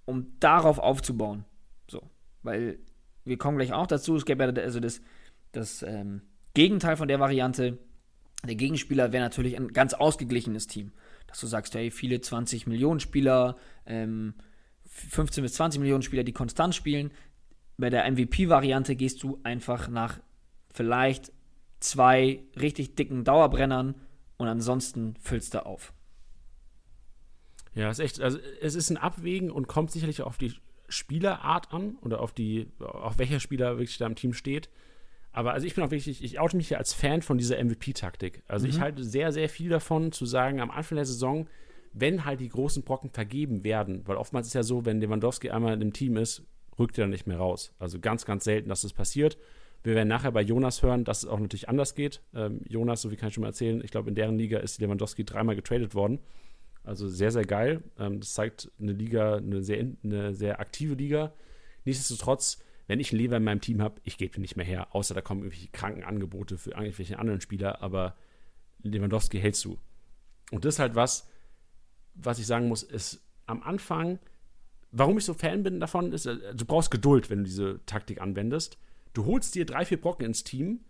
um 0.07 0.39
darauf 0.41 0.79
aufzubauen. 0.79 1.45
So, 1.89 2.03
weil 2.43 2.79
wir 3.25 3.37
kommen 3.37 3.59
gleich 3.59 3.73
auch 3.73 3.87
dazu, 3.87 4.17
es 4.17 4.25
gäbe 4.25 4.45
ja 4.45 4.63
also 4.63 4.81
das, 4.81 5.01
das 5.53 5.83
ähm, 5.83 6.23
Gegenteil 6.55 6.97
von 6.97 7.09
der 7.09 7.21
Variante. 7.21 7.79
Der 8.45 8.57
Gegenspieler 8.57 9.13
wäre 9.13 9.23
natürlich 9.23 9.57
ein 9.57 9.69
ganz 9.69 9.95
ausgeglichenes 9.95 10.67
Team. 10.67 10.93
Dass 11.27 11.41
du 11.41 11.47
sagst, 11.47 11.75
hey, 11.75 11.91
viele 11.91 12.21
20 12.21 12.67
Millionen 12.67 13.01
Spieler, 13.01 13.57
ähm, 13.87 14.35
15 14.87 15.43
bis 15.43 15.55
20 15.55 15.81
Millionen 15.81 16.03
Spieler, 16.03 16.25
die 16.25 16.33
konstant 16.33 16.75
spielen. 16.75 17.13
Bei 17.83 17.91
der 17.91 18.09
MVP-Variante 18.09 18.95
gehst 18.95 19.25
du 19.25 19.41
einfach 19.43 19.89
nach 19.89 20.21
vielleicht 20.73 21.33
zwei 21.81 22.45
richtig 22.55 22.95
dicken 22.95 23.25
Dauerbrennern 23.25 23.97
und 24.37 24.47
ansonsten 24.47 25.17
füllst 25.21 25.55
du 25.55 25.67
auf. 25.67 25.93
Ja, 27.75 27.91
es 27.91 27.99
ist 27.99 28.05
echt, 28.05 28.21
also 28.21 28.39
es 28.61 28.77
ist 28.77 28.91
ein 28.91 28.99
Abwägen 28.99 29.51
und 29.51 29.67
kommt 29.67 29.91
sicherlich 29.91 30.23
auf 30.23 30.39
die 30.39 30.55
Spielerart 30.89 31.73
an 31.73 31.97
oder 32.03 32.21
auf 32.21 32.33
die, 32.33 32.69
auf 32.79 33.19
welcher 33.19 33.41
Spieler 33.41 33.79
wirklich 33.79 33.99
da 33.99 34.07
im 34.07 34.15
Team 34.15 34.33
steht. 34.33 34.71
Aber 35.33 35.53
also 35.53 35.67
ich 35.67 35.75
bin 35.75 35.83
auch 35.83 35.91
wirklich, 35.91 36.23
ich 36.23 36.39
oute 36.39 36.57
mich 36.57 36.69
hier 36.69 36.79
als 36.79 36.93
Fan 36.93 37.21
von 37.21 37.37
dieser 37.37 37.57
MVP-Taktik. 37.57 38.45
Also 38.47 38.65
mhm. 38.65 38.71
ich 38.71 38.81
halte 38.81 39.03
sehr, 39.03 39.33
sehr 39.33 39.49
viel 39.49 39.71
davon, 39.71 40.13
zu 40.13 40.25
sagen, 40.25 40.61
am 40.61 40.71
Anfang 40.71 40.95
der 40.95 41.05
Saison, 41.05 41.49
wenn 41.93 42.25
halt 42.25 42.39
die 42.39 42.49
großen 42.49 42.85
Brocken 42.85 43.11
vergeben 43.11 43.65
werden, 43.65 44.07
weil 44.07 44.19
oftmals 44.19 44.47
ist 44.47 44.55
ja 44.55 44.63
so, 44.63 44.85
wenn 44.85 45.01
Lewandowski 45.01 45.51
einmal 45.51 45.75
in 45.75 45.81
dem 45.81 45.93
Team 45.93 46.17
ist, 46.17 46.45
rückt 46.79 46.99
er 46.99 47.05
dann 47.05 47.11
nicht 47.11 47.27
mehr 47.27 47.39
raus. 47.39 47.75
Also 47.79 48.01
ganz, 48.01 48.25
ganz 48.25 48.45
selten, 48.45 48.69
dass 48.69 48.83
das 48.83 48.93
passiert. 48.93 49.39
Wir 49.83 49.95
werden 49.95 50.09
nachher 50.09 50.31
bei 50.31 50.43
Jonas 50.43 50.83
hören, 50.83 51.05
dass 51.05 51.25
es 51.25 51.29
auch 51.29 51.41
natürlich 51.41 51.69
anders 51.69 51.95
geht. 51.95 52.23
Ähm, 52.35 52.61
Jonas, 52.69 53.03
so 53.03 53.11
wie 53.11 53.17
kann 53.17 53.29
ich 53.29 53.35
schon 53.35 53.43
mal 53.43 53.49
erzählen, 53.49 53.83
ich 53.85 53.91
glaube, 53.91 54.09
in 54.09 54.15
deren 54.15 54.39
Liga 54.39 54.59
ist 54.59 54.81
Lewandowski 54.81 55.25
dreimal 55.25 55.57
getradet 55.57 55.95
worden. 55.95 56.21
Also 56.85 57.09
sehr, 57.09 57.31
sehr 57.31 57.45
geil. 57.45 57.83
Ähm, 57.99 58.21
das 58.21 58.35
zeigt 58.35 58.71
eine 58.81 58.93
Liga, 58.93 59.37
eine 59.37 59.63
sehr, 59.63 59.87
eine 60.05 60.35
sehr 60.35 60.61
aktive 60.61 60.95
Liga. 60.95 61.33
Nichtsdestotrotz, 61.85 62.63
wenn 62.87 63.01
ich 63.01 63.13
einen 63.13 63.21
Lever 63.21 63.37
in 63.37 63.45
meinem 63.45 63.61
Team 63.61 63.83
habe, 63.83 64.01
ich 64.05 64.19
gebe 64.19 64.37
ihn 64.37 64.43
nicht 64.43 64.57
mehr 64.57 64.67
her, 64.67 64.95
außer 64.95 65.15
da 65.15 65.21
kommen 65.21 65.43
irgendwelche 65.43 65.71
kranken 65.71 66.05
Angebote 66.05 66.59
für 66.59 66.71
irgendwelche 66.71 67.19
anderen 67.19 67.41
Spieler, 67.41 67.83
aber 67.83 68.17
Lewandowski 68.83 69.41
hältst 69.41 69.65
du. 69.65 69.79
Und 70.51 70.65
das 70.65 70.75
ist 70.75 70.81
halt 70.81 70.95
was, 70.95 71.29
was 72.15 72.39
ich 72.39 72.47
sagen 72.47 72.69
muss, 72.69 72.83
ist 72.83 73.21
am 73.47 73.63
Anfang, 73.63 74.19
warum 74.93 75.19
ich 75.19 75.25
so 75.25 75.35
Fan 75.35 75.63
bin 75.63 75.81
davon, 75.81 76.13
ist, 76.13 76.27
äh, 76.27 76.55
du 76.55 76.65
brauchst 76.65 76.91
Geduld, 76.91 77.31
wenn 77.31 77.39
du 77.39 77.45
diese 77.45 77.81
Taktik 77.87 78.21
anwendest. 78.21 78.79
Du 79.15 79.27
holst 79.27 79.55
dir 79.55 79.67
drei, 79.67 79.85
vier 79.85 80.01
Brocken 80.01 80.27
ins 80.27 80.45
Team, 80.45 80.81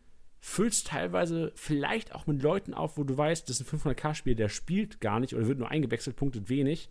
füllst 0.41 0.89
teilweise 0.89 1.53
vielleicht 1.55 2.15
auch 2.15 2.27
mit 2.27 2.43
Leuten 2.43 2.75
auf, 2.75 2.99
wo 2.99 3.05
du 3.05 3.17
weißt, 3.17 3.49
das 3.49 3.61
ist 3.61 3.73
ein 3.73 3.79
500k-Spiel, 3.79 4.35
der 4.35 4.49
spielt 4.49 5.01
gar 5.01 5.21
nicht 5.21 5.35
oder 5.35 5.47
wird 5.47 5.59
nur 5.59 5.71
eingewechselt, 5.71 6.17
punktet 6.17 6.49
wenig. 6.49 6.91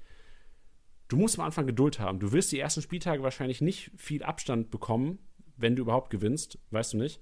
Du 1.09 1.17
musst 1.17 1.37
am 1.37 1.45
Anfang 1.45 1.67
Geduld 1.67 1.99
haben. 1.99 2.19
Du 2.19 2.31
wirst 2.31 2.53
die 2.53 2.59
ersten 2.59 2.81
Spieltage 2.81 3.21
wahrscheinlich 3.21 3.59
nicht 3.59 3.91
viel 3.97 4.23
Abstand 4.23 4.71
bekommen, 4.71 5.19
wenn 5.57 5.75
du 5.75 5.81
überhaupt 5.81 6.09
gewinnst, 6.09 6.57
weißt 6.71 6.93
du 6.93 6.97
nicht, 6.97 7.19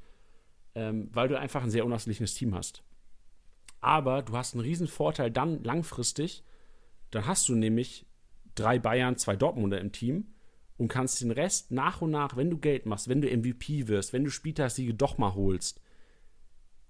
ähm, 0.75 1.09
weil 1.11 1.27
du 1.27 1.37
einfach 1.37 1.63
ein 1.63 1.71
sehr 1.71 1.85
unausgeglichenes 1.85 2.35
Team 2.35 2.53
hast. 2.53 2.83
Aber 3.81 4.21
du 4.21 4.33
hast 4.33 4.53
einen 4.53 4.61
riesen 4.61 4.87
Vorteil 4.87 5.31
dann 5.31 5.63
langfristig, 5.63 6.43
dann 7.09 7.25
hast 7.25 7.49
du 7.49 7.55
nämlich 7.55 8.05
drei 8.55 8.79
Bayern, 8.79 9.17
zwei 9.17 9.35
Dortmunder 9.35 9.79
im 9.79 9.91
Team 9.91 10.27
und 10.77 10.87
kannst 10.87 11.21
den 11.21 11.31
Rest 11.31 11.71
nach 11.71 12.01
und 12.01 12.11
nach, 12.11 12.37
wenn 12.37 12.49
du 12.49 12.57
Geld 12.57 12.85
machst, 12.85 13.09
wenn 13.09 13.21
du 13.21 13.29
MVP 13.29 13.87
wirst, 13.87 14.13
wenn 14.13 14.23
du 14.23 14.31
Spieltagssiege 14.31 14.93
doch 14.93 15.17
mal 15.17 15.35
holst, 15.35 15.81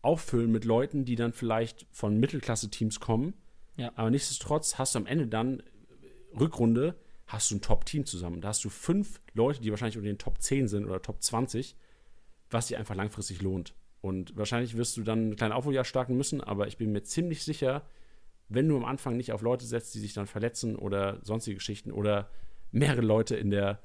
auffüllen 0.01 0.51
mit 0.51 0.66
Leuten, 0.66 1.05
die 1.05 1.16
dann 1.16 1.34
vielleicht 1.34 1.88
von 1.91 2.18
Mittelklasse-Teams 2.20 2.99
kommen. 2.99 3.34
Ja. 3.78 3.91
Aber 3.95 4.10
nichtsdestotrotz 4.10 4.78
hast 4.78 4.95
du 4.95 4.99
am 4.99 5.05
Ende 5.05 5.28
dann 5.28 5.64
Rückrunde 6.39 6.95
hast 7.28 7.51
du 7.51 7.55
ein 7.55 7.62
Top-Team 7.62 8.05
zusammen. 8.05 8.41
Da 8.41 8.49
hast 8.49 8.64
du 8.64 8.70
fünf 8.70 9.22
Leute, 9.34 9.62
die 9.62 9.70
wahrscheinlich 9.70 9.97
unter 9.97 10.10
den 10.10 10.18
Top 10.18 10.41
10 10.41 10.68
sind 10.68 10.86
oder 10.86 11.01
Top 11.01 11.22
20, 11.22 11.76
was 12.49 12.68
sich 12.68 12.78
einfach 12.78 12.95
langfristig 12.95 13.41
lohnt. 13.41 13.76
Und 14.01 14.36
wahrscheinlich 14.36 14.76
wirst 14.78 14.97
du 14.97 15.03
dann 15.03 15.30
ein 15.30 15.36
kleines 15.36 15.55
Aufholjahr 15.55 15.84
starten 15.84 16.16
müssen, 16.18 16.41
aber 16.41 16.68
ich 16.68 16.78
bin 16.78 16.91
mir 16.91 17.03
ziemlich 17.03 17.43
sicher, 17.43 17.84
wenn 18.50 18.68
du 18.68 18.76
am 18.76 18.86
Anfang 18.86 19.16
nicht 19.16 19.32
auf 19.32 19.41
Leute 19.41 19.66
setzt, 19.66 19.95
die 19.95 20.00
sich 20.00 20.14
dann 20.14 20.28
verletzen 20.28 20.76
oder 20.76 21.20
sonstige 21.24 21.58
Geschichten 21.58 21.91
oder 21.91 22.30
mehrere 22.72 23.02
Leute 23.02 23.36
in 23.36 23.50
der 23.52 23.80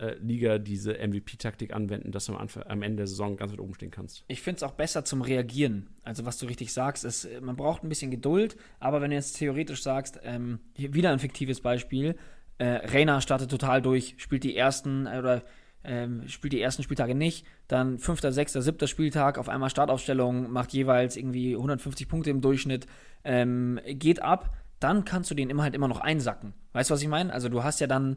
äh, 0.00 0.14
Liga 0.18 0.58
diese 0.58 0.94
MVP-Taktik 0.94 1.74
anwenden, 1.74 2.12
dass 2.12 2.26
du 2.26 2.32
am, 2.32 2.38
Anfang, 2.38 2.62
am 2.64 2.82
Ende 2.82 2.98
der 2.98 3.06
Saison 3.06 3.36
ganz 3.36 3.52
weit 3.52 3.60
oben 3.60 3.74
stehen 3.74 3.90
kannst. 3.90 4.24
Ich 4.28 4.40
finde 4.40 4.56
es 4.56 4.62
auch 4.62 4.72
besser 4.72 5.04
zum 5.04 5.20
Reagieren. 5.20 5.90
Also, 6.02 6.24
was 6.24 6.38
du 6.38 6.46
richtig 6.46 6.72
sagst, 6.72 7.04
ist, 7.04 7.24
äh, 7.24 7.40
man 7.40 7.56
braucht 7.56 7.84
ein 7.84 7.88
bisschen 7.88 8.10
Geduld, 8.10 8.56
aber 8.80 9.00
wenn 9.00 9.10
du 9.10 9.16
jetzt 9.16 9.36
theoretisch 9.36 9.82
sagst, 9.82 10.20
ähm, 10.22 10.60
wieder 10.76 11.10
ein 11.10 11.18
fiktives 11.18 11.60
Beispiel, 11.60 12.16
äh, 12.58 12.86
Reina 12.86 13.20
startet 13.20 13.50
total 13.50 13.82
durch, 13.82 14.14
spielt 14.18 14.44
die 14.44 14.56
ersten 14.56 15.06
äh, 15.06 15.18
oder 15.18 15.42
ähm, 15.84 16.26
spielt 16.28 16.52
die 16.52 16.60
ersten 16.60 16.82
Spieltage 16.82 17.14
nicht, 17.14 17.46
dann 17.68 17.98
fünfter, 17.98 18.32
sechster, 18.32 18.62
siebter 18.62 18.86
Spieltag, 18.86 19.38
auf 19.38 19.48
einmal 19.48 19.70
Startaufstellung, 19.70 20.50
macht 20.50 20.72
jeweils 20.72 21.16
irgendwie 21.16 21.54
150 21.54 22.08
Punkte 22.08 22.30
im 22.30 22.40
Durchschnitt, 22.40 22.86
ähm, 23.24 23.80
geht 23.86 24.22
ab, 24.22 24.54
dann 24.80 25.04
kannst 25.04 25.30
du 25.30 25.34
den 25.34 25.50
immer 25.50 25.62
halt 25.62 25.74
immer 25.74 25.88
noch 25.88 26.00
einsacken. 26.00 26.54
Weißt 26.72 26.90
du, 26.90 26.94
was 26.94 27.02
ich 27.02 27.08
meine? 27.08 27.32
Also 27.32 27.48
du 27.48 27.62
hast 27.62 27.80
ja 27.80 27.86
dann 27.86 28.16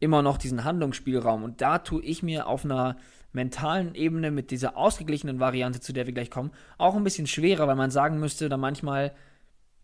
immer 0.00 0.22
noch 0.22 0.38
diesen 0.38 0.64
Handlungsspielraum 0.64 1.42
und 1.42 1.60
da 1.60 1.78
tue 1.78 2.02
ich 2.02 2.22
mir 2.22 2.46
auf 2.46 2.64
einer 2.64 2.96
mentalen 3.32 3.94
Ebene 3.94 4.30
mit 4.30 4.50
dieser 4.50 4.76
ausgeglichenen 4.76 5.40
Variante, 5.40 5.80
zu 5.80 5.92
der 5.92 6.06
wir 6.06 6.14
gleich 6.14 6.30
kommen, 6.30 6.52
auch 6.78 6.96
ein 6.96 7.04
bisschen 7.04 7.26
schwerer, 7.26 7.66
weil 7.66 7.76
man 7.76 7.90
sagen 7.90 8.18
müsste 8.18 8.48
dann 8.48 8.60
manchmal, 8.60 9.14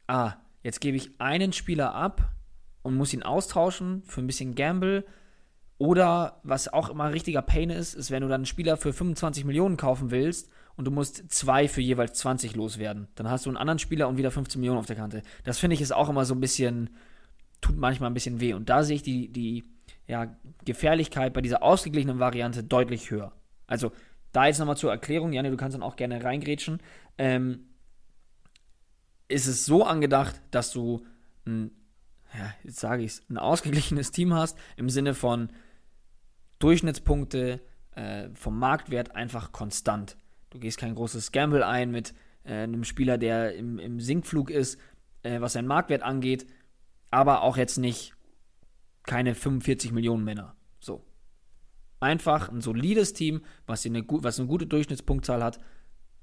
ah, 0.07 0.35
jetzt 0.63 0.81
gebe 0.81 0.97
ich 0.97 1.21
einen 1.21 1.53
Spieler 1.53 1.95
ab 1.95 2.33
und 2.83 2.97
muss 2.97 3.13
ihn 3.13 3.23
austauschen 3.23 4.03
für 4.05 4.21
ein 4.21 4.27
bisschen 4.27 4.55
Gamble, 4.55 5.05
oder 5.83 6.39
was 6.45 6.73
auch 6.73 6.91
immer 6.91 7.13
richtiger 7.13 7.43
Pain 7.43 7.69
ist, 7.69 7.95
ist, 7.95 8.13
wenn 8.13 8.23
du 8.23 8.29
dann 8.29 8.43
einen 8.43 8.47
Spieler 8.47 8.77
für 8.77 8.93
25 8.93 9.45
Millionen 9.45 9.77
kaufen 9.77 10.13
willst 10.13 10.49
und 10.77 10.85
du 10.85 10.93
musst 10.93 11.33
zwei 11.33 11.67
für 11.67 11.81
jeweils 11.81 12.17
20 12.21 12.55
loswerden. 12.55 13.09
Dann 13.17 13.29
hast 13.29 13.47
du 13.47 13.51
einen 13.51 13.57
anderen 13.57 13.81
Spieler 13.81 14.07
und 14.07 14.17
wieder 14.17 14.31
15 14.31 14.61
Millionen 14.61 14.79
auf 14.79 14.87
der 14.87 14.95
Kante. 14.95 15.25
Das 15.43 15.59
finde 15.59 15.75
ich 15.75 15.81
ist 15.81 15.91
auch 15.91 16.09
immer 16.09 16.25
so 16.25 16.35
ein 16.35 16.41
bisschen, 16.41 16.91
tut 17.61 17.77
manchmal 17.77 18.11
ein 18.11 18.15
bisschen 18.15 18.39
weh. 18.39 18.55
Und 18.55 18.69
da 18.69 18.85
sehe 18.85 18.95
ich 18.95 19.03
die, 19.03 19.33
die 19.33 19.65
ja, 20.07 20.37
Gefährlichkeit 20.65 21.33
bei 21.33 21.41
dieser 21.41 21.65
ausgeglichenen 21.65 22.21
Variante 22.21 22.63
deutlich 22.63 23.11
höher. 23.11 23.33
Also, 23.67 23.91
da 24.31 24.47
jetzt 24.47 24.61
nochmal 24.61 24.77
zur 24.77 24.93
Erklärung, 24.93 25.33
Janne, 25.33 25.51
du 25.51 25.57
kannst 25.57 25.75
dann 25.75 25.83
auch 25.83 25.97
gerne 25.97 26.23
reingrätschen. 26.23 26.79
Ähm, 27.19 27.67
ist 29.27 29.49
es 29.49 29.67
so 29.67 29.85
angedacht, 29.85 30.41
dass 30.53 30.71
du 30.71 31.05
ein, 31.45 31.73
ja, 32.39 32.55
jetzt 32.63 32.79
sage 32.79 33.03
ich 33.03 33.15
es, 33.15 33.29
ein 33.29 33.37
ausgeglichenes 33.37 34.13
Team 34.13 34.33
hast, 34.33 34.57
im 34.77 34.89
Sinne 34.89 35.15
von, 35.15 35.49
Durchschnittspunkte 36.63 37.61
äh, 37.95 38.29
vom 38.35 38.59
Marktwert 38.59 39.15
einfach 39.15 39.53
konstant. 39.53 40.17
Du 40.51 40.59
gehst 40.59 40.79
kein 40.79 40.95
großes 40.95 41.33
Gamble 41.33 41.67
ein 41.67 41.91
mit 41.91 42.15
äh, 42.45 42.63
einem 42.63 42.85
Spieler, 42.85 43.19
der 43.19 43.55
im, 43.55 43.79
im 43.79 44.01
Sinkflug 44.01 44.51
ist, 44.51 44.79
äh, 45.23 45.41
was 45.41 45.55
seinen 45.55 45.67
Marktwert 45.67 46.03
angeht, 46.03 46.47
aber 47.11 47.43
auch 47.43 47.57
jetzt 47.57 47.79
nicht 47.79 48.15
keine 49.05 49.35
45 49.35 49.93
Millionen 49.93 50.25
Männer. 50.25 50.55
So. 50.81 51.05
Einfach 52.01 52.49
ein 52.49 52.61
solides 52.61 53.13
Team, 53.13 53.43
was, 53.67 53.85
eine, 53.87 54.05
was 54.07 54.39
eine 54.39 54.49
gute 54.49 54.67
Durchschnittspunktzahl 54.67 55.43
hat 55.43 55.59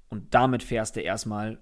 und 0.10 0.34
damit 0.34 0.64
fährst 0.64 0.96
du 0.96 1.02
erstmal, 1.02 1.62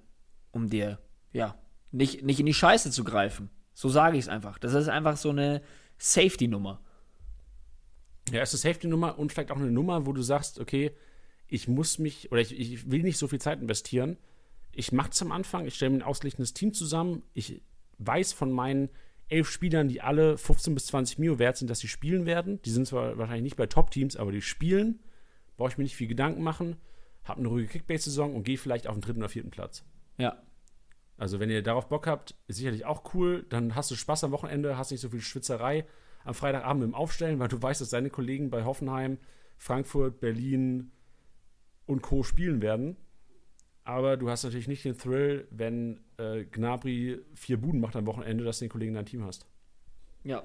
um 0.51 0.69
dir, 0.69 0.99
ja, 1.31 1.55
nicht, 1.91 2.23
nicht 2.23 2.39
in 2.39 2.45
die 2.45 2.53
Scheiße 2.53 2.91
zu 2.91 3.03
greifen. 3.03 3.49
So 3.73 3.89
sage 3.89 4.17
ich 4.17 4.25
es 4.25 4.29
einfach. 4.29 4.57
Das 4.57 4.73
ist 4.73 4.87
einfach 4.87 5.17
so 5.17 5.29
eine 5.29 5.61
Safety-Nummer. 5.97 6.81
Ja, 8.31 8.41
ist 8.41 8.53
eine 8.53 8.59
Safety-Nummer 8.59 9.17
und 9.17 9.31
vielleicht 9.31 9.51
auch 9.51 9.57
eine 9.57 9.71
Nummer, 9.71 10.05
wo 10.05 10.13
du 10.13 10.21
sagst, 10.21 10.59
okay, 10.59 10.91
ich 11.47 11.67
muss 11.67 11.97
mich 11.97 12.31
oder 12.31 12.41
ich, 12.41 12.59
ich 12.59 12.91
will 12.91 13.03
nicht 13.03 13.17
so 13.17 13.27
viel 13.27 13.39
Zeit 13.39 13.61
investieren. 13.61 14.17
Ich 14.73 14.91
mache 14.91 15.11
es 15.11 15.21
am 15.21 15.31
Anfang, 15.31 15.65
ich 15.65 15.75
stelle 15.75 15.91
mir 15.91 15.97
ein 15.97 16.03
ausgeglichenes 16.03 16.53
Team 16.53 16.73
zusammen. 16.73 17.23
Ich 17.33 17.61
weiß 17.99 18.33
von 18.33 18.51
meinen 18.51 18.89
elf 19.29 19.49
Spielern, 19.49 19.87
die 19.87 20.01
alle 20.01 20.37
15 20.37 20.73
bis 20.73 20.87
20 20.87 21.19
Mio 21.19 21.39
wert 21.39 21.57
sind, 21.57 21.69
dass 21.69 21.79
sie 21.79 21.87
spielen 21.87 22.25
werden. 22.25 22.61
Die 22.63 22.69
sind 22.69 22.87
zwar 22.87 23.17
wahrscheinlich 23.17 23.43
nicht 23.43 23.57
bei 23.57 23.65
Top-Teams, 23.65 24.15
aber 24.17 24.31
die 24.31 24.41
spielen. 24.41 24.99
Brauche 25.55 25.69
ich 25.69 25.77
mir 25.77 25.83
nicht 25.83 25.95
viel 25.95 26.07
Gedanken 26.07 26.43
machen. 26.43 26.77
Habe 27.23 27.39
eine 27.39 27.47
ruhige 27.49 27.67
Kickbase-Saison 27.67 28.35
und 28.35 28.43
gehe 28.43 28.57
vielleicht 28.57 28.87
auf 28.87 28.95
den 28.95 29.01
dritten 29.01 29.19
oder 29.19 29.29
vierten 29.29 29.49
Platz. 29.49 29.83
Ja. 30.17 30.41
Also, 31.17 31.39
wenn 31.39 31.49
ihr 31.49 31.63
darauf 31.63 31.89
Bock 31.89 32.07
habt, 32.07 32.35
ist 32.47 32.57
sicherlich 32.57 32.85
auch 32.85 33.13
cool. 33.13 33.45
Dann 33.49 33.75
hast 33.75 33.89
du 33.89 33.95
Spaß 33.95 34.23
am 34.23 34.31
Wochenende, 34.31 34.77
hast 34.77 34.91
nicht 34.91 35.01
so 35.01 35.09
viel 35.09 35.21
Schwitzerei 35.21 35.85
am 36.23 36.33
Freitagabend 36.33 36.83
im 36.83 36.93
Aufstellen, 36.93 37.39
weil 37.39 37.47
du 37.47 37.61
weißt, 37.61 37.81
dass 37.81 37.89
deine 37.89 38.09
Kollegen 38.09 38.49
bei 38.49 38.65
Hoffenheim, 38.65 39.17
Frankfurt, 39.57 40.19
Berlin 40.19 40.91
und 41.85 42.01
Co. 42.01 42.23
spielen 42.23 42.61
werden. 42.61 42.97
Aber 43.83 44.17
du 44.17 44.29
hast 44.29 44.43
natürlich 44.43 44.67
nicht 44.67 44.83
den 44.83 44.97
Thrill, 44.97 45.47
wenn 45.49 46.01
äh, 46.17 46.43
Gnabry 46.43 47.21
vier 47.33 47.59
Buden 47.59 47.79
macht 47.79 47.95
am 47.95 48.05
Wochenende, 48.05 48.43
dass 48.43 48.59
du 48.59 48.65
den 48.65 48.71
Kollegen 48.71 48.89
in 48.89 48.95
deinem 48.95 49.05
Team 49.05 49.23
hast. 49.23 49.45
Ja. 50.23 50.43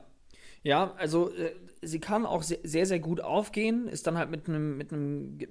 Ja, 0.63 0.95
also 0.95 1.35
äh, 1.35 1.53
sie 1.83 1.99
kann 1.99 2.25
auch 2.25 2.45
sehr, 2.45 2.61
sehr, 2.63 2.87
sehr 2.87 3.01
gut 3.01 3.21
aufgehen, 3.21 3.89
ist 3.89 4.07
dann 4.07 4.17
halt 4.17 4.31
mit 4.31 4.49
einem 4.49 4.79
mit 4.79 4.91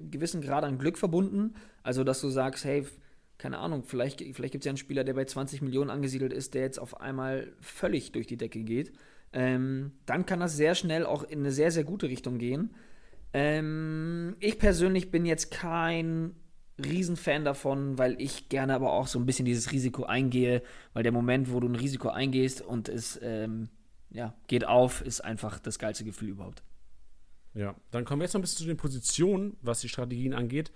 gewissen 0.10 0.42
Grad 0.42 0.64
an 0.64 0.78
Glück 0.78 0.98
verbunden. 0.98 1.56
Also, 1.84 2.06
dass 2.06 2.22
du 2.22 2.30
sagst, 2.30 2.64
hey, 2.64 2.86
keine 3.38 3.58
Ahnung, 3.58 3.84
vielleicht, 3.84 4.22
vielleicht 4.22 4.54
gibt 4.54 4.64
es 4.64 4.66
ja 4.66 4.70
einen 4.70 4.78
Spieler, 4.78 5.04
der 5.04 5.14
bei 5.14 5.26
20 5.26 5.62
Millionen 5.62 5.90
angesiedelt 5.90 6.32
ist, 6.32 6.54
der 6.54 6.62
jetzt 6.62 6.80
auf 6.80 7.02
einmal 7.02 7.52
völlig 7.60 8.14
durch 8.14 8.28
die 8.28 8.38
Decke 8.38 8.64
geht 8.64 8.94
ähm, 9.34 9.94
dann 10.06 10.26
kann 10.26 10.40
das 10.40 10.56
sehr 10.56 10.76
schnell 10.76 11.06
auch 11.06 11.24
in 11.24 11.40
eine 11.40 11.52
sehr, 11.52 11.72
sehr 11.72 11.84
gute 11.84 12.10
Richtung 12.10 12.38
gehen. 12.38 12.76
Ähm, 13.34 14.36
ich 14.40 14.60
persönlich 14.60 15.12
bin 15.12 15.26
jetzt 15.26 15.52
kein 15.52 16.36
Riesenfan 16.84 17.46
davon, 17.46 17.98
weil 17.98 18.20
ich 18.20 18.50
gerne 18.50 18.74
aber 18.74 18.92
auch 18.92 19.08
so 19.08 19.20
ein 19.20 19.26
bisschen 19.26 19.46
dieses 19.46 19.72
Risiko 19.72 20.04
eingehe, 20.04 20.64
weil 20.94 21.04
der 21.04 21.12
Moment, 21.12 21.52
wo 21.52 21.60
du 21.60 21.68
ein 21.68 21.76
Risiko 21.76 22.10
eingehst 22.10 22.62
und 22.62 22.90
es 22.90 23.20
ähm, 23.22 23.70
ja, 24.10 24.34
geht 24.48 24.68
auf, 24.68 25.02
ist 25.02 25.22
einfach 25.22 25.60
das 25.60 25.80
geilste 25.80 26.04
Gefühl 26.04 26.30
überhaupt. 26.30 26.64
Ja, 27.54 27.76
dann 27.92 28.06
kommen 28.06 28.22
wir 28.22 28.26
jetzt 28.26 28.34
noch 28.34 28.40
ein 28.40 28.44
bisschen 28.44 28.60
zu 28.60 28.66
den 28.66 28.78
Positionen, 28.78 29.58
was 29.62 29.82
die 29.82 29.90
Strategien 29.90 30.34
angeht. 30.34 30.72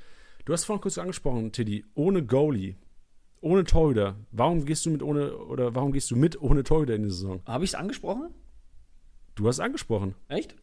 Du 0.45 0.53
hast 0.53 0.65
vorhin 0.65 0.81
kurz 0.81 0.97
angesprochen, 0.97 1.51
Tiddy, 1.51 1.85
ohne 1.95 2.23
Goalie, 2.23 2.75
ohne 3.41 3.63
Torhüter. 3.63 4.15
Warum 4.31 4.65
gehst 4.65 4.85
du 4.85 4.91
mit 4.91 5.01
ohne 5.01 5.37
oder 5.37 5.73
warum 5.73 5.91
gehst 5.91 6.11
du 6.11 6.15
mit 6.15 6.39
ohne 6.39 6.63
Torhüter 6.63 6.95
in 6.95 7.03
die 7.03 7.09
Saison? 7.09 7.41
Habe 7.45 7.63
ich 7.63 7.71
es 7.71 7.75
angesprochen? 7.75 8.33
Du 9.35 9.47
hast 9.47 9.55
es 9.55 9.59
angesprochen. 9.59 10.15
Echt? 10.27 10.55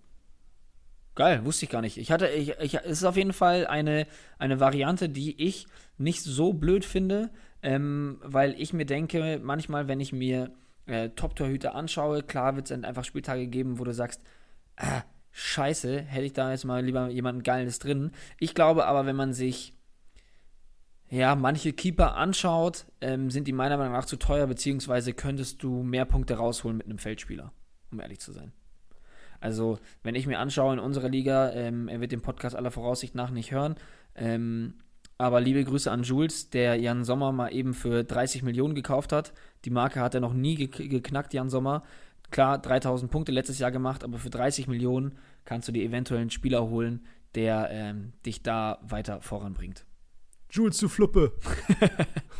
Geil, 1.14 1.44
wusste 1.44 1.66
ich 1.66 1.70
gar 1.70 1.82
nicht. 1.82 1.98
Ich 1.98 2.10
hatte, 2.10 2.28
ich, 2.28 2.58
ich, 2.58 2.74
es 2.74 2.98
ist 2.98 3.04
auf 3.04 3.16
jeden 3.16 3.34
Fall 3.34 3.66
eine, 3.66 4.06
eine 4.38 4.60
Variante, 4.60 5.10
die 5.10 5.40
ich 5.42 5.66
nicht 5.98 6.22
so 6.22 6.54
blöd 6.54 6.86
finde, 6.86 7.30
ähm, 7.62 8.18
weil 8.22 8.58
ich 8.58 8.72
mir 8.72 8.86
denke, 8.86 9.38
manchmal, 9.42 9.88
wenn 9.88 10.00
ich 10.00 10.12
mir 10.12 10.52
äh, 10.86 11.10
Top-Torhüter 11.10 11.74
anschaue, 11.74 12.22
klar 12.22 12.56
wird 12.56 12.70
es 12.70 12.84
einfach 12.84 13.04
Spieltage 13.04 13.46
geben, 13.46 13.78
wo 13.78 13.84
du 13.84 13.92
sagst, 13.92 14.22
ah, 14.76 15.02
scheiße, 15.32 16.00
hätte 16.00 16.24
ich 16.24 16.32
da 16.32 16.50
jetzt 16.50 16.64
mal 16.64 16.82
lieber 16.82 17.08
jemanden 17.10 17.42
Geiles 17.42 17.78
drin. 17.78 18.12
Ich 18.38 18.54
glaube 18.54 18.86
aber, 18.86 19.04
wenn 19.04 19.16
man 19.16 19.34
sich 19.34 19.74
ja, 21.10 21.34
manche 21.34 21.74
Keeper 21.74 22.14
anschaut, 22.14 22.86
ähm, 23.02 23.28
sind 23.28 23.46
die 23.46 23.52
meiner 23.52 23.76
Meinung 23.76 23.92
nach 23.92 24.06
zu 24.06 24.16
teuer, 24.16 24.46
beziehungsweise 24.46 25.12
könntest 25.12 25.62
du 25.62 25.82
mehr 25.82 26.06
Punkte 26.06 26.36
rausholen 26.36 26.78
mit 26.78 26.86
einem 26.86 26.96
Feldspieler, 26.96 27.52
um 27.90 28.00
ehrlich 28.00 28.18
zu 28.20 28.32
sein. 28.32 28.54
Also, 29.42 29.78
wenn 30.02 30.14
ich 30.14 30.26
mir 30.26 30.38
anschaue 30.38 30.74
in 30.74 30.78
unserer 30.78 31.08
Liga, 31.08 31.50
ähm, 31.52 31.88
er 31.88 32.00
wird 32.00 32.12
den 32.12 32.22
Podcast 32.22 32.54
aller 32.54 32.70
Voraussicht 32.70 33.14
nach 33.14 33.30
nicht 33.30 33.50
hören, 33.50 33.74
ähm, 34.14 34.74
aber 35.18 35.40
liebe 35.40 35.64
Grüße 35.64 35.90
an 35.90 36.04
Jules, 36.04 36.50
der 36.50 36.76
Jan 36.76 37.04
Sommer 37.04 37.32
mal 37.32 37.52
eben 37.52 37.74
für 37.74 38.04
30 38.04 38.42
Millionen 38.42 38.74
gekauft 38.74 39.12
hat. 39.12 39.32
Die 39.64 39.70
Marke 39.70 40.00
hat 40.00 40.14
er 40.14 40.20
noch 40.20 40.32
nie 40.32 40.54
ge 40.54 40.88
geknackt, 40.88 41.34
Jan 41.34 41.50
Sommer. 41.50 41.82
Klar, 42.30 42.58
3000 42.58 43.10
Punkte 43.10 43.32
letztes 43.32 43.58
Jahr 43.58 43.70
gemacht, 43.70 44.04
aber 44.04 44.18
für 44.18 44.30
30 44.30 44.68
Millionen 44.68 45.16
kannst 45.44 45.68
du 45.68 45.72
dir 45.72 45.84
eventuell 45.84 46.20
einen 46.20 46.30
Spieler 46.30 46.68
holen, 46.68 47.06
der 47.34 47.68
ähm, 47.70 48.12
dich 48.24 48.42
da 48.42 48.78
weiter 48.82 49.20
voranbringt. 49.20 49.84
Jules, 50.50 50.78
du 50.78 50.88
Fluppe. 50.88 51.32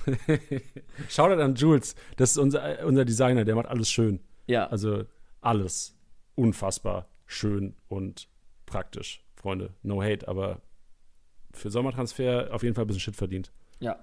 Shoutout 1.09 1.41
an 1.41 1.55
Jules. 1.55 1.95
Das 2.17 2.31
ist 2.33 2.39
unser, 2.39 2.85
unser 2.85 3.05
Designer, 3.05 3.45
der 3.45 3.55
macht 3.55 3.67
alles 3.67 3.91
schön. 3.91 4.21
Ja. 4.47 4.67
Also 4.67 5.05
alles 5.41 5.97
unfassbar 6.35 7.09
schön 7.27 7.75
und 7.89 8.29
praktisch, 8.67 9.25
Freunde. 9.35 9.75
No 9.83 10.03
hate, 10.03 10.29
aber 10.29 10.63
für 11.53 11.71
Sommertransfer 11.71 12.49
auf 12.53 12.63
jeden 12.63 12.75
Fall 12.75 12.85
ein 12.85 12.87
bisschen 12.87 13.01
Shit 13.01 13.17
verdient. 13.17 13.53
Ja. 13.81 14.03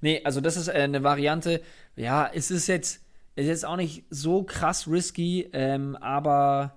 Nee, 0.00 0.22
also 0.24 0.40
das 0.40 0.56
ist 0.56 0.68
äh, 0.68 0.72
eine 0.72 1.02
Variante. 1.02 1.60
Ja, 1.96 2.30
es 2.32 2.50
ist 2.50 2.66
jetzt, 2.66 3.04
ist 3.34 3.46
jetzt 3.46 3.64
auch 3.64 3.76
nicht 3.76 4.04
so 4.10 4.44
krass 4.44 4.88
risky, 4.88 5.48
ähm, 5.52 5.96
aber 5.96 6.76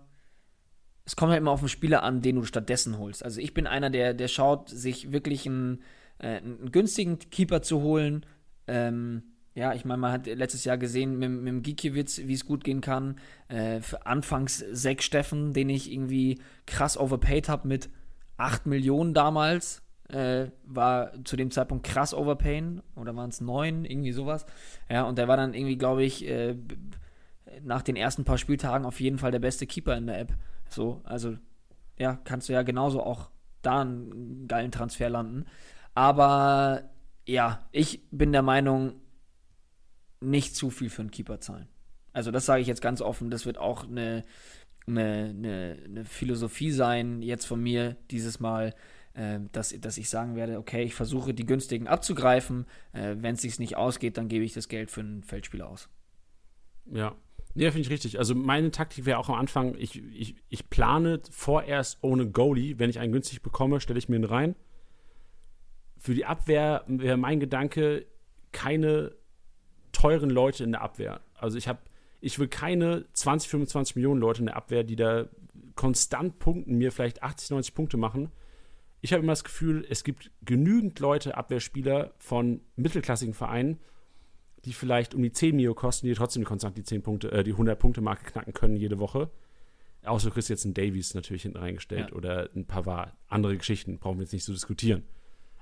es 1.05 1.15
kommt 1.15 1.31
halt 1.31 1.39
immer 1.41 1.51
auf 1.51 1.61
den 1.61 1.69
Spieler 1.69 2.03
an, 2.03 2.21
den 2.21 2.35
du 2.35 2.43
stattdessen 2.43 2.97
holst. 2.97 3.23
Also 3.23 3.41
ich 3.41 3.53
bin 3.53 3.67
einer, 3.67 3.89
der, 3.89 4.13
der 4.13 4.27
schaut, 4.27 4.69
sich 4.69 5.11
wirklich 5.11 5.45
einen, 5.45 5.83
äh, 6.19 6.37
einen 6.37 6.71
günstigen 6.71 7.19
Keeper 7.19 7.61
zu 7.61 7.81
holen, 7.81 8.25
ähm, 8.67 9.23
Ja, 9.59 9.73
ich 9.73 9.83
meine, 9.83 9.97
man 9.97 10.13
hat 10.13 10.25
letztes 10.25 10.63
Jahr 10.63 10.77
gesehen 10.77 11.19
mit, 11.19 11.29
mit 11.29 11.63
Gikiewicz, 11.65 12.19
wie 12.19 12.33
es 12.33 12.45
gut 12.45 12.63
gehen 12.63 12.79
kann. 12.79 13.17
Äh, 13.49 13.81
anfangs 14.05 14.63
Zack 14.71 15.03
Steffen, 15.03 15.51
den 15.51 15.69
ich 15.69 15.91
irgendwie 15.91 16.39
krass 16.65 16.97
overpaid 16.97 17.49
habe 17.49 17.67
mit 17.67 17.89
8 18.37 18.67
Millionen 18.67 19.13
damals. 19.13 19.81
Äh, 20.07 20.51
war 20.63 21.11
zu 21.25 21.35
dem 21.35 21.51
Zeitpunkt 21.51 21.85
krass 21.85 22.13
overpayen. 22.13 22.81
Oder 22.95 23.13
waren 23.17 23.31
es 23.31 23.41
9, 23.41 23.83
irgendwie 23.83 24.13
sowas. 24.13 24.45
Ja, 24.89 25.03
und 25.03 25.17
der 25.17 25.27
war 25.27 25.35
dann 25.35 25.53
irgendwie, 25.53 25.77
glaube 25.77 26.03
ich, 26.03 26.25
äh, 26.25 26.55
nach 27.61 27.81
den 27.81 27.97
ersten 27.97 28.23
paar 28.23 28.37
Spieltagen 28.37 28.85
auf 28.85 29.01
jeden 29.01 29.17
Fall 29.17 29.31
der 29.31 29.39
beste 29.39 29.67
Keeper 29.67 29.97
in 29.97 30.07
der 30.07 30.21
App. 30.21 30.37
So, 30.69 31.01
also 31.03 31.35
ja, 31.97 32.17
kannst 32.23 32.47
du 32.47 32.53
ja 32.53 32.61
genauso 32.61 33.03
auch 33.03 33.29
da 33.61 33.81
einen 33.81 34.47
geilen 34.47 34.71
Transfer 34.71 35.09
landen. 35.09 35.47
Aber 35.95 36.83
ja, 37.25 37.67
ich 37.73 38.07
bin 38.09 38.31
der 38.31 38.41
Meinung, 38.41 38.93
nicht 40.21 40.55
zu 40.55 40.69
viel 40.69 40.89
für 40.89 41.01
einen 41.01 41.11
Keeper 41.11 41.39
zahlen. 41.39 41.67
Also 42.13 42.31
das 42.31 42.45
sage 42.45 42.61
ich 42.61 42.67
jetzt 42.67 42.81
ganz 42.81 43.01
offen, 43.01 43.29
das 43.29 43.45
wird 43.45 43.57
auch 43.57 43.87
eine, 43.87 44.23
eine, 44.87 45.33
eine, 45.35 45.77
eine 45.85 46.05
Philosophie 46.05 46.71
sein, 46.71 47.21
jetzt 47.21 47.45
von 47.45 47.61
mir 47.61 47.95
dieses 48.11 48.39
Mal, 48.39 48.73
äh, 49.13 49.39
dass, 49.51 49.73
dass 49.79 49.97
ich 49.97 50.09
sagen 50.09 50.35
werde, 50.35 50.57
okay, 50.57 50.83
ich 50.83 50.95
versuche 50.95 51.33
die 51.33 51.45
günstigen 51.45 51.87
abzugreifen, 51.87 52.65
äh, 52.93 53.15
wenn 53.19 53.35
es 53.35 53.41
sich 53.41 53.59
nicht 53.59 53.77
ausgeht, 53.77 54.17
dann 54.17 54.27
gebe 54.27 54.43
ich 54.43 54.53
das 54.53 54.67
Geld 54.67 54.91
für 54.91 55.01
einen 55.01 55.23
Feldspieler 55.23 55.69
aus. 55.69 55.89
Ja, 56.85 57.15
ja, 57.55 57.71
finde 57.71 57.81
ich 57.81 57.89
richtig. 57.89 58.19
Also 58.19 58.35
meine 58.35 58.71
Taktik 58.71 59.05
wäre 59.05 59.17
auch 59.17 59.29
am 59.29 59.35
Anfang, 59.35 59.75
ich, 59.77 60.03
ich, 60.13 60.35
ich 60.49 60.69
plane 60.69 61.21
vorerst 61.31 61.97
ohne 62.01 62.29
Goalie. 62.29 62.77
Wenn 62.77 62.89
ich 62.89 62.99
einen 62.99 63.11
günstig 63.11 63.41
bekomme, 63.41 63.81
stelle 63.81 63.99
ich 63.99 64.07
mir 64.07 64.17
ihn 64.17 64.23
rein. 64.23 64.55
Für 65.97 66.13
die 66.13 66.25
Abwehr 66.25 66.83
wäre 66.87 67.17
mein 67.17 67.39
Gedanke, 67.39 68.05
keine 68.51 69.15
teuren 69.99 70.29
Leute 70.29 70.63
in 70.63 70.71
der 70.71 70.81
Abwehr. 70.81 71.19
Also 71.35 71.57
ich 71.57 71.67
habe, 71.67 71.79
ich 72.21 72.39
will 72.39 72.47
keine 72.47 73.05
20, 73.11 73.49
25 73.49 73.97
Millionen 73.97 74.21
Leute 74.21 74.39
in 74.39 74.45
der 74.45 74.55
Abwehr, 74.55 74.83
die 74.83 74.95
da 74.95 75.25
konstant 75.75 76.39
punkten, 76.39 76.77
mir 76.77 76.93
vielleicht 76.93 77.21
80, 77.21 77.51
90 77.51 77.75
Punkte 77.75 77.97
machen. 77.97 78.31
Ich 79.01 79.11
habe 79.11 79.23
immer 79.23 79.33
das 79.33 79.43
Gefühl, 79.43 79.85
es 79.89 80.05
gibt 80.05 80.31
genügend 80.41 80.99
Leute, 80.99 81.35
Abwehrspieler 81.35 82.13
von 82.17 82.61
mittelklassigen 82.77 83.33
Vereinen, 83.33 83.79
die 84.63 84.71
vielleicht 84.71 85.13
um 85.15 85.21
die 85.21 85.33
10 85.33 85.57
Mio 85.57 85.73
kosten, 85.73 86.07
die 86.07 86.13
trotzdem 86.13 86.45
konstant 86.45 86.77
die 86.77 86.83
10 86.83 87.01
Punkte, 87.01 87.31
äh, 87.33 87.43
die 87.43 87.53
100-Punkte-Marke 87.53 88.23
knacken 88.31 88.53
können 88.53 88.77
jede 88.77 88.99
Woche. 88.99 89.29
Außer 90.03 90.29
du 90.29 90.33
kriegst 90.33 90.49
jetzt 90.49 90.63
einen 90.63 90.73
Davies 90.73 91.13
natürlich 91.13 91.41
hinten 91.41 91.57
reingestellt 91.57 92.11
ja. 92.11 92.15
oder 92.15 92.49
ein 92.55 92.65
Pavard. 92.65 93.13
Andere 93.27 93.57
Geschichten 93.57 93.99
brauchen 93.99 94.17
wir 94.17 94.23
jetzt 94.23 94.33
nicht 94.33 94.45
zu 94.45 94.51
so 94.51 94.55
diskutieren. 94.55 95.03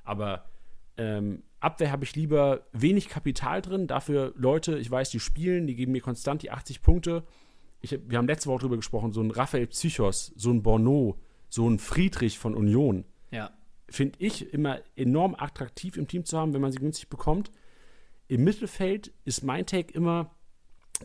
Aber 0.03 0.45
ähm, 0.97 1.41
Abwehr 1.59 1.91
habe 1.91 2.03
ich 2.03 2.15
lieber 2.15 2.67
wenig 2.71 3.09
Kapital 3.09 3.61
drin, 3.61 3.87
dafür 3.87 4.33
Leute, 4.35 4.77
ich 4.77 4.89
weiß, 4.91 5.09
die 5.09 5.19
spielen, 5.19 5.65
die 5.65 5.75
geben 5.75 5.91
mir 5.91 6.01
konstant 6.01 6.43
die 6.43 6.51
80 6.51 6.81
Punkte. 6.81 7.23
Ich, 7.81 7.97
wir 8.07 8.17
haben 8.17 8.27
letzte 8.27 8.49
Woche 8.49 8.59
darüber 8.59 8.75
gesprochen, 8.75 9.11
so 9.11 9.21
ein 9.21 9.31
Raphael 9.31 9.67
Psychos, 9.67 10.33
so 10.35 10.51
ein 10.51 10.61
Borneau, 10.61 11.17
so 11.49 11.67
ein 11.67 11.79
Friedrich 11.79 12.37
von 12.37 12.55
Union. 12.55 13.05
Ja. 13.31 13.51
Finde 13.89 14.19
ich 14.19 14.53
immer 14.53 14.81
enorm 14.95 15.35
attraktiv 15.35 15.97
im 15.97 16.07
Team 16.07 16.25
zu 16.25 16.37
haben, 16.37 16.53
wenn 16.53 16.61
man 16.61 16.71
sie 16.71 16.79
günstig 16.79 17.09
bekommt. 17.09 17.51
Im 18.27 18.43
Mittelfeld 18.43 19.13
ist 19.23 19.43
mein 19.43 19.65
Take 19.65 19.93
immer, 19.93 20.35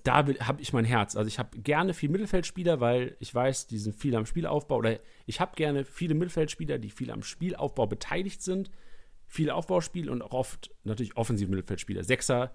da 0.05 0.16
habe 0.16 0.61
ich 0.61 0.72
mein 0.72 0.84
Herz. 0.84 1.16
Also 1.16 1.28
ich 1.28 1.38
habe 1.38 1.59
gerne 1.61 1.94
viel 1.94 2.09
Mittelfeldspieler, 2.09 2.80
weil 2.80 3.16
ich 3.20 3.34
weiß, 3.34 3.68
die 3.68 3.78
sind 3.78 3.94
viel 3.94 4.16
am 4.16 4.26
Spielaufbau. 4.26 4.78
Oder 4.78 4.98
ich 5.26 5.40
habe 5.40 5.55
gerne 5.55 5.84
viele 5.84 6.14
Mittelfeldspieler, 6.14 6.78
die 6.78 6.90
viel 6.90 7.11
am 7.11 7.22
Spielaufbau 7.22 7.86
beteiligt 7.86 8.42
sind. 8.42 8.70
Viel 9.33 9.49
Aufbauspiel 9.49 10.11
und 10.11 10.20
auch 10.20 10.35
oft 10.35 10.74
natürlich 10.85 11.16
offensive 11.16 11.49
Mittelfeldspieler. 11.49 12.05
Sechser 12.05 12.55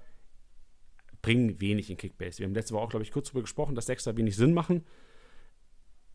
bringen 1.23 1.59
wenig 1.59 1.89
in 1.89 1.97
Kickbase. 1.97 2.37
Wir 2.37 2.45
haben 2.45 2.53
letzte 2.53 2.75
Woche 2.75 2.83
auch, 2.83 2.89
glaube 2.91 3.03
ich, 3.03 3.09
kurz 3.09 3.29
darüber 3.29 3.41
gesprochen, 3.41 3.73
dass 3.73 3.87
Sechser 3.87 4.15
wenig 4.15 4.35
Sinn 4.35 4.53
machen. 4.53 4.85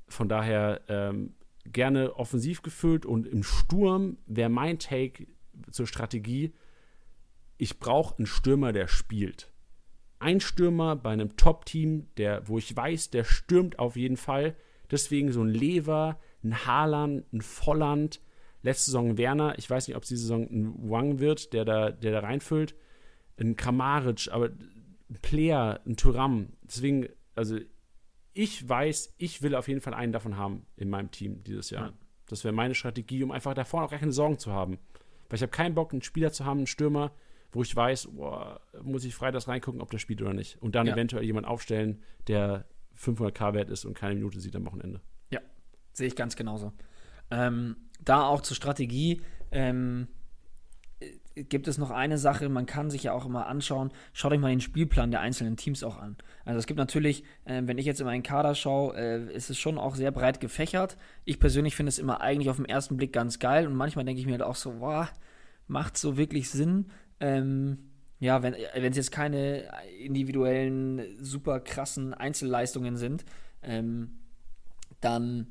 Von 0.06 0.28
daher 0.28 0.82
ähm, 0.86 1.34
gerne 1.64 2.14
offensiv 2.14 2.62
gefüllt 2.62 3.04
und 3.04 3.26
im 3.26 3.42
Sturm 3.42 4.18
wäre 4.26 4.50
mein 4.50 4.78
Take 4.78 5.26
zur 5.72 5.88
Strategie, 5.88 6.52
ich 7.58 7.80
brauche 7.80 8.18
einen 8.18 8.26
Stürmer, 8.26 8.72
der 8.72 8.86
spielt. 8.86 9.50
Ein 10.20 10.38
Stürmer 10.38 10.94
bei 10.94 11.10
einem 11.10 11.36
Top-Team, 11.36 12.06
wo 12.44 12.58
ich 12.58 12.76
weiß, 12.76 13.10
der 13.10 13.24
stürmt 13.24 13.80
auf 13.80 13.96
jeden 13.96 14.16
Fall. 14.16 14.54
Deswegen 14.92 15.32
so 15.32 15.42
ein 15.42 15.48
Lever, 15.48 16.20
ein 16.44 16.64
Haaland, 16.66 17.32
ein 17.32 17.40
Volland, 17.40 18.20
letzte 18.62 18.86
Saison 18.86 19.18
Werner. 19.18 19.58
Ich 19.58 19.68
weiß 19.68 19.86
nicht, 19.88 19.96
ob 19.96 20.02
es 20.02 20.08
diese 20.08 20.22
Saison 20.22 20.42
ein 20.42 20.90
Wang 20.90 21.18
wird, 21.18 21.52
der 21.52 21.64
da, 21.64 21.90
der 21.90 22.12
da 22.12 22.20
reinfüllt. 22.20 22.74
Ein 23.38 23.56
Kramaric, 23.56 24.28
aber 24.30 24.46
ein 24.46 25.18
Player, 25.20 25.80
ein 25.86 25.96
Turam. 25.96 26.52
Deswegen, 26.62 27.08
also 27.34 27.58
ich 28.34 28.66
weiß, 28.68 29.14
ich 29.18 29.42
will 29.42 29.54
auf 29.54 29.68
jeden 29.68 29.80
Fall 29.80 29.94
einen 29.94 30.12
davon 30.12 30.36
haben 30.36 30.66
in 30.76 30.88
meinem 30.88 31.10
Team 31.10 31.42
dieses 31.44 31.70
Jahr. 31.70 31.88
Ja. 31.88 31.92
Das 32.28 32.44
wäre 32.44 32.54
meine 32.54 32.74
Strategie, 32.74 33.22
um 33.22 33.30
einfach 33.30 33.54
davor 33.54 33.84
auch 33.84 33.90
gar 33.90 33.98
keine 33.98 34.12
Sorgen 34.12 34.38
zu 34.38 34.52
haben. 34.52 34.78
Weil 35.28 35.36
ich 35.36 35.42
habe 35.42 35.50
keinen 35.50 35.74
Bock, 35.74 35.92
einen 35.92 36.02
Spieler 36.02 36.32
zu 36.32 36.44
haben, 36.44 36.58
einen 36.58 36.66
Stürmer, 36.66 37.12
wo 37.52 37.62
ich 37.62 37.74
weiß, 37.74 38.08
boah, 38.12 38.60
muss 38.82 39.04
ich 39.04 39.14
freitags 39.14 39.48
reingucken, 39.48 39.80
ob 39.80 39.90
der 39.90 39.98
spielt 39.98 40.22
oder 40.22 40.32
nicht. 40.32 40.60
Und 40.62 40.74
dann 40.74 40.86
ja. 40.86 40.94
eventuell 40.94 41.24
jemand 41.24 41.46
aufstellen, 41.46 42.02
der 42.28 42.66
500k 42.98 43.54
wert 43.54 43.70
ist 43.70 43.84
und 43.84 43.94
keine 43.94 44.14
Minute 44.14 44.40
sieht 44.40 44.56
am 44.56 44.64
Wochenende. 44.66 45.00
Ja, 45.30 45.40
sehe 45.92 46.06
ich 46.06 46.16
ganz 46.16 46.36
genauso. 46.36 46.72
Ähm, 47.30 47.76
da 48.04 48.26
auch 48.26 48.40
zur 48.40 48.56
Strategie. 48.56 49.22
Ähm, 49.50 50.08
gibt 51.34 51.68
es 51.68 51.78
noch 51.78 51.90
eine 51.90 52.18
Sache, 52.18 52.48
man 52.48 52.66
kann 52.66 52.90
sich 52.90 53.04
ja 53.04 53.12
auch 53.12 53.24
immer 53.24 53.46
anschauen, 53.46 53.90
schaut 54.12 54.32
euch 54.32 54.40
mal 54.40 54.50
den 54.50 54.60
Spielplan 54.60 55.10
der 55.10 55.20
einzelnen 55.20 55.56
Teams 55.56 55.82
auch 55.82 55.96
an. 55.96 56.16
Also 56.44 56.58
es 56.58 56.66
gibt 56.66 56.78
natürlich, 56.78 57.24
äh, 57.44 57.62
wenn 57.64 57.78
ich 57.78 57.86
jetzt 57.86 58.00
in 58.00 58.06
meinen 58.06 58.22
Kader 58.22 58.54
schaue, 58.54 58.96
äh, 58.96 59.34
ist 59.34 59.50
es 59.50 59.58
schon 59.58 59.78
auch 59.78 59.94
sehr 59.94 60.10
breit 60.10 60.40
gefächert. 60.40 60.96
Ich 61.24 61.40
persönlich 61.40 61.74
finde 61.74 61.88
es 61.88 61.98
immer 61.98 62.20
eigentlich 62.20 62.50
auf 62.50 62.56
den 62.56 62.66
ersten 62.66 62.96
Blick 62.96 63.12
ganz 63.12 63.38
geil 63.38 63.66
und 63.66 63.74
manchmal 63.74 64.04
denke 64.04 64.20
ich 64.20 64.26
mir 64.26 64.32
halt 64.32 64.42
auch 64.42 64.56
so, 64.56 64.80
wow, 64.80 65.08
macht 65.68 65.96
so 65.96 66.16
wirklich 66.16 66.50
Sinn? 66.50 66.90
Ähm, 67.20 67.78
ja, 68.18 68.42
wenn 68.42 68.54
es 68.54 68.96
jetzt 68.96 69.10
keine 69.10 69.64
individuellen, 69.98 71.02
super 71.20 71.58
krassen 71.58 72.14
Einzelleistungen 72.14 72.96
sind, 72.96 73.24
ähm, 73.62 74.18
dann 75.00 75.48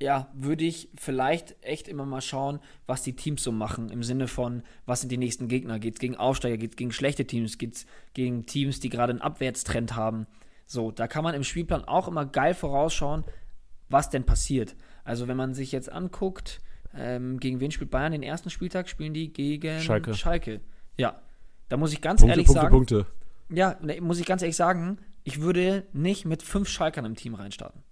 ja, 0.00 0.30
würde 0.32 0.64
ich 0.64 0.90
vielleicht 0.96 1.56
echt 1.62 1.88
immer 1.88 2.06
mal 2.06 2.20
schauen, 2.20 2.60
was 2.86 3.02
die 3.02 3.16
Teams 3.16 3.42
so 3.42 3.50
machen. 3.50 3.88
Im 3.88 4.04
Sinne 4.04 4.28
von, 4.28 4.62
was 4.86 5.00
sind 5.00 5.10
die 5.10 5.16
nächsten 5.16 5.48
Gegner? 5.48 5.78
Geht 5.80 5.94
es 5.94 6.00
gegen 6.00 6.16
Aufsteiger? 6.16 6.56
Geht 6.56 6.72
es 6.72 6.76
gegen 6.76 6.92
schlechte 6.92 7.26
Teams? 7.26 7.58
Geht 7.58 7.74
es 7.74 7.86
gegen 8.14 8.46
Teams, 8.46 8.78
die 8.78 8.90
gerade 8.90 9.10
einen 9.10 9.22
Abwärtstrend 9.22 9.96
haben? 9.96 10.26
So, 10.66 10.92
da 10.92 11.08
kann 11.08 11.24
man 11.24 11.34
im 11.34 11.42
Spielplan 11.42 11.84
auch 11.84 12.06
immer 12.06 12.26
geil 12.26 12.54
vorausschauen, 12.54 13.24
was 13.88 14.10
denn 14.10 14.24
passiert. 14.24 14.76
Also, 15.02 15.26
wenn 15.26 15.36
man 15.36 15.54
sich 15.54 15.72
jetzt 15.72 15.90
anguckt, 15.90 16.60
ähm, 16.94 17.40
gegen 17.40 17.58
wen 17.60 17.70
spielt 17.70 17.90
Bayern 17.90 18.12
den 18.12 18.22
ersten 18.22 18.50
Spieltag? 18.50 18.88
Spielen 18.88 19.14
die 19.14 19.32
gegen 19.32 19.80
Schalke. 19.80 20.14
Schalke. 20.14 20.60
Ja, 20.96 21.20
da 21.68 21.76
muss 21.76 21.92
ich 21.92 22.00
ganz 22.00 22.20
Punkte, 22.20 22.32
ehrlich 22.34 22.46
Punkte, 22.46 22.60
sagen. 22.60 22.74
Punkte. 22.74 23.06
Ja, 23.50 23.76
ne, 23.82 24.00
muss 24.00 24.20
ich 24.20 24.26
ganz 24.26 24.42
ehrlich 24.42 24.56
sagen, 24.56 24.98
ich 25.24 25.40
würde 25.40 25.86
nicht 25.92 26.24
mit 26.24 26.42
fünf 26.42 26.68
Schalkern 26.68 27.04
im 27.04 27.16
Team 27.16 27.34
reinstarten. 27.34 27.82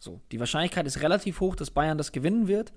So, 0.00 0.20
die 0.32 0.40
Wahrscheinlichkeit 0.40 0.86
ist 0.86 1.02
relativ 1.02 1.40
hoch, 1.40 1.54
dass 1.54 1.70
Bayern 1.70 1.98
das 1.98 2.10
gewinnen 2.10 2.48
wird. 2.48 2.72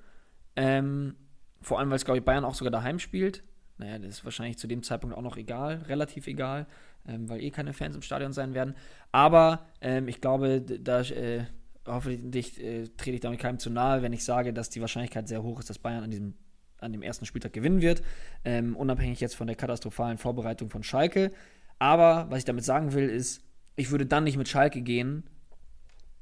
Ähm, 0.55 1.15
vor 1.61 1.79
allem, 1.79 1.89
weil 1.89 1.95
es, 1.95 2.05
glaube 2.05 2.19
ich, 2.19 2.25
Bayern 2.25 2.43
auch 2.43 2.53
sogar 2.53 2.71
daheim 2.71 2.99
spielt. 2.99 3.43
Naja, 3.77 3.97
das 3.97 4.09
ist 4.09 4.25
wahrscheinlich 4.25 4.59
zu 4.59 4.67
dem 4.67 4.83
Zeitpunkt 4.83 5.15
auch 5.15 5.21
noch 5.21 5.37
egal, 5.37 5.81
relativ 5.87 6.27
egal, 6.27 6.67
ähm, 7.07 7.27
weil 7.29 7.41
eh 7.41 7.49
keine 7.49 7.73
Fans 7.73 7.95
im 7.95 8.01
Stadion 8.01 8.33
sein 8.33 8.53
werden. 8.53 8.75
Aber 9.11 9.65
ähm, 9.81 10.07
ich 10.09 10.21
glaube, 10.21 10.61
da 10.61 11.01
äh, 11.01 11.45
hoffentlich 11.87 12.61
äh, 12.61 12.89
trete 12.97 13.15
ich 13.15 13.21
damit 13.21 13.39
keinem 13.39 13.57
zu 13.57 13.69
nahe, 13.69 14.01
wenn 14.01 14.13
ich 14.13 14.25
sage, 14.25 14.53
dass 14.53 14.69
die 14.69 14.81
Wahrscheinlichkeit 14.81 15.27
sehr 15.27 15.41
hoch 15.41 15.59
ist, 15.59 15.69
dass 15.69 15.79
Bayern 15.79 16.03
an 16.03 16.11
diesem 16.11 16.35
an 16.79 16.91
dem 16.91 17.01
ersten 17.01 17.25
Spieltag 17.25 17.53
gewinnen 17.53 17.81
wird, 17.81 18.01
ähm, 18.43 18.75
unabhängig 18.75 19.21
jetzt 19.21 19.35
von 19.35 19.47
der 19.47 19.55
katastrophalen 19.55 20.17
Vorbereitung 20.17 20.69
von 20.69 20.83
Schalke. 20.83 21.31
Aber 21.79 22.29
was 22.29 22.39
ich 22.39 22.45
damit 22.45 22.65
sagen 22.65 22.91
will, 22.91 23.07
ist, 23.07 23.41
ich 23.77 23.89
würde 23.89 24.05
dann 24.05 24.25
nicht 24.25 24.35
mit 24.35 24.49
Schalke 24.49 24.81
gehen, 24.81 25.23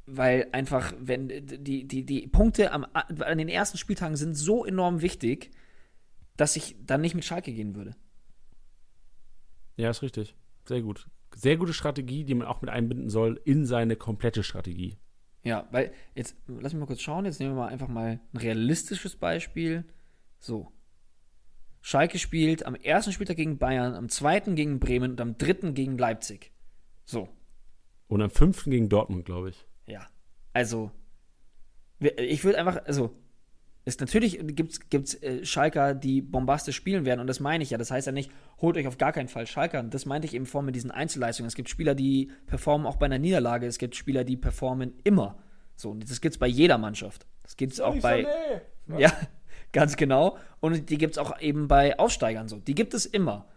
weil 0.05 0.47
einfach, 0.51 0.93
wenn 0.99 1.27
die, 1.27 1.87
die, 1.87 2.05
die 2.05 2.27
Punkte 2.27 2.71
am, 2.71 2.85
an 2.93 3.37
den 3.37 3.49
ersten 3.49 3.77
Spieltagen 3.77 4.15
sind 4.15 4.35
so 4.35 4.65
enorm 4.65 5.01
wichtig, 5.01 5.51
dass 6.37 6.55
ich 6.55 6.75
dann 6.85 7.01
nicht 7.01 7.15
mit 7.15 7.25
Schalke 7.25 7.53
gehen 7.53 7.75
würde. 7.75 7.95
Ja, 9.77 9.89
ist 9.89 10.01
richtig. 10.01 10.35
Sehr 10.65 10.81
gut. 10.81 11.07
Sehr 11.35 11.57
gute 11.57 11.73
Strategie, 11.73 12.23
die 12.23 12.35
man 12.35 12.47
auch 12.47 12.61
mit 12.61 12.69
einbinden 12.69 13.09
soll 13.09 13.39
in 13.45 13.65
seine 13.65 13.95
komplette 13.95 14.43
Strategie. 14.43 14.97
Ja, 15.43 15.67
weil 15.71 15.91
jetzt, 16.13 16.35
lass 16.47 16.73
mich 16.73 16.79
mal 16.79 16.85
kurz 16.85 17.01
schauen, 17.01 17.25
jetzt 17.25 17.39
nehmen 17.39 17.53
wir 17.55 17.61
mal 17.63 17.69
einfach 17.69 17.87
mal 17.87 18.19
ein 18.33 18.37
realistisches 18.37 19.15
Beispiel. 19.15 19.85
So. 20.39 20.71
Schalke 21.81 22.19
spielt 22.19 22.65
am 22.65 22.75
ersten 22.75 23.11
Spieltag 23.11 23.37
gegen 23.37 23.57
Bayern, 23.57 23.95
am 23.95 24.09
zweiten 24.09 24.55
gegen 24.55 24.79
Bremen 24.79 25.11
und 25.11 25.21
am 25.21 25.37
dritten 25.37 25.73
gegen 25.73 25.97
Leipzig. 25.97 26.51
So. 27.05 27.27
Und 28.07 28.21
am 28.21 28.29
fünften 28.29 28.69
gegen 28.69 28.89
Dortmund, 28.89 29.25
glaube 29.25 29.49
ich. 29.49 29.65
Also, 30.53 30.91
ich 31.99 32.43
würde 32.43 32.57
einfach, 32.57 32.85
also, 32.85 33.15
Es, 33.83 33.99
natürlich 33.99 34.39
gibt 34.55 34.83
es 34.93 35.23
äh, 35.23 35.43
Schalker, 35.43 35.95
die 35.95 36.21
bombastisch 36.21 36.75
spielen 36.75 37.03
werden 37.03 37.19
und 37.19 37.25
das 37.25 37.39
meine 37.39 37.63
ich 37.63 37.71
ja. 37.71 37.79
Das 37.79 37.89
heißt 37.89 38.05
ja 38.05 38.13
nicht, 38.13 38.31
holt 38.59 38.77
euch 38.77 38.85
auf 38.85 38.99
gar 38.99 39.11
keinen 39.11 39.27
Fall 39.27 39.47
Schalker. 39.47 39.81
Das 39.81 40.05
meinte 40.05 40.27
ich 40.27 40.35
eben 40.35 40.45
vor 40.45 40.61
mit 40.61 40.75
diesen 40.75 40.91
Einzelleistungen. 40.91 41.47
Es 41.47 41.55
gibt 41.55 41.67
Spieler, 41.69 41.95
die 41.95 42.31
performen 42.45 42.85
auch 42.85 42.97
bei 42.97 43.07
einer 43.07 43.17
Niederlage. 43.17 43.65
Es 43.65 43.79
gibt 43.79 43.95
Spieler, 43.95 44.23
die 44.23 44.37
performen 44.37 44.93
immer. 45.03 45.39
So, 45.75 45.89
und 45.89 46.07
das 46.07 46.21
gibt 46.21 46.35
es 46.35 46.39
bei 46.39 46.47
jeder 46.47 46.77
Mannschaft. 46.77 47.25
Das 47.41 47.57
gibt 47.57 47.73
es 47.73 47.81
auch 47.81 47.95
bei. 47.97 48.27
So 48.87 48.97
ja, 48.99 49.11
ganz 49.71 49.95
genau. 49.97 50.37
Und 50.59 50.91
die 50.91 50.97
gibt 50.99 51.13
es 51.13 51.17
auch 51.17 51.39
eben 51.41 51.67
bei 51.67 51.97
Aufsteigern 51.97 52.47
so. 52.47 52.59
Die 52.59 52.75
gibt 52.75 52.93
es 52.93 53.07
immer. 53.07 53.47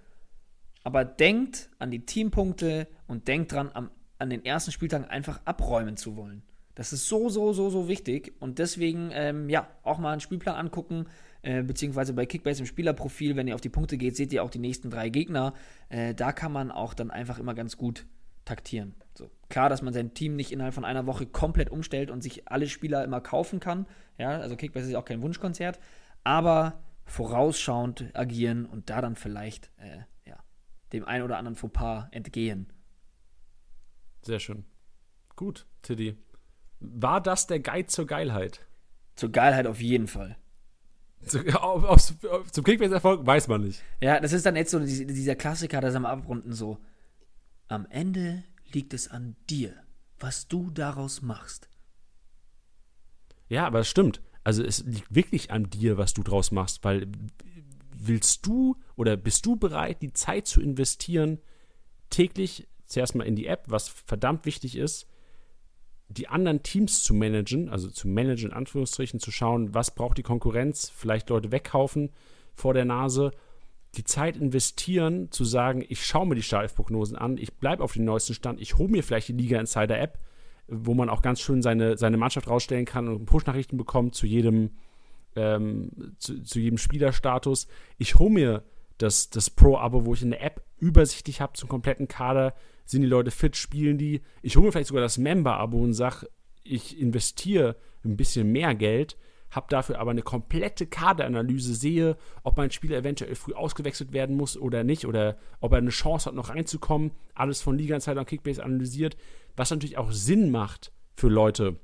Aber 0.84 1.04
denkt 1.04 1.68
an 1.78 1.90
die 1.90 2.06
Teampunkte 2.06 2.86
und 3.06 3.28
denkt 3.28 3.52
dran, 3.52 3.70
am, 3.74 3.90
an 4.18 4.30
den 4.30 4.44
ersten 4.44 4.72
Spieltagen 4.72 5.06
einfach 5.06 5.40
abräumen 5.44 5.98
zu 5.98 6.16
wollen. 6.16 6.42
Das 6.74 6.92
ist 6.92 7.08
so, 7.08 7.28
so, 7.28 7.52
so, 7.52 7.70
so 7.70 7.88
wichtig. 7.88 8.34
Und 8.40 8.58
deswegen, 8.58 9.10
ähm, 9.12 9.48
ja, 9.48 9.68
auch 9.82 9.98
mal 9.98 10.12
einen 10.12 10.20
Spielplan 10.20 10.56
angucken, 10.56 11.06
äh, 11.42 11.62
beziehungsweise 11.62 12.12
bei 12.12 12.26
Kickbase 12.26 12.60
im 12.60 12.66
Spielerprofil, 12.66 13.36
wenn 13.36 13.46
ihr 13.46 13.54
auf 13.54 13.60
die 13.60 13.68
Punkte 13.68 13.96
geht, 13.96 14.16
seht 14.16 14.32
ihr 14.32 14.42
auch 14.42 14.50
die 14.50 14.58
nächsten 14.58 14.90
drei 14.90 15.08
Gegner. 15.08 15.54
Äh, 15.88 16.14
da 16.14 16.32
kann 16.32 16.52
man 16.52 16.70
auch 16.70 16.94
dann 16.94 17.10
einfach 17.10 17.38
immer 17.38 17.54
ganz 17.54 17.76
gut 17.76 18.06
taktieren. 18.44 18.94
So. 19.16 19.30
Klar, 19.48 19.68
dass 19.68 19.82
man 19.82 19.94
sein 19.94 20.14
Team 20.14 20.36
nicht 20.36 20.52
innerhalb 20.52 20.74
von 20.74 20.84
einer 20.84 21.06
Woche 21.06 21.26
komplett 21.26 21.70
umstellt 21.70 22.10
und 22.10 22.22
sich 22.22 22.48
alle 22.48 22.66
Spieler 22.66 23.04
immer 23.04 23.20
kaufen 23.20 23.60
kann. 23.60 23.86
Ja, 24.18 24.30
also 24.30 24.56
Kickbase 24.56 24.86
ist 24.86 24.92
ja 24.92 24.98
auch 24.98 25.04
kein 25.04 25.22
Wunschkonzert. 25.22 25.78
Aber 26.24 26.82
vorausschauend 27.06 28.10
agieren 28.14 28.66
und 28.66 28.90
da 28.90 29.00
dann 29.00 29.14
vielleicht 29.14 29.70
äh, 29.76 30.00
dem 30.94 31.04
einen 31.04 31.24
oder 31.24 31.36
anderen 31.36 31.56
Fauxpas 31.56 32.08
entgehen. 32.12 32.72
Sehr 34.22 34.40
schön. 34.40 34.64
Gut, 35.36 35.66
Tiddy. 35.82 36.16
War 36.92 37.20
das 37.20 37.46
der 37.46 37.60
Guide 37.60 37.86
zur 37.88 38.06
Geilheit? 38.06 38.60
Zur 39.16 39.30
Geilheit 39.30 39.66
auf 39.66 39.80
jeden 39.80 40.06
Fall. 40.06 40.36
Zu, 41.26 41.40
auf, 41.60 41.84
auf, 41.84 42.24
auf, 42.30 42.52
zum 42.52 42.64
Kickbase-Erfolg 42.64 43.26
weiß 43.26 43.48
man 43.48 43.62
nicht. 43.62 43.82
Ja, 44.00 44.20
das 44.20 44.32
ist 44.32 44.44
dann 44.44 44.56
jetzt 44.56 44.70
so 44.70 44.78
dieser 44.78 45.36
Klassiker, 45.36 45.80
das 45.80 45.94
am 45.94 46.04
Abrunden 46.04 46.52
so. 46.52 46.78
Am 47.68 47.86
Ende 47.88 48.44
liegt 48.72 48.92
es 48.92 49.08
an 49.08 49.36
dir, 49.48 49.72
was 50.18 50.48
du 50.48 50.70
daraus 50.70 51.22
machst. 51.22 51.68
Ja, 53.48 53.66
aber 53.66 53.80
es 53.80 53.88
stimmt. 53.88 54.20
Also 54.42 54.62
es 54.62 54.84
liegt 54.84 55.14
wirklich 55.14 55.50
an 55.50 55.70
dir, 55.70 55.96
was 55.96 56.12
du 56.12 56.22
draus 56.22 56.50
machst, 56.50 56.84
weil 56.84 57.08
willst 57.96 58.46
du 58.46 58.76
oder 58.96 59.16
bist 59.16 59.46
du 59.46 59.56
bereit, 59.56 60.02
die 60.02 60.12
Zeit 60.12 60.46
zu 60.46 60.60
investieren, 60.60 61.38
täglich 62.10 62.68
zuerst 62.84 63.14
mal 63.14 63.26
in 63.26 63.36
die 63.36 63.46
App, 63.46 63.64
was 63.68 63.88
verdammt 63.88 64.44
wichtig 64.44 64.76
ist, 64.76 65.06
die 66.08 66.28
anderen 66.28 66.62
Teams 66.62 67.02
zu 67.02 67.14
managen, 67.14 67.68
also 67.68 67.88
zu 67.88 68.08
managen 68.08 68.50
in 68.50 68.56
Anführungsstrichen, 68.56 69.20
zu 69.20 69.30
schauen, 69.30 69.74
was 69.74 69.94
braucht 69.94 70.18
die 70.18 70.22
Konkurrenz, 70.22 70.90
vielleicht 70.94 71.30
Leute 71.30 71.52
wegkaufen 71.52 72.10
vor 72.54 72.74
der 72.74 72.84
Nase, 72.84 73.32
die 73.96 74.04
Zeit 74.04 74.36
investieren, 74.36 75.30
zu 75.30 75.44
sagen, 75.44 75.84
ich 75.88 76.04
schaue 76.04 76.26
mir 76.26 76.34
die 76.34 76.42
Startelf-Prognosen 76.42 77.16
an, 77.16 77.38
ich 77.38 77.54
bleibe 77.54 77.82
auf 77.82 77.92
dem 77.92 78.04
neuesten 78.04 78.34
Stand, 78.34 78.60
ich 78.60 78.76
hole 78.76 78.88
mir 78.88 79.02
vielleicht 79.02 79.28
die 79.28 79.34
Liga 79.34 79.58
Insider 79.58 79.98
App, 79.98 80.18
wo 80.66 80.94
man 80.94 81.08
auch 81.08 81.22
ganz 81.22 81.40
schön 81.40 81.62
seine, 81.62 81.96
seine 81.96 82.16
Mannschaft 82.16 82.48
rausstellen 82.48 82.84
kann 82.84 83.08
und 83.08 83.26
Push-Nachrichten 83.26 83.76
bekommt 83.76 84.14
zu 84.14 84.26
jedem, 84.26 84.70
ähm, 85.36 86.14
zu, 86.18 86.42
zu, 86.42 86.58
jedem 86.58 86.78
Spielerstatus. 86.78 87.66
Ich 87.98 88.18
hole 88.18 88.30
mir 88.30 88.64
das, 88.98 89.30
das 89.30 89.50
Pro-Abo, 89.50 90.06
wo 90.06 90.14
ich 90.14 90.22
in 90.22 90.30
der 90.30 90.42
App 90.42 90.62
übersichtlich 90.84 91.40
habe 91.40 91.54
zum 91.54 91.68
kompletten 91.68 92.08
Kader. 92.08 92.54
Sind 92.84 93.02
die 93.02 93.08
Leute 93.08 93.30
fit, 93.30 93.56
spielen 93.56 93.96
die? 93.96 94.22
Ich 94.42 94.56
hole 94.56 94.66
mir 94.66 94.72
vielleicht 94.72 94.88
sogar 94.88 95.02
das 95.02 95.18
Member-Abo 95.18 95.78
und 95.78 95.94
sage, 95.94 96.28
ich 96.62 96.98
investiere 97.00 97.76
ein 98.04 98.16
bisschen 98.16 98.52
mehr 98.52 98.74
Geld, 98.74 99.16
habe 99.50 99.66
dafür 99.70 99.98
aber 99.98 100.10
eine 100.10 100.22
komplette 100.22 100.86
Kaderanalyse, 100.86 101.74
sehe, 101.74 102.16
ob 102.42 102.56
mein 102.56 102.70
Spieler 102.70 102.98
eventuell 102.98 103.34
früh 103.34 103.54
ausgewechselt 103.54 104.12
werden 104.12 104.36
muss 104.36 104.56
oder 104.56 104.84
nicht 104.84 105.06
oder 105.06 105.38
ob 105.60 105.72
er 105.72 105.78
eine 105.78 105.90
Chance 105.90 106.26
hat, 106.26 106.34
noch 106.34 106.50
reinzukommen. 106.50 107.12
Alles 107.34 107.62
von 107.62 107.78
Liga-Insider 107.78 108.20
und 108.20 108.28
Kickbase 108.28 108.62
analysiert, 108.62 109.16
was 109.56 109.70
natürlich 109.70 109.96
auch 109.96 110.12
Sinn 110.12 110.50
macht 110.50 110.92
für 111.14 111.28
Leute, 111.28 111.76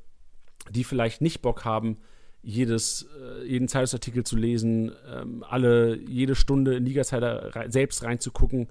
die 0.71 0.85
vielleicht 0.85 1.23
nicht 1.23 1.41
Bock 1.41 1.65
haben, 1.65 1.99
jedes, 2.43 3.07
äh, 3.21 3.47
jeden 3.47 3.69
Zeitungsartikel 3.69 4.25
zu 4.25 4.37
lesen, 4.37 4.93
ähm, 5.11 5.45
alle, 5.49 5.97
jede 5.97 6.35
Stunde 6.35 6.75
in 6.75 6.85
Liga-Zeit 6.85 7.73
selbst 7.73 8.03
reinzugucken. 8.03 8.69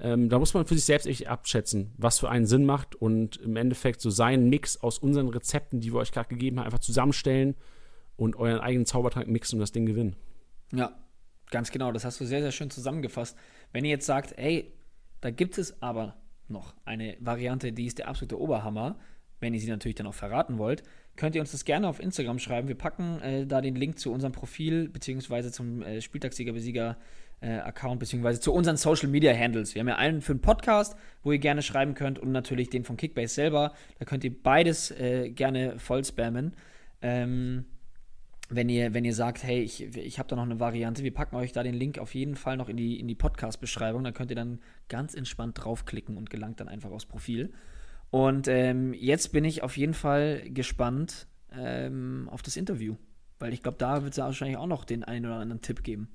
Ähm, 0.00 0.28
da 0.28 0.38
muss 0.38 0.54
man 0.54 0.66
für 0.66 0.74
sich 0.74 0.84
selbst 0.84 1.06
echt 1.06 1.26
abschätzen, 1.26 1.92
was 1.96 2.20
für 2.20 2.30
einen 2.30 2.46
Sinn 2.46 2.64
macht 2.64 2.94
und 2.94 3.36
im 3.38 3.56
Endeffekt 3.56 4.00
so 4.00 4.10
seinen 4.10 4.48
Mix 4.48 4.76
aus 4.76 4.98
unseren 4.98 5.28
Rezepten, 5.28 5.80
die 5.80 5.92
wir 5.92 5.98
euch 5.98 6.12
gerade 6.12 6.28
gegeben 6.28 6.58
haben, 6.58 6.66
einfach 6.66 6.78
zusammenstellen 6.78 7.56
und 8.16 8.36
euren 8.36 8.60
eigenen 8.60 8.86
Zaubertrank 8.86 9.28
mixen 9.28 9.56
und 9.56 9.60
das 9.60 9.72
Ding 9.72 9.86
gewinnen. 9.86 10.16
Ja, 10.72 10.96
ganz 11.50 11.70
genau. 11.70 11.90
Das 11.92 12.04
hast 12.04 12.20
du 12.20 12.26
sehr, 12.26 12.42
sehr 12.42 12.52
schön 12.52 12.70
zusammengefasst. 12.70 13.36
Wenn 13.72 13.84
ihr 13.84 13.90
jetzt 13.90 14.06
sagt, 14.06 14.34
ey, 14.38 14.72
da 15.20 15.30
gibt 15.30 15.58
es 15.58 15.82
aber 15.82 16.16
noch 16.46 16.74
eine 16.84 17.16
Variante, 17.20 17.72
die 17.72 17.86
ist 17.86 17.98
der 17.98 18.08
absolute 18.08 18.40
Oberhammer, 18.40 18.98
wenn 19.40 19.54
ihr 19.54 19.60
sie 19.60 19.68
natürlich 19.68 19.94
dann 19.94 20.06
auch 20.06 20.14
verraten 20.14 20.58
wollt, 20.58 20.82
könnt 21.16 21.34
ihr 21.34 21.40
uns 21.40 21.52
das 21.52 21.64
gerne 21.64 21.88
auf 21.88 22.00
Instagram 22.00 22.38
schreiben. 22.38 22.68
Wir 22.68 22.76
packen 22.76 23.20
äh, 23.20 23.46
da 23.46 23.60
den 23.60 23.74
Link 23.74 23.98
zu 23.98 24.12
unserem 24.12 24.32
Profil, 24.32 24.88
beziehungsweise 24.88 25.52
zum 25.52 25.82
äh, 25.82 26.00
Spieltagssieger-Besieger. 26.00 26.96
Äh, 27.40 27.58
Account 27.58 28.00
beziehungsweise 28.00 28.40
zu 28.40 28.52
unseren 28.52 28.76
Social 28.76 29.08
Media 29.08 29.32
Handles. 29.32 29.74
Wir 29.74 29.80
haben 29.80 29.88
ja 29.88 29.94
einen 29.94 30.22
für 30.22 30.32
einen 30.32 30.40
Podcast, 30.40 30.96
wo 31.22 31.30
ihr 31.30 31.38
gerne 31.38 31.62
schreiben 31.62 31.94
könnt 31.94 32.18
und 32.18 32.32
natürlich 32.32 32.68
den 32.68 32.82
von 32.82 32.96
Kickbase 32.96 33.32
selber. 33.32 33.74
Da 34.00 34.04
könnt 34.04 34.24
ihr 34.24 34.42
beides 34.42 34.90
äh, 34.90 35.30
gerne 35.30 35.78
voll 35.78 36.04
spammen. 36.04 36.56
Ähm, 37.00 37.64
wenn 38.50 38.68
ihr, 38.68 38.92
wenn 38.92 39.04
ihr 39.04 39.14
sagt, 39.14 39.44
hey, 39.44 39.60
ich, 39.60 39.96
ich 39.96 40.18
habe 40.18 40.28
da 40.28 40.34
noch 40.34 40.42
eine 40.42 40.58
Variante, 40.58 41.04
wir 41.04 41.14
packen 41.14 41.36
euch 41.36 41.52
da 41.52 41.62
den 41.62 41.74
Link 41.74 41.98
auf 41.98 42.12
jeden 42.14 42.34
Fall 42.34 42.56
noch 42.56 42.68
in 42.68 42.76
die, 42.76 42.98
in 42.98 43.06
die 43.06 43.14
Podcast-Beschreibung. 43.14 44.02
Da 44.02 44.10
könnt 44.10 44.30
ihr 44.30 44.36
dann 44.36 44.58
ganz 44.88 45.14
entspannt 45.14 45.62
draufklicken 45.62 46.16
und 46.16 46.30
gelangt 46.30 46.58
dann 46.58 46.68
einfach 46.68 46.90
aufs 46.90 47.06
Profil. 47.06 47.52
Und 48.10 48.48
ähm, 48.48 48.94
jetzt 48.94 49.32
bin 49.32 49.44
ich 49.44 49.62
auf 49.62 49.76
jeden 49.76 49.94
Fall 49.94 50.42
gespannt 50.50 51.28
ähm, 51.52 52.28
auf 52.32 52.42
das 52.42 52.56
Interview. 52.56 52.96
Weil 53.38 53.52
ich 53.52 53.62
glaube, 53.62 53.78
da 53.78 54.02
wird 54.02 54.14
es 54.14 54.18
wahrscheinlich 54.18 54.56
auch 54.56 54.66
noch 54.66 54.84
den 54.84 55.04
einen 55.04 55.26
oder 55.26 55.36
anderen 55.36 55.62
Tipp 55.62 55.84
geben. 55.84 56.08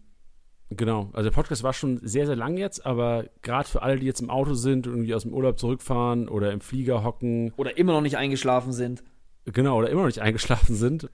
Genau, 0.78 1.10
also 1.14 1.30
der 1.30 1.36
Podcast 1.36 1.64
war 1.64 1.74
schon 1.74 2.00
sehr, 2.04 2.26
sehr 2.26 2.36
lang 2.36 2.58
jetzt, 2.58 2.86
aber 2.86 3.26
gerade 3.42 3.68
für 3.68 3.82
alle, 3.82 3.98
die 4.00 4.06
jetzt 4.06 4.22
im 4.22 4.30
Auto 4.30 4.54
sind 4.54 4.88
und 4.88 4.94
irgendwie 4.94 5.16
aus 5.16 5.24
dem 5.24 5.34
Urlaub 5.34 5.60
zurückfahren 5.60 6.30
oder 6.30 6.52
im 6.52 6.62
Flieger 6.62 7.04
hocken. 7.04 7.54
Oder 7.58 7.78
immer 7.78 7.94
noch 7.94 8.02
nicht 8.02 8.18
eingeschlafen 8.18 8.72
sind. 8.72 9.04
Genau, 9.46 9.78
oder 9.78 9.90
immer 9.90 10.02
noch 10.02 10.08
nicht 10.08 10.22
eingeschlafen 10.22 10.76
sind. 10.76 11.10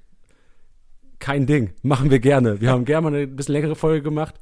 Kein 1.20 1.46
Ding, 1.46 1.74
machen 1.82 2.12
wir 2.12 2.20
gerne. 2.20 2.62
Wir 2.62 2.70
haben 2.72 2.86
gerne 2.86 3.10
mal 3.10 3.16
eine 3.16 3.28
bisschen 3.28 3.54
längere 3.54 3.76
Folge 3.76 4.02
gemacht 4.02 4.36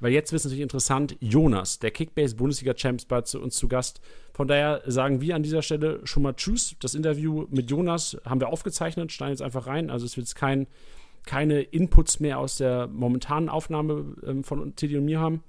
weil 0.00 0.12
jetzt 0.12 0.32
wird 0.32 0.40
es 0.40 0.44
natürlich 0.44 0.62
interessant, 0.62 1.16
Jonas, 1.20 1.78
der 1.78 1.90
Kickbase-Bundesliga-Champs, 1.90 3.06
bei 3.06 3.22
zu 3.22 3.40
uns 3.40 3.56
zu 3.56 3.68
Gast. 3.68 4.02
Von 4.34 4.48
daher 4.48 4.82
sagen 4.86 5.22
wir 5.22 5.34
an 5.34 5.42
dieser 5.42 5.62
Stelle 5.62 6.00
schon 6.04 6.22
mal 6.22 6.34
Tschüss. 6.34 6.76
Das 6.80 6.94
Interview 6.94 7.46
mit 7.50 7.70
Jonas 7.70 8.16
haben 8.24 8.38
wir 8.38 8.48
aufgezeichnet, 8.48 9.12
schneiden 9.12 9.32
jetzt 9.32 9.42
einfach 9.42 9.66
rein. 9.66 9.88
Also 9.88 10.04
es 10.04 10.16
wird 10.16 10.26
jetzt 10.26 10.34
kein, 10.34 10.66
keine 11.26 11.62
Inputs 11.62 12.20
mehr 12.20 12.38
aus 12.38 12.58
der 12.58 12.86
momentanen 12.88 13.48
Aufnahme 13.48 14.16
ähm, 14.26 14.44
von 14.44 14.76
Tiddy 14.76 14.98
und 14.98 15.04
mir 15.06 15.20
haben. 15.20 15.42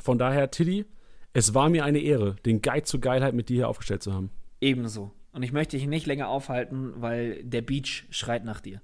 Von 0.00 0.18
daher, 0.18 0.50
Tiddy, 0.50 0.84
es 1.32 1.54
war 1.54 1.68
mir 1.68 1.84
eine 1.84 1.98
Ehre, 1.98 2.36
den 2.44 2.62
Guide 2.62 2.84
zur 2.84 3.00
Geilheit 3.00 3.34
mit 3.34 3.48
dir 3.48 3.54
hier 3.54 3.68
aufgestellt 3.68 4.02
zu 4.02 4.12
haben. 4.12 4.30
Ebenso. 4.60 5.12
Und 5.32 5.42
ich 5.42 5.52
möchte 5.52 5.76
dich 5.76 5.86
nicht 5.86 6.06
länger 6.06 6.28
aufhalten, 6.28 6.94
weil 6.96 7.42
der 7.42 7.62
Beach 7.62 8.04
schreit 8.10 8.44
nach 8.44 8.60
dir. 8.60 8.80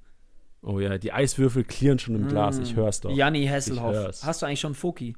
Oh 0.63 0.79
ja, 0.79 0.99
die 0.99 1.13
Eiswürfel 1.13 1.65
klirren 1.65 1.99
schon 1.99 2.17
im 2.17 2.29
Glas. 2.29 2.59
Ich 2.59 2.75
mm. 2.75 2.77
hör's 2.77 3.01
doch. 3.01 3.11
Janni 3.11 3.47
Hesselhoff. 3.47 4.23
Hast 4.23 4.43
du 4.43 4.47
eigentlich 4.47 4.61
schon 4.61 4.75
Foki? 4.75 5.17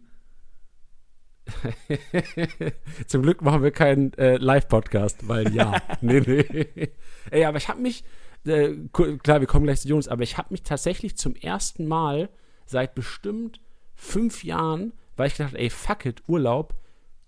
Zum 3.06 3.22
Glück 3.22 3.42
machen 3.42 3.62
wir 3.62 3.72
keinen 3.72 4.12
äh, 4.14 4.36
Live-Podcast, 4.36 5.26
weil 5.26 5.52
ja. 5.52 5.80
nee, 6.00 6.20
nee. 6.20 6.90
Ey, 7.30 7.44
aber 7.44 7.58
ich 7.58 7.68
habe 7.68 7.80
mich, 7.80 8.04
äh, 8.46 8.74
klar, 8.92 9.40
wir 9.40 9.46
kommen 9.46 9.64
gleich 9.64 9.80
zu 9.80 9.88
Jonas, 9.88 10.08
aber 10.08 10.22
ich 10.22 10.38
habe 10.38 10.48
mich 10.50 10.62
tatsächlich 10.62 11.16
zum 11.16 11.34
ersten 11.34 11.86
Mal 11.86 12.28
seit 12.66 12.94
bestimmt 12.94 13.60
fünf 13.94 14.44
Jahren, 14.44 14.92
weil 15.16 15.28
ich 15.28 15.36
gedacht, 15.36 15.54
ey, 15.54 15.70
fuck 15.70 16.06
it, 16.06 16.22
Urlaub, 16.26 16.74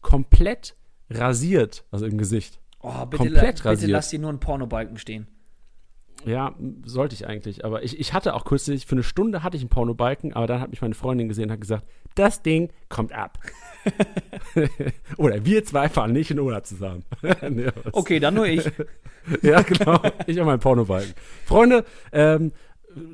komplett 0.01 0.77
rasiert, 1.11 1.85
also 1.91 2.07
im 2.07 2.19
Gesicht. 2.19 2.61
Oh, 2.81 3.07
bitte, 3.07 3.25
komplett 3.25 3.65
la 3.65 3.71
rasiert. 3.71 3.81
bitte 3.81 3.93
lass 3.93 4.11
dir 4.11 4.19
nur 4.19 4.31
einen 4.31 4.41
Pornobalken 4.41 4.99
stehen. 4.99 5.29
Ja, 6.25 6.55
sollte 6.85 7.15
ich 7.15 7.27
eigentlich. 7.27 7.65
Aber 7.65 7.83
ich, 7.83 7.99
ich 7.99 8.13
hatte 8.13 8.35
auch 8.35 8.45
kürzlich, 8.45 8.87
für 8.87 8.95
eine 8.95 9.03
Stunde 9.03 9.43
hatte 9.43 9.57
ich 9.57 9.63
einen 9.63 9.71
Pornobalken, 9.71 10.33
aber 10.33 10.47
dann 10.47 10.61
hat 10.61 10.71
mich 10.71 10.81
meine 10.81 10.95
Freundin 10.95 11.29
gesehen 11.29 11.45
und 11.45 11.53
hat 11.53 11.61
gesagt, 11.61 11.87
das 12.15 12.43
Ding 12.43 12.71
kommt 12.89 13.13
ab. 13.13 13.39
Oder 15.17 15.45
wir 15.45 15.65
zwei 15.65 15.89
fahren 15.89 16.13
nicht 16.13 16.31
in 16.31 16.39
Urlaub 16.39 16.67
zusammen. 16.67 17.05
nee, 17.51 17.69
okay, 17.93 18.21
dann 18.21 18.35
nur 18.35 18.47
ich. 18.47 18.65
ja, 19.43 19.63
genau. 19.63 20.01
Ich 20.27 20.39
und 20.39 20.47
mein 20.47 20.61
Pornobalken. 20.61 21.15
Freunde, 21.45 21.85
ähm, 22.13 22.53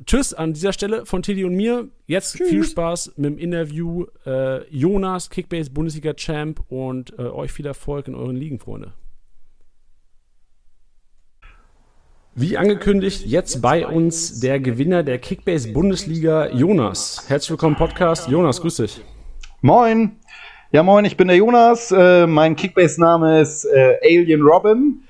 tschüss 0.05 0.33
an 0.33 0.53
dieser 0.53 0.73
Stelle 0.73 1.05
von 1.05 1.23
Teddy 1.23 1.43
und 1.45 1.55
mir. 1.55 1.89
Jetzt 2.07 2.37
tschüss. 2.37 2.49
viel 2.49 2.63
Spaß 2.63 3.13
mit 3.17 3.25
dem 3.25 3.37
Interview. 3.37 4.05
Äh, 4.25 4.67
Jonas, 4.69 5.29
Kickbase 5.29 5.71
Bundesliga 5.71 6.13
Champ 6.13 6.61
und 6.69 7.17
äh, 7.17 7.23
euch 7.23 7.51
viel 7.51 7.65
Erfolg 7.65 8.07
in 8.07 8.15
euren 8.15 8.35
Ligen, 8.35 8.59
Freunde. 8.59 8.93
Wie 12.33 12.57
angekündigt, 12.57 13.25
jetzt 13.25 13.61
bei 13.61 13.85
uns 13.85 14.39
der 14.39 14.61
Gewinner 14.61 15.03
der 15.03 15.19
Kickbase 15.19 15.73
Bundesliga, 15.73 16.47
Jonas. 16.49 17.25
Herzlich 17.27 17.51
willkommen 17.51 17.75
Podcast. 17.75 18.29
Jonas, 18.29 18.61
grüß 18.61 18.77
dich. 18.77 19.01
Moin. 19.61 20.20
Ja, 20.73 20.83
moin, 20.83 21.03
ich 21.03 21.17
bin 21.17 21.27
der 21.27 21.35
Jonas. 21.35 21.91
Äh, 21.91 22.25
mein 22.27 22.55
Kickbase-Name 22.55 23.41
ist 23.41 23.65
äh, 23.65 23.97
Alien 24.05 24.41
Robin. 24.41 25.03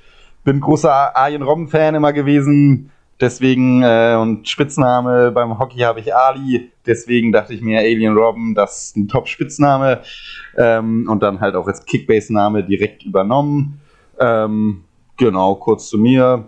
Bin 0.44 0.60
großer 0.60 1.16
Alien 1.16 1.44
Robin-Fan 1.44 1.94
immer 1.94 2.12
gewesen. 2.14 2.90
Deswegen, 3.20 3.84
äh, 3.84 4.18
und 4.20 4.50
Spitzname 4.50 5.30
beim 5.30 5.60
Hockey 5.60 5.78
habe 5.82 6.00
ich 6.00 6.16
Ali. 6.16 6.72
Deswegen 6.88 7.32
dachte 7.32 7.54
ich 7.54 7.62
mir, 7.62 7.78
Alien 7.78 8.18
Robin, 8.18 8.56
das 8.56 8.86
ist 8.86 8.98
ein 8.98 9.08
Top-Spitzname. 9.08 10.02
Ähm, 10.58 11.08
und 11.08 11.22
dann 11.22 11.40
halt 11.40 11.54
auch 11.54 11.68
als 11.68 11.86
Kickbase-Name 11.86 12.64
direkt 12.64 13.04
übernommen. 13.04 13.80
Ähm, 14.20 14.86
genau, 15.16 15.54
kurz 15.54 15.90
zu 15.90 16.00
mir. 16.00 16.46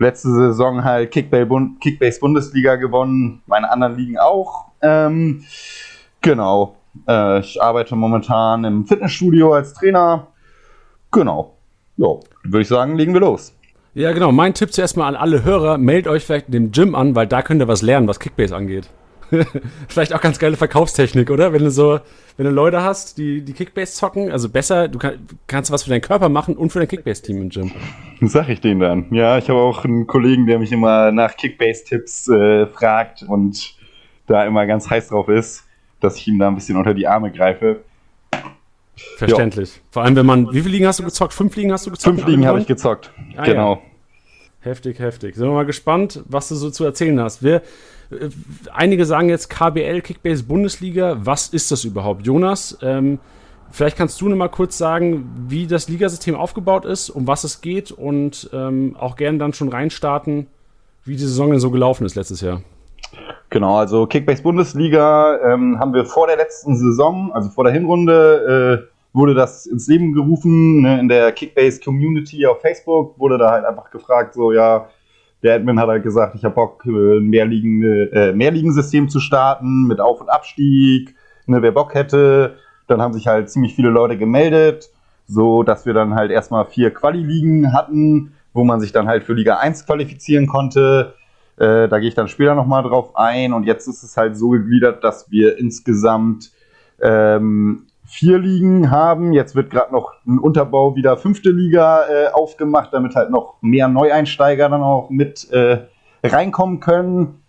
Letzte 0.00 0.30
Saison 0.30 0.82
halt 0.82 1.12
Kickbase 1.12 2.18
Bundesliga 2.18 2.74
gewonnen, 2.74 3.42
meine 3.46 3.70
anderen 3.70 3.94
Ligen 3.96 4.18
auch. 4.18 4.72
Ähm, 4.82 5.44
genau. 6.20 6.74
Äh, 7.08 7.40
ich 7.40 7.62
arbeite 7.62 7.96
momentan 7.96 8.64
im 8.64 8.86
Fitnessstudio 8.86 9.54
als 9.54 9.74
Trainer. 9.74 10.28
Genau. 11.10 11.54
Ja, 11.96 12.08
würde 12.44 12.60
ich 12.60 12.68
sagen, 12.68 12.96
legen 12.96 13.14
wir 13.14 13.20
los. 13.20 13.54
Ja, 13.94 14.12
genau. 14.12 14.32
Mein 14.32 14.52
Tipp 14.52 14.72
zuerst 14.72 14.96
mal 14.96 15.08
an 15.08 15.16
alle 15.16 15.44
Hörer: 15.44 15.78
meldet 15.78 16.08
euch 16.08 16.24
vielleicht 16.24 16.46
in 16.46 16.52
dem 16.52 16.72
Gym 16.72 16.94
an, 16.94 17.14
weil 17.14 17.26
da 17.26 17.42
könnt 17.42 17.62
ihr 17.62 17.68
was 17.68 17.82
lernen, 17.82 18.08
was 18.08 18.20
Kickbase 18.20 18.54
angeht. 18.54 18.90
vielleicht 19.88 20.14
auch 20.14 20.20
ganz 20.20 20.38
geile 20.38 20.56
Verkaufstechnik, 20.56 21.30
oder? 21.30 21.52
Wenn 21.52 21.64
du 21.64 21.70
so, 21.70 22.00
wenn 22.36 22.46
du 22.46 22.52
Leute 22.52 22.82
hast, 22.82 23.18
die, 23.18 23.42
die 23.42 23.52
Kickbase 23.52 23.94
zocken, 23.94 24.30
also 24.30 24.48
besser, 24.48 24.88
du 24.88 24.98
kann, 24.98 25.26
kannst 25.46 25.70
was 25.70 25.82
für 25.82 25.90
deinen 25.90 26.00
Körper 26.00 26.28
machen 26.28 26.56
und 26.56 26.70
für 26.70 26.78
dein 26.78 26.88
Kickbase-Team 26.88 27.42
im 27.42 27.48
Gym. 27.48 27.72
Sag 28.20 28.48
ich 28.48 28.60
denen 28.60 28.80
dann. 28.80 29.06
Ja, 29.10 29.38
ich 29.38 29.48
habe 29.48 29.58
auch 29.58 29.84
einen 29.84 30.06
Kollegen, 30.06 30.46
der 30.46 30.58
mich 30.58 30.72
immer 30.72 31.10
nach 31.12 31.36
Kickbase-Tipps 31.36 32.28
äh, 32.28 32.66
fragt 32.66 33.22
und 33.22 33.74
da 34.26 34.44
immer 34.44 34.66
ganz 34.66 34.90
heiß 34.90 35.08
drauf 35.08 35.28
ist, 35.28 35.64
dass 36.00 36.16
ich 36.16 36.28
ihm 36.28 36.38
da 36.38 36.48
ein 36.48 36.54
bisschen 36.54 36.76
unter 36.76 36.94
die 36.94 37.06
Arme 37.06 37.32
greife. 37.32 37.82
Verständlich. 39.16 39.76
Jo. 39.76 39.82
Vor 39.90 40.02
allem, 40.04 40.16
wenn 40.16 40.26
man. 40.26 40.52
Wie 40.52 40.60
viele 40.60 40.72
Ligen 40.72 40.86
hast 40.86 40.98
du 40.98 41.04
gezockt? 41.04 41.34
Fünf 41.34 41.54
Ligen 41.56 41.72
hast 41.72 41.86
du 41.86 41.90
gezockt? 41.90 42.16
Fünf 42.16 42.28
Ligen 42.28 42.46
habe 42.46 42.60
ich 42.60 42.66
gezockt. 42.66 43.10
Ah, 43.36 43.44
genau. 43.44 43.74
Ja. 43.74 43.80
Heftig, 44.60 44.98
heftig. 44.98 45.36
Sind 45.36 45.46
wir 45.46 45.52
mal 45.52 45.66
gespannt, 45.66 46.22
was 46.26 46.48
du 46.48 46.56
so 46.56 46.70
zu 46.70 46.84
erzählen 46.84 47.20
hast. 47.20 47.42
Wir, 47.42 47.62
äh, 48.10 48.30
einige 48.72 49.04
sagen 49.04 49.28
jetzt 49.28 49.48
KBL, 49.48 50.00
Kickbase 50.00 50.42
Bundesliga. 50.42 51.18
Was 51.20 51.48
ist 51.48 51.70
das 51.70 51.84
überhaupt? 51.84 52.26
Jonas, 52.26 52.76
ähm, 52.82 53.20
vielleicht 53.70 53.96
kannst 53.96 54.20
du 54.20 54.28
noch 54.28 54.36
mal 54.36 54.48
kurz 54.48 54.76
sagen, 54.76 55.30
wie 55.48 55.66
das 55.66 55.88
Ligasystem 55.88 56.34
aufgebaut 56.34 56.84
ist, 56.84 57.10
um 57.10 57.26
was 57.28 57.44
es 57.44 57.60
geht 57.60 57.92
und 57.92 58.50
ähm, 58.52 58.96
auch 58.98 59.16
gerne 59.16 59.38
dann 59.38 59.52
schon 59.52 59.68
reinstarten, 59.68 60.48
wie 61.04 61.14
die 61.14 61.22
Saison 61.22 61.50
denn 61.50 61.60
so 61.60 61.70
gelaufen 61.70 62.04
ist 62.04 62.16
letztes 62.16 62.40
Jahr. 62.40 62.62
Genau, 63.50 63.76
also 63.76 64.06
Kickbase 64.06 64.42
Bundesliga 64.42 65.38
ähm, 65.42 65.78
haben 65.78 65.94
wir 65.94 66.04
vor 66.04 66.26
der 66.26 66.36
letzten 66.36 66.76
Saison, 66.76 67.32
also 67.32 67.48
vor 67.48 67.64
der 67.64 67.72
Hinrunde, 67.72 68.88
äh, 68.90 68.96
wurde 69.16 69.34
das 69.34 69.66
ins 69.66 69.88
Leben 69.88 70.12
gerufen. 70.12 70.82
Ne, 70.82 71.00
in 71.00 71.08
der 71.08 71.32
Kickbase 71.32 71.80
Community 71.80 72.46
auf 72.46 72.60
Facebook 72.60 73.18
wurde 73.18 73.38
da 73.38 73.50
halt 73.50 73.64
einfach 73.64 73.90
gefragt, 73.90 74.34
so 74.34 74.52
ja, 74.52 74.88
der 75.42 75.54
Admin 75.54 75.80
hat 75.80 75.88
halt 75.88 76.02
gesagt, 76.02 76.34
ich 76.34 76.44
habe 76.44 76.54
Bock, 76.54 76.84
ein 76.84 77.28
Mehrligen, 77.28 77.82
äh, 77.82 78.32
Mehrligensystem 78.32 79.08
zu 79.08 79.20
starten 79.20 79.86
mit 79.86 80.00
Auf- 80.00 80.20
und 80.20 80.28
Abstieg, 80.28 81.14
ne, 81.46 81.62
wer 81.62 81.72
Bock 81.72 81.94
hätte. 81.94 82.56
Dann 82.88 83.00
haben 83.00 83.14
sich 83.14 83.26
halt 83.26 83.50
ziemlich 83.50 83.74
viele 83.74 83.90
Leute 83.90 84.16
gemeldet, 84.16 84.90
so 85.26 85.62
dass 85.62 85.86
wir 85.86 85.94
dann 85.94 86.14
halt 86.14 86.30
erstmal 86.30 86.66
vier 86.66 86.92
Quali-Ligen 86.92 87.72
hatten, 87.72 88.34
wo 88.52 88.64
man 88.64 88.80
sich 88.80 88.92
dann 88.92 89.08
halt 89.08 89.24
für 89.24 89.34
Liga 89.34 89.56
1 89.56 89.86
qualifizieren 89.86 90.46
konnte. 90.46 91.14
Äh, 91.56 91.88
da 91.88 91.98
gehe 91.98 92.08
ich 92.08 92.14
dann 92.14 92.28
später 92.28 92.54
nochmal 92.54 92.82
drauf 92.82 93.16
ein. 93.16 93.52
Und 93.52 93.64
jetzt 93.64 93.86
ist 93.86 94.02
es 94.02 94.16
halt 94.16 94.36
so 94.36 94.50
gegliedert, 94.50 95.02
dass 95.04 95.30
wir 95.30 95.58
insgesamt 95.58 96.52
ähm, 97.00 97.86
vier 98.04 98.38
Ligen 98.38 98.90
haben. 98.90 99.32
Jetzt 99.32 99.54
wird 99.54 99.70
gerade 99.70 99.92
noch 99.92 100.12
ein 100.26 100.38
Unterbau 100.38 100.94
wieder 100.96 101.16
fünfte 101.16 101.50
Liga 101.50 102.06
äh, 102.08 102.28
aufgemacht, 102.32 102.92
damit 102.92 103.14
halt 103.14 103.30
noch 103.30 103.56
mehr 103.60 103.88
Neueinsteiger 103.88 104.68
dann 104.68 104.82
auch 104.82 105.10
mit 105.10 105.50
äh, 105.50 105.80
reinkommen 106.22 106.80
können. 106.80 107.42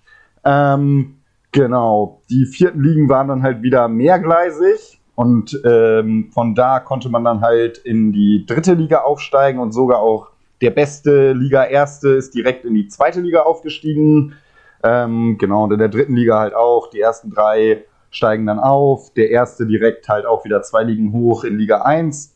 Ähm, 0.44 1.18
genau, 1.52 2.22
die 2.30 2.46
vierten 2.46 2.82
Ligen 2.82 3.10
waren 3.10 3.28
dann 3.28 3.44
halt 3.44 3.62
wieder 3.62 3.88
mehrgleisig 3.88 5.00
und 5.16 5.60
ähm, 5.66 6.30
von 6.32 6.56
da 6.56 6.80
konnte 6.80 7.10
man 7.10 7.24
dann 7.24 7.42
halt 7.42 7.78
in 7.80 8.14
die 8.14 8.46
dritte 8.46 8.74
Liga 8.74 9.00
aufsteigen 9.00 9.60
und 9.60 9.72
sogar 9.72 10.00
auch 10.00 10.30
der 10.62 10.72
beste 10.72 11.34
Liga 11.34 11.66
Erste 11.66 12.10
ist 12.10 12.34
direkt 12.34 12.66
in 12.66 12.74
die 12.74 12.88
zweite 12.88 13.22
Liga 13.22 13.42
aufgestiegen. 13.42 14.34
Ähm, 14.84 15.38
genau, 15.38 15.64
und 15.64 15.74
in 15.74 15.80
der 15.80 15.90
dritten 15.90 16.16
Liga 16.16 16.40
halt 16.40 16.56
auch. 16.56 16.90
Die 16.90 17.00
ersten 17.00 17.30
drei 17.30 17.84
steigen 18.10 18.46
dann 18.46 18.60
auf. 18.60 19.14
Der 19.14 19.30
erste 19.30 19.66
direkt 19.66 20.10
halt 20.10 20.26
auch 20.26 20.46
wieder 20.46 20.62
zwei 20.64 20.84
Ligen 20.84 21.12
hoch 21.14 21.44
in 21.44 21.58
Liga 21.58 21.82
1. 21.82 22.36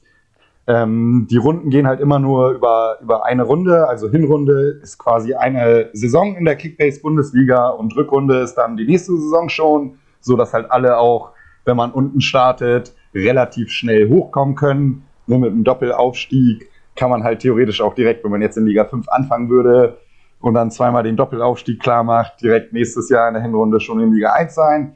Ähm, 0.67 1.27
die 1.29 1.37
Runden 1.37 1.69
gehen 1.69 1.87
halt 1.87 1.99
immer 1.99 2.19
nur 2.19 2.51
über, 2.51 2.97
über 3.01 3.25
eine 3.25 3.43
Runde. 3.43 3.87
Also 3.87 4.09
Hinrunde 4.09 4.79
ist 4.81 4.97
quasi 4.97 5.33
eine 5.33 5.89
Saison 5.93 6.35
in 6.35 6.45
der 6.45 6.55
Kickbase 6.55 7.01
Bundesliga 7.01 7.69
und 7.69 7.95
Rückrunde 7.95 8.41
ist 8.41 8.55
dann 8.55 8.77
die 8.77 8.85
nächste 8.85 9.17
Saison 9.17 9.49
schon, 9.49 9.97
sodass 10.19 10.53
halt 10.53 10.71
alle 10.71 10.97
auch, 10.97 11.31
wenn 11.65 11.77
man 11.77 11.91
unten 11.91 12.21
startet, 12.21 12.93
relativ 13.13 13.71
schnell 13.71 14.09
hochkommen 14.09 14.55
können. 14.55 15.03
Nur 15.27 15.39
mit 15.39 15.51
einem 15.51 15.63
Doppelaufstieg 15.63 16.70
kann 17.01 17.09
man 17.09 17.23
halt 17.23 17.39
theoretisch 17.39 17.81
auch 17.81 17.95
direkt, 17.95 18.23
wenn 18.23 18.29
man 18.29 18.43
jetzt 18.43 18.57
in 18.57 18.67
Liga 18.67 18.85
5 18.85 19.09
anfangen 19.09 19.49
würde 19.49 19.97
und 20.39 20.53
dann 20.53 20.69
zweimal 20.69 21.01
den 21.01 21.17
Doppelaufstieg 21.17 21.79
klar 21.79 22.03
macht, 22.03 22.43
direkt 22.43 22.73
nächstes 22.73 23.09
Jahr 23.09 23.27
in 23.27 23.33
der 23.33 23.41
Hinrunde 23.41 23.79
schon 23.79 23.99
in 23.99 24.13
Liga 24.13 24.33
1 24.33 24.53
sein. 24.53 24.95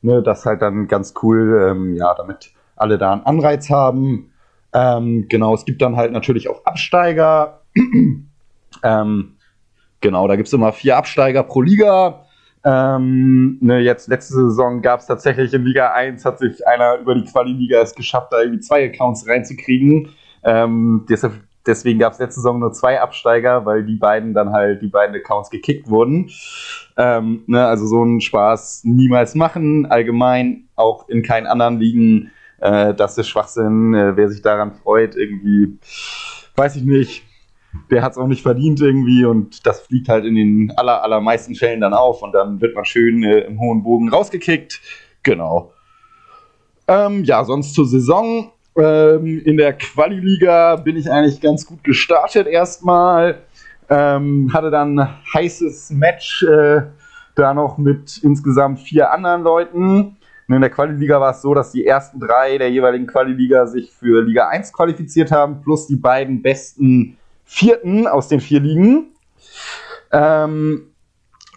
Ne, 0.00 0.22
das 0.22 0.46
halt 0.46 0.62
dann 0.62 0.86
ganz 0.86 1.12
cool, 1.24 1.70
ähm, 1.72 1.96
ja, 1.96 2.14
damit 2.14 2.52
alle 2.76 2.98
da 2.98 3.14
einen 3.14 3.26
Anreiz 3.26 3.68
haben. 3.68 4.30
Ähm, 4.72 5.26
genau, 5.28 5.52
es 5.52 5.64
gibt 5.64 5.82
dann 5.82 5.96
halt 5.96 6.12
natürlich 6.12 6.48
auch 6.48 6.64
Absteiger. 6.64 7.62
ähm, 8.84 9.34
genau, 10.00 10.28
da 10.28 10.36
gibt 10.36 10.46
es 10.46 10.52
immer 10.52 10.70
vier 10.70 10.98
Absteiger 10.98 11.42
pro 11.42 11.62
Liga. 11.62 12.26
Ähm, 12.62 13.58
ne, 13.60 13.80
jetzt 13.80 14.06
letzte 14.06 14.34
Saison 14.34 14.82
gab 14.82 15.00
es 15.00 15.06
tatsächlich 15.06 15.52
in 15.52 15.64
Liga 15.64 15.94
1, 15.94 16.24
hat 16.24 16.38
sich 16.38 16.64
einer 16.64 16.98
über 16.98 17.16
die 17.16 17.24
Quali-Liga 17.24 17.80
es 17.80 17.96
geschafft, 17.96 18.32
da 18.32 18.38
irgendwie 18.38 18.60
zwei 18.60 18.84
Accounts 18.84 19.26
reinzukriegen. 19.26 20.10
Ähm, 20.42 21.06
deshalb, 21.08 21.34
deswegen 21.66 21.98
gab 21.98 22.12
es 22.12 22.18
letzte 22.18 22.40
Saison 22.40 22.58
nur 22.58 22.72
zwei 22.72 23.00
Absteiger, 23.00 23.66
weil 23.66 23.84
die 23.84 23.96
beiden 23.96 24.34
dann 24.34 24.50
halt, 24.50 24.82
die 24.82 24.88
beiden 24.88 25.14
Accounts 25.14 25.50
gekickt 25.50 25.88
wurden. 25.88 26.30
Ähm, 26.96 27.42
ne, 27.46 27.66
also 27.66 27.86
so 27.86 28.02
einen 28.02 28.20
Spaß 28.20 28.82
niemals 28.84 29.34
machen, 29.34 29.86
allgemein 29.86 30.68
auch 30.76 31.08
in 31.08 31.22
keinen 31.22 31.46
anderen 31.46 31.78
Ligen. 31.78 32.30
Äh, 32.58 32.94
das 32.94 33.18
ist 33.18 33.28
Schwachsinn. 33.28 33.94
Äh, 33.94 34.16
wer 34.16 34.28
sich 34.28 34.42
daran 34.42 34.72
freut, 34.72 35.16
irgendwie, 35.16 35.78
weiß 36.56 36.76
ich 36.76 36.84
nicht, 36.84 37.24
der 37.90 38.02
hat 38.02 38.12
es 38.12 38.18
auch 38.18 38.26
nicht 38.26 38.42
verdient 38.42 38.80
irgendwie 38.80 39.24
und 39.24 39.64
das 39.66 39.80
fliegt 39.82 40.08
halt 40.08 40.24
in 40.24 40.34
den 40.34 40.72
aller, 40.76 41.02
allermeisten 41.02 41.54
Fällen 41.54 41.80
dann 41.80 41.94
auf 41.94 42.22
und 42.22 42.32
dann 42.32 42.60
wird 42.60 42.74
man 42.74 42.84
schön 42.84 43.22
äh, 43.22 43.40
im 43.40 43.60
hohen 43.60 43.82
Bogen 43.82 44.08
rausgekickt. 44.08 44.80
Genau. 45.22 45.72
Ähm, 46.88 47.24
ja, 47.24 47.44
sonst 47.44 47.74
zur 47.74 47.86
Saison. 47.86 48.52
Ähm, 48.76 49.42
in 49.44 49.56
der 49.56 49.72
Quali-Liga 49.72 50.76
bin 50.76 50.96
ich 50.96 51.10
eigentlich 51.10 51.40
ganz 51.40 51.66
gut 51.66 51.82
gestartet 51.84 52.46
erstmal. 52.46 53.42
Ähm, 53.88 54.50
hatte 54.52 54.70
dann 54.70 54.98
ein 54.98 55.08
heißes 55.34 55.90
Match 55.90 56.44
äh, 56.44 56.82
da 57.34 57.54
noch 57.54 57.78
mit 57.78 58.18
insgesamt 58.22 58.80
vier 58.80 59.10
anderen 59.10 59.42
Leuten. 59.42 60.16
Und 60.48 60.54
in 60.54 60.60
der 60.60 60.70
Quali-Liga 60.70 61.20
war 61.20 61.32
es 61.32 61.42
so, 61.42 61.54
dass 61.54 61.72
die 61.72 61.86
ersten 61.86 62.20
drei 62.20 62.58
der 62.58 62.70
jeweiligen 62.70 63.06
Quali-Liga 63.06 63.66
sich 63.66 63.92
für 63.92 64.22
Liga 64.22 64.48
1 64.48 64.72
qualifiziert 64.72 65.30
haben, 65.30 65.62
plus 65.62 65.86
die 65.86 65.96
beiden 65.96 66.42
besten 66.42 67.16
Vierten 67.44 68.06
aus 68.06 68.28
den 68.28 68.40
vier 68.40 68.60
Ligen. 68.60 69.08
Ähm, 70.12 70.90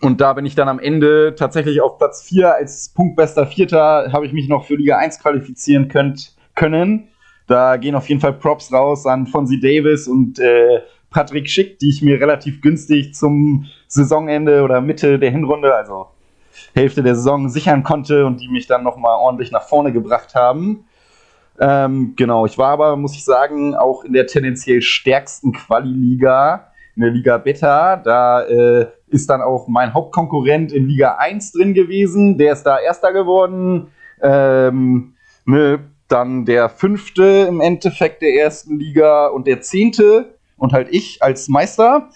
und 0.02 0.22
da 0.22 0.34
bin 0.34 0.46
ich 0.46 0.56
dann 0.56 0.68
am 0.68 0.80
Ende 0.80 1.34
tatsächlich 1.36 1.82
auf 1.82 1.98
Platz 1.98 2.24
4 2.24 2.56
als 2.56 2.90
punktbester 2.90 3.48
Vierter, 3.48 4.12
habe 4.12 4.26
ich 4.26 4.34
mich 4.34 4.50
noch 4.50 4.66
für 4.66 4.76
Liga 4.76 4.98
1 4.98 5.20
qualifizieren 5.20 5.88
könnt, 5.88 6.36
können. 6.56 7.10
Da 7.48 7.78
gehen 7.78 7.96
auf 7.96 8.08
jeden 8.10 8.22
Fall 8.22 8.34
Props 8.34 8.72
raus 8.72 9.06
an 9.06 9.28
Fonzie 9.28 9.60
Davis 9.60 10.08
und 10.08 10.40
äh, 10.40 10.82
Patrick 11.10 11.50
Schick, 11.50 11.80
die 11.80 11.90
ich 11.90 12.02
mir 12.02 12.20
relativ 12.20 12.62
günstig 12.62 13.14
zum 13.14 13.66
Saisonende 13.88 14.64
oder 14.64 14.82
Mitte 14.82 15.20
der 15.20 15.32
Hinrunde, 15.32 15.74
also 15.74 16.08
Hälfte 16.74 17.04
der 17.04 17.16
Saison, 17.16 17.50
sichern 17.50 17.84
konnte 17.84 18.26
und 18.26 18.42
die 18.42 18.48
mich 18.48 18.68
dann 18.68 18.84
nochmal 18.84 19.18
ordentlich 19.18 19.52
nach 19.52 19.64
vorne 19.64 19.92
gebracht 19.92 20.36
haben. 20.36 20.86
Ähm, 21.60 22.14
genau, 22.16 22.46
ich 22.46 22.58
war 22.58 22.70
aber, 22.70 22.96
muss 22.96 23.14
ich 23.14 23.24
sagen, 23.24 23.76
auch 23.76 24.04
in 24.04 24.14
der 24.14 24.26
tendenziell 24.26 24.82
stärksten 24.82 25.52
Quali-Liga, 25.52 26.72
in 26.96 27.04
der 27.04 27.12
Liga 27.12 27.38
Beta. 27.38 27.98
Da 27.98 28.42
äh, 28.44 28.88
ist 29.08 29.30
dann 29.30 29.42
auch 29.42 29.68
mein 29.68 29.94
Hauptkonkurrent 29.94 30.72
in 30.72 30.88
Liga 30.88 31.18
1 31.20 31.52
drin 31.52 31.74
gewesen. 31.74 32.38
Der 32.38 32.54
ist 32.54 32.64
da 32.64 32.80
Erster 32.80 33.14
geworden. 33.14 33.92
Ähm, 34.22 35.14
ne, 35.46 35.80
dann 36.08 36.46
der 36.46 36.70
fünfte 36.70 37.46
im 37.48 37.62
Endeffekt 37.62 38.22
der 38.22 38.36
ersten 38.36 38.80
Liga 38.80 39.28
und 39.28 39.48
der 39.48 39.62
zehnte 39.62 40.36
und 40.58 40.74
halt 40.74 40.88
ich 40.92 41.22
als 41.22 41.48
Meister. 41.50 42.10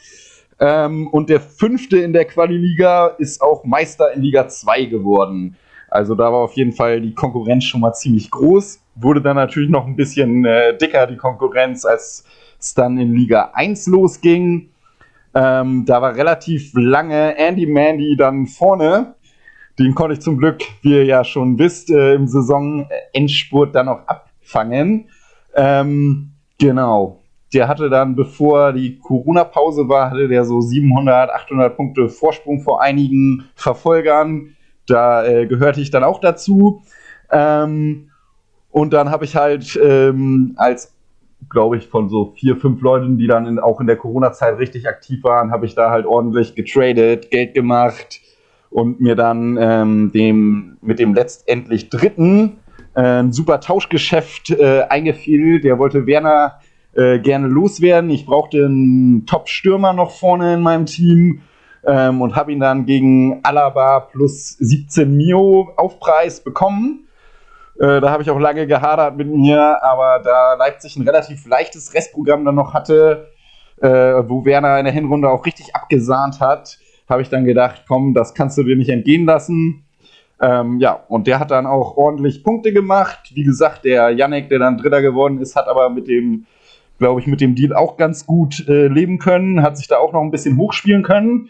Ähm, 0.60 1.08
und 1.08 1.30
der 1.30 1.40
fünfte 1.40 1.98
in 1.98 2.14
der 2.14 2.26
Quali-Liga 2.26 3.08
ist 3.18 3.42
auch 3.42 3.64
Meister 3.64 4.12
in 4.14 4.22
Liga 4.22 4.48
2 4.48 4.86
geworden. 4.86 5.56
Also 5.90 6.16
da 6.16 6.26
war 6.26 6.40
auf 6.40 6.54
jeden 6.54 6.74
Fall 6.74 7.00
die 7.02 7.14
Konkurrenz 7.14 7.64
schon 7.64 7.82
mal 7.82 7.94
ziemlich 7.94 8.30
groß. 8.32 8.82
Wurde 8.96 9.22
dann 9.22 9.36
natürlich 9.36 9.70
noch 9.70 9.86
ein 9.86 9.96
bisschen 9.96 10.46
äh, 10.46 10.76
dicker, 10.78 11.08
die 11.08 11.18
Konkurrenz, 11.18 11.86
als 11.86 12.26
es 12.60 12.74
dann 12.74 12.98
in 12.98 13.14
Liga 13.14 13.52
1 13.54 13.88
losging. 13.88 14.70
Ähm, 15.34 15.86
da 15.86 16.02
war 16.02 16.16
relativ 16.16 16.72
lange 16.74 17.38
Andy 17.38 17.68
Mandy 17.68 18.16
dann 18.18 18.48
vorne. 18.48 19.16
Den 19.80 19.94
konnte 19.94 20.14
ich 20.14 20.22
zum 20.22 20.38
Glück, 20.40 20.64
wie 20.82 20.94
ihr 20.94 21.06
ja 21.06 21.24
schon 21.24 21.60
wisst, 21.60 21.92
äh, 21.92 22.16
im 22.16 22.28
Saisonendspurt 22.28 23.76
dann 23.76 23.88
auch 23.88 24.00
abfangen. 24.08 25.06
Ähm, 25.56 26.32
genau. 26.58 27.20
Der 27.54 27.68
hatte 27.68 27.90
dann, 27.90 28.16
bevor 28.16 28.74
die 28.74 28.98
Corona-Pause 28.98 29.88
war, 29.88 30.10
hatte 30.10 30.28
der 30.28 30.46
so 30.46 30.62
700, 30.62 31.30
800 31.30 31.78
Punkte 31.78 32.10
Vorsprung 32.10 32.62
vor 32.62 32.82
einigen 32.82 33.46
Verfolgern. 33.56 34.56
Da 34.88 35.26
äh, 35.26 35.46
gehörte 35.46 35.80
ich 35.80 35.92
dann 35.92 36.04
auch 36.04 36.20
dazu. 36.20 36.82
Ähm, 37.32 38.10
und 38.72 38.94
dann 38.94 39.12
habe 39.12 39.26
ich 39.26 39.36
halt 39.36 39.80
ähm, 39.82 40.54
als, 40.58 40.94
glaube 41.50 41.78
ich, 41.78 41.88
von 41.88 42.10
so 42.10 42.34
vier, 42.36 42.58
fünf 42.58 42.82
Leuten, 42.82 43.18
die 43.18 43.28
dann 43.28 43.46
in, 43.46 43.60
auch 43.60 43.80
in 43.80 43.88
der 43.88 43.96
Corona-Zeit 43.96 44.58
richtig 44.58 44.88
aktiv 44.88 45.24
waren, 45.24 45.52
habe 45.52 45.68
ich 45.68 45.76
da 45.76 45.92
halt 45.92 46.08
ordentlich 46.08 46.56
getradet, 46.56 47.30
Geld 47.30 47.54
gemacht 47.54 48.22
und 48.70 49.00
mir 49.00 49.16
dann 49.16 49.58
ähm, 49.60 50.12
dem, 50.12 50.78
mit 50.82 51.00
dem 51.00 51.14
letztendlich 51.14 51.90
dritten 51.90 52.58
äh, 52.96 53.20
ein 53.20 53.32
super 53.32 53.60
Tauschgeschäft 53.60 54.52
äh, 54.52 54.84
eingefiel. 54.90 55.62
Der 55.62 55.80
wollte 55.80 56.06
Werner 56.06 56.60
äh, 56.96 57.20
gerne 57.20 57.48
loswerden. 57.48 58.10
Ich 58.10 58.26
brauchte 58.26 58.66
einen 58.66 59.26
Top-Stürmer 59.26 59.94
noch 59.94 60.12
vorne 60.12 60.56
in 60.56 60.62
meinem 60.62 60.86
Team 60.86 61.42
ähm, 61.86 62.22
und 62.22 62.36
habe 62.36 62.52
ihn 62.52 62.60
dann 62.60 62.86
gegen 62.86 63.40
Alaba 63.44 64.02
plus 64.02 64.58
17 64.58 65.16
Mio 65.16 65.74
Aufpreis 65.78 66.44
bekommen. 66.44 67.08
Äh, 67.80 68.02
da 68.02 68.10
habe 68.10 68.24
ich 68.24 68.32
auch 68.32 68.40
lange 68.40 68.66
gehadert 68.66 69.16
mit 69.16 69.28
mir, 69.28 69.84
aber 69.84 70.22
da 70.24 70.56
Leipzig 70.56 70.96
ein 70.96 71.08
relativ 71.08 71.46
leichtes 71.46 71.94
Restprogramm 71.94 72.44
dann 72.44 72.56
noch 72.56 72.74
hatte, 72.74 73.28
äh, 73.80 73.88
wo 73.88 74.44
Werner 74.46 74.80
in 74.80 74.86
der 74.86 74.94
Hinrunde 74.94 75.30
auch 75.30 75.46
richtig 75.46 75.76
abgesahnt 75.76 76.40
hat, 76.40 76.80
habe 77.08 77.22
ich 77.22 77.30
dann 77.30 77.46
gedacht, 77.46 77.86
komm, 77.88 78.14
das 78.14 78.34
kannst 78.34 78.58
du 78.58 78.64
dir 78.64 78.76
nicht 78.76 78.90
entgehen 78.90 79.26
lassen. 79.26 79.86
Ähm, 80.40 80.80
ja, 80.80 80.94
und 81.08 81.26
der 81.28 81.40
hat 81.40 81.52
dann 81.52 81.66
auch 81.66 81.98
ordentlich 81.98 82.44
Punkte 82.44 82.72
gemacht. 82.72 83.32
Wie 83.34 83.44
gesagt, 83.44 83.86
der 83.86 84.12
Yannick, 84.12 84.50
der 84.50 84.60
dann 84.60 84.78
Dritter 84.78 85.02
geworden 85.02 85.40
ist, 85.40 85.56
hat 85.56 85.68
aber 85.68 85.90
mit 85.90 86.08
dem, 86.08 86.46
glaube 87.00 87.22
ich, 87.22 87.28
mit 87.28 87.42
dem 87.42 87.56
Deal 87.56 87.74
auch 87.74 87.98
ganz 87.98 88.26
gut 88.26 88.68
äh, 88.68 88.88
leben 88.88 89.18
können, 89.18 89.64
hat 89.64 89.78
sich 89.78 89.88
da 89.88 89.98
auch 89.98 90.14
noch 90.14 90.22
ein 90.22 90.32
bisschen 90.32 90.58
hochspielen 90.58 91.04
können. 91.04 91.50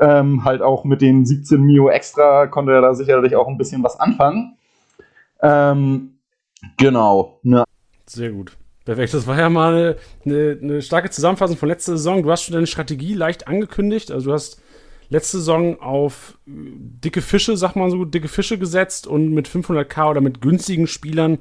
Ähm, 0.00 0.44
halt 0.44 0.60
auch 0.62 0.84
mit 0.84 1.00
den 1.00 1.24
17 1.24 1.60
Mio 1.60 1.88
extra 1.88 2.48
konnte 2.48 2.72
er 2.72 2.80
da 2.80 2.94
sicherlich 2.94 3.36
auch 3.36 3.46
ein 3.46 3.58
bisschen 3.58 3.84
was 3.84 4.00
anfangen. 4.00 4.56
Ähm, 5.40 6.18
genau. 6.76 7.38
Ne. 7.44 7.62
Sehr 8.06 8.32
gut. 8.32 8.56
Perfekt. 8.84 9.14
Das 9.14 9.26
war 9.26 9.38
ja 9.38 9.48
mal 9.48 9.96
eine, 10.24 10.58
eine, 10.60 10.82
starke 10.82 11.10
Zusammenfassung 11.10 11.56
von 11.56 11.68
letzter 11.68 11.92
Saison. 11.92 12.22
Du 12.22 12.30
hast 12.30 12.42
schon 12.42 12.54
deine 12.54 12.66
Strategie 12.66 13.14
leicht 13.14 13.46
angekündigt. 13.46 14.10
Also 14.10 14.30
du 14.30 14.32
hast 14.34 14.60
letzte 15.08 15.38
Saison 15.38 15.80
auf 15.80 16.38
dicke 16.46 17.20
Fische, 17.20 17.56
sag 17.56 17.76
mal 17.76 17.90
so, 17.90 18.04
dicke 18.04 18.28
Fische 18.28 18.58
gesetzt 18.58 19.06
und 19.06 19.32
mit 19.32 19.48
500k 19.48 20.10
oder 20.10 20.20
mit 20.20 20.40
günstigen 20.40 20.86
Spielern, 20.86 21.38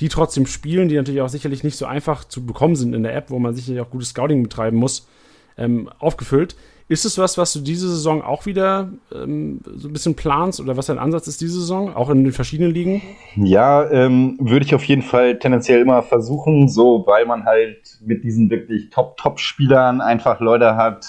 die 0.00 0.08
trotzdem 0.08 0.46
spielen, 0.46 0.88
die 0.88 0.96
natürlich 0.96 1.20
auch 1.20 1.28
sicherlich 1.28 1.64
nicht 1.64 1.76
so 1.76 1.86
einfach 1.86 2.24
zu 2.24 2.44
bekommen 2.44 2.76
sind 2.76 2.94
in 2.94 3.02
der 3.02 3.14
App, 3.14 3.30
wo 3.30 3.38
man 3.38 3.54
sicherlich 3.54 3.80
auch 3.80 3.90
gutes 3.90 4.10
Scouting 4.10 4.42
betreiben 4.42 4.76
muss, 4.76 5.08
ähm, 5.56 5.88
aufgefüllt. 5.98 6.56
Ist 6.86 7.06
es 7.06 7.16
was, 7.16 7.38
was 7.38 7.54
du 7.54 7.60
diese 7.60 7.88
Saison 7.88 8.20
auch 8.20 8.44
wieder 8.44 8.90
ähm, 9.10 9.60
so 9.64 9.88
ein 9.88 9.92
bisschen 9.94 10.16
planst 10.16 10.60
oder 10.60 10.76
was 10.76 10.86
dein 10.86 10.98
Ansatz 10.98 11.26
ist 11.28 11.40
diese 11.40 11.60
Saison, 11.60 11.94
auch 11.94 12.10
in 12.10 12.24
den 12.24 12.32
verschiedenen 12.32 12.74
Ligen? 12.74 13.00
Ja, 13.36 13.90
ähm, 13.90 14.36
würde 14.38 14.66
ich 14.66 14.74
auf 14.74 14.84
jeden 14.84 15.00
Fall 15.00 15.38
tendenziell 15.38 15.80
immer 15.80 16.02
versuchen, 16.02 16.68
so 16.68 17.04
weil 17.06 17.24
man 17.24 17.46
halt 17.46 17.98
mit 18.04 18.22
diesen 18.22 18.50
wirklich 18.50 18.90
Top-Top-Spielern 18.90 20.02
einfach 20.02 20.40
Leute 20.40 20.76
hat, 20.76 21.06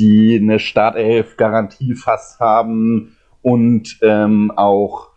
die 0.00 0.38
eine 0.40 0.58
Startelf-Garantie 0.58 1.94
fast 1.94 2.40
haben 2.40 3.16
und 3.42 3.98
ähm, 4.02 4.50
auch 4.56 5.10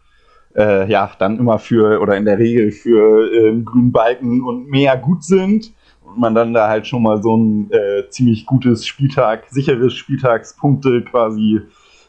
äh, 0.56 0.90
ja 0.90 1.10
dann 1.18 1.40
immer 1.40 1.60
für 1.60 2.02
oder 2.02 2.18
in 2.18 2.26
der 2.26 2.38
Regel 2.38 2.72
für 2.72 3.32
äh, 3.32 3.62
grünen 3.62 3.92
Balken 3.92 4.44
und 4.44 4.70
mehr 4.70 4.98
gut 4.98 5.24
sind 5.24 5.74
man 6.18 6.36
dann 6.36 6.54
da 6.54 6.68
halt 6.68 6.88
schon 6.88 7.04
mal 7.04 7.22
so 7.22 7.36
ein 7.36 7.72
äh, 7.72 8.10
ziemlich 8.10 8.46
gutes 8.46 8.86
Spieltag, 8.86 9.46
sicheres 9.50 9.94
Spieltagspunkte 9.94 11.04
quasi 11.04 11.62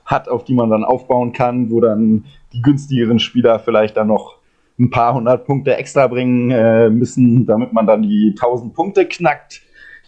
hat, 0.04 0.28
auf 0.28 0.44
die 0.44 0.54
man 0.54 0.70
dann 0.70 0.84
aufbauen 0.84 1.32
kann, 1.32 1.70
wo 1.70 1.80
dann 1.80 2.24
die 2.52 2.62
günstigeren 2.62 3.18
Spieler 3.18 3.58
vielleicht 3.58 3.96
dann 3.96 4.08
noch 4.08 4.36
ein 4.78 4.90
paar 4.90 5.14
hundert 5.14 5.46
Punkte 5.46 5.76
extra 5.76 6.06
bringen 6.08 6.50
äh, 6.50 6.90
müssen, 6.90 7.46
damit 7.46 7.72
man 7.72 7.86
dann 7.86 8.02
die 8.02 8.34
1000 8.36 8.74
Punkte 8.74 9.06
knackt. 9.06 9.62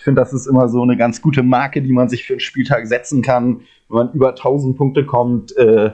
Ich 0.07 0.09
finde, 0.09 0.21
das 0.21 0.33
ist 0.33 0.47
immer 0.47 0.69
so 0.69 0.83
eine 0.83 0.97
ganz 0.97 1.21
gute 1.21 1.43
Marke, 1.43 1.83
die 1.83 1.91
man 1.91 2.09
sich 2.09 2.23
für 2.23 2.35
einen 2.35 2.39
Spieltag 2.39 2.87
setzen 2.87 3.23
kann. 3.23 3.63
Wenn 3.89 3.97
man 3.97 4.13
über 4.13 4.29
1000 4.29 4.77
Punkte 4.77 5.05
kommt, 5.05 5.57
äh, 5.57 5.91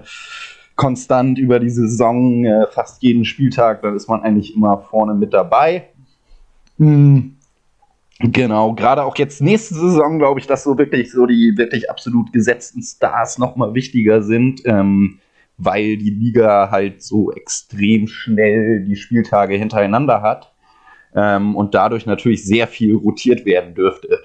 konstant 0.76 1.38
über 1.38 1.58
die 1.58 1.70
Saison, 1.70 2.44
äh, 2.44 2.66
fast 2.70 3.02
jeden 3.02 3.24
Spieltag, 3.24 3.80
dann 3.80 3.96
ist 3.96 4.10
man 4.10 4.20
eigentlich 4.20 4.54
immer 4.54 4.76
vorne 4.76 5.14
mit 5.14 5.32
dabei. 5.32 5.88
Hm. 6.76 7.36
Genau, 8.18 8.74
gerade 8.74 9.02
auch 9.02 9.16
jetzt 9.16 9.40
nächste 9.40 9.76
Saison 9.76 10.18
glaube 10.18 10.40
ich, 10.40 10.46
dass 10.46 10.64
so 10.64 10.76
wirklich 10.76 11.10
so 11.10 11.24
die 11.24 11.54
wirklich 11.56 11.90
absolut 11.90 12.34
gesetzten 12.34 12.82
Stars 12.82 13.38
nochmal 13.38 13.72
wichtiger 13.72 14.22
sind, 14.22 14.60
ähm, 14.66 15.20
weil 15.56 15.96
die 15.96 16.10
Liga 16.10 16.70
halt 16.70 17.02
so 17.02 17.32
extrem 17.32 18.08
schnell 18.08 18.84
die 18.84 18.96
Spieltage 18.96 19.54
hintereinander 19.54 20.20
hat 20.20 20.51
ähm, 21.14 21.56
und 21.56 21.74
dadurch 21.74 22.06
natürlich 22.06 22.44
sehr 22.44 22.66
viel 22.66 22.96
rotiert 22.96 23.44
werden 23.44 23.74
dürfte. 23.74 24.20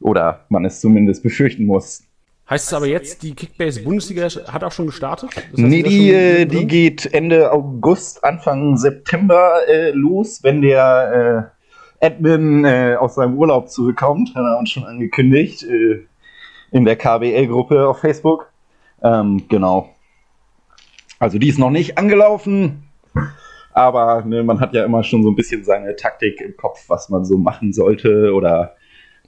Oder 0.00 0.44
man 0.48 0.64
es 0.64 0.80
zumindest 0.80 1.22
befürchten 1.22 1.66
muss. 1.66 2.02
Heißt 2.48 2.66
es 2.66 2.74
aber 2.74 2.86
jetzt, 2.86 3.22
die 3.22 3.34
Kickbase-Bundesliga 3.34 4.28
hat 4.52 4.64
auch 4.64 4.72
schon 4.72 4.86
gestartet? 4.86 5.30
Das 5.34 5.44
heißt, 5.44 5.58
nee, 5.58 5.82
die, 5.82 6.46
die 6.46 6.66
geht 6.66 7.12
Ende 7.14 7.50
August, 7.50 8.22
Anfang 8.22 8.76
September 8.76 9.60
äh, 9.66 9.92
los, 9.92 10.40
wenn 10.42 10.60
der 10.60 11.50
äh, 12.02 12.06
Admin 12.06 12.66
äh, 12.66 12.96
aus 13.00 13.14
seinem 13.14 13.38
Urlaub 13.38 13.70
zurückkommt, 13.70 14.34
hat 14.34 14.44
er 14.44 14.58
uns 14.58 14.68
schon 14.68 14.84
angekündigt, 14.84 15.62
äh, 15.62 16.06
in 16.70 16.84
der 16.84 16.96
KBL-Gruppe 16.96 17.88
auf 17.88 18.00
Facebook. 18.00 18.50
Ähm, 19.02 19.44
genau. 19.48 19.94
Also 21.18 21.38
die 21.38 21.48
ist 21.48 21.58
noch 21.58 21.70
nicht 21.70 21.96
angelaufen, 21.96 22.82
aber 23.74 24.24
ne, 24.24 24.42
man 24.42 24.60
hat 24.60 24.72
ja 24.72 24.84
immer 24.84 25.02
schon 25.02 25.22
so 25.22 25.30
ein 25.30 25.36
bisschen 25.36 25.64
seine 25.64 25.94
Taktik 25.96 26.40
im 26.40 26.56
Kopf, 26.56 26.84
was 26.88 27.10
man 27.10 27.24
so 27.24 27.36
machen 27.36 27.72
sollte. 27.72 28.32
Oder 28.32 28.74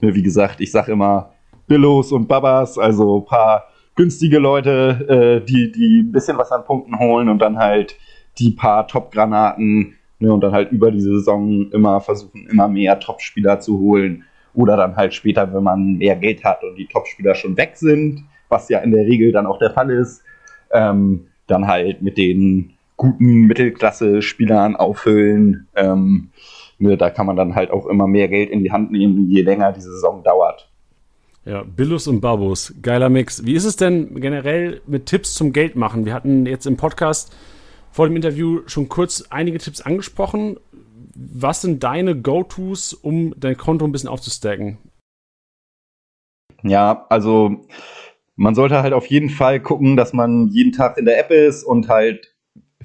ne, 0.01 0.15
wie 0.15 0.23
gesagt, 0.23 0.59
ich 0.61 0.71
sage 0.71 0.93
immer 0.93 1.33
Billos 1.67 2.11
und 2.11 2.27
Babas, 2.27 2.77
also 2.77 3.19
ein 3.19 3.25
paar 3.25 3.65
günstige 3.95 4.39
Leute, 4.39 5.41
äh, 5.41 5.45
die, 5.45 5.71
die 5.71 6.01
ein 6.01 6.11
bisschen 6.11 6.37
was 6.37 6.51
an 6.51 6.63
Punkten 6.63 6.97
holen 6.97 7.29
und 7.29 7.39
dann 7.39 7.57
halt 7.57 7.97
die 8.39 8.51
paar 8.51 8.87
Top-Granaten 8.87 9.97
Ne, 10.19 10.33
und 10.33 10.41
dann 10.41 10.51
halt 10.51 10.71
über 10.71 10.89
die 10.91 10.99
Saison 10.99 11.69
immer 11.71 12.01
versuchen, 12.01 12.47
immer 12.47 12.67
mehr 12.67 12.99
Topspieler 12.99 13.59
zu 13.59 13.79
holen. 13.79 14.23
Oder 14.53 14.75
dann 14.75 14.95
halt 14.95 15.13
später, 15.13 15.53
wenn 15.53 15.61
man 15.61 15.97
mehr 15.97 16.15
Geld 16.15 16.43
hat 16.43 16.63
und 16.63 16.75
die 16.75 16.87
Topspieler 16.87 17.35
schon 17.35 17.55
weg 17.57 17.73
sind, 17.75 18.23
was 18.49 18.69
ja 18.69 18.79
in 18.79 18.91
der 18.91 19.05
Regel 19.05 19.31
dann 19.31 19.45
auch 19.45 19.59
der 19.59 19.71
Fall 19.71 19.91
ist, 19.91 20.23
ähm, 20.71 21.27
dann 21.45 21.67
halt 21.67 22.01
mit 22.01 22.17
den 22.17 22.73
guten 22.97 23.43
Mittelklasse-Spielern 23.47 24.75
auffüllen. 24.75 25.67
Ähm, 25.75 26.29
ne, 26.79 26.97
da 26.97 27.09
kann 27.09 27.25
man 27.25 27.35
dann 27.35 27.55
halt 27.55 27.71
auch 27.71 27.85
immer 27.85 28.07
mehr 28.07 28.27
Geld 28.27 28.49
in 28.49 28.63
die 28.63 28.71
Hand 28.71 28.91
nehmen, 28.91 29.29
je 29.29 29.43
länger 29.43 29.71
die 29.71 29.81
Saison 29.81 30.23
dauert. 30.23 30.69
Ja, 31.45 31.63
Billus 31.63 32.07
und 32.07 32.19
Babus, 32.19 32.73
geiler 32.81 33.07
Mix. 33.07 33.45
Wie 33.45 33.53
ist 33.53 33.63
es 33.63 33.77
denn 33.77 34.19
generell 34.19 34.81
mit 34.85 35.05
Tipps 35.05 35.33
zum 35.33 35.53
Geldmachen? 35.53 36.05
Wir 36.05 36.13
hatten 36.13 36.45
jetzt 36.45 36.67
im 36.67 36.75
Podcast 36.75 37.33
vor 37.89 38.05
dem 38.05 38.17
Interview 38.17 38.63
schon 38.65 38.89
kurz 38.89 39.23
einige 39.29 39.57
Tipps 39.57 39.79
angesprochen. 39.79 40.57
Was 41.15 41.61
sind 41.61 41.83
deine 41.83 42.19
Go-Tos, 42.19 42.93
um 42.93 43.33
dein 43.37 43.55
Konto 43.55 43.85
ein 43.85 43.93
bisschen 43.93 44.09
aufzustacken? 44.09 44.77
Ja, 46.63 47.05
also 47.09 47.65
man 48.35 48.53
sollte 48.53 48.81
halt 48.81 48.93
auf 48.93 49.05
jeden 49.07 49.29
Fall 49.29 49.61
gucken, 49.61 49.95
dass 49.95 50.13
man 50.13 50.47
jeden 50.49 50.73
Tag 50.73 50.97
in 50.97 51.05
der 51.05 51.19
App 51.19 51.31
ist 51.31 51.63
und 51.63 51.87
halt 51.87 52.35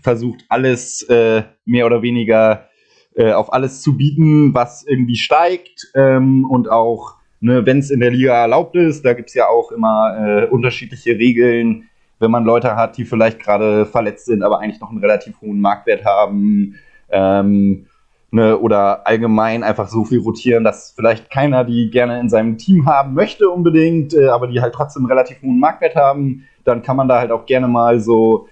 versucht, 0.03 0.45
alles 0.49 1.03
äh, 1.03 1.43
mehr 1.65 1.87
oder 1.87 2.03
weniger 2.03 2.69
äh, 3.15 3.33
auf 3.33 3.53
alles 3.53 3.83
zu 3.83 3.97
bieten, 3.97 4.55
was 4.55 4.85
irgendwie 4.87 5.17
steigt 5.17 5.89
ähm, 5.95 6.45
und 6.45 6.71
auch, 6.71 7.15
ne, 7.41 7.65
wenn 7.67 7.79
es 7.79 7.91
in 7.91 8.01
der 8.01 8.11
Liga 8.11 8.35
erlaubt 8.35 8.77
ist, 8.77 9.05
da 9.05 9.13
gibt 9.13 9.29
es 9.29 9.35
ja 9.35 9.49
auch 9.49 9.71
immer 9.73 10.17
äh, 10.19 10.47
unterschiedliche 10.47 11.19
Regeln, 11.19 11.89
wenn 12.19 12.31
man 12.31 12.45
Leute 12.45 12.77
hat, 12.77 12.97
die 12.97 13.05
vielleicht 13.05 13.41
gerade 13.41 13.87
verletzt 13.87 14.27
sind, 14.27 14.43
aber 14.43 14.61
eigentlich 14.61 14.81
noch 14.81 14.91
einen 14.91 15.01
relativ 15.01 15.41
hohen 15.41 15.61
Marktwert 15.61 16.05
haben. 16.05 16.77
Ähm, 17.11 17.87
Ne, 18.35 18.57
oder 18.59 19.07
allgemein 19.07 19.63
einfach 19.63 19.89
so 19.89 20.07
viel 20.07 20.21
rotieren, 20.21 20.65
dass 20.65 20.95
vielleicht 20.97 21.31
keiner 21.31 21.65
die 21.65 21.91
gerne 21.91 22.19
in 22.19 22.31
seinem 22.31 22.57
Team 22.57 22.87
haben 22.87 23.13
möchte 23.13 23.51
unbedingt, 23.51 24.15
äh, 24.15 24.29
aber 24.29 24.47
die 24.47 24.63
halt 24.63 24.75
trotzdem 24.75 25.05
relativ 25.05 25.43
hohen 25.43 25.61
Marktwert 25.61 25.97
haben, 25.97 26.49
dann 26.65 26.83
kann 26.83 26.97
man 26.97 27.09
da 27.09 27.19
halt 27.19 27.31
auch 27.31 27.45
gerne 27.45 27.69
mal 27.69 28.01
so, 28.01 28.49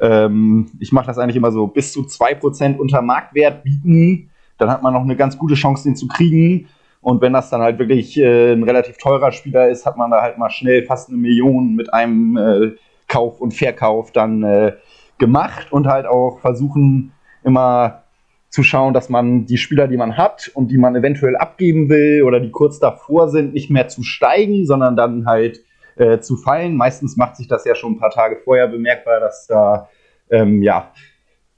ähm, 0.00 0.70
ich 0.80 0.92
mache 0.92 1.06
das 1.06 1.18
eigentlich 1.18 1.36
immer 1.36 1.52
so, 1.52 1.66
bis 1.66 1.92
zu 1.92 2.00
2% 2.02 2.76
unter 2.76 3.02
Marktwert 3.02 3.62
bieten. 3.62 4.30
Dann 4.58 4.70
hat 4.70 4.82
man 4.82 4.94
noch 4.94 5.02
eine 5.02 5.16
ganz 5.16 5.38
gute 5.38 5.54
Chance, 5.54 5.84
den 5.84 5.96
zu 5.96 6.08
kriegen. 6.08 6.68
Und 7.02 7.22
wenn 7.22 7.32
das 7.32 7.50
dann 7.50 7.62
halt 7.62 7.78
wirklich 7.78 8.18
äh, 8.18 8.52
ein 8.52 8.62
relativ 8.62 8.98
teurer 8.98 9.32
Spieler 9.32 9.68
ist, 9.68 9.86
hat 9.86 9.96
man 9.96 10.10
da 10.10 10.20
halt 10.20 10.38
mal 10.38 10.50
schnell 10.50 10.84
fast 10.84 11.08
eine 11.08 11.18
Million 11.18 11.74
mit 11.74 11.92
einem 11.94 12.36
äh, 12.36 12.72
Kauf 13.08 13.40
und 13.40 13.54
Verkauf 13.54 14.12
dann 14.12 14.42
äh, 14.42 14.72
gemacht 15.18 15.72
und 15.72 15.86
halt 15.86 16.06
auch 16.06 16.40
versuchen 16.40 17.12
immer 17.42 18.02
zu 18.50 18.62
schauen, 18.62 18.92
dass 18.92 19.08
man 19.08 19.46
die 19.46 19.58
Spieler, 19.58 19.86
die 19.86 19.96
man 19.96 20.16
hat 20.16 20.50
und 20.54 20.70
die 20.70 20.78
man 20.78 20.96
eventuell 20.96 21.36
abgeben 21.36 21.88
will 21.88 22.24
oder 22.24 22.40
die 22.40 22.50
kurz 22.50 22.80
davor 22.80 23.28
sind, 23.28 23.54
nicht 23.54 23.70
mehr 23.70 23.88
zu 23.88 24.02
steigen, 24.02 24.66
sondern 24.66 24.96
dann 24.96 25.26
halt 25.26 25.60
äh, 26.00 26.20
zu 26.20 26.36
fallen. 26.36 26.76
Meistens 26.76 27.16
macht 27.16 27.36
sich 27.36 27.46
das 27.46 27.64
ja 27.64 27.74
schon 27.74 27.92
ein 27.92 27.98
paar 27.98 28.10
Tage 28.10 28.36
vorher 28.42 28.68
bemerkbar, 28.68 29.20
dass 29.20 29.46
da 29.46 29.88
ähm, 30.30 30.62
ja 30.62 30.92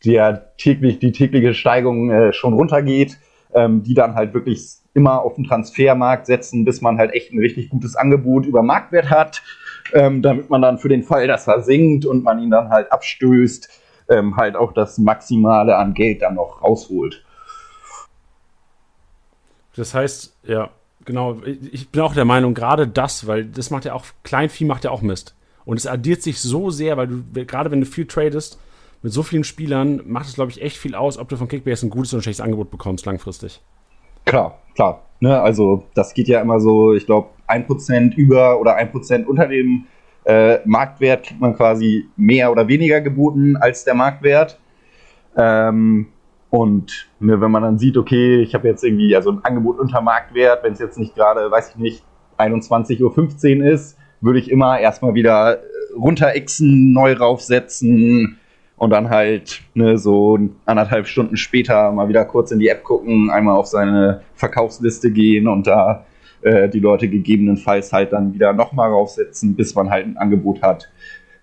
der 0.05 0.57
täglich, 0.57 0.99
die 0.99 1.13
tägliche 1.13 1.55
Steigung 1.55 2.11
äh, 2.11 2.33
schon 2.33 2.55
runtergeht, 2.55 3.19
ähm, 3.55 3.85
die 3.85 3.95
dann 3.95 4.17
halt 4.17 4.35
wirklich 4.35 4.79
immer 4.95 5.23
auf 5.23 5.37
den 5.37 5.45
Transfermarkt 5.45 6.27
setzen, 6.27 6.65
bis 6.65 6.81
man 6.81 6.99
halt 6.99 7.15
echt 7.15 7.33
ein 7.33 7.39
richtig 7.39 7.71
gutes 7.71 7.95
Angebot 7.95 8.45
über 8.45 8.63
Marktwert 8.63 9.11
hat, 9.11 9.43
ähm, 9.93 10.23
damit 10.23 10.51
man 10.51 10.61
dann 10.61 10.79
für 10.79 10.89
den 10.89 11.05
Fall, 11.05 11.29
dass 11.29 11.47
er 11.47 11.63
sinkt 11.63 12.05
und 12.05 12.25
man 12.25 12.41
ihn 12.41 12.51
dann 12.51 12.69
halt 12.71 12.91
abstößt, 12.91 13.69
ähm, 14.11 14.37
halt 14.37 14.57
auch 14.57 14.73
das 14.73 14.99
Maximale 14.99 15.77
an 15.77 15.95
Geld 15.95 16.23
dann 16.23 16.35
noch 16.35 16.63
rausholt. 16.63 17.25
Das 19.77 19.95
heißt, 19.95 20.37
ja, 20.43 20.71
genau, 21.05 21.39
ich 21.45 21.89
bin 21.89 22.03
auch 22.03 22.15
der 22.15 22.25
Meinung, 22.25 22.55
gerade 22.55 22.87
das, 22.87 23.27
weil 23.27 23.45
das 23.45 23.71
macht 23.71 23.85
ja 23.85 23.95
auch, 23.95 24.05
Kleinvieh 24.23 24.65
macht 24.65 24.85
ja 24.85 24.91
auch 24.91 25.03
Mist. 25.03 25.35
Und 25.65 25.77
es 25.77 25.87
addiert 25.87 26.23
sich 26.23 26.41
so 26.41 26.71
sehr, 26.71 26.97
weil 26.97 27.07
du, 27.07 27.47
gerade 27.47 27.71
wenn 27.71 27.81
du 27.81 27.87
viel 27.87 28.07
tradest, 28.07 28.59
mit 29.03 29.13
so 29.13 29.23
vielen 29.23 29.45
Spielern, 29.45 30.03
macht 30.07 30.27
es, 30.27 30.35
glaube 30.35 30.51
ich, 30.51 30.63
echt 30.63 30.77
viel 30.77 30.95
aus, 30.95 31.19
ob 31.19 31.29
du 31.29 31.37
von 31.37 31.49
Kickbase 31.49 31.87
ein 31.87 31.91
gutes 31.91 32.13
oder 32.13 32.21
ein 32.21 32.23
schlechtes 32.23 32.45
Angebot 32.45 32.71
bekommst, 32.71 33.05
langfristig. 33.07 33.61
Klar, 34.25 34.59
klar. 34.75 35.03
Ne, 35.21 35.41
also 35.41 35.85
das 35.95 36.15
geht 36.15 36.27
ja 36.27 36.41
immer 36.41 36.59
so, 36.59 36.95
ich 36.95 37.07
glaube, 37.07 37.29
1% 37.49 38.15
über 38.15 38.61
oder 38.61 38.77
1% 38.77 39.25
unter 39.25 39.47
dem 39.47 39.87
äh, 40.25 40.59
Marktwert 40.65 41.25
kriegt 41.25 41.41
man 41.41 41.57
quasi 41.57 42.09
mehr 42.17 42.51
oder 42.51 42.69
weniger 42.69 43.01
geboten 43.01 43.57
als 43.57 43.85
der 43.85 43.95
Marktwert. 43.95 44.59
Ähm, 45.37 46.09
und 46.53 47.09
ne, 47.19 47.41
wenn 47.41 47.51
man 47.51 47.63
dann 47.63 47.79
sieht, 47.79 47.97
okay, 47.97 48.43
ich 48.43 48.55
habe 48.55 48.69
jetzt 48.69 48.85
irgendwie 48.85 49.17
also 49.17 49.31
ein 49.31 49.43
Angebot 49.43 49.79
unter 49.79 50.03
Marktwert, 50.03 50.63
wenn 50.63 50.75
es 50.75 50.81
jetzt 50.81 50.99
nicht 50.99 51.15
gerade, 51.15 51.51
weiß 51.51 51.71
ich 51.71 51.77
nicht, 51.77 52.05
21.15 52.37 53.61
Uhr 53.61 53.67
ist, 53.73 53.97
würde 54.21 54.39
ich 54.39 54.51
immer 54.51 54.79
erstmal 54.79 55.15
wieder 55.15 55.63
runterixen, 55.97 56.93
neu 56.93 57.15
raufsetzen 57.15 58.39
und 58.77 58.91
dann 58.91 59.09
halt 59.09 59.63
ne, 59.73 59.97
so 59.97 60.39
anderthalb 60.67 61.07
Stunden 61.07 61.39
später 61.39 61.91
mal 61.91 62.11
wieder 62.11 62.27
kurz 62.27 62.51
in 62.51 62.59
die 62.59 62.69
App 62.69 62.85
gucken, 62.85 63.31
einmal 63.31 63.57
auf 63.57 63.67
seine 63.67 64.21
Verkaufsliste 64.35 65.11
gehen 65.11 65.49
und 65.49 65.67
da 65.67 66.05
äh, 66.43 66.69
die 66.69 66.81
Leute 66.81 67.09
gegebenenfalls 67.09 67.95
halt 67.95 68.13
dann 68.13 68.35
wieder 68.35 68.53
nochmal 68.53 68.91
raufsetzen, 68.91 69.57
bis 69.57 69.75
man 69.75 69.89
halt 69.89 70.05
ein 70.05 70.19
Angebot 70.19 70.61
hat, 70.61 70.91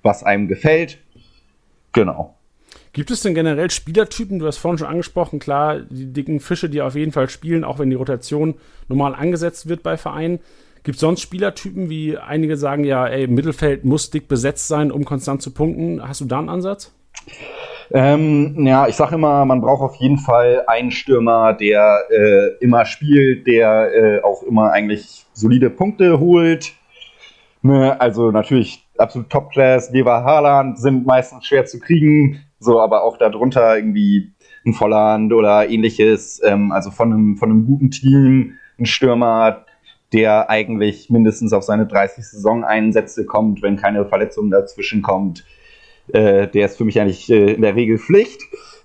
was 0.03 0.23
einem 0.23 0.47
gefällt. 0.47 0.99
Genau. 1.93 2.35
Gibt 2.93 3.11
es 3.11 3.21
denn 3.21 3.35
generell 3.35 3.69
Spielertypen? 3.69 4.39
Du 4.39 4.47
hast 4.47 4.57
vorhin 4.57 4.79
schon 4.79 4.87
angesprochen, 4.87 5.39
klar, 5.39 5.79
die 5.79 6.11
dicken 6.11 6.39
Fische, 6.39 6.69
die 6.69 6.81
auf 6.81 6.95
jeden 6.95 7.11
Fall 7.11 7.29
spielen, 7.29 7.63
auch 7.63 7.79
wenn 7.79 7.89
die 7.89 7.95
Rotation 7.95 8.55
normal 8.87 9.13
angesetzt 9.13 9.69
wird 9.69 9.83
bei 9.83 9.95
Vereinen. 9.95 10.39
Gibt 10.83 10.95
es 10.95 11.01
sonst 11.01 11.21
Spielertypen, 11.21 11.89
wie 11.89 12.17
einige 12.17 12.57
sagen, 12.57 12.83
ja, 12.83 13.05
ey, 13.05 13.27
Mittelfeld 13.27 13.85
muss 13.85 14.09
dick 14.09 14.27
besetzt 14.27 14.67
sein, 14.67 14.91
um 14.91 15.05
konstant 15.05 15.41
zu 15.41 15.51
punkten? 15.51 16.07
Hast 16.07 16.21
du 16.21 16.25
da 16.25 16.39
einen 16.39 16.49
Ansatz? 16.49 16.91
Ähm, 17.91 18.65
ja, 18.65 18.87
ich 18.87 18.95
sage 18.95 19.15
immer, 19.15 19.45
man 19.45 19.61
braucht 19.61 19.81
auf 19.81 19.95
jeden 19.95 20.17
Fall 20.17 20.63
einen 20.67 20.91
Stürmer, 20.91 21.53
der 21.53 22.05
äh, 22.09 22.63
immer 22.63 22.85
spielt, 22.85 23.47
der 23.47 23.91
äh, 23.93 24.21
auch 24.21 24.43
immer 24.43 24.71
eigentlich 24.71 25.25
solide 25.33 25.69
Punkte 25.69 26.19
holt. 26.19 26.73
Ne, 27.61 27.99
also 27.99 28.31
natürlich 28.31 28.85
absolut 28.97 29.29
Top-Class. 29.29 29.91
Lever 29.91 30.23
Haaland 30.23 30.79
sind 30.79 31.05
meistens 31.05 31.45
schwer 31.45 31.65
zu 31.65 31.79
kriegen, 31.79 32.45
so 32.59 32.79
aber 32.79 33.03
auch 33.03 33.17
darunter 33.17 33.77
irgendwie 33.77 34.31
ein 34.65 34.73
Volland 34.73 35.33
oder 35.33 35.69
ähnliches. 35.69 36.41
Ähm, 36.43 36.71
also 36.71 36.91
von 36.91 37.13
einem, 37.13 37.37
von 37.37 37.49
einem 37.49 37.65
guten 37.65 37.91
Team, 37.91 38.53
ein 38.77 38.85
Stürmer, 38.85 39.65
der 40.13 40.49
eigentlich 40.49 41.09
mindestens 41.09 41.53
auf 41.53 41.63
seine 41.63 41.85
30 41.85 42.25
Saison-Einsätze 42.25 43.25
kommt, 43.25 43.61
wenn 43.61 43.77
keine 43.77 44.05
Verletzung 44.05 44.49
dazwischen 44.49 45.01
kommt 45.01 45.43
äh, 46.13 46.47
der 46.47 46.65
ist 46.65 46.77
für 46.77 46.85
mich 46.85 46.99
eigentlich 46.99 47.29
äh, 47.29 47.53
in 47.53 47.61
der 47.61 47.75
Regel 47.75 47.97
Pflicht. 47.97 48.41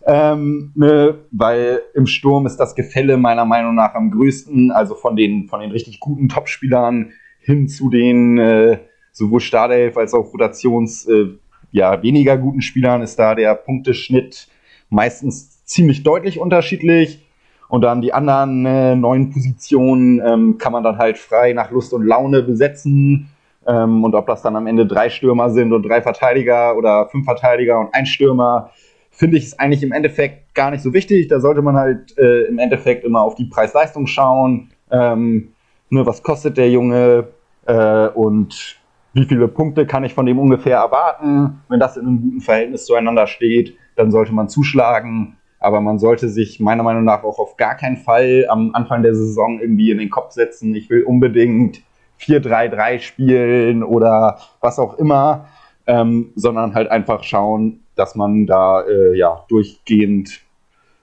Ähm, 0.06 0.72
ne, 0.74 1.18
weil 1.30 1.80
im 1.94 2.06
Sturm 2.06 2.44
ist 2.46 2.58
das 2.58 2.74
Gefälle 2.74 3.16
meiner 3.16 3.46
Meinung 3.46 3.74
nach 3.74 3.94
am 3.94 4.10
größten, 4.10 4.70
also 4.70 4.94
von 4.94 5.16
den, 5.16 5.48
von 5.48 5.60
den 5.60 5.70
richtig 5.70 5.98
guten 5.98 6.28
Topspielern 6.28 7.12
hin 7.40 7.68
zu 7.68 7.88
den 7.88 8.38
äh, 8.38 8.78
sowohl 9.12 9.40
Startelf 9.40 9.96
als 9.96 10.12
auch 10.12 10.30
Rotations 10.32 11.08
äh, 11.08 11.38
ja, 11.74 12.00
weniger 12.04 12.38
guten 12.38 12.62
Spielern 12.62 13.02
ist 13.02 13.18
da 13.18 13.34
der 13.34 13.52
Punkteschnitt 13.56 14.46
meistens 14.90 15.64
ziemlich 15.64 16.04
deutlich 16.04 16.38
unterschiedlich. 16.38 17.26
Und 17.68 17.82
dann 17.82 18.00
die 18.00 18.12
anderen 18.12 18.64
äh, 18.64 18.94
neuen 18.94 19.30
Positionen 19.30 20.22
ähm, 20.24 20.56
kann 20.58 20.72
man 20.72 20.84
dann 20.84 20.98
halt 20.98 21.18
frei 21.18 21.52
nach 21.52 21.72
Lust 21.72 21.92
und 21.92 22.06
Laune 22.06 22.44
besetzen. 22.44 23.28
Ähm, 23.66 24.04
und 24.04 24.14
ob 24.14 24.28
das 24.28 24.42
dann 24.42 24.54
am 24.54 24.68
Ende 24.68 24.86
drei 24.86 25.10
Stürmer 25.10 25.50
sind 25.50 25.72
und 25.72 25.82
drei 25.82 26.00
Verteidiger 26.00 26.76
oder 26.76 27.08
fünf 27.08 27.24
Verteidiger 27.24 27.80
und 27.80 27.92
ein 27.92 28.06
Stürmer, 28.06 28.70
finde 29.10 29.36
ich 29.36 29.46
es 29.46 29.58
eigentlich 29.58 29.82
im 29.82 29.90
Endeffekt 29.90 30.54
gar 30.54 30.70
nicht 30.70 30.82
so 30.82 30.92
wichtig. 30.92 31.26
Da 31.26 31.40
sollte 31.40 31.62
man 31.62 31.74
halt 31.74 32.16
äh, 32.16 32.42
im 32.44 32.60
Endeffekt 32.60 33.04
immer 33.04 33.22
auf 33.22 33.34
die 33.34 33.46
Preis-Leistung 33.46 34.06
schauen. 34.06 34.70
Ähm, 34.92 35.54
nur 35.90 36.06
was 36.06 36.22
kostet 36.22 36.56
der 36.56 36.70
Junge 36.70 37.26
äh, 37.66 38.06
und 38.10 38.78
wie 39.14 39.24
viele 39.24 39.48
Punkte 39.48 39.86
kann 39.86 40.04
ich 40.04 40.12
von 40.12 40.26
dem 40.26 40.38
ungefähr 40.38 40.78
erwarten. 40.78 41.62
Wenn 41.68 41.80
das 41.80 41.96
in 41.96 42.06
einem 42.06 42.20
guten 42.20 42.40
Verhältnis 42.40 42.84
zueinander 42.84 43.26
steht, 43.26 43.76
dann 43.96 44.10
sollte 44.10 44.34
man 44.34 44.48
zuschlagen. 44.48 45.36
Aber 45.60 45.80
man 45.80 45.98
sollte 45.98 46.28
sich 46.28 46.60
meiner 46.60 46.82
Meinung 46.82 47.04
nach 47.04 47.22
auch 47.22 47.38
auf 47.38 47.56
gar 47.56 47.76
keinen 47.76 47.96
Fall 47.96 48.46
am 48.50 48.74
Anfang 48.74 49.02
der 49.02 49.14
Saison 49.14 49.60
irgendwie 49.60 49.90
in 49.90 49.98
den 49.98 50.10
Kopf 50.10 50.32
setzen, 50.32 50.74
ich 50.74 50.90
will 50.90 51.04
unbedingt 51.04 51.82
4-3-3 52.20 52.98
spielen 52.98 53.82
oder 53.82 54.38
was 54.60 54.78
auch 54.78 54.98
immer, 54.98 55.46
ähm, 55.86 56.32
sondern 56.34 56.74
halt 56.74 56.90
einfach 56.90 57.22
schauen, 57.22 57.80
dass 57.94 58.14
man 58.14 58.46
da 58.46 58.82
äh, 58.82 59.16
ja 59.16 59.44
durchgehend 59.48 60.40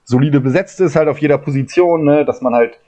solide 0.04 0.40
besetzt 0.40 0.80
ist, 0.80 0.96
halt 0.96 1.08
auf 1.08 1.18
jeder 1.18 1.38
Position, 1.38 2.04
ne? 2.04 2.24
dass 2.24 2.40
man 2.40 2.54
halt 2.54 2.78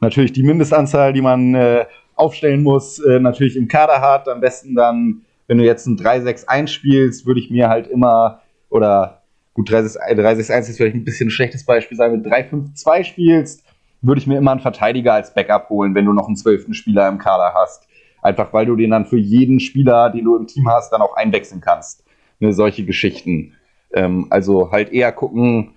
natürlich 0.00 0.32
die 0.32 0.42
Mindestanzahl, 0.42 1.12
die 1.12 1.22
man 1.22 1.54
äh, 1.54 1.86
aufstellen 2.16 2.62
muss, 2.62 2.98
äh, 2.98 3.18
natürlich 3.18 3.56
im 3.56 3.68
Kader 3.68 4.00
hat. 4.00 4.28
Am 4.28 4.40
besten 4.40 4.74
dann, 4.74 5.22
wenn 5.46 5.58
du 5.58 5.64
jetzt 5.64 5.86
ein 5.86 5.96
3-6-1 5.96 6.68
spielst, 6.68 7.26
würde 7.26 7.40
ich 7.40 7.50
mir 7.50 7.68
halt 7.68 7.86
immer, 7.86 8.40
oder 8.70 9.22
gut, 9.54 9.70
3-6-1 9.70 10.70
ist 10.70 10.76
vielleicht 10.76 10.96
ein 10.96 11.04
bisschen 11.04 11.28
ein 11.28 11.30
schlechtes 11.30 11.64
Beispiel, 11.64 11.96
sagen 11.96 12.22
wir 12.22 12.30
3-5-2 12.30 13.04
spielst, 13.04 13.64
würde 14.02 14.20
ich 14.20 14.26
mir 14.26 14.38
immer 14.38 14.52
einen 14.52 14.60
Verteidiger 14.60 15.14
als 15.14 15.32
Backup 15.32 15.70
holen, 15.70 15.94
wenn 15.94 16.04
du 16.04 16.12
noch 16.12 16.26
einen 16.26 16.36
zwölften 16.36 16.74
Spieler 16.74 17.08
im 17.08 17.18
Kader 17.18 17.54
hast. 17.54 17.86
Einfach 18.22 18.52
weil 18.52 18.66
du 18.66 18.76
den 18.76 18.90
dann 18.90 19.06
für 19.06 19.18
jeden 19.18 19.60
Spieler, 19.60 20.10
den 20.10 20.24
du 20.24 20.36
im 20.36 20.46
Team 20.46 20.68
hast, 20.68 20.92
dann 20.92 21.02
auch 21.02 21.16
einwechseln 21.16 21.60
kannst. 21.60 22.04
Ne, 22.40 22.52
solche 22.52 22.84
Geschichten. 22.84 23.54
Ähm, 23.92 24.26
also 24.30 24.72
halt 24.72 24.92
eher 24.92 25.12
gucken, 25.12 25.72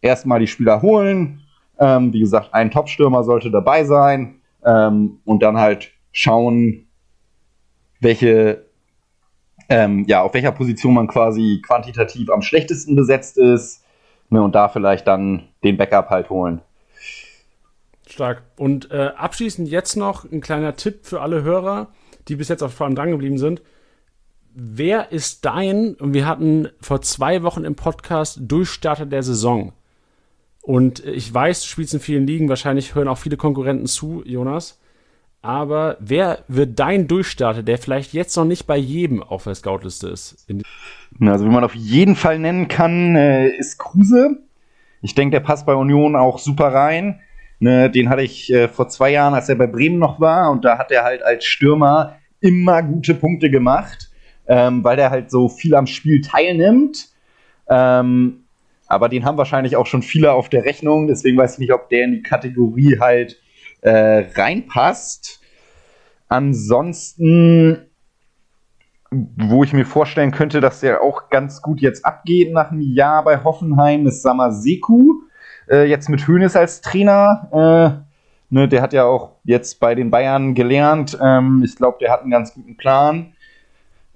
erstmal 0.00 0.40
die 0.40 0.46
Spieler 0.46 0.82
holen. 0.82 1.40
Ähm, 1.78 2.12
wie 2.12 2.20
gesagt, 2.20 2.54
ein 2.54 2.70
Top-Stürmer 2.70 3.24
sollte 3.24 3.50
dabei 3.50 3.84
sein. 3.84 4.36
Ähm, 4.66 5.20
und 5.24 5.42
dann 5.42 5.56
halt 5.56 5.92
schauen, 6.12 6.88
welche, 8.00 8.66
ähm, 9.68 10.04
ja, 10.06 10.22
auf 10.22 10.34
welcher 10.34 10.52
Position 10.52 10.94
man 10.94 11.06
quasi 11.06 11.62
quantitativ 11.64 12.28
am 12.30 12.42
schlechtesten 12.42 12.96
besetzt 12.96 13.38
ist. 13.38 13.84
Ne, 14.28 14.42
und 14.42 14.54
da 14.56 14.68
vielleicht 14.68 15.06
dann 15.06 15.48
den 15.62 15.76
Backup 15.76 16.10
halt 16.10 16.30
holen. 16.30 16.60
Stark. 18.08 18.42
Und 18.56 18.90
äh, 18.90 19.12
abschließend 19.16 19.68
jetzt 19.68 19.96
noch 19.96 20.24
ein 20.24 20.40
kleiner 20.40 20.74
Tipp 20.74 21.00
für 21.02 21.20
alle 21.20 21.42
Hörer, 21.42 21.88
die 22.28 22.36
bis 22.36 22.48
jetzt 22.48 22.62
auf 22.62 22.74
vor 22.74 22.86
allem 22.86 22.96
dran 22.96 23.10
geblieben 23.10 23.38
sind. 23.38 23.62
Wer 24.52 25.12
ist 25.12 25.44
dein, 25.44 25.94
und 25.94 26.14
wir 26.14 26.26
hatten 26.26 26.68
vor 26.80 27.02
zwei 27.02 27.42
Wochen 27.42 27.64
im 27.64 27.76
Podcast 27.76 28.38
Durchstarter 28.40 29.06
der 29.06 29.22
Saison. 29.22 29.72
Und 30.66 31.04
ich 31.04 31.32
weiß, 31.32 31.60
du 31.60 31.68
spielst 31.68 31.94
in 31.94 32.00
vielen 32.00 32.26
Ligen, 32.26 32.48
wahrscheinlich 32.48 32.96
hören 32.96 33.06
auch 33.06 33.18
viele 33.18 33.36
Konkurrenten 33.36 33.86
zu, 33.86 34.24
Jonas. 34.26 34.80
Aber 35.40 35.96
wer 36.00 36.40
wird 36.48 36.80
dein 36.80 37.06
Durchstarter, 37.06 37.62
der 37.62 37.78
vielleicht 37.78 38.12
jetzt 38.12 38.36
noch 38.36 38.44
nicht 38.44 38.66
bei 38.66 38.76
jedem 38.76 39.22
auf 39.22 39.44
der 39.44 39.54
Scoutliste 39.54 40.08
ist? 40.08 40.44
Also, 41.20 41.44
wie 41.44 41.50
man 41.50 41.62
auf 41.62 41.76
jeden 41.76 42.16
Fall 42.16 42.40
nennen 42.40 42.66
kann, 42.66 43.14
äh, 43.14 43.46
ist 43.50 43.78
Kruse. 43.78 44.40
Ich 45.02 45.14
denke, 45.14 45.36
der 45.36 45.46
passt 45.46 45.66
bei 45.66 45.74
Union 45.74 46.16
auch 46.16 46.40
super 46.40 46.74
rein. 46.74 47.20
Ne, 47.60 47.88
den 47.88 48.08
hatte 48.08 48.22
ich 48.22 48.52
äh, 48.52 48.66
vor 48.66 48.88
zwei 48.88 49.12
Jahren, 49.12 49.34
als 49.34 49.48
er 49.48 49.54
bei 49.54 49.68
Bremen 49.68 50.00
noch 50.00 50.18
war, 50.18 50.50
und 50.50 50.64
da 50.64 50.78
hat 50.78 50.90
er 50.90 51.04
halt 51.04 51.22
als 51.22 51.44
Stürmer 51.44 52.16
immer 52.40 52.82
gute 52.82 53.14
Punkte 53.14 53.50
gemacht, 53.50 54.10
ähm, 54.48 54.82
weil 54.82 54.96
der 54.96 55.10
halt 55.10 55.30
so 55.30 55.48
viel 55.48 55.76
am 55.76 55.86
Spiel 55.86 56.22
teilnimmt. 56.22 57.06
Ähm, 57.68 58.45
aber 58.86 59.08
den 59.08 59.24
haben 59.24 59.38
wahrscheinlich 59.38 59.76
auch 59.76 59.86
schon 59.86 60.02
viele 60.02 60.32
auf 60.32 60.48
der 60.48 60.64
Rechnung, 60.64 61.06
deswegen 61.06 61.36
weiß 61.36 61.54
ich 61.54 61.58
nicht, 61.58 61.72
ob 61.72 61.88
der 61.88 62.04
in 62.04 62.12
die 62.12 62.22
Kategorie 62.22 62.98
halt 63.00 63.40
äh, 63.82 64.24
reinpasst. 64.34 65.40
Ansonsten, 66.28 67.86
wo 69.10 69.62
ich 69.62 69.72
mir 69.72 69.86
vorstellen 69.86 70.32
könnte, 70.32 70.60
dass 70.60 70.80
der 70.80 71.02
auch 71.02 71.30
ganz 71.30 71.62
gut 71.62 71.80
jetzt 71.80 72.04
abgeht 72.04 72.52
nach 72.52 72.70
einem 72.70 72.80
Jahr 72.80 73.22
bei 73.24 73.44
Hoffenheim, 73.44 74.06
ist 74.06 74.22
Samaseku. 74.22 75.14
Äh, 75.68 75.84
jetzt 75.84 76.08
mit 76.08 76.26
Hönes 76.26 76.56
als 76.56 76.80
Trainer. 76.80 77.48
Äh, 78.50 78.54
ne, 78.54 78.68
der 78.68 78.82
hat 78.82 78.92
ja 78.92 79.04
auch 79.04 79.36
jetzt 79.44 79.78
bei 79.80 79.94
den 79.94 80.10
Bayern 80.10 80.54
gelernt. 80.54 81.16
Ähm, 81.22 81.62
ich 81.64 81.76
glaube, 81.76 81.98
der 82.00 82.10
hat 82.10 82.22
einen 82.22 82.30
ganz 82.30 82.54
guten 82.54 82.76
Plan. 82.76 83.34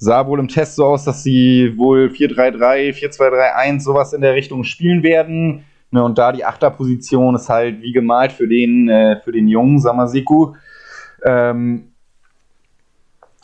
Sah 0.03 0.27
wohl 0.27 0.41
im 0.41 0.49
Test 0.49 0.77
so 0.77 0.87
aus, 0.87 1.05
dass 1.05 1.23
sie 1.23 1.75
wohl 1.77 2.07
4-3-3, 2.07 2.95
4-2-3-1, 2.95 3.81
sowas 3.81 4.15
in 4.15 4.23
der 4.23 4.35
Richtung 4.35 4.65
spielen 4.65 5.03
werden. 5.03 5.65
Ne, 5.91 6.03
und 6.03 6.17
da 6.17 6.33
die 6.33 6.47
Achterposition 6.47 7.35
ist 7.35 7.51
halt 7.51 7.83
wie 7.83 7.93
gemalt 7.93 8.33
für 8.33 8.49
den, 8.49 8.89
äh, 8.89 9.21
für 9.21 9.31
den 9.31 9.47
jungen 9.47 9.79
Samaseku. 9.79 10.55
Ähm, 11.23 11.93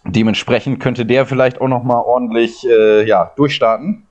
dementsprechend 0.04 0.80
könnte 0.80 1.04
der 1.04 1.26
vielleicht 1.26 1.60
auch 1.60 1.68
noch 1.68 1.82
mal 1.82 2.00
ordentlich 2.00 2.66
äh, 2.66 3.06
ja, 3.06 3.32
durchstarten. 3.36 4.06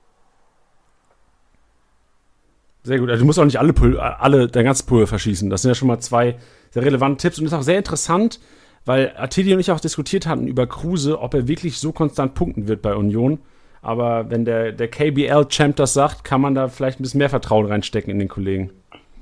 Sehr 2.84 3.00
gut. 3.00 3.10
Also 3.10 3.22
du 3.22 3.26
musst 3.26 3.40
auch 3.40 3.44
nicht 3.44 3.58
alle, 3.58 3.72
Pul 3.72 3.98
alle 3.98 4.46
dein 4.46 4.66
ganzes 4.66 4.86
Pulver 4.86 5.08
verschießen. 5.08 5.50
Das 5.50 5.62
sind 5.62 5.70
ja 5.70 5.74
schon 5.74 5.88
mal 5.88 5.98
zwei 5.98 6.36
sehr 6.70 6.84
relevante 6.84 7.22
Tipps 7.22 7.40
und 7.40 7.46
ist 7.46 7.54
auch 7.54 7.62
sehr 7.62 7.78
interessant, 7.78 8.38
weil 8.86 9.12
Attili 9.16 9.52
und 9.52 9.60
ich 9.60 9.70
auch 9.70 9.80
diskutiert 9.80 10.26
hatten 10.26 10.46
über 10.46 10.66
Kruse, 10.66 11.20
ob 11.20 11.34
er 11.34 11.48
wirklich 11.48 11.78
so 11.78 11.92
konstant 11.92 12.34
punkten 12.34 12.68
wird 12.68 12.80
bei 12.80 12.94
Union. 12.94 13.40
Aber 13.82 14.30
wenn 14.30 14.44
der, 14.44 14.72
der 14.72 14.88
KBL-Champ 14.88 15.76
das 15.76 15.92
sagt, 15.92 16.24
kann 16.24 16.40
man 16.40 16.54
da 16.54 16.68
vielleicht 16.68 16.98
ein 16.98 17.02
bisschen 17.02 17.18
mehr 17.18 17.28
Vertrauen 17.28 17.66
reinstecken 17.66 18.10
in 18.10 18.18
den 18.18 18.28
Kollegen. 18.28 18.70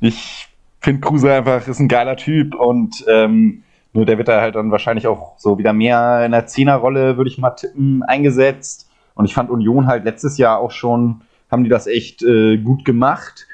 Ich 0.00 0.48
finde 0.80 1.00
Kruse 1.00 1.32
einfach 1.32 1.66
ist 1.66 1.80
ein 1.80 1.88
geiler 1.88 2.16
Typ 2.16 2.54
und 2.54 3.04
ähm, 3.08 3.62
nur 3.94 4.04
der 4.04 4.18
wird 4.18 4.28
da 4.28 4.40
halt 4.40 4.54
dann 4.54 4.70
wahrscheinlich 4.70 5.06
auch 5.06 5.38
so 5.38 5.58
wieder 5.58 5.72
mehr 5.72 6.24
in 6.26 6.32
der 6.32 6.46
Zehnerrolle, 6.46 7.16
würde 7.16 7.30
ich 7.30 7.38
mal 7.38 7.50
tippen, 7.50 8.02
eingesetzt. 8.02 8.90
Und 9.14 9.24
ich 9.24 9.34
fand 9.34 9.50
Union 9.50 9.86
halt 9.86 10.04
letztes 10.04 10.36
Jahr 10.36 10.58
auch 10.58 10.72
schon, 10.72 11.22
haben 11.50 11.64
die 11.64 11.70
das 11.70 11.86
echt 11.86 12.22
äh, 12.22 12.58
gut 12.58 12.84
gemacht. 12.84 13.46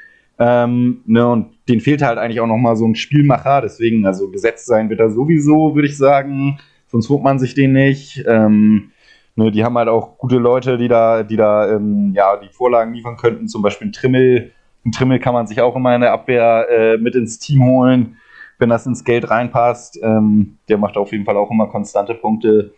Ähm, 0.43 1.03
ne, 1.05 1.27
und 1.27 1.53
den 1.69 1.81
fehlt 1.81 2.01
halt 2.01 2.17
eigentlich 2.17 2.41
auch 2.41 2.47
nochmal 2.47 2.75
so 2.75 2.87
ein 2.87 2.95
Spielmacher, 2.95 3.61
deswegen, 3.61 4.07
also 4.07 4.31
gesetzt 4.31 4.65
sein 4.65 4.89
wird 4.89 4.99
er 4.99 5.11
sowieso, 5.11 5.75
würde 5.75 5.87
ich 5.87 5.95
sagen. 5.95 6.57
Sonst 6.87 7.09
holt 7.09 7.21
man 7.21 7.37
sich 7.37 7.53
den 7.53 7.73
nicht. 7.73 8.23
Ähm, 8.25 8.89
ne, 9.35 9.51
die 9.51 9.63
haben 9.63 9.77
halt 9.77 9.87
auch 9.87 10.17
gute 10.17 10.37
Leute, 10.37 10.79
die 10.79 10.87
da, 10.87 11.21
die 11.21 11.35
da 11.35 11.71
ähm, 11.75 12.13
ja, 12.15 12.37
die 12.37 12.49
Vorlagen 12.49 12.95
liefern 12.95 13.17
könnten, 13.17 13.47
zum 13.47 13.61
Beispiel 13.61 13.89
ein 13.89 13.91
Trimmel. 13.91 14.51
Ein 14.83 14.91
Trimmel 14.91 15.19
kann 15.19 15.35
man 15.35 15.45
sich 15.45 15.61
auch 15.61 15.75
immer 15.75 15.93
in 15.93 16.01
der 16.01 16.11
Abwehr 16.11 16.65
äh, 16.71 16.97
mit 16.97 17.13
ins 17.13 17.37
Team 17.37 17.63
holen, 17.63 18.17
wenn 18.57 18.69
das 18.69 18.87
ins 18.87 19.03
Geld 19.03 19.29
reinpasst. 19.29 19.99
Ähm, 20.01 20.57
der 20.69 20.79
macht 20.79 20.97
auf 20.97 21.11
jeden 21.11 21.25
Fall 21.25 21.37
auch 21.37 21.51
immer 21.51 21.67
konstante 21.67 22.15
Punkte. 22.15 22.73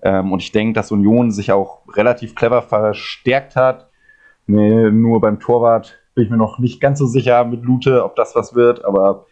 Ähm, 0.00 0.30
und 0.30 0.42
ich 0.42 0.52
denke, 0.52 0.74
dass 0.74 0.92
Union 0.92 1.32
sich 1.32 1.50
auch 1.50 1.80
relativ 1.96 2.36
clever 2.36 2.62
verstärkt 2.62 3.56
hat. 3.56 3.90
Nee, 4.46 4.92
nur 4.92 5.20
beim 5.20 5.40
Torwart 5.40 5.99
bin 6.20 6.26
ich 6.26 6.30
mir 6.30 6.36
noch 6.36 6.58
nicht 6.58 6.82
ganz 6.82 6.98
so 6.98 7.06
sicher 7.06 7.46
mit 7.46 7.62
Lute, 7.62 8.04
ob 8.04 8.14
das 8.14 8.34
was 8.34 8.54
wird, 8.54 8.84
aber 8.84 9.24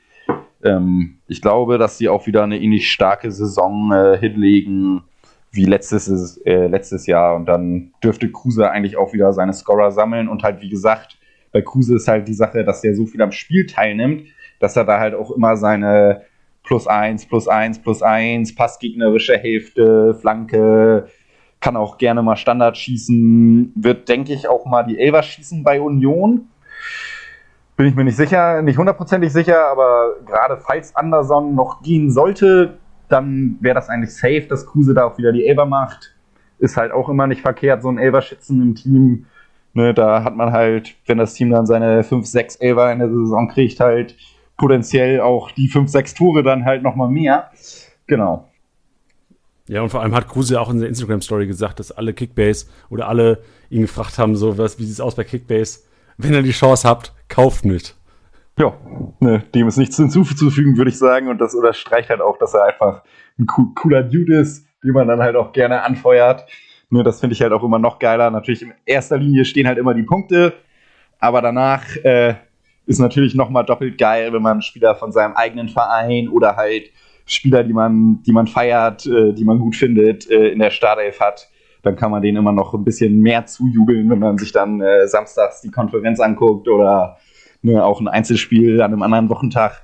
ähm, 0.65 1.19
ich 1.27 1.43
glaube, 1.43 1.77
dass 1.77 1.98
sie 1.98 2.09
auch 2.09 2.27
wieder 2.27 2.43
eine 2.43 2.59
ähnlich 2.59 2.90
starke 2.90 3.31
Saison 3.31 3.93
äh, 3.93 4.16
hinlegen 4.16 5.02
wie 5.51 5.66
letztes, 5.66 6.39
äh, 6.47 6.66
letztes 6.66 7.06
Jahr. 7.06 7.36
Und 7.36 7.44
dann 7.44 7.93
dürfte 8.02 8.32
Kruse 8.32 8.70
eigentlich 8.70 8.97
auch 8.97 9.12
wieder 9.12 9.35
seine 9.35 9.52
Scorer 9.52 9.90
sammeln. 9.90 10.28
Und 10.28 10.43
halt 10.43 10.62
wie 10.62 10.70
gesagt, 10.70 11.19
bei 11.52 11.60
Kruse 11.60 11.97
ist 11.97 12.09
halt 12.09 12.27
die 12.27 12.32
Sache, 12.32 12.65
dass 12.65 12.82
er 12.82 12.94
so 12.94 13.05
viel 13.05 13.20
am 13.20 13.32
Spiel 13.32 13.66
teilnimmt, 13.66 14.23
dass 14.59 14.74
er 14.74 14.85
da 14.85 14.98
halt 14.98 15.15
auch 15.15 15.31
immer 15.31 15.59
seine 15.59 16.23
plus 16.62 16.86
eins, 16.86 17.27
plus 17.27 17.48
eins, 17.48 17.78
plus 17.78 18.02
eins, 18.02 18.55
passgegnerische 18.55 19.36
Hälfte, 19.36 20.15
Flanke, 20.15 21.09
kann 21.60 21.77
auch 21.77 21.98
gerne 21.98 22.23
mal 22.23 22.36
Standard 22.36 22.78
schießen, 22.78 23.73
wird, 23.74 24.09
denke 24.09 24.32
ich, 24.32 24.48
auch 24.48 24.65
mal 24.65 24.85
die 24.85 24.98
Elver 24.98 25.23
schießen 25.23 25.62
bei 25.62 25.82
Union 25.82 26.48
bin 27.77 27.86
ich 27.86 27.94
mir 27.94 28.05
nicht 28.05 28.16
sicher, 28.16 28.60
nicht 28.62 28.77
hundertprozentig 28.77 29.32
sicher, 29.32 29.66
aber 29.69 30.16
gerade 30.27 30.56
falls 30.56 30.97
Anderson 30.97 31.55
noch 31.55 31.82
gehen 31.82 32.10
sollte, 32.10 32.78
dann 33.09 33.56
wäre 33.60 33.77
das 33.77 33.89
eigentlich 33.89 34.15
safe, 34.15 34.47
dass 34.48 34.66
Kruse 34.66 34.94
da 34.94 35.05
auch 35.05 35.16
wieder 35.16 35.32
die 35.32 35.47
Elber 35.47 35.65
macht. 35.65 36.15
Ist 36.59 36.77
halt 36.77 36.93
auch 36.93 37.09
immer 37.09 37.28
nicht 37.28 37.43
verkehrt, 37.43 37.82
so 37.82 37.89
ein 37.89 37.98
Elber-Schützen 37.98 38.60
im 38.60 38.74
Team. 38.74 39.27
Ne, 39.74 39.94
da 39.94 40.24
hat 40.24 40.35
man 40.35 40.51
halt, 40.51 40.97
wenn 41.06 41.19
das 41.19 41.35
Team 41.35 41.51
dann 41.51 41.66
seine 41.66 42.02
5, 42.02 42.27
6 42.27 42.56
Elber 42.56 42.90
in 42.90 42.98
der 42.98 43.10
Saison 43.10 43.48
kriegt, 43.48 43.78
halt 43.78 44.16
potenziell 44.56 45.20
auch 45.20 45.52
die 45.52 45.69
5, 45.69 45.89
6 45.89 46.15
Tore 46.15 46.43
dann 46.43 46.65
halt 46.65 46.82
nochmal 46.82 47.09
mehr. 47.09 47.51
Genau. 48.09 48.48
Ja, 49.69 49.82
und 49.82 49.90
vor 49.90 50.01
allem 50.01 50.16
hat 50.16 50.27
Kruse 50.27 50.60
auch 50.60 50.70
in 50.70 50.81
der 50.81 50.89
Instagram-Story 50.89 51.47
gesagt, 51.47 51.78
dass 51.78 51.93
alle 51.93 52.12
Kickbase 52.12 52.66
oder 52.89 53.06
alle 53.06 53.43
ihn 53.70 53.82
gefragt 53.82 54.19
haben, 54.19 54.35
so 54.35 54.59
was, 54.59 54.78
wie 54.78 54.85
sieht 54.85 54.94
es 54.94 55.01
aus 55.01 55.15
bei 55.15 55.24
Kickbase? 55.24 55.81
Wenn 56.18 56.34
ihr 56.34 56.42
die 56.42 56.50
Chance 56.50 56.86
habt, 56.86 57.14
kauft 57.28 57.64
nicht. 57.64 57.96
Ja, 58.58 58.74
ne, 59.20 59.44
dem 59.54 59.68
ist 59.68 59.76
nichts 59.76 59.96
hinzuzufügen, 59.96 60.76
würde 60.76 60.90
ich 60.90 60.98
sagen. 60.98 61.28
Und 61.28 61.40
das 61.40 61.54
unterstreicht 61.54 62.10
halt 62.10 62.20
auch, 62.20 62.36
dass 62.38 62.54
er 62.54 62.64
einfach 62.64 63.02
ein 63.38 63.46
cooler 63.46 64.02
Dude 64.02 64.40
ist, 64.40 64.66
den 64.82 64.92
man 64.92 65.06
dann 65.06 65.20
halt 65.20 65.36
auch 65.36 65.52
gerne 65.52 65.82
anfeuert. 65.82 66.44
Ne, 66.90 67.04
das 67.04 67.20
finde 67.20 67.34
ich 67.34 67.42
halt 67.42 67.52
auch 67.52 67.62
immer 67.62 67.78
noch 67.78 67.98
geiler. 67.98 68.30
Natürlich 68.30 68.62
in 68.62 68.74
erster 68.84 69.16
Linie 69.16 69.44
stehen 69.44 69.68
halt 69.68 69.78
immer 69.78 69.94
die 69.94 70.02
Punkte, 70.02 70.54
aber 71.20 71.40
danach 71.40 71.84
äh, 72.02 72.34
ist 72.86 72.98
natürlich 72.98 73.34
nochmal 73.34 73.64
doppelt 73.64 73.96
geil, 73.96 74.32
wenn 74.32 74.42
man 74.42 74.62
Spieler 74.62 74.96
von 74.96 75.12
seinem 75.12 75.34
eigenen 75.36 75.68
Verein 75.68 76.28
oder 76.28 76.56
halt 76.56 76.90
Spieler, 77.26 77.62
die 77.62 77.74
man, 77.74 78.22
die 78.22 78.32
man 78.32 78.46
feiert, 78.46 79.06
äh, 79.06 79.34
die 79.34 79.44
man 79.44 79.58
gut 79.58 79.76
findet, 79.76 80.28
äh, 80.30 80.48
in 80.48 80.58
der 80.58 80.70
Startelf 80.70 81.20
hat 81.20 81.48
dann 81.82 81.96
kann 81.96 82.10
man 82.10 82.22
denen 82.22 82.38
immer 82.38 82.52
noch 82.52 82.74
ein 82.74 82.84
bisschen 82.84 83.20
mehr 83.20 83.46
zujubeln, 83.46 84.10
wenn 84.10 84.18
man 84.18 84.38
sich 84.38 84.52
dann 84.52 84.80
äh, 84.80 85.06
samstags 85.06 85.60
die 85.60 85.70
Konferenz 85.70 86.20
anguckt 86.20 86.68
oder 86.68 87.18
ne, 87.62 87.84
auch 87.84 88.00
ein 88.00 88.09
Einzelspiel 88.09 88.80
an 88.80 88.92
einem 88.92 89.02
anderen 89.02 89.28
Wochentag. 89.28 89.82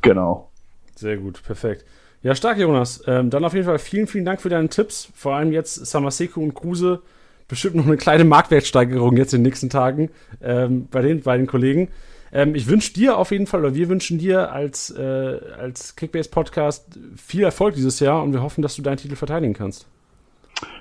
Genau. 0.00 0.50
Sehr 0.96 1.16
gut, 1.16 1.42
perfekt. 1.42 1.84
Ja, 2.22 2.34
stark, 2.34 2.58
Jonas. 2.58 3.02
Ähm, 3.06 3.28
dann 3.28 3.44
auf 3.44 3.52
jeden 3.52 3.66
Fall 3.66 3.78
vielen, 3.78 4.06
vielen 4.06 4.24
Dank 4.24 4.40
für 4.40 4.48
deine 4.48 4.68
Tipps. 4.68 5.10
Vor 5.14 5.34
allem 5.34 5.52
jetzt 5.52 5.74
Samaseku 5.74 6.40
und 6.40 6.54
Kruse. 6.54 7.02
Bestimmt 7.48 7.74
noch 7.74 7.86
eine 7.86 7.98
kleine 7.98 8.24
Marktwertsteigerung 8.24 9.18
jetzt 9.18 9.34
in 9.34 9.40
den 9.40 9.48
nächsten 9.48 9.68
Tagen 9.68 10.10
ähm, 10.42 10.88
bei, 10.90 11.02
den, 11.02 11.20
bei 11.20 11.36
den 11.36 11.46
Kollegen. 11.46 11.88
Ähm, 12.32 12.54
ich 12.54 12.66
wünsche 12.68 12.94
dir 12.94 13.18
auf 13.18 13.30
jeden 13.30 13.46
Fall, 13.46 13.60
oder 13.60 13.74
wir 13.74 13.90
wünschen 13.90 14.18
dir 14.18 14.50
als, 14.50 14.90
äh, 14.90 15.38
als 15.58 15.96
Kickbase-Podcast 15.96 16.98
viel 17.16 17.44
Erfolg 17.44 17.74
dieses 17.74 18.00
Jahr 18.00 18.22
und 18.22 18.32
wir 18.32 18.42
hoffen, 18.42 18.62
dass 18.62 18.74
du 18.74 18.82
deinen 18.82 18.96
Titel 18.96 19.16
verteidigen 19.16 19.52
kannst. 19.52 19.86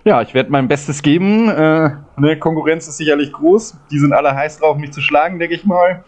Ja, 0.03 0.21
ich 0.21 0.33
werde 0.33 0.51
mein 0.51 0.67
Bestes 0.67 1.01
geben. 1.01 1.49
Äh, 1.49 1.91
ne, 2.17 2.37
Konkurrenz 2.39 2.87
ist 2.87 2.97
sicherlich 2.97 3.31
groß. 3.31 3.77
Die 3.91 3.99
sind 3.99 4.13
alle 4.13 4.35
heiß 4.35 4.59
drauf, 4.59 4.77
mich 4.77 4.91
zu 4.91 5.01
schlagen, 5.01 5.39
denke 5.39 5.55
ich 5.55 5.65
mal. 5.65 6.03